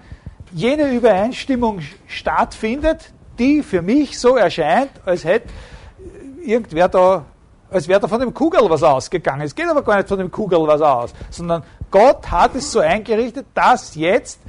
jene 0.51 0.91
Übereinstimmung 0.91 1.79
stattfindet, 2.07 3.13
die 3.39 3.63
für 3.63 3.81
mich 3.81 4.19
so 4.19 4.35
erscheint, 4.35 4.91
als 5.05 5.23
hätte 5.23 5.47
irgendwer 6.43 6.89
da, 6.89 7.23
als 7.71 7.87
wäre 7.87 8.01
da 8.01 8.09
von 8.09 8.19
dem 8.19 8.33
Kugel 8.33 8.69
was 8.69 8.83
ausgegangen. 8.83 9.43
Es 9.43 9.55
geht 9.55 9.69
aber 9.69 9.81
gar 9.81 9.95
nicht 9.95 10.09
von 10.09 10.19
dem 10.19 10.29
Kugel 10.29 10.59
was 10.67 10.81
aus, 10.81 11.13
sondern 11.29 11.63
Gott 11.89 12.29
hat 12.29 12.53
es 12.55 12.69
so 12.69 12.81
eingerichtet, 12.81 13.45
dass 13.53 13.95
jetzt 13.95 14.41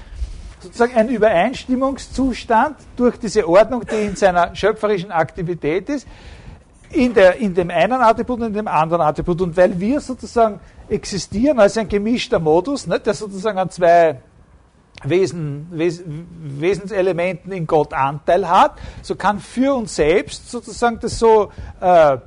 sozusagen 0.61 0.95
ein 0.95 1.09
Übereinstimmungszustand 1.09 2.77
durch 2.97 3.17
diese 3.19 3.49
Ordnung, 3.49 3.85
die 3.87 4.07
in 4.07 4.17
seiner 4.17 4.55
schöpferischen 4.55 5.11
Aktivität 5.11 5.89
ist, 5.89 6.07
in, 6.91 7.15
der, 7.15 7.37
in 7.37 7.55
dem 7.55 7.71
einen 7.71 8.01
Attribut 8.01 8.41
und 8.41 8.47
in 8.47 8.53
dem 8.55 8.69
anderen 8.69 9.03
Attribut. 9.03 9.41
Und 9.41 9.57
weil 9.57 9.79
wir 9.79 10.01
sozusagen 10.01 10.61
existieren 10.89 11.59
als 11.59 11.77
ein 11.77 11.89
gemischter 11.89 12.39
Modus, 12.39 12.87
nicht, 12.87 13.07
der 13.07 13.15
sozusagen 13.15 13.59
an 13.59 13.71
zwei 13.71 14.21
Wesen, 15.05 15.69
Wes, 15.71 16.03
Wesenselementen 16.07 17.53
in 17.53 17.67
Gott 17.67 17.93
Anteil 17.93 18.49
hat, 18.49 18.79
so 19.03 19.15
kann 19.15 19.39
für 19.39 19.75
uns 19.75 19.95
selbst 19.95 20.51
sozusagen 20.51 20.99
das 20.99 21.19
so, 21.19 21.53
äh, 21.81 22.19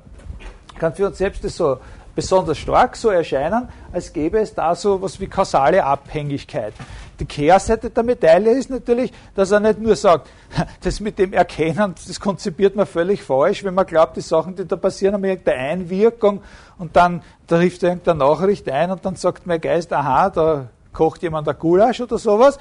kann 0.80 0.94
für 0.94 1.08
uns 1.08 1.18
selbst 1.18 1.44
das 1.44 1.58
so 1.58 1.80
besonders 2.16 2.58
stark 2.58 2.96
so 2.96 3.10
erscheinen, 3.10 3.68
als 3.92 4.14
gäbe 4.14 4.40
es 4.40 4.54
da 4.54 4.76
so 4.76 5.02
was 5.02 5.20
wie 5.20 5.28
kausale 5.28 5.84
Abhängigkeiten. 5.84 6.86
Die 7.20 7.26
Kehrseite 7.26 7.90
der 7.90 8.04
Medaille 8.04 8.52
ist 8.52 8.70
natürlich, 8.70 9.12
dass 9.36 9.52
er 9.52 9.60
nicht 9.60 9.80
nur 9.80 9.96
sagt, 9.96 10.30
das 10.82 11.00
mit 11.00 11.20
dem 11.20 11.34
Erkennen, 11.34 11.96
das 12.08 12.20
konzipiert 12.20 12.76
man 12.76 12.86
völlig 12.86 13.24
falsch, 13.24 13.64
wenn 13.64 13.74
man 13.74 13.86
glaubt, 13.86 14.18
die 14.18 14.22
Sachen, 14.22 14.56
die 14.56 14.66
da 14.66 14.76
passieren, 14.76 15.16
haben 15.16 15.24
irgendeine 15.24 15.60
Einwirkung 15.60 16.42
und 16.78 16.96
dann 16.96 17.22
trifft 17.48 17.84
irgendeine 17.84 18.20
Nachricht 18.20 18.70
ein 18.70 18.92
und 18.92 19.06
dann 19.06 19.16
sagt 19.16 19.46
mein 19.46 19.62
Geist, 19.62 19.94
aha, 19.94 20.30
da 20.30 20.70
kocht 20.94 21.22
jemand 21.22 21.48
ein 21.48 21.58
Gulasch 21.58 22.02
oder 22.02 22.18
sowas. 22.18 22.58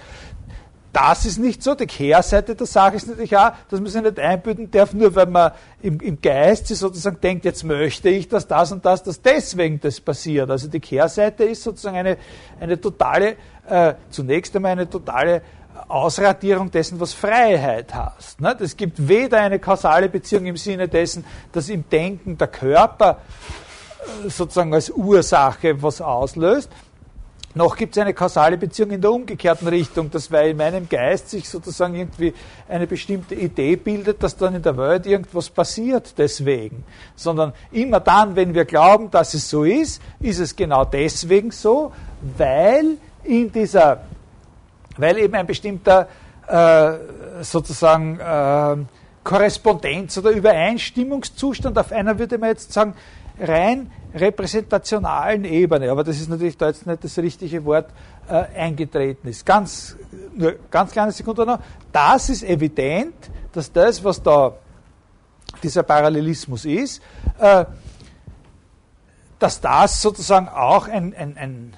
Das 0.92 1.24
ist 1.24 1.38
nicht 1.38 1.62
so. 1.62 1.74
Die 1.74 1.86
Kehrseite 1.86 2.54
der 2.54 2.66
Sache 2.66 2.96
ist 2.96 3.06
natürlich 3.06 3.36
auch, 3.36 3.52
dass 3.68 3.80
man 3.80 3.90
sich 3.90 4.02
nicht 4.02 4.18
einbilden 4.18 4.70
darf, 4.70 4.92
nur 4.92 5.14
weil 5.14 5.26
man 5.26 5.52
im, 5.82 6.00
im 6.00 6.20
Geist 6.20 6.66
sich 6.66 6.78
sozusagen 6.78 7.20
denkt, 7.20 7.44
jetzt 7.44 7.62
möchte 7.62 8.08
ich, 8.08 8.28
dass 8.28 8.46
das 8.46 8.72
und 8.72 8.84
das, 8.84 9.02
dass 9.02 9.22
deswegen 9.22 9.80
das 9.80 10.00
passiert. 10.00 10.50
Also 10.50 10.68
die 10.68 10.80
Kehrseite 10.80 11.44
ist 11.44 11.62
sozusagen 11.62 11.96
eine, 11.96 12.16
eine 12.58 12.80
totale, 12.80 13.36
äh, 13.68 13.94
zunächst 14.10 14.54
einmal 14.56 14.72
eine 14.72 14.90
totale 14.90 15.42
Ausradierung 15.88 16.70
dessen, 16.70 16.98
was 16.98 17.12
Freiheit 17.12 17.94
heißt. 17.94 18.40
Ne? 18.40 18.56
Es 18.60 18.76
gibt 18.76 19.08
weder 19.08 19.38
eine 19.38 19.58
kausale 19.58 20.08
Beziehung 20.08 20.46
im 20.46 20.56
Sinne 20.56 20.88
dessen, 20.88 21.24
dass 21.52 21.68
im 21.68 21.88
Denken 21.88 22.36
der 22.36 22.48
Körper 22.48 23.18
äh, 24.24 24.28
sozusagen 24.28 24.74
als 24.74 24.90
Ursache 24.90 25.80
was 25.82 26.00
auslöst, 26.00 26.68
noch 27.54 27.76
gibt 27.76 27.96
es 27.96 28.00
eine 28.00 28.14
kausale 28.14 28.56
Beziehung 28.56 28.90
in 28.90 29.00
der 29.00 29.10
umgekehrten 29.10 29.66
Richtung, 29.66 30.08
dass 30.10 30.30
weil 30.30 30.50
in 30.50 30.56
meinem 30.56 30.88
Geist 30.88 31.30
sich 31.30 31.48
sozusagen 31.48 31.96
irgendwie 31.96 32.32
eine 32.68 32.86
bestimmte 32.86 33.34
Idee 33.34 33.74
bildet, 33.74 34.22
dass 34.22 34.36
dann 34.36 34.54
in 34.54 34.62
der 34.62 34.76
Welt 34.76 35.04
irgendwas 35.04 35.50
passiert 35.50 36.14
deswegen. 36.16 36.84
Sondern 37.16 37.52
immer 37.72 37.98
dann, 37.98 38.36
wenn 38.36 38.54
wir 38.54 38.64
glauben, 38.64 39.10
dass 39.10 39.34
es 39.34 39.50
so 39.50 39.64
ist, 39.64 40.00
ist 40.20 40.38
es 40.38 40.54
genau 40.54 40.84
deswegen 40.84 41.50
so, 41.50 41.92
weil 42.38 42.98
in 43.24 43.50
dieser, 43.50 44.02
weil 44.96 45.18
eben 45.18 45.34
ein 45.34 45.46
bestimmter 45.46 46.06
äh, 46.46 47.42
sozusagen 47.42 48.20
äh, 48.20 48.76
Korrespondenz 49.24 50.16
oder 50.18 50.30
Übereinstimmungszustand 50.30 51.76
auf 51.78 51.90
einer, 51.92 52.18
würde 52.18 52.38
man 52.38 52.50
jetzt 52.50 52.72
sagen, 52.72 52.94
rein 53.40 53.90
repräsentationalen 54.14 55.44
Ebene, 55.44 55.90
aber 55.90 56.04
das 56.04 56.20
ist 56.20 56.28
natürlich 56.28 56.56
da 56.56 56.68
jetzt 56.68 56.86
nicht 56.86 57.04
das 57.04 57.16
richtige 57.18 57.64
Wort, 57.64 57.90
äh, 58.28 58.44
eingetreten 58.56 59.28
ist. 59.28 59.44
Ganz, 59.46 59.96
nur 60.34 60.56
ganz 60.70 60.92
kleine 60.92 61.12
Sekunde 61.12 61.46
noch. 61.46 61.60
Das 61.92 62.28
ist 62.28 62.42
evident, 62.42 63.14
dass 63.52 63.72
das, 63.72 64.02
was 64.02 64.22
da 64.22 64.52
dieser 65.62 65.82
Parallelismus 65.82 66.64
ist, 66.64 67.02
äh, 67.38 67.64
dass 69.38 69.60
das 69.60 70.02
sozusagen 70.02 70.48
auch 70.48 70.86
ein, 70.86 71.14
ein, 71.14 71.36
ein 71.36 71.76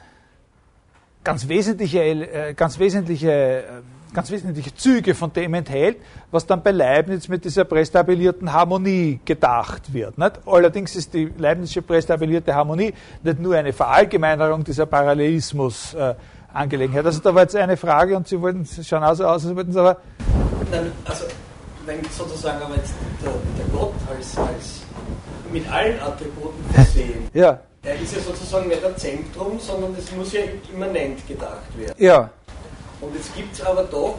ganz 1.25 1.49
wesentliche, 1.49 2.01
äh, 2.01 2.55
ganz 2.55 2.79
wesentliche 2.79 3.31
äh, 3.31 3.65
ganz 4.13 4.31
wesentliche 4.31 4.75
Züge 4.75 5.15
von 5.15 5.33
dem 5.33 5.55
enthält, 5.55 5.99
was 6.31 6.47
dann 6.47 6.63
bei 6.63 6.71
Leibniz 6.71 7.29
mit 7.29 7.45
dieser 7.45 7.65
prästabilierten 7.65 8.53
Harmonie 8.53 9.21
gedacht 9.25 9.93
wird. 9.93 10.19
Nicht? 10.19 10.41
Allerdings 10.47 10.97
ist 10.97 11.15
die 11.15 11.33
Leibnizische 11.39 11.83
prästabilierte 11.83 12.55
Harmonie 12.55 12.93
nicht 13.23 13.41
nur 13.41 13.57
eine 13.57 13.73
Verallgemeinerung 13.73 14.65
dieser 14.65 14.87
Parallelismus 14.87 15.95
äh, 15.95 16.15
Angelegenheit. 16.53 17.07
Also 17.07 17.21
da 17.21 17.35
war 17.35 17.43
jetzt 17.43 17.57
eine 17.57 17.77
Frage 17.77 18.17
und 18.17 18.29
Sie 18.29 18.41
wollten, 18.41 18.65
Sie 18.65 18.85
schauen 18.85 19.03
also 19.03 19.27
aus, 19.27 19.47
als 19.47 19.57
wollten 19.57 19.73
Sie 19.73 19.81
aber... 19.81 19.99
Nein, 20.71 20.93
also 21.05 21.25
wenn 21.87 22.05
sozusagen 22.11 22.63
aber 22.63 22.77
jetzt 22.77 22.93
der, 23.23 23.33
der 23.59 23.67
Gott 23.73 23.95
als, 24.09 24.37
als 24.37 24.83
mit 25.51 25.71
allen 25.71 26.01
Attributen 26.01 26.65
versehen, 26.73 27.29
ja. 27.35 27.59
er 27.83 28.01
ist 28.01 28.15
ja 28.15 28.23
sozusagen 28.23 28.69
nicht 28.69 28.85
ein 28.85 28.97
Zentrum, 28.97 29.59
sondern 29.59 29.95
es 29.99 30.11
muss 30.13 30.33
ja 30.33 30.41
immanent 30.73 31.27
gedacht 31.27 31.77
werden. 31.77 31.95
Ja. 31.99 32.31
Und 33.03 33.17
jetzt 33.17 33.35
gibt 33.35 33.53
es 33.53 33.67
aber 33.67 33.83
doch, 33.83 34.17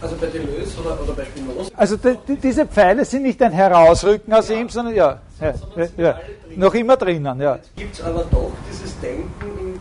also 0.00 0.16
bei 0.16 0.26
Deleuze 0.26 0.80
oder, 0.80 1.00
oder 1.00 1.12
bei 1.12 1.24
Spinoza. 1.24 1.70
Also 1.76 1.96
die, 1.96 2.18
die, 2.26 2.36
diese 2.36 2.66
Pfeile 2.66 3.04
sind 3.04 3.22
nicht 3.22 3.40
ein 3.40 3.52
Herausrücken 3.52 4.32
aus 4.32 4.48
ja. 4.48 4.56
ihm, 4.56 4.68
sondern 4.68 4.94
ja, 4.96 5.20
ja, 5.40 5.54
ja 5.96 6.20
noch 6.56 6.74
immer 6.74 6.96
drinnen. 6.96 7.40
Ja. 7.40 7.54
Jetzt 7.54 7.76
gibt 7.76 7.94
es 7.94 8.02
aber 8.02 8.24
doch 8.32 8.50
dieses 8.68 8.98
Denken 8.98 9.58
in, 9.60 9.80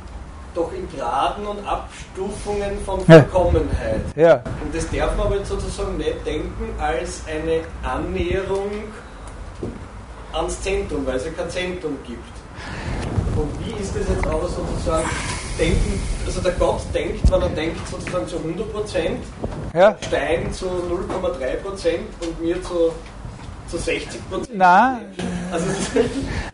doch 0.53 0.71
in 0.71 0.87
Graden 0.95 1.47
und 1.47 1.65
Abstufungen 1.67 2.77
von 2.85 2.99
Vollkommenheit. 3.01 4.01
Ja. 4.15 4.43
Und 4.63 4.73
das 4.73 4.87
darf 4.91 5.17
man 5.17 5.25
aber 5.25 5.37
jetzt 5.37 5.49
sozusagen 5.49 5.97
nicht 5.97 6.23
denken 6.23 6.75
als 6.79 7.23
eine 7.27 7.61
Annäherung 7.81 8.69
ans 10.31 10.61
Zentrum, 10.61 11.07
weil 11.07 11.15
es 11.15 11.25
ja 11.25 11.31
kein 11.31 11.49
Zentrum 11.49 11.97
gibt. 12.05 12.32
Und 13.35 13.49
wie 13.65 13.81
ist 13.81 13.95
das 13.95 14.07
jetzt 14.07 14.27
aber 14.27 14.47
sozusagen 14.47 15.09
denken, 15.57 16.01
also 16.25 16.41
der 16.41 16.51
Gott 16.53 16.81
denkt, 16.93 17.31
wenn 17.31 17.41
er 17.41 17.49
denkt, 17.49 17.87
sozusagen 17.87 18.27
zu 18.27 18.37
100 18.37 18.71
Prozent, 18.71 19.23
ja. 19.73 19.95
Stein 20.01 20.51
zu 20.53 20.65
0,3 20.65 21.55
Prozent 21.57 22.09
und 22.21 22.41
mir 22.41 22.61
zu, 22.61 22.91
zu 23.67 23.77
60 23.77 24.29
Prozent. 24.29 24.57
Nein. 24.57 25.05
Also, 25.51 25.65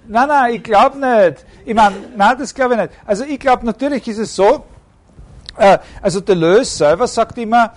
nein, 0.08 0.28
nein, 0.28 0.56
ich 0.56 0.64
glaube 0.64 0.98
nicht. 0.98 1.46
Ich 1.66 1.74
meine, 1.74 1.96
nein, 2.16 2.36
das 2.38 2.54
glaube 2.54 2.76
ich 2.76 2.82
nicht. 2.82 2.94
Also 3.06 3.24
ich 3.24 3.40
glaube, 3.40 3.66
natürlich 3.66 4.08
ist 4.08 4.20
es 4.20 4.36
so, 4.36 4.64
äh, 5.58 5.78
also 6.02 6.22
Deleuze 6.22 6.78
selber 6.78 7.08
sagt 7.08 7.38
immer, 7.38 7.74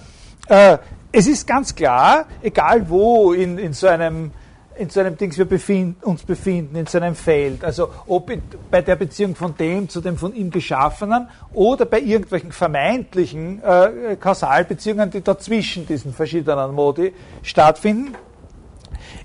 äh, 0.49 0.79
es 1.13 1.27
ist 1.27 1.47
ganz 1.47 1.75
klar, 1.75 2.27
egal 2.43 2.89
wo 2.89 3.33
in, 3.33 3.59
in 3.59 3.75
so 3.75 3.87
einem 3.87 4.33
in 4.77 4.91
so 4.91 5.01
einem 5.01 5.17
Dings 5.17 5.39
wir 5.39 5.45
befind, 5.45 6.03
uns 6.05 6.23
befinden, 6.23 6.77
in 6.77 6.87
so 6.87 6.99
einem 6.99 7.15
Feld. 7.15 7.65
Also 7.65 7.91
ob 8.07 8.31
in, 8.31 8.43
bei 8.71 8.83
der 8.83 8.97
Beziehung 8.97 9.35
von 9.35 9.57
dem 9.57 9.89
zu 9.89 10.01
dem 10.01 10.17
von 10.17 10.35
ihm 10.35 10.51
Geschaffenen 10.51 11.29
oder 11.53 11.85
bei 11.85 12.01
irgendwelchen 12.01 12.53
vermeintlichen 12.53 13.63
äh, 13.63 14.17
Kausalbeziehungen, 14.17 15.11
die 15.11 15.23
dazwischen 15.23 15.87
diesen 15.87 16.13
verschiedenen 16.13 16.75
Modi 16.75 17.13
stattfinden. 17.43 18.15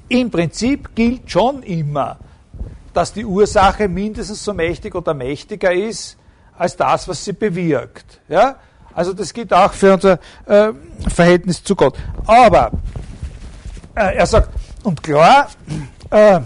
Im 0.09 0.31
Prinzip 0.31 0.95
gilt 0.95 1.29
schon 1.29 1.63
immer, 1.63 2.17
dass 2.93 3.13
die 3.13 3.25
Ursache 3.25 3.87
mindestens 3.87 4.43
so 4.43 4.53
mächtig 4.53 4.95
oder 4.95 5.13
mächtiger 5.13 5.71
ist 5.71 6.17
als 6.57 6.75
das, 6.75 7.07
was 7.07 7.23
sie 7.23 7.33
bewirkt. 7.33 8.19
Ja? 8.27 8.55
Also 8.93 9.13
das 9.13 9.33
gilt 9.33 9.53
auch 9.53 9.73
für 9.73 9.93
unser 9.93 10.19
äh, 10.45 10.73
Verhältnis 11.07 11.63
zu 11.63 11.75
Gott. 11.75 11.95
Aber 12.25 12.71
äh, 13.95 14.15
er 14.15 14.25
sagt, 14.25 14.49
und 14.83 15.01
klar 15.03 15.49
äh, 16.09 16.41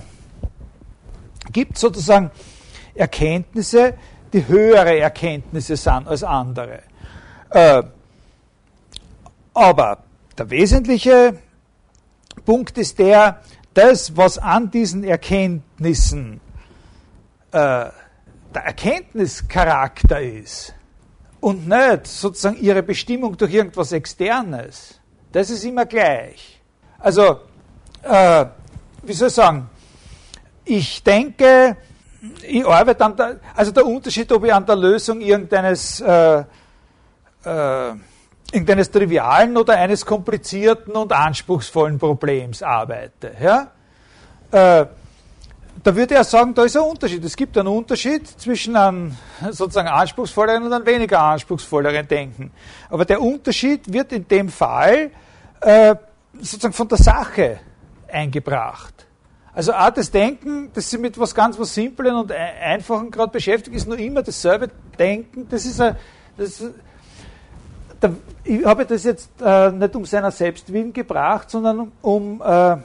gibt 1.52 1.78
sozusagen 1.78 2.32
Erkenntnisse, 2.96 3.94
die 4.34 4.48
höhere 4.48 4.98
Erkenntnisse 5.00 5.76
sind 5.76 6.08
als 6.08 6.24
andere. 6.24 6.82
Äh, 7.50 7.84
aber 9.54 10.04
der 10.38 10.50
wesentliche 10.50 11.38
Punkt 12.46 12.78
ist 12.78 13.00
der, 13.00 13.42
das, 13.74 14.16
was 14.16 14.38
an 14.38 14.72
diesen 14.72 15.04
Erkenntnissen 15.04 16.40
äh, 17.52 17.90
der 18.54 18.64
Erkenntnischarakter 18.66 20.22
ist 20.22 20.74
und 21.40 21.68
nicht 21.68 22.08
sozusagen 22.08 22.58
ihre 22.58 22.84
Bestimmung 22.84 23.38
durch 23.38 23.54
irgendwas 23.54 23.92
Externes, 23.92 25.00
das 25.32 25.50
ist 25.50 25.64
immer 25.64 25.86
gleich. 25.86 26.62
Also, 27.00 27.40
äh, 28.04 28.46
wie 29.04 29.14
soll 29.14 29.28
ich 29.28 29.34
sagen, 29.34 29.70
ich 30.66 31.04
denke, 31.04 31.78
ich 32.42 32.66
arbeite 32.66 33.04
an 33.04 33.16
der, 33.16 33.40
also 33.56 33.72
der 33.72 33.86
Unterschied, 33.86 34.32
ob 34.32 34.46
ich 34.46 34.54
an 34.54 34.66
der 34.66 34.76
Lösung 34.76 35.22
irgendeines, 35.22 36.02
äh, 36.02 36.44
äh, 37.46 37.94
irgendeines 38.52 38.92
trivialen 38.92 39.58
oder 39.58 39.76
eines 39.78 40.06
komplizierten 40.06 40.96
und 40.96 41.12
anspruchsvollen 41.12 41.98
Problems 41.98 42.62
arbeite. 42.62 43.32
Ja? 43.42 43.72
Äh, 44.52 44.86
da 45.84 45.96
würde 45.96 46.16
er 46.16 46.24
sagen, 46.24 46.54
da 46.54 46.64
ist 46.64 46.78
ein 46.78 46.84
Unterschied. 46.84 47.24
Es 47.24 47.36
gibt 47.36 47.58
einen 47.58 47.70
Unterschied 47.70 48.28
zwischen 48.28 48.76
einem 48.76 49.18
sozusagen 49.50 49.88
anspruchsvolleren 49.88 50.64
und 50.64 50.74
einem 50.74 50.86
weniger 50.86 51.20
anspruchsvolleren 51.20 52.08
Denken. 52.08 52.52
Aber 52.90 53.06
der 53.06 53.20
Unterschied 53.20 53.92
wird 53.92 54.12
in 54.12 54.28
dem 54.28 54.50
Fall 54.50 55.10
äh, 55.62 55.96
sozusagen 56.40 56.74
von 56.74 56.88
der 56.88 56.98
Sache 57.00 57.60
eingebracht. 58.12 59.08
Also 59.54 59.74
auch 59.74 59.90
das 59.90 60.12
Denken, 60.12 60.72
das 60.74 60.90
sich 60.90 61.00
mit 61.00 61.20
was 61.20 61.36
ganz 61.36 61.60
was 61.60 61.74
Simplen 61.74 62.16
und 62.16 62.32
Einfachen 62.32 63.12
gerade 63.12 63.32
beschäftigt, 63.32 63.76
ist 63.76 63.88
nur 63.88 63.98
immer 63.98 64.24
dasselbe 64.24 64.70
Denken. 64.98 65.48
Das 65.50 65.66
ist 65.66 65.82
ein, 65.82 65.98
das, 66.38 66.64
da, 68.00 68.12
ich 68.44 68.64
habe 68.66 68.86
das 68.86 69.04
jetzt 69.04 69.30
äh, 69.42 69.72
nicht 69.72 69.96
um 69.96 70.06
seiner 70.06 70.32
Selbstwillen 70.32 70.94
gebracht, 70.94 71.50
sondern 71.50 71.92
um, 72.02 72.42
äh, 72.42 72.78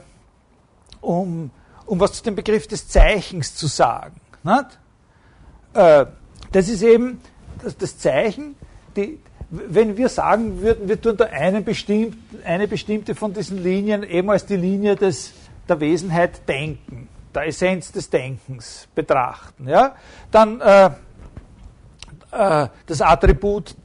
um 0.99 1.51
um 1.87 1.99
was 1.99 2.13
zu 2.13 2.23
dem 2.23 2.35
Begriff 2.35 2.67
des 2.67 2.87
Zeichens 2.87 3.55
zu 3.55 3.67
sagen. 3.67 4.19
Äh, 5.73 6.05
das 6.51 6.69
ist 6.69 6.83
eben 6.83 7.19
das, 7.63 7.77
das 7.77 7.97
Zeichen, 7.97 8.55
die, 8.95 9.19
wenn 9.49 9.95
wir 9.97 10.09
sagen 10.09 10.61
würden, 10.61 10.89
wir 10.89 10.99
tun 10.99 11.15
da 11.17 11.25
einen 11.25 11.63
bestimmt, 11.63 12.17
eine 12.43 12.67
bestimmte 12.67 13.15
von 13.15 13.33
diesen 13.33 13.63
Linien 13.63 14.03
eben 14.03 14.29
als 14.29 14.45
die 14.45 14.57
Linie 14.57 14.95
des, 14.95 15.33
der 15.67 15.79
Wesenheit 15.79 16.47
denken, 16.47 17.07
der 17.33 17.47
Essenz 17.47 17.91
des 17.91 18.09
Denkens 18.09 18.87
betrachten, 18.93 19.67
ja, 19.67 19.95
dann 20.31 20.59
äh, 20.59 20.89
äh, 22.31 22.67
das 22.85 23.01
Attribut 23.01 23.75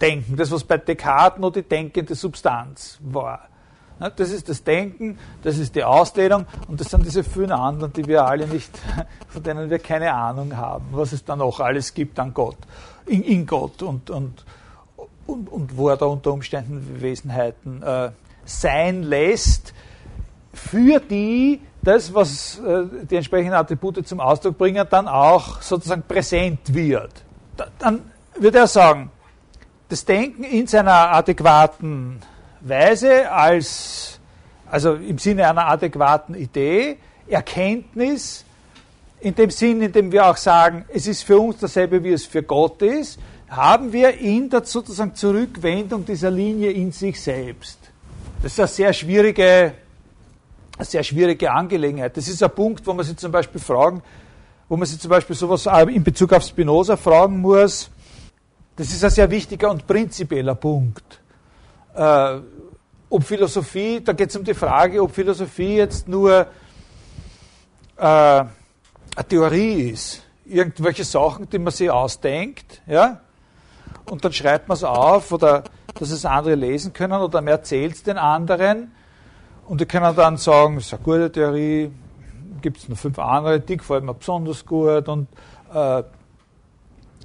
Denken, 0.00 0.36
das 0.36 0.50
was 0.50 0.64
bei 0.64 0.76
Descartes 0.76 1.40
noch 1.40 1.52
die 1.52 1.62
denkende 1.62 2.14
Substanz 2.14 2.98
war. 3.02 3.48
Das 3.98 4.30
ist 4.30 4.46
das 4.50 4.62
Denken, 4.62 5.18
das 5.42 5.56
ist 5.56 5.74
die 5.74 5.82
Ausdehnung 5.82 6.44
und 6.68 6.78
das 6.78 6.90
sind 6.90 7.06
diese 7.06 7.24
vielen 7.24 7.52
anderen, 7.52 7.94
die 7.94 8.06
wir 8.06 8.26
alle 8.26 8.46
nicht, 8.46 8.70
von 9.28 9.42
denen 9.42 9.70
wir 9.70 9.78
keine 9.78 10.12
Ahnung 10.12 10.54
haben, 10.54 10.84
was 10.90 11.12
es 11.12 11.24
dann 11.24 11.40
auch 11.40 11.60
alles 11.60 11.94
gibt 11.94 12.18
an 12.18 12.34
Gott, 12.34 12.58
in, 13.06 13.22
in 13.22 13.46
Gott 13.46 13.82
und, 13.82 14.10
und, 14.10 14.44
und, 15.26 15.50
und, 15.50 15.76
wo 15.76 15.88
er 15.88 15.96
da 15.96 16.06
unter 16.06 16.32
Umständen 16.32 17.00
Wesenheiten 17.00 17.82
äh, 17.82 18.10
sein 18.44 19.02
lässt, 19.02 19.74
für 20.52 21.00
die 21.00 21.60
das, 21.82 22.12
was 22.12 22.58
äh, 22.58 22.84
die 23.08 23.16
entsprechenden 23.16 23.54
Attribute 23.54 24.06
zum 24.06 24.20
Ausdruck 24.20 24.58
bringen, 24.58 24.86
dann 24.90 25.06
auch 25.06 25.62
sozusagen 25.62 26.02
präsent 26.02 26.74
wird. 26.74 27.12
Da, 27.56 27.66
dann 27.78 28.10
würde 28.38 28.58
er 28.58 28.66
sagen, 28.66 29.10
das 29.88 30.04
Denken 30.04 30.42
in 30.42 30.66
seiner 30.66 31.12
adäquaten 31.12 32.20
Weise 32.60 33.30
als, 33.30 34.18
also 34.68 34.94
im 34.94 35.18
Sinne 35.18 35.48
einer 35.48 35.66
adäquaten 35.68 36.34
Idee, 36.34 36.98
Erkenntnis, 37.28 38.44
in 39.20 39.34
dem 39.34 39.50
Sinn, 39.50 39.80
in 39.82 39.92
dem 39.92 40.12
wir 40.12 40.26
auch 40.26 40.36
sagen, 40.36 40.84
es 40.92 41.06
ist 41.06 41.22
für 41.22 41.38
uns 41.38 41.58
dasselbe, 41.58 42.02
wie 42.02 42.12
es 42.12 42.26
für 42.26 42.42
Gott 42.42 42.82
ist, 42.82 43.18
haben 43.56 43.92
wir 43.92 44.18
in 44.18 44.50
der 44.50 44.64
sozusagen 44.64 45.14
Zurückwendung 45.14 46.04
dieser 46.04 46.30
Linie 46.30 46.70
in 46.70 46.92
sich 46.92 47.20
selbst. 47.20 47.78
Das 48.42 48.52
ist 48.52 48.60
eine 48.60 48.68
sehr 48.68 48.92
schwierige, 48.92 49.72
eine 50.76 50.84
sehr 50.84 51.02
schwierige 51.02 51.50
Angelegenheit. 51.50 52.16
Das 52.16 52.28
ist 52.28 52.42
ein 52.42 52.50
Punkt, 52.50 52.86
wo 52.86 52.92
man 52.92 53.04
sich 53.04 53.16
zum 53.16 53.32
Beispiel 53.32 53.60
fragen, 53.60 54.02
wo 54.68 54.76
man 54.76 54.86
sich 54.86 55.00
zum 55.00 55.10
Beispiel 55.10 55.34
sowas 55.34 55.66
in 55.88 56.04
Bezug 56.04 56.32
auf 56.32 56.44
Spinoza 56.44 56.96
fragen 56.96 57.40
muss. 57.40 57.90
Das 58.76 58.88
ist 58.88 59.02
ein 59.02 59.10
sehr 59.10 59.30
wichtiger 59.30 59.70
und 59.70 59.86
prinzipieller 59.86 60.54
Punkt 60.54 61.20
äh, 61.96 62.40
ob 63.08 63.24
Philosophie, 63.24 64.00
da 64.00 64.12
geht 64.12 64.30
es 64.30 64.36
um 64.36 64.44
die 64.44 64.54
Frage, 64.54 65.02
ob 65.02 65.14
Philosophie 65.14 65.76
jetzt 65.76 66.08
nur 66.08 66.46
äh, 67.96 68.02
eine 68.02 68.48
Theorie 69.28 69.90
ist, 69.90 70.22
irgendwelche 70.44 71.04
Sachen, 71.04 71.48
die 71.48 71.58
man 71.58 71.72
sich 71.72 71.90
ausdenkt, 71.90 72.82
ja, 72.86 73.20
und 74.10 74.24
dann 74.24 74.32
schreibt 74.32 74.68
man 74.68 74.76
es 74.76 74.84
auf 74.84 75.32
oder 75.32 75.64
dass 75.94 76.10
es 76.10 76.24
andere 76.24 76.54
lesen 76.54 76.92
können 76.92 77.20
oder 77.20 77.40
man 77.40 77.48
erzählt 77.48 77.94
es 77.94 78.02
den 78.02 78.18
anderen 78.18 78.92
und 79.66 79.80
die 79.80 79.86
können 79.86 80.14
dann 80.14 80.36
sagen, 80.36 80.76
das 80.76 80.86
ist 80.86 80.94
eine 80.94 81.02
gute 81.02 81.32
Theorie, 81.32 81.90
gibt 82.60 82.78
es 82.78 82.88
noch 82.88 82.96
fünf 82.96 83.18
andere, 83.18 83.60
die 83.60 83.76
gefallen 83.76 84.04
mir 84.04 84.14
besonders 84.14 84.64
gut 84.64 85.08
und 85.08 85.28
äh, 85.72 86.02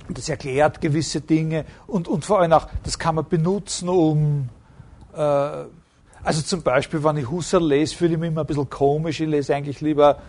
das 0.09 0.29
erklärt 0.29 0.81
gewisse 0.81 1.21
Dinge 1.21 1.65
und, 1.88 2.07
und 2.07 2.25
vor 2.25 2.39
allem 2.39 2.53
auch, 2.53 2.67
das 2.83 2.97
kann 2.97 3.15
man 3.15 3.27
benutzen, 3.27 3.89
um 3.89 4.49
äh, 5.15 5.65
also 6.23 6.43
zum 6.43 6.61
Beispiel, 6.61 7.03
wenn 7.03 7.17
ich 7.17 7.29
Husserl 7.29 7.67
lese, 7.67 7.95
fühle 7.95 8.13
ich 8.13 8.19
mich 8.19 8.27
immer 8.27 8.41
ein 8.41 8.47
bisschen 8.47 8.69
komisch. 8.69 9.19
Ich 9.21 9.27
lese 9.27 9.55
eigentlich 9.55 9.81
lieber 9.81 10.19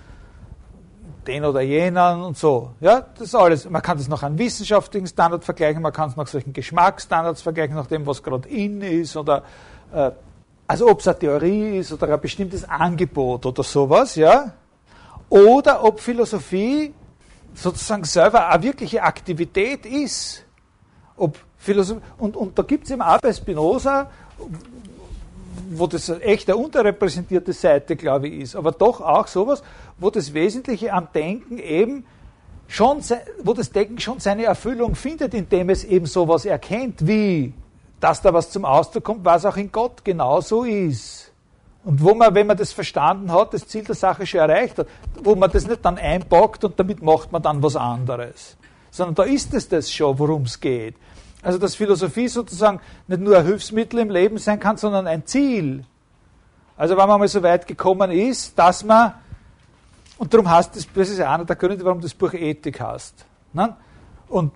den 1.27 1.45
oder 1.45 1.61
jenen 1.61 2.23
und 2.23 2.37
so. 2.37 2.71
Ja, 2.81 3.05
das 3.19 3.35
alles. 3.35 3.69
Man 3.69 3.83
kann 3.83 3.99
das 3.99 4.09
nach 4.09 4.23
einem 4.23 4.39
wissenschaftlichen 4.39 5.07
Standard 5.07 5.45
vergleichen, 5.45 5.83
man 5.83 5.93
kann 5.93 6.09
es 6.09 6.17
nach 6.17 6.27
solchen 6.27 6.53
Geschmacksstandards 6.53 7.43
vergleichen, 7.43 7.77
nach 7.77 7.87
dem, 7.87 8.07
was 8.07 8.23
gerade 8.23 8.49
in 8.49 8.81
ist 8.81 9.17
oder 9.17 9.45
äh, 9.93 10.11
also 10.67 10.89
ob 10.89 11.01
es 11.01 11.09
eine 11.09 11.19
Theorie 11.19 11.79
ist 11.79 11.93
oder 11.93 12.15
ein 12.15 12.21
bestimmtes 12.21 12.69
Angebot 12.69 13.45
oder 13.45 13.63
sowas, 13.63 14.17
ja. 14.17 14.53
Oder 15.29 15.85
ob 15.85 16.01
Philosophie 16.01 16.95
sozusagen 17.55 18.05
selber 18.05 18.49
eine 18.49 18.63
wirkliche 18.63 19.03
Aktivität 19.03 19.87
ist. 19.87 20.45
Ob 21.17 21.39
Philosophie, 21.59 22.01
und, 22.19 22.37
und 22.37 22.59
da 22.59 22.63
gibt 22.63 22.85
es 22.85 22.91
eben 22.91 23.03
auch 23.03 23.21
bei 23.21 23.33
Spinoza 23.33 24.11
wo 25.71 25.87
das 25.87 26.09
echt 26.09 26.49
eine 26.49 26.57
unterrepräsentierte 26.57 27.53
Seite, 27.53 27.97
glaube 27.97 28.29
ich, 28.29 28.41
ist, 28.41 28.57
aber 28.57 28.73
doch 28.73 29.01
auch 29.01 29.27
sowas, 29.27 29.63
wo 29.99 30.11
das 30.11 30.35
Wesentliche 30.35 30.93
am 30.93 31.09
Denken 31.15 31.59
eben 31.59 32.05
schon, 32.69 33.01
wo 33.43 33.53
das 33.53 33.71
Denken 33.71 33.99
schon 33.99 34.19
seine 34.19 34.45
Erfüllung 34.45 34.95
findet, 34.95 35.35
indem 35.35 35.71
es 35.71 35.85
eben 35.85 36.07
sowas 36.07 36.45
erkennt, 36.45 37.07
wie, 37.07 37.53
dass 38.01 38.23
da 38.23 38.33
was 38.33 38.51
zum 38.51 38.65
Ausdruck 38.65 39.05
kommt, 39.05 39.25
was 39.25 39.45
auch 39.45 39.57
in 39.57 39.71
Gott 39.71 40.05
genauso 40.05 40.65
ist. 40.65 41.33
Und 41.85 42.03
wo 42.03 42.15
man, 42.15 42.35
wenn 42.35 42.47
man 42.47 42.57
das 42.57 42.73
verstanden 42.73 43.33
hat, 43.33 43.55
das 43.55 43.67
Ziel 43.67 43.83
der 43.83 43.97
Sache 43.97 44.25
schon 44.25 44.41
erreicht 44.41 44.79
hat, 44.79 44.87
wo 45.23 45.35
man 45.35 45.51
das 45.51 45.67
nicht 45.67 45.85
dann 45.85 45.99
einpackt 45.99 46.65
und 46.65 46.79
damit 46.79 47.03
macht 47.03 47.33
man 47.33 47.43
dann 47.43 47.63
was 47.63 47.75
anderes. 47.77 48.57
Sondern 48.91 49.15
da 49.17 49.23
ist 49.25 49.53
es 49.53 49.69
das 49.69 49.93
schon, 49.93 50.19
worum 50.19 50.43
es 50.43 50.61
geht. 50.61 50.95
Also 51.43 51.59
dass 51.59 51.75
Philosophie 51.75 52.29
sozusagen 52.29 52.81
nicht 53.09 53.21
nur 53.21 53.37
ein 53.37 53.45
Hilfsmittel 53.45 53.99
im 53.99 54.11
Leben 54.11 54.39
sein 54.39 54.61
kann, 54.61 54.77
sondern 54.77 55.07
ein 55.07 55.27
Ziel. 55.27 55.85
Also 56.77 56.97
wenn 56.97 57.09
man 57.09 57.19
mal 57.19 57.29
so 57.29 57.43
weit 57.43 57.67
gekommen 57.67 58.11
ist, 58.13 58.59
dass 58.59 58.85
man, 58.85 59.15
und 60.19 60.33
darum 60.33 60.49
heißt 60.49 60.77
das, 60.77 60.87
das 60.95 61.11
ist 61.11 61.21
einer 61.21 61.45
der 61.45 61.57
Gründe, 61.57 61.85
warum 61.85 62.01
das 62.01 62.15
Buch 62.15 62.33
Ethik 62.33 62.81
heißt. 62.81 63.27
Ne? 63.53 63.77
Und 64.29 64.53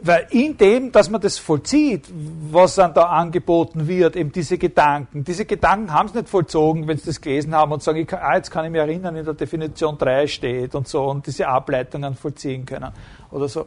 weil 0.00 0.26
in 0.30 0.56
dem, 0.56 0.92
dass 0.92 1.08
man 1.08 1.20
das 1.20 1.38
vollzieht, 1.38 2.06
was 2.50 2.74
dann 2.74 2.92
da 2.92 3.04
angeboten 3.04 3.88
wird, 3.88 4.14
eben 4.14 4.30
diese 4.30 4.58
Gedanken, 4.58 5.24
diese 5.24 5.46
Gedanken 5.46 5.92
haben 5.92 6.08
es 6.08 6.14
nicht 6.14 6.28
vollzogen, 6.28 6.86
wenn 6.86 6.98
sie 6.98 7.06
das 7.06 7.20
gelesen 7.20 7.54
haben 7.54 7.72
und 7.72 7.82
sagen, 7.82 8.06
kann, 8.06 8.20
ah, 8.22 8.36
jetzt 8.36 8.50
kann 8.50 8.66
ich 8.66 8.70
mich 8.70 8.80
erinnern, 8.80 9.16
in 9.16 9.24
der 9.24 9.34
Definition 9.34 9.96
3 9.96 10.26
steht 10.26 10.74
und 10.74 10.86
so 10.86 11.04
und 11.04 11.26
diese 11.26 11.48
Ableitungen 11.48 12.14
vollziehen 12.14 12.66
können 12.66 12.92
oder 13.30 13.48
so. 13.48 13.66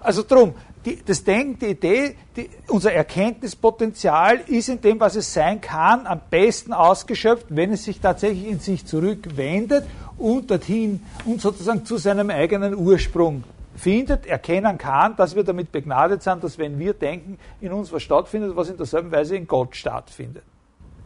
Also 0.00 0.22
drum, 0.26 0.54
die, 0.84 0.98
das 1.04 1.22
Denken, 1.22 1.58
die 1.58 1.66
Idee, 1.66 2.16
die, 2.36 2.48
unser 2.68 2.92
Erkenntnispotenzial 2.92 4.40
ist 4.46 4.68
in 4.70 4.80
dem, 4.80 4.98
was 4.98 5.14
es 5.14 5.32
sein 5.32 5.60
kann, 5.60 6.06
am 6.06 6.20
besten 6.30 6.72
ausgeschöpft, 6.72 7.46
wenn 7.50 7.72
es 7.72 7.84
sich 7.84 8.00
tatsächlich 8.00 8.48
in 8.48 8.60
sich 8.60 8.86
zurückwendet 8.86 9.84
und 10.16 10.50
dorthin 10.50 11.02
und 11.26 11.40
sozusagen 11.40 11.84
zu 11.84 11.98
seinem 11.98 12.30
eigenen 12.30 12.74
Ursprung 12.74 13.44
findet, 13.76 14.26
erkennen 14.26 14.78
kann, 14.78 15.16
dass 15.16 15.34
wir 15.34 15.44
damit 15.44 15.72
begnadet 15.72 16.22
sind, 16.22 16.44
dass 16.44 16.58
wenn 16.58 16.78
wir 16.78 16.94
denken, 16.94 17.38
in 17.60 17.72
uns 17.72 17.92
was 17.92 18.02
stattfindet, 18.02 18.56
was 18.56 18.68
in 18.68 18.76
derselben 18.76 19.12
Weise 19.12 19.36
in 19.36 19.46
Gott 19.46 19.76
stattfindet. 19.76 20.44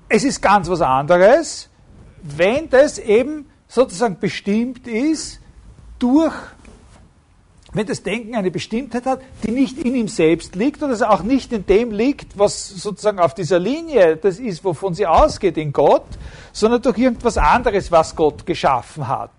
Es 0.09 0.25
ist 0.25 0.41
ganz 0.41 0.69
was 0.69 0.81
anderes, 0.81 1.69
wenn 2.23 2.69
das 2.69 2.99
eben 2.99 3.47
sozusagen 3.69 4.19
bestimmt 4.19 4.87
ist 4.87 5.41
durch, 5.99 6.35
wenn 7.75 7.87
das 7.87 8.03
Denken 8.03 8.37
eine 8.37 8.53
Bestimmtheit 8.53 9.05
hat, 9.05 9.21
die 9.43 9.51
nicht 9.51 9.79
in 9.79 9.95
ihm 9.97 10.09
selbst 10.09 10.55
liegt 10.55 10.83
oder 10.83 10.93
also 10.93 11.07
auch 11.07 11.23
nicht 11.23 11.53
in 11.53 11.67
dem 11.67 11.91
liegt, 11.91 12.39
was 12.39 12.69
sozusagen 12.69 13.19
auf 13.19 13.35
dieser 13.35 13.59
Linie 13.59 14.17
das 14.17 14.39
ist, 14.39 14.65
wovon 14.65 14.95
sie 14.95 15.07
ausgeht 15.07 15.57
in 15.59 15.73
Gott, 15.73 16.07
sondern 16.53 16.81
durch 16.81 16.97
irgendwas 16.97 17.37
anderes, 17.37 17.91
was 17.91 18.15
Gott 18.15 18.47
geschaffen 18.47 19.09
hat, 19.09 19.33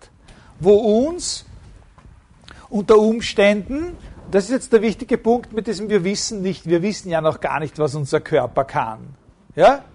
wo 0.59 0.73
uns 1.07 1.45
unter 2.69 2.97
Umständen, 2.97 3.97
das 4.29 4.45
ist 4.45 4.51
jetzt 4.51 4.73
der 4.73 4.81
wichtige 4.81 5.17
Punkt 5.17 5.53
mit 5.53 5.67
diesem 5.67 5.89
wir 5.89 6.03
wissen 6.03 6.41
nicht, 6.41 6.67
wir 6.67 6.81
wissen 6.81 7.09
ja 7.09 7.21
noch 7.21 7.39
gar 7.39 7.61
nicht, 7.61 7.79
was 7.79 7.95
unser 7.95 8.19
Körper 8.19 8.65
kann. 8.65 8.99
Ja? 9.55 9.85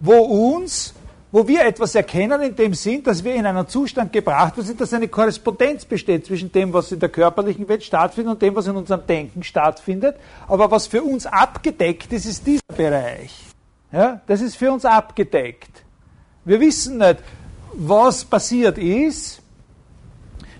Wo 0.00 0.16
uns 0.16 0.94
wo 1.32 1.48
wir 1.48 1.64
etwas 1.64 1.94
erkennen 1.94 2.42
in 2.42 2.54
dem 2.54 2.74
Sinn, 2.74 3.02
dass 3.02 3.24
wir 3.24 3.34
in 3.34 3.46
einen 3.46 3.66
Zustand 3.66 4.12
gebracht 4.12 4.54
sind, 4.58 4.78
dass 4.78 4.92
eine 4.92 5.08
Korrespondenz 5.08 5.86
besteht 5.86 6.26
zwischen 6.26 6.52
dem, 6.52 6.74
was 6.74 6.92
in 6.92 7.00
der 7.00 7.08
körperlichen 7.08 7.66
Welt 7.68 7.82
stattfindet 7.82 8.34
und 8.34 8.42
dem, 8.42 8.54
was 8.54 8.66
in 8.66 8.76
unserem 8.76 9.06
Denken 9.06 9.42
stattfindet. 9.42 10.16
Aber 10.46 10.70
was 10.70 10.86
für 10.86 11.02
uns 11.02 11.24
abgedeckt 11.24 12.12
ist, 12.12 12.26
ist 12.26 12.46
dieser 12.46 12.60
Bereich. 12.76 13.32
Ja, 13.90 14.20
das 14.26 14.42
ist 14.42 14.56
für 14.56 14.70
uns 14.70 14.84
abgedeckt. 14.84 15.82
Wir 16.44 16.60
wissen 16.60 16.98
nicht, 16.98 17.20
was 17.72 18.26
passiert 18.26 18.76
ist. 18.76 19.40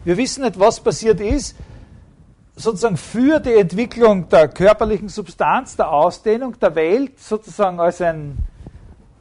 Wir 0.05 0.16
wissen 0.16 0.43
nicht, 0.43 0.59
was 0.59 0.81
passiert 0.81 1.20
ist, 1.20 1.55
sozusagen 2.57 2.97
für 2.97 3.40
die 3.40 3.55
Entwicklung 3.55 4.28
der 4.31 4.49
körperlichen 4.49 5.11
Substanz, 5.11 5.77
der 5.77 5.90
Ausdehnung 5.90 6.59
der 6.59 6.74
Welt, 6.74 7.20
sozusagen 7.20 7.78
als 7.78 8.01
ein 8.01 8.39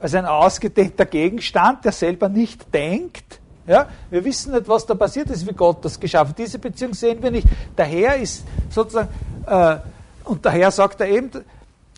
als 0.02 0.16
ein 0.16 0.26
ausgedehnter 0.26 1.06
Gegenstand, 1.06 1.86
der 1.86 1.92
selber 1.92 2.28
nicht 2.28 2.74
denkt. 2.74 3.40
Ja, 3.68 3.88
wir 4.10 4.26
wissen 4.26 4.54
nicht, 4.54 4.68
was 4.68 4.86
da 4.86 4.96
passiert 4.96 5.30
ist, 5.30 5.48
wie 5.48 5.54
Gott 5.54 5.86
das 5.86 6.00
geschaffen 6.00 6.30
hat. 6.30 6.40
Diese 6.40 6.58
Beziehung 6.58 6.94
sehen 6.94 7.22
wir 7.22 7.30
nicht. 7.30 7.48
Daher 7.76 8.16
ist 8.16 8.44
sozusagen, 8.70 9.10
äh, 9.46 9.78
und 10.24 10.46
daher 10.46 10.72
sagt 10.72 11.00
er 11.02 11.08
eben, 11.08 11.30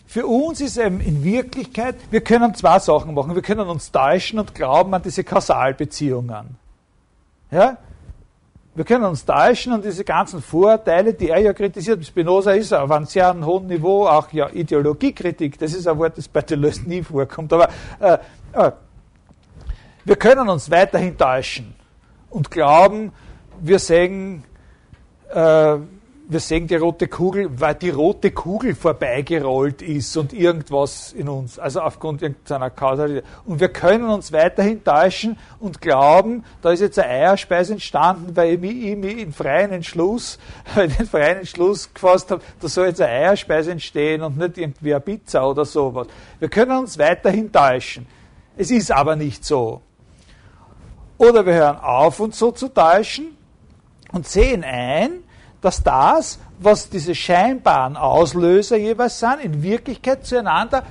für 0.06 0.26
uns 0.26 0.60
ist 0.60 0.76
eben 0.76 1.00
in 1.00 1.24
Wirklichkeit, 1.24 1.96
wir 2.10 2.20
können 2.20 2.54
zwei 2.54 2.78
Sachen 2.78 3.14
machen. 3.14 3.34
Wir 3.34 3.42
können 3.42 3.68
uns 3.68 3.90
täuschen 3.90 4.38
und 4.38 4.54
glauben 4.54 4.92
an 4.92 5.02
diese 5.02 5.24
Kausalbeziehungen. 5.24 6.56
Ja? 7.50 7.78
Wir 8.76 8.84
können 8.84 9.04
uns 9.04 9.24
täuschen 9.24 9.72
und 9.72 9.84
diese 9.84 10.04
ganzen 10.04 10.42
Vorurteile, 10.42 11.14
die 11.14 11.28
er 11.28 11.38
ja 11.38 11.52
kritisiert, 11.52 12.04
Spinoza 12.04 12.52
ist 12.52 12.72
auf 12.72 12.90
einem 12.90 13.06
sehr 13.06 13.32
hohen 13.44 13.68
Niveau 13.68 14.06
auch 14.06 14.32
ja 14.32 14.48
Ideologiekritik, 14.50 15.56
das 15.58 15.74
ist 15.74 15.86
ein 15.86 15.96
Wort, 15.96 16.18
das 16.18 16.26
bei 16.26 16.42
Deleuze 16.42 16.82
nie 16.82 17.02
vorkommt, 17.02 17.52
aber 17.52 17.68
äh, 18.00 18.18
äh, 18.52 18.72
wir 20.04 20.16
können 20.16 20.48
uns 20.48 20.68
weiterhin 20.72 21.16
täuschen 21.16 21.72
und 22.30 22.50
glauben, 22.50 23.12
wir 23.60 23.78
sehen 23.78 24.42
äh, 25.32 25.76
wir 26.26 26.40
sehen 26.40 26.66
die 26.66 26.76
rote 26.76 27.06
Kugel, 27.06 27.50
weil 27.60 27.74
die 27.74 27.90
rote 27.90 28.30
Kugel 28.30 28.74
vorbeigerollt 28.74 29.82
ist 29.82 30.16
und 30.16 30.32
irgendwas 30.32 31.12
in 31.12 31.28
uns, 31.28 31.58
also 31.58 31.80
aufgrund 31.80 32.22
irgendeiner 32.22 32.70
Kausalität. 32.70 33.24
Und 33.44 33.60
wir 33.60 33.68
können 33.68 34.08
uns 34.08 34.32
weiterhin 34.32 34.82
täuschen 34.82 35.36
und 35.60 35.82
glauben, 35.82 36.44
da 36.62 36.70
ist 36.70 36.80
jetzt 36.80 36.98
eine 36.98 37.10
Eierspeise 37.10 37.74
entstanden, 37.74 38.34
weil 38.34 38.54
ich 38.54 38.60
mich, 38.60 39.18
in 39.18 39.32
freien 39.32 39.72
Entschluss, 39.72 40.38
weil 40.74 40.88
ich 40.88 40.96
den 40.96 41.06
freien 41.06 41.38
Entschluss 41.38 41.92
gefasst 41.92 42.30
habe, 42.30 42.42
da 42.58 42.68
soll 42.68 42.86
jetzt 42.86 43.02
eine 43.02 43.12
Eierspeise 43.12 43.72
entstehen 43.72 44.22
und 44.22 44.38
nicht 44.38 44.56
irgendwie 44.56 44.94
eine 44.94 45.00
Pizza 45.00 45.46
oder 45.46 45.66
sowas. 45.66 46.06
Wir 46.38 46.48
können 46.48 46.78
uns 46.78 46.98
weiterhin 46.98 47.52
täuschen. 47.52 48.06
Es 48.56 48.70
ist 48.70 48.90
aber 48.90 49.14
nicht 49.14 49.44
so. 49.44 49.82
Oder 51.18 51.44
wir 51.44 51.54
hören 51.54 51.76
auf, 51.76 52.18
uns 52.18 52.38
so 52.38 52.50
zu 52.50 52.68
täuschen 52.68 53.36
und 54.12 54.26
sehen 54.26 54.64
ein, 54.64 55.24
dass 55.64 55.82
das, 55.82 56.38
was 56.58 56.90
diese 56.90 57.14
scheinbaren 57.14 57.96
Auslöser 57.96 58.76
jeweils 58.76 59.18
sind, 59.18 59.40
in 59.42 59.62
Wirklichkeit 59.62 60.26
zueinander, 60.26 60.84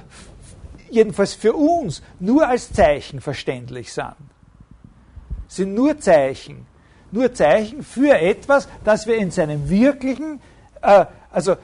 jedenfalls 0.90 1.36
für 1.36 1.54
uns, 1.54 2.02
nur 2.20 2.48
als 2.48 2.74
Zeichen 2.74 3.22
verständlich 3.22 3.94
sind. 3.94 4.16
Sind 5.48 5.76
nur 5.76 6.00
Zeichen. 6.00 6.66
Nur 7.12 7.32
Zeichen 7.36 7.84
für 7.84 8.18
etwas, 8.18 8.68
das 8.84 9.06
wir 9.06 9.16
in 9.18 9.30
seinem 9.30 9.70
wirklichen, 9.70 10.42
äh, 10.82 11.06
also 11.32 11.56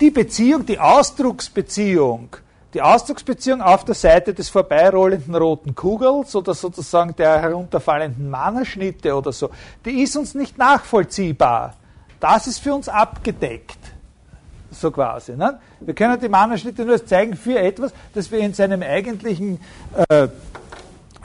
die 0.00 0.10
Beziehung, 0.10 0.64
die 0.64 0.78
Ausdrucksbeziehung, 0.78 2.36
die 2.72 2.80
Ausdrucksbeziehung 2.80 3.60
auf 3.60 3.84
der 3.84 3.94
Seite 3.94 4.32
des 4.32 4.48
vorbeirollenden 4.48 5.34
roten 5.34 5.74
Kugels 5.74 6.34
oder 6.34 6.54
sozusagen 6.54 7.14
der 7.16 7.38
herunterfallenden 7.38 8.30
Mannerschnitte 8.30 9.14
oder 9.14 9.32
so, 9.32 9.50
die 9.84 10.00
ist 10.02 10.16
uns 10.16 10.34
nicht 10.34 10.56
nachvollziehbar. 10.56 11.74
Das 12.20 12.46
ist 12.46 12.58
für 12.58 12.74
uns 12.74 12.88
abgedeckt. 12.88 13.78
So 14.70 14.90
quasi. 14.90 15.36
Ne? 15.36 15.58
Wir 15.80 15.94
können 15.94 16.20
die 16.20 16.28
Mannerschnitte 16.28 16.84
nur 16.84 17.04
zeigen 17.04 17.34
für 17.34 17.58
etwas, 17.58 17.92
das 18.14 18.30
wir 18.30 18.40
in 18.40 18.52
seinem 18.52 18.82
eigentlichen 18.82 19.60
äh, 20.08 20.24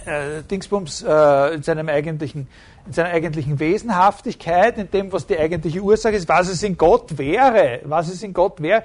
äh, 0.06 0.44
Dingsbums, 0.50 1.04
äh, 1.04 1.56
in 1.56 1.64
seinem 1.64 1.90
eigentlichen 1.90 2.48
in 2.86 2.94
seiner 2.94 3.10
eigentlichen 3.10 3.60
Wesenhaftigkeit, 3.60 4.78
in 4.78 4.90
dem, 4.90 5.12
was 5.12 5.28
die 5.28 5.38
eigentliche 5.38 5.82
Ursache 5.82 6.16
ist, 6.16 6.28
was 6.28 6.50
es 6.50 6.64
in 6.64 6.78
Gott 6.78 7.18
wäre, 7.18 7.82
was 7.84 8.10
es 8.10 8.24
in 8.24 8.34
Gott 8.34 8.62
wäre, 8.62 8.84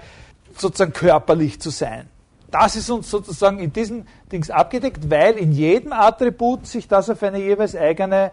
sozusagen 0.57 0.93
körperlich 0.93 1.61
zu 1.61 1.71
sein. 1.71 2.07
Das 2.51 2.77
ist 2.77 2.91
uns 2.91 3.11
sozusagen 3.11 3.59
in 3.59 3.73
diesen 3.73 4.07
Dings 4.31 4.51
abgedeckt, 4.51 5.11
weil 5.11 5.35
in 5.35 5.53
jedem 5.53 5.93
Attribut 5.93 6.67
sich 6.67 6.87
das 6.87 7.11
auf 7.11 7.23
eine 7.23 7.39
jeweils 7.39 7.75
eigene, 7.75 8.31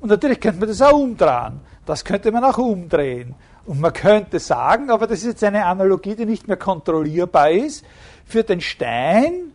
und 0.00 0.08
natürlich 0.08 0.40
könnte 0.40 0.60
man 0.60 0.68
das 0.68 0.80
auch 0.80 0.92
umdrehen. 0.98 1.60
Das 1.86 2.04
könnte 2.04 2.30
man 2.30 2.44
auch 2.44 2.58
umdrehen. 2.58 3.34
Und 3.64 3.80
man 3.80 3.92
könnte 3.92 4.38
sagen, 4.38 4.90
aber 4.90 5.06
das 5.06 5.20
ist 5.20 5.26
jetzt 5.26 5.44
eine 5.44 5.64
Analogie, 5.66 6.16
die 6.16 6.26
nicht 6.26 6.48
mehr 6.48 6.56
kontrollierbar 6.56 7.50
ist, 7.50 7.84
für 8.24 8.42
den 8.42 8.60
Stein 8.60 9.52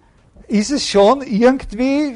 ist 0.48 0.72
es 0.72 0.88
schon 0.88 1.22
irgendwie, 1.22 2.14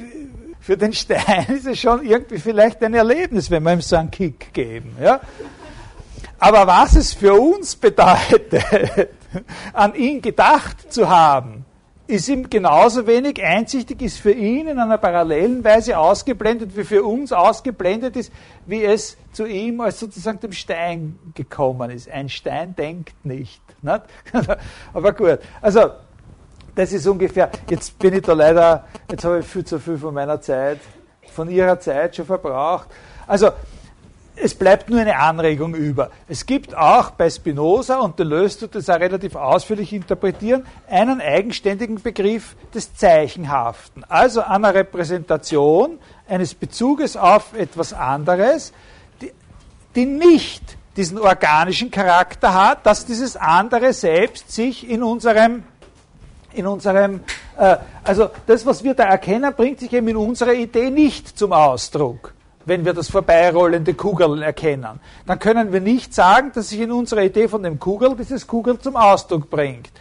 für 0.60 0.78
den 0.78 0.94
Stein 0.94 1.46
ist 1.56 1.68
es 1.68 1.80
schon 1.80 2.06
irgendwie 2.06 2.40
vielleicht 2.40 2.82
ein 2.84 2.94
Erlebnis, 2.94 3.52
wenn 3.52 3.64
wir 3.64 3.74
ihm 3.74 3.82
so 3.82 3.98
einen 3.98 4.12
Kick 4.12 4.54
geben. 4.54 4.96
Ja? 5.02 5.20
Aber 6.40 6.66
was 6.66 6.96
es 6.96 7.14
für 7.14 7.34
uns 7.34 7.76
bedeutet, 7.76 8.54
an 9.74 9.96
ihn 9.96 10.22
gedacht 10.22 10.92
zu 10.92 11.10
haben, 11.10 11.66
ist 12.12 12.28
ihm 12.28 12.50
genauso 12.50 13.08
wenig 13.08 13.42
einsichtig, 13.42 14.02
ist 14.02 14.20
für 14.20 14.34
ihn 14.34 14.68
in 14.68 14.78
einer 14.78 14.98
parallelen 14.98 15.64
Weise 15.64 15.98
ausgeblendet, 15.98 16.76
wie 16.76 16.84
für 16.84 17.04
uns 17.04 17.32
ausgeblendet 17.32 18.18
ist, 18.18 18.34
wie 18.66 18.84
es 18.84 19.18
zu 19.32 19.46
ihm 19.46 19.80
als 19.80 20.00
sozusagen 20.00 20.40
dem 20.42 20.52
Stein 20.52 21.18
gekommen 21.34 21.90
ist. 21.90 22.10
Ein 22.10 22.28
Stein 22.28 22.76
denkt 22.76 23.26
nicht. 23.26 23.62
nicht? 23.82 24.02
Aber 24.94 25.14
gut, 25.14 25.40
also 25.62 25.92
das 26.76 26.92
ist 26.92 27.08
ungefähr, 27.08 27.50
jetzt 27.70 27.98
bin 27.98 28.14
ich 28.14 28.24
da 28.24 28.34
leider, 28.34 28.86
jetzt 29.10 29.24
habe 29.24 29.40
ich 29.40 29.46
viel 29.46 29.64
zu 29.64 29.80
viel 29.80 29.98
von 29.98 30.14
meiner 30.14 30.42
Zeit, 30.42 30.80
von 31.32 31.50
Ihrer 31.50 31.80
Zeit 31.80 32.18
schon 32.18 32.26
verbraucht. 32.26 32.88
Also 33.26 33.52
es 34.44 34.56
bleibt 34.56 34.90
nur 34.90 35.00
eine 35.00 35.20
Anregung 35.20 35.76
über. 35.76 36.10
Es 36.28 36.48
gibt 36.48 36.76
auch 36.76 37.12
bei 37.12 37.30
Spinoza, 37.30 38.00
und 38.00 38.18
Deleuze 38.18 38.62
tut 38.62 38.76
das 38.76 38.90
auch 38.90 39.00
relativ 39.00 39.36
ausführlich 39.36 39.94
interpretieren, 39.94 40.66
einen 40.90 41.22
eigenständigen 41.22 42.02
Begriff 42.02 42.56
des 42.74 42.96
Zeichenhaften. 42.96 44.04
Also 44.10 44.42
einer 44.42 44.74
Repräsentation 44.74 46.00
eines 46.28 46.56
Bezuges 46.56 47.16
auf 47.16 47.54
etwas 47.54 47.94
anderes, 47.94 48.74
die, 49.22 49.32
die 49.96 50.06
nicht 50.06 50.78
diesen 50.98 51.20
organischen 51.20 51.92
Charakter 51.92 52.54
hat, 52.54 52.86
dass 52.86 53.06
dieses 53.06 53.38
andere 53.38 53.94
selbst 53.94 54.52
sich 54.52 54.90
in 54.90 55.04
unserem 55.04 55.64
in 56.54 56.68
unserem, 56.68 57.22
äh, 57.58 57.78
also 58.04 58.30
das, 58.46 58.66
was 58.66 58.84
wir 58.84 58.94
da 58.94 59.06
erkennen, 59.06 59.54
bringt 59.56 59.80
sich 59.80 59.94
eben 59.94 60.10
in 60.10 60.18
unserer 60.18 60.52
Idee 60.52 60.90
nicht 60.90 61.38
zum 61.40 61.54
Ausdruck 61.54 62.34
wenn 62.66 62.86
wir 62.86 62.94
das 62.94 63.10
vorbeirollende 63.10 63.94
Kugel 63.94 64.42
erkennen. 64.42 65.00
Dann 65.26 65.40
können 65.40 65.74
wir 65.74 65.82
nicht 65.82 66.14
sagen, 66.14 66.52
dass 66.54 66.70
sich 66.70 66.80
in 66.80 66.92
unserer 66.92 67.24
Idee 67.24 67.48
von 67.48 67.64
dem 67.64 67.80
Kugel 67.80 68.16
dieses 68.16 68.46
Kugel 68.48 68.80
zum 68.80 68.96
Ausdruck 68.96 69.50
bringt. 69.50 69.92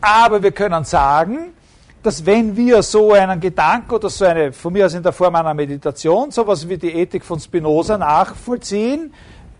Aber 0.00 0.42
wir 0.42 0.52
können 0.52 0.84
sagen, 0.84 1.54
dass 2.02 2.26
wenn 2.26 2.56
wir 2.56 2.82
so 2.82 3.12
einen 3.12 3.40
Gedanken 3.40 3.92
oder 3.92 4.10
so 4.10 4.24
eine, 4.24 4.52
von 4.52 4.72
mir 4.72 4.86
aus 4.86 4.94
in 4.94 5.02
der 5.02 5.12
Form 5.12 5.34
einer 5.36 5.54
Meditation, 5.54 6.30
sowas 6.30 6.68
wie 6.68 6.76
die 6.76 6.92
Ethik 6.92 7.24
von 7.24 7.38
Spinoza 7.38 7.96
nachvollziehen, 7.96 9.12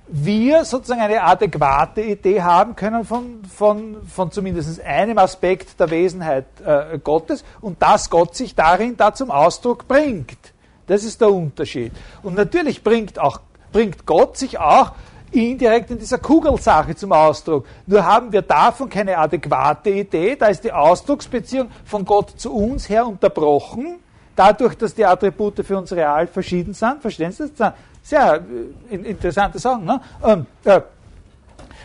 wir 0.08 0.64
sozusagen 0.64 1.00
eine 1.00 1.22
adäquate 1.22 2.02
Idee 2.02 2.42
haben 2.42 2.76
können 2.76 3.04
von, 3.04 3.42
von, 3.44 3.96
von 4.06 4.30
zumindest 4.30 4.80
einem 4.82 5.16
Aspekt 5.18 5.78
der 5.80 5.90
Wesenheit 5.90 6.44
äh, 6.64 6.98
Gottes 6.98 7.44
und 7.60 7.80
dass 7.80 8.10
Gott 8.10 8.36
sich 8.36 8.54
darin 8.54 8.96
da 8.96 9.14
zum 9.14 9.30
Ausdruck 9.30 9.88
bringt. 9.88 10.51
Das 10.92 11.04
ist 11.04 11.18
der 11.22 11.32
Unterschied. 11.32 11.90
Und 12.22 12.34
natürlich 12.34 12.84
bringt, 12.84 13.18
auch, 13.18 13.40
bringt 13.72 14.04
Gott 14.04 14.36
sich 14.36 14.58
auch 14.58 14.92
indirekt 15.30 15.90
in 15.90 15.98
dieser 15.98 16.18
Kugelsache 16.18 16.94
zum 16.94 17.12
Ausdruck. 17.12 17.64
Nur 17.86 18.04
haben 18.04 18.30
wir 18.30 18.42
davon 18.42 18.90
keine 18.90 19.16
adäquate 19.16 19.88
Idee. 19.88 20.36
Da 20.36 20.48
ist 20.48 20.62
die 20.62 20.70
Ausdrucksbeziehung 20.70 21.70
von 21.86 22.04
Gott 22.04 22.38
zu 22.38 22.54
uns 22.54 22.90
her 22.90 23.06
unterbrochen, 23.06 24.00
dadurch, 24.36 24.74
dass 24.74 24.94
die 24.94 25.06
Attribute 25.06 25.64
für 25.64 25.78
uns 25.78 25.90
real 25.94 26.26
verschieden 26.26 26.74
sind, 26.74 27.00
verstehen 27.00 27.32
Sie 27.32 27.50
das? 27.56 27.72
Sehr 28.02 28.42
äh, 28.90 28.94
interessante 28.94 29.58
Sachen. 29.58 29.86
Ne? 29.86 29.98
Ähm, 30.22 30.44
äh, 30.64 30.82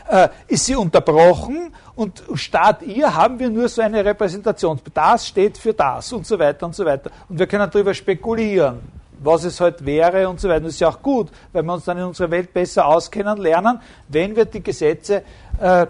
äh, 0.08 0.30
ist 0.48 0.66
sie 0.66 0.76
unterbrochen 0.76 1.74
und 1.96 2.24
statt 2.36 2.82
ihr 2.84 3.14
haben 3.14 3.40
wir 3.40 3.50
nur 3.50 3.68
so 3.70 3.82
eine 3.82 4.04
Repräsentation. 4.04 4.80
Das 4.94 5.28
steht 5.28 5.58
für 5.58 5.74
das 5.74 6.14
und 6.14 6.26
so 6.26 6.38
weiter 6.38 6.66
und 6.66 6.76
so 6.76 6.86
weiter. 6.86 7.10
Und 7.28 7.40
wir 7.40 7.48
können 7.48 7.70
darüber 7.72 7.94
spekulieren, 7.94 8.80
was 9.20 9.44
es 9.44 9.60
halt 9.60 9.86
wäre 9.86 10.30
und 10.30 10.40
so 10.40 10.48
weiter. 10.50 10.62
Das 10.62 10.74
ist 10.74 10.80
ja 10.80 10.90
auch 10.90 11.02
gut, 11.02 11.30
weil 11.52 11.64
wir 11.64 11.74
uns 11.74 11.86
dann 11.86 11.98
in 11.98 12.04
unserer 12.06 12.32
Welt 12.32 12.54
besser 12.54 12.86
auskennen, 12.86 13.38
lernen, 13.38 13.80
wenn 14.08 14.36
wir 14.36 14.46
die 14.46 14.64
Gesetze 14.64 15.24
äh, 15.60 15.88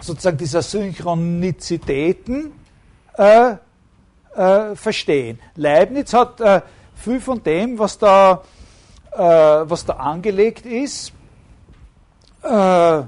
sozusagen 0.00 0.36
dieser 0.36 0.62
Synchronizitäten 0.62 2.52
äh, 3.16 3.54
äh, 4.36 4.76
verstehen. 4.76 5.40
Leibniz 5.54 6.12
hat 6.12 6.40
äh, 6.40 6.60
viel 6.94 7.20
von 7.20 7.42
dem, 7.42 7.78
was 7.78 7.98
da, 7.98 8.42
äh, 9.12 9.18
was 9.18 9.84
da 9.84 9.94
angelegt 9.94 10.66
ist, 10.66 11.12
äh, 12.42 13.02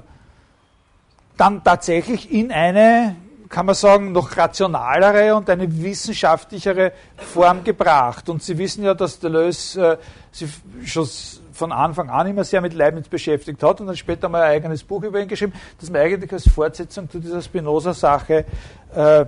dann 1.39 1.63
tatsächlich 1.63 2.31
in 2.31 2.51
eine, 2.51 3.15
kann 3.47 3.65
man 3.65 3.75
sagen, 3.75 4.11
noch 4.11 4.35
rationalere 4.35 5.35
und 5.35 5.49
eine 5.49 5.81
wissenschaftlichere 5.81 6.91
Form 7.15 7.63
gebracht. 7.63 8.27
Und 8.27 8.43
Sie 8.43 8.57
wissen 8.57 8.83
ja, 8.83 8.93
dass 8.93 9.19
Deleuze 9.19 9.93
äh, 9.93 9.97
sich 10.31 10.49
schon 10.85 11.07
von 11.53 11.71
Anfang 11.71 12.09
an 12.09 12.27
immer 12.27 12.43
sehr 12.43 12.61
mit 12.61 12.73
Leibniz 12.73 13.07
beschäftigt 13.07 13.61
hat 13.63 13.81
und 13.81 13.87
dann 13.87 13.95
später 13.95 14.29
mal 14.29 14.43
ein 14.43 14.51
eigenes 14.51 14.83
Buch 14.83 15.03
über 15.03 15.19
ihn 15.19 15.27
geschrieben, 15.27 15.53
das 15.79 15.89
man 15.89 16.01
eigentlich 16.01 16.31
als 16.31 16.47
Fortsetzung 16.47 17.09
zu 17.09 17.19
dieser 17.19 17.41
Spinoza-Sache 17.41 18.45
äh, 18.93 19.25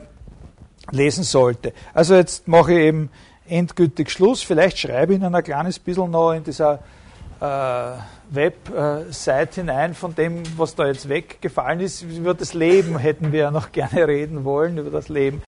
lesen 0.92 1.24
sollte. 1.24 1.74
Also 1.94 2.16
jetzt 2.16 2.48
mache 2.48 2.74
ich 2.74 2.80
eben 2.80 3.10
endgültig 3.48 4.10
Schluss. 4.12 4.42
Vielleicht 4.42 4.80
schreibe 4.80 5.14
ich 5.14 5.20
Ihnen 5.20 5.34
ein 5.34 5.44
kleines 5.44 5.80
bisschen 5.80 6.12
noch 6.12 6.34
in 6.34 6.44
dieser 6.44 6.80
äh, 7.40 7.98
Website 8.32 9.56
hinein 9.56 9.94
von 9.94 10.16
dem, 10.16 10.44
was 10.58 10.76
da 10.76 10.88
jetzt 10.88 11.10
weggefallen 11.10 11.82
ist. 11.82 12.02
Über 12.02 12.34
das 12.34 12.54
Leben 12.54 12.98
hätten 12.98 13.32
wir 13.32 13.40
ja 13.40 13.52
noch 13.52 13.72
gerne 13.72 14.08
reden 14.08 14.44
wollen, 14.44 14.78
über 14.78 14.90
das 14.90 15.10
Leben 15.10 15.44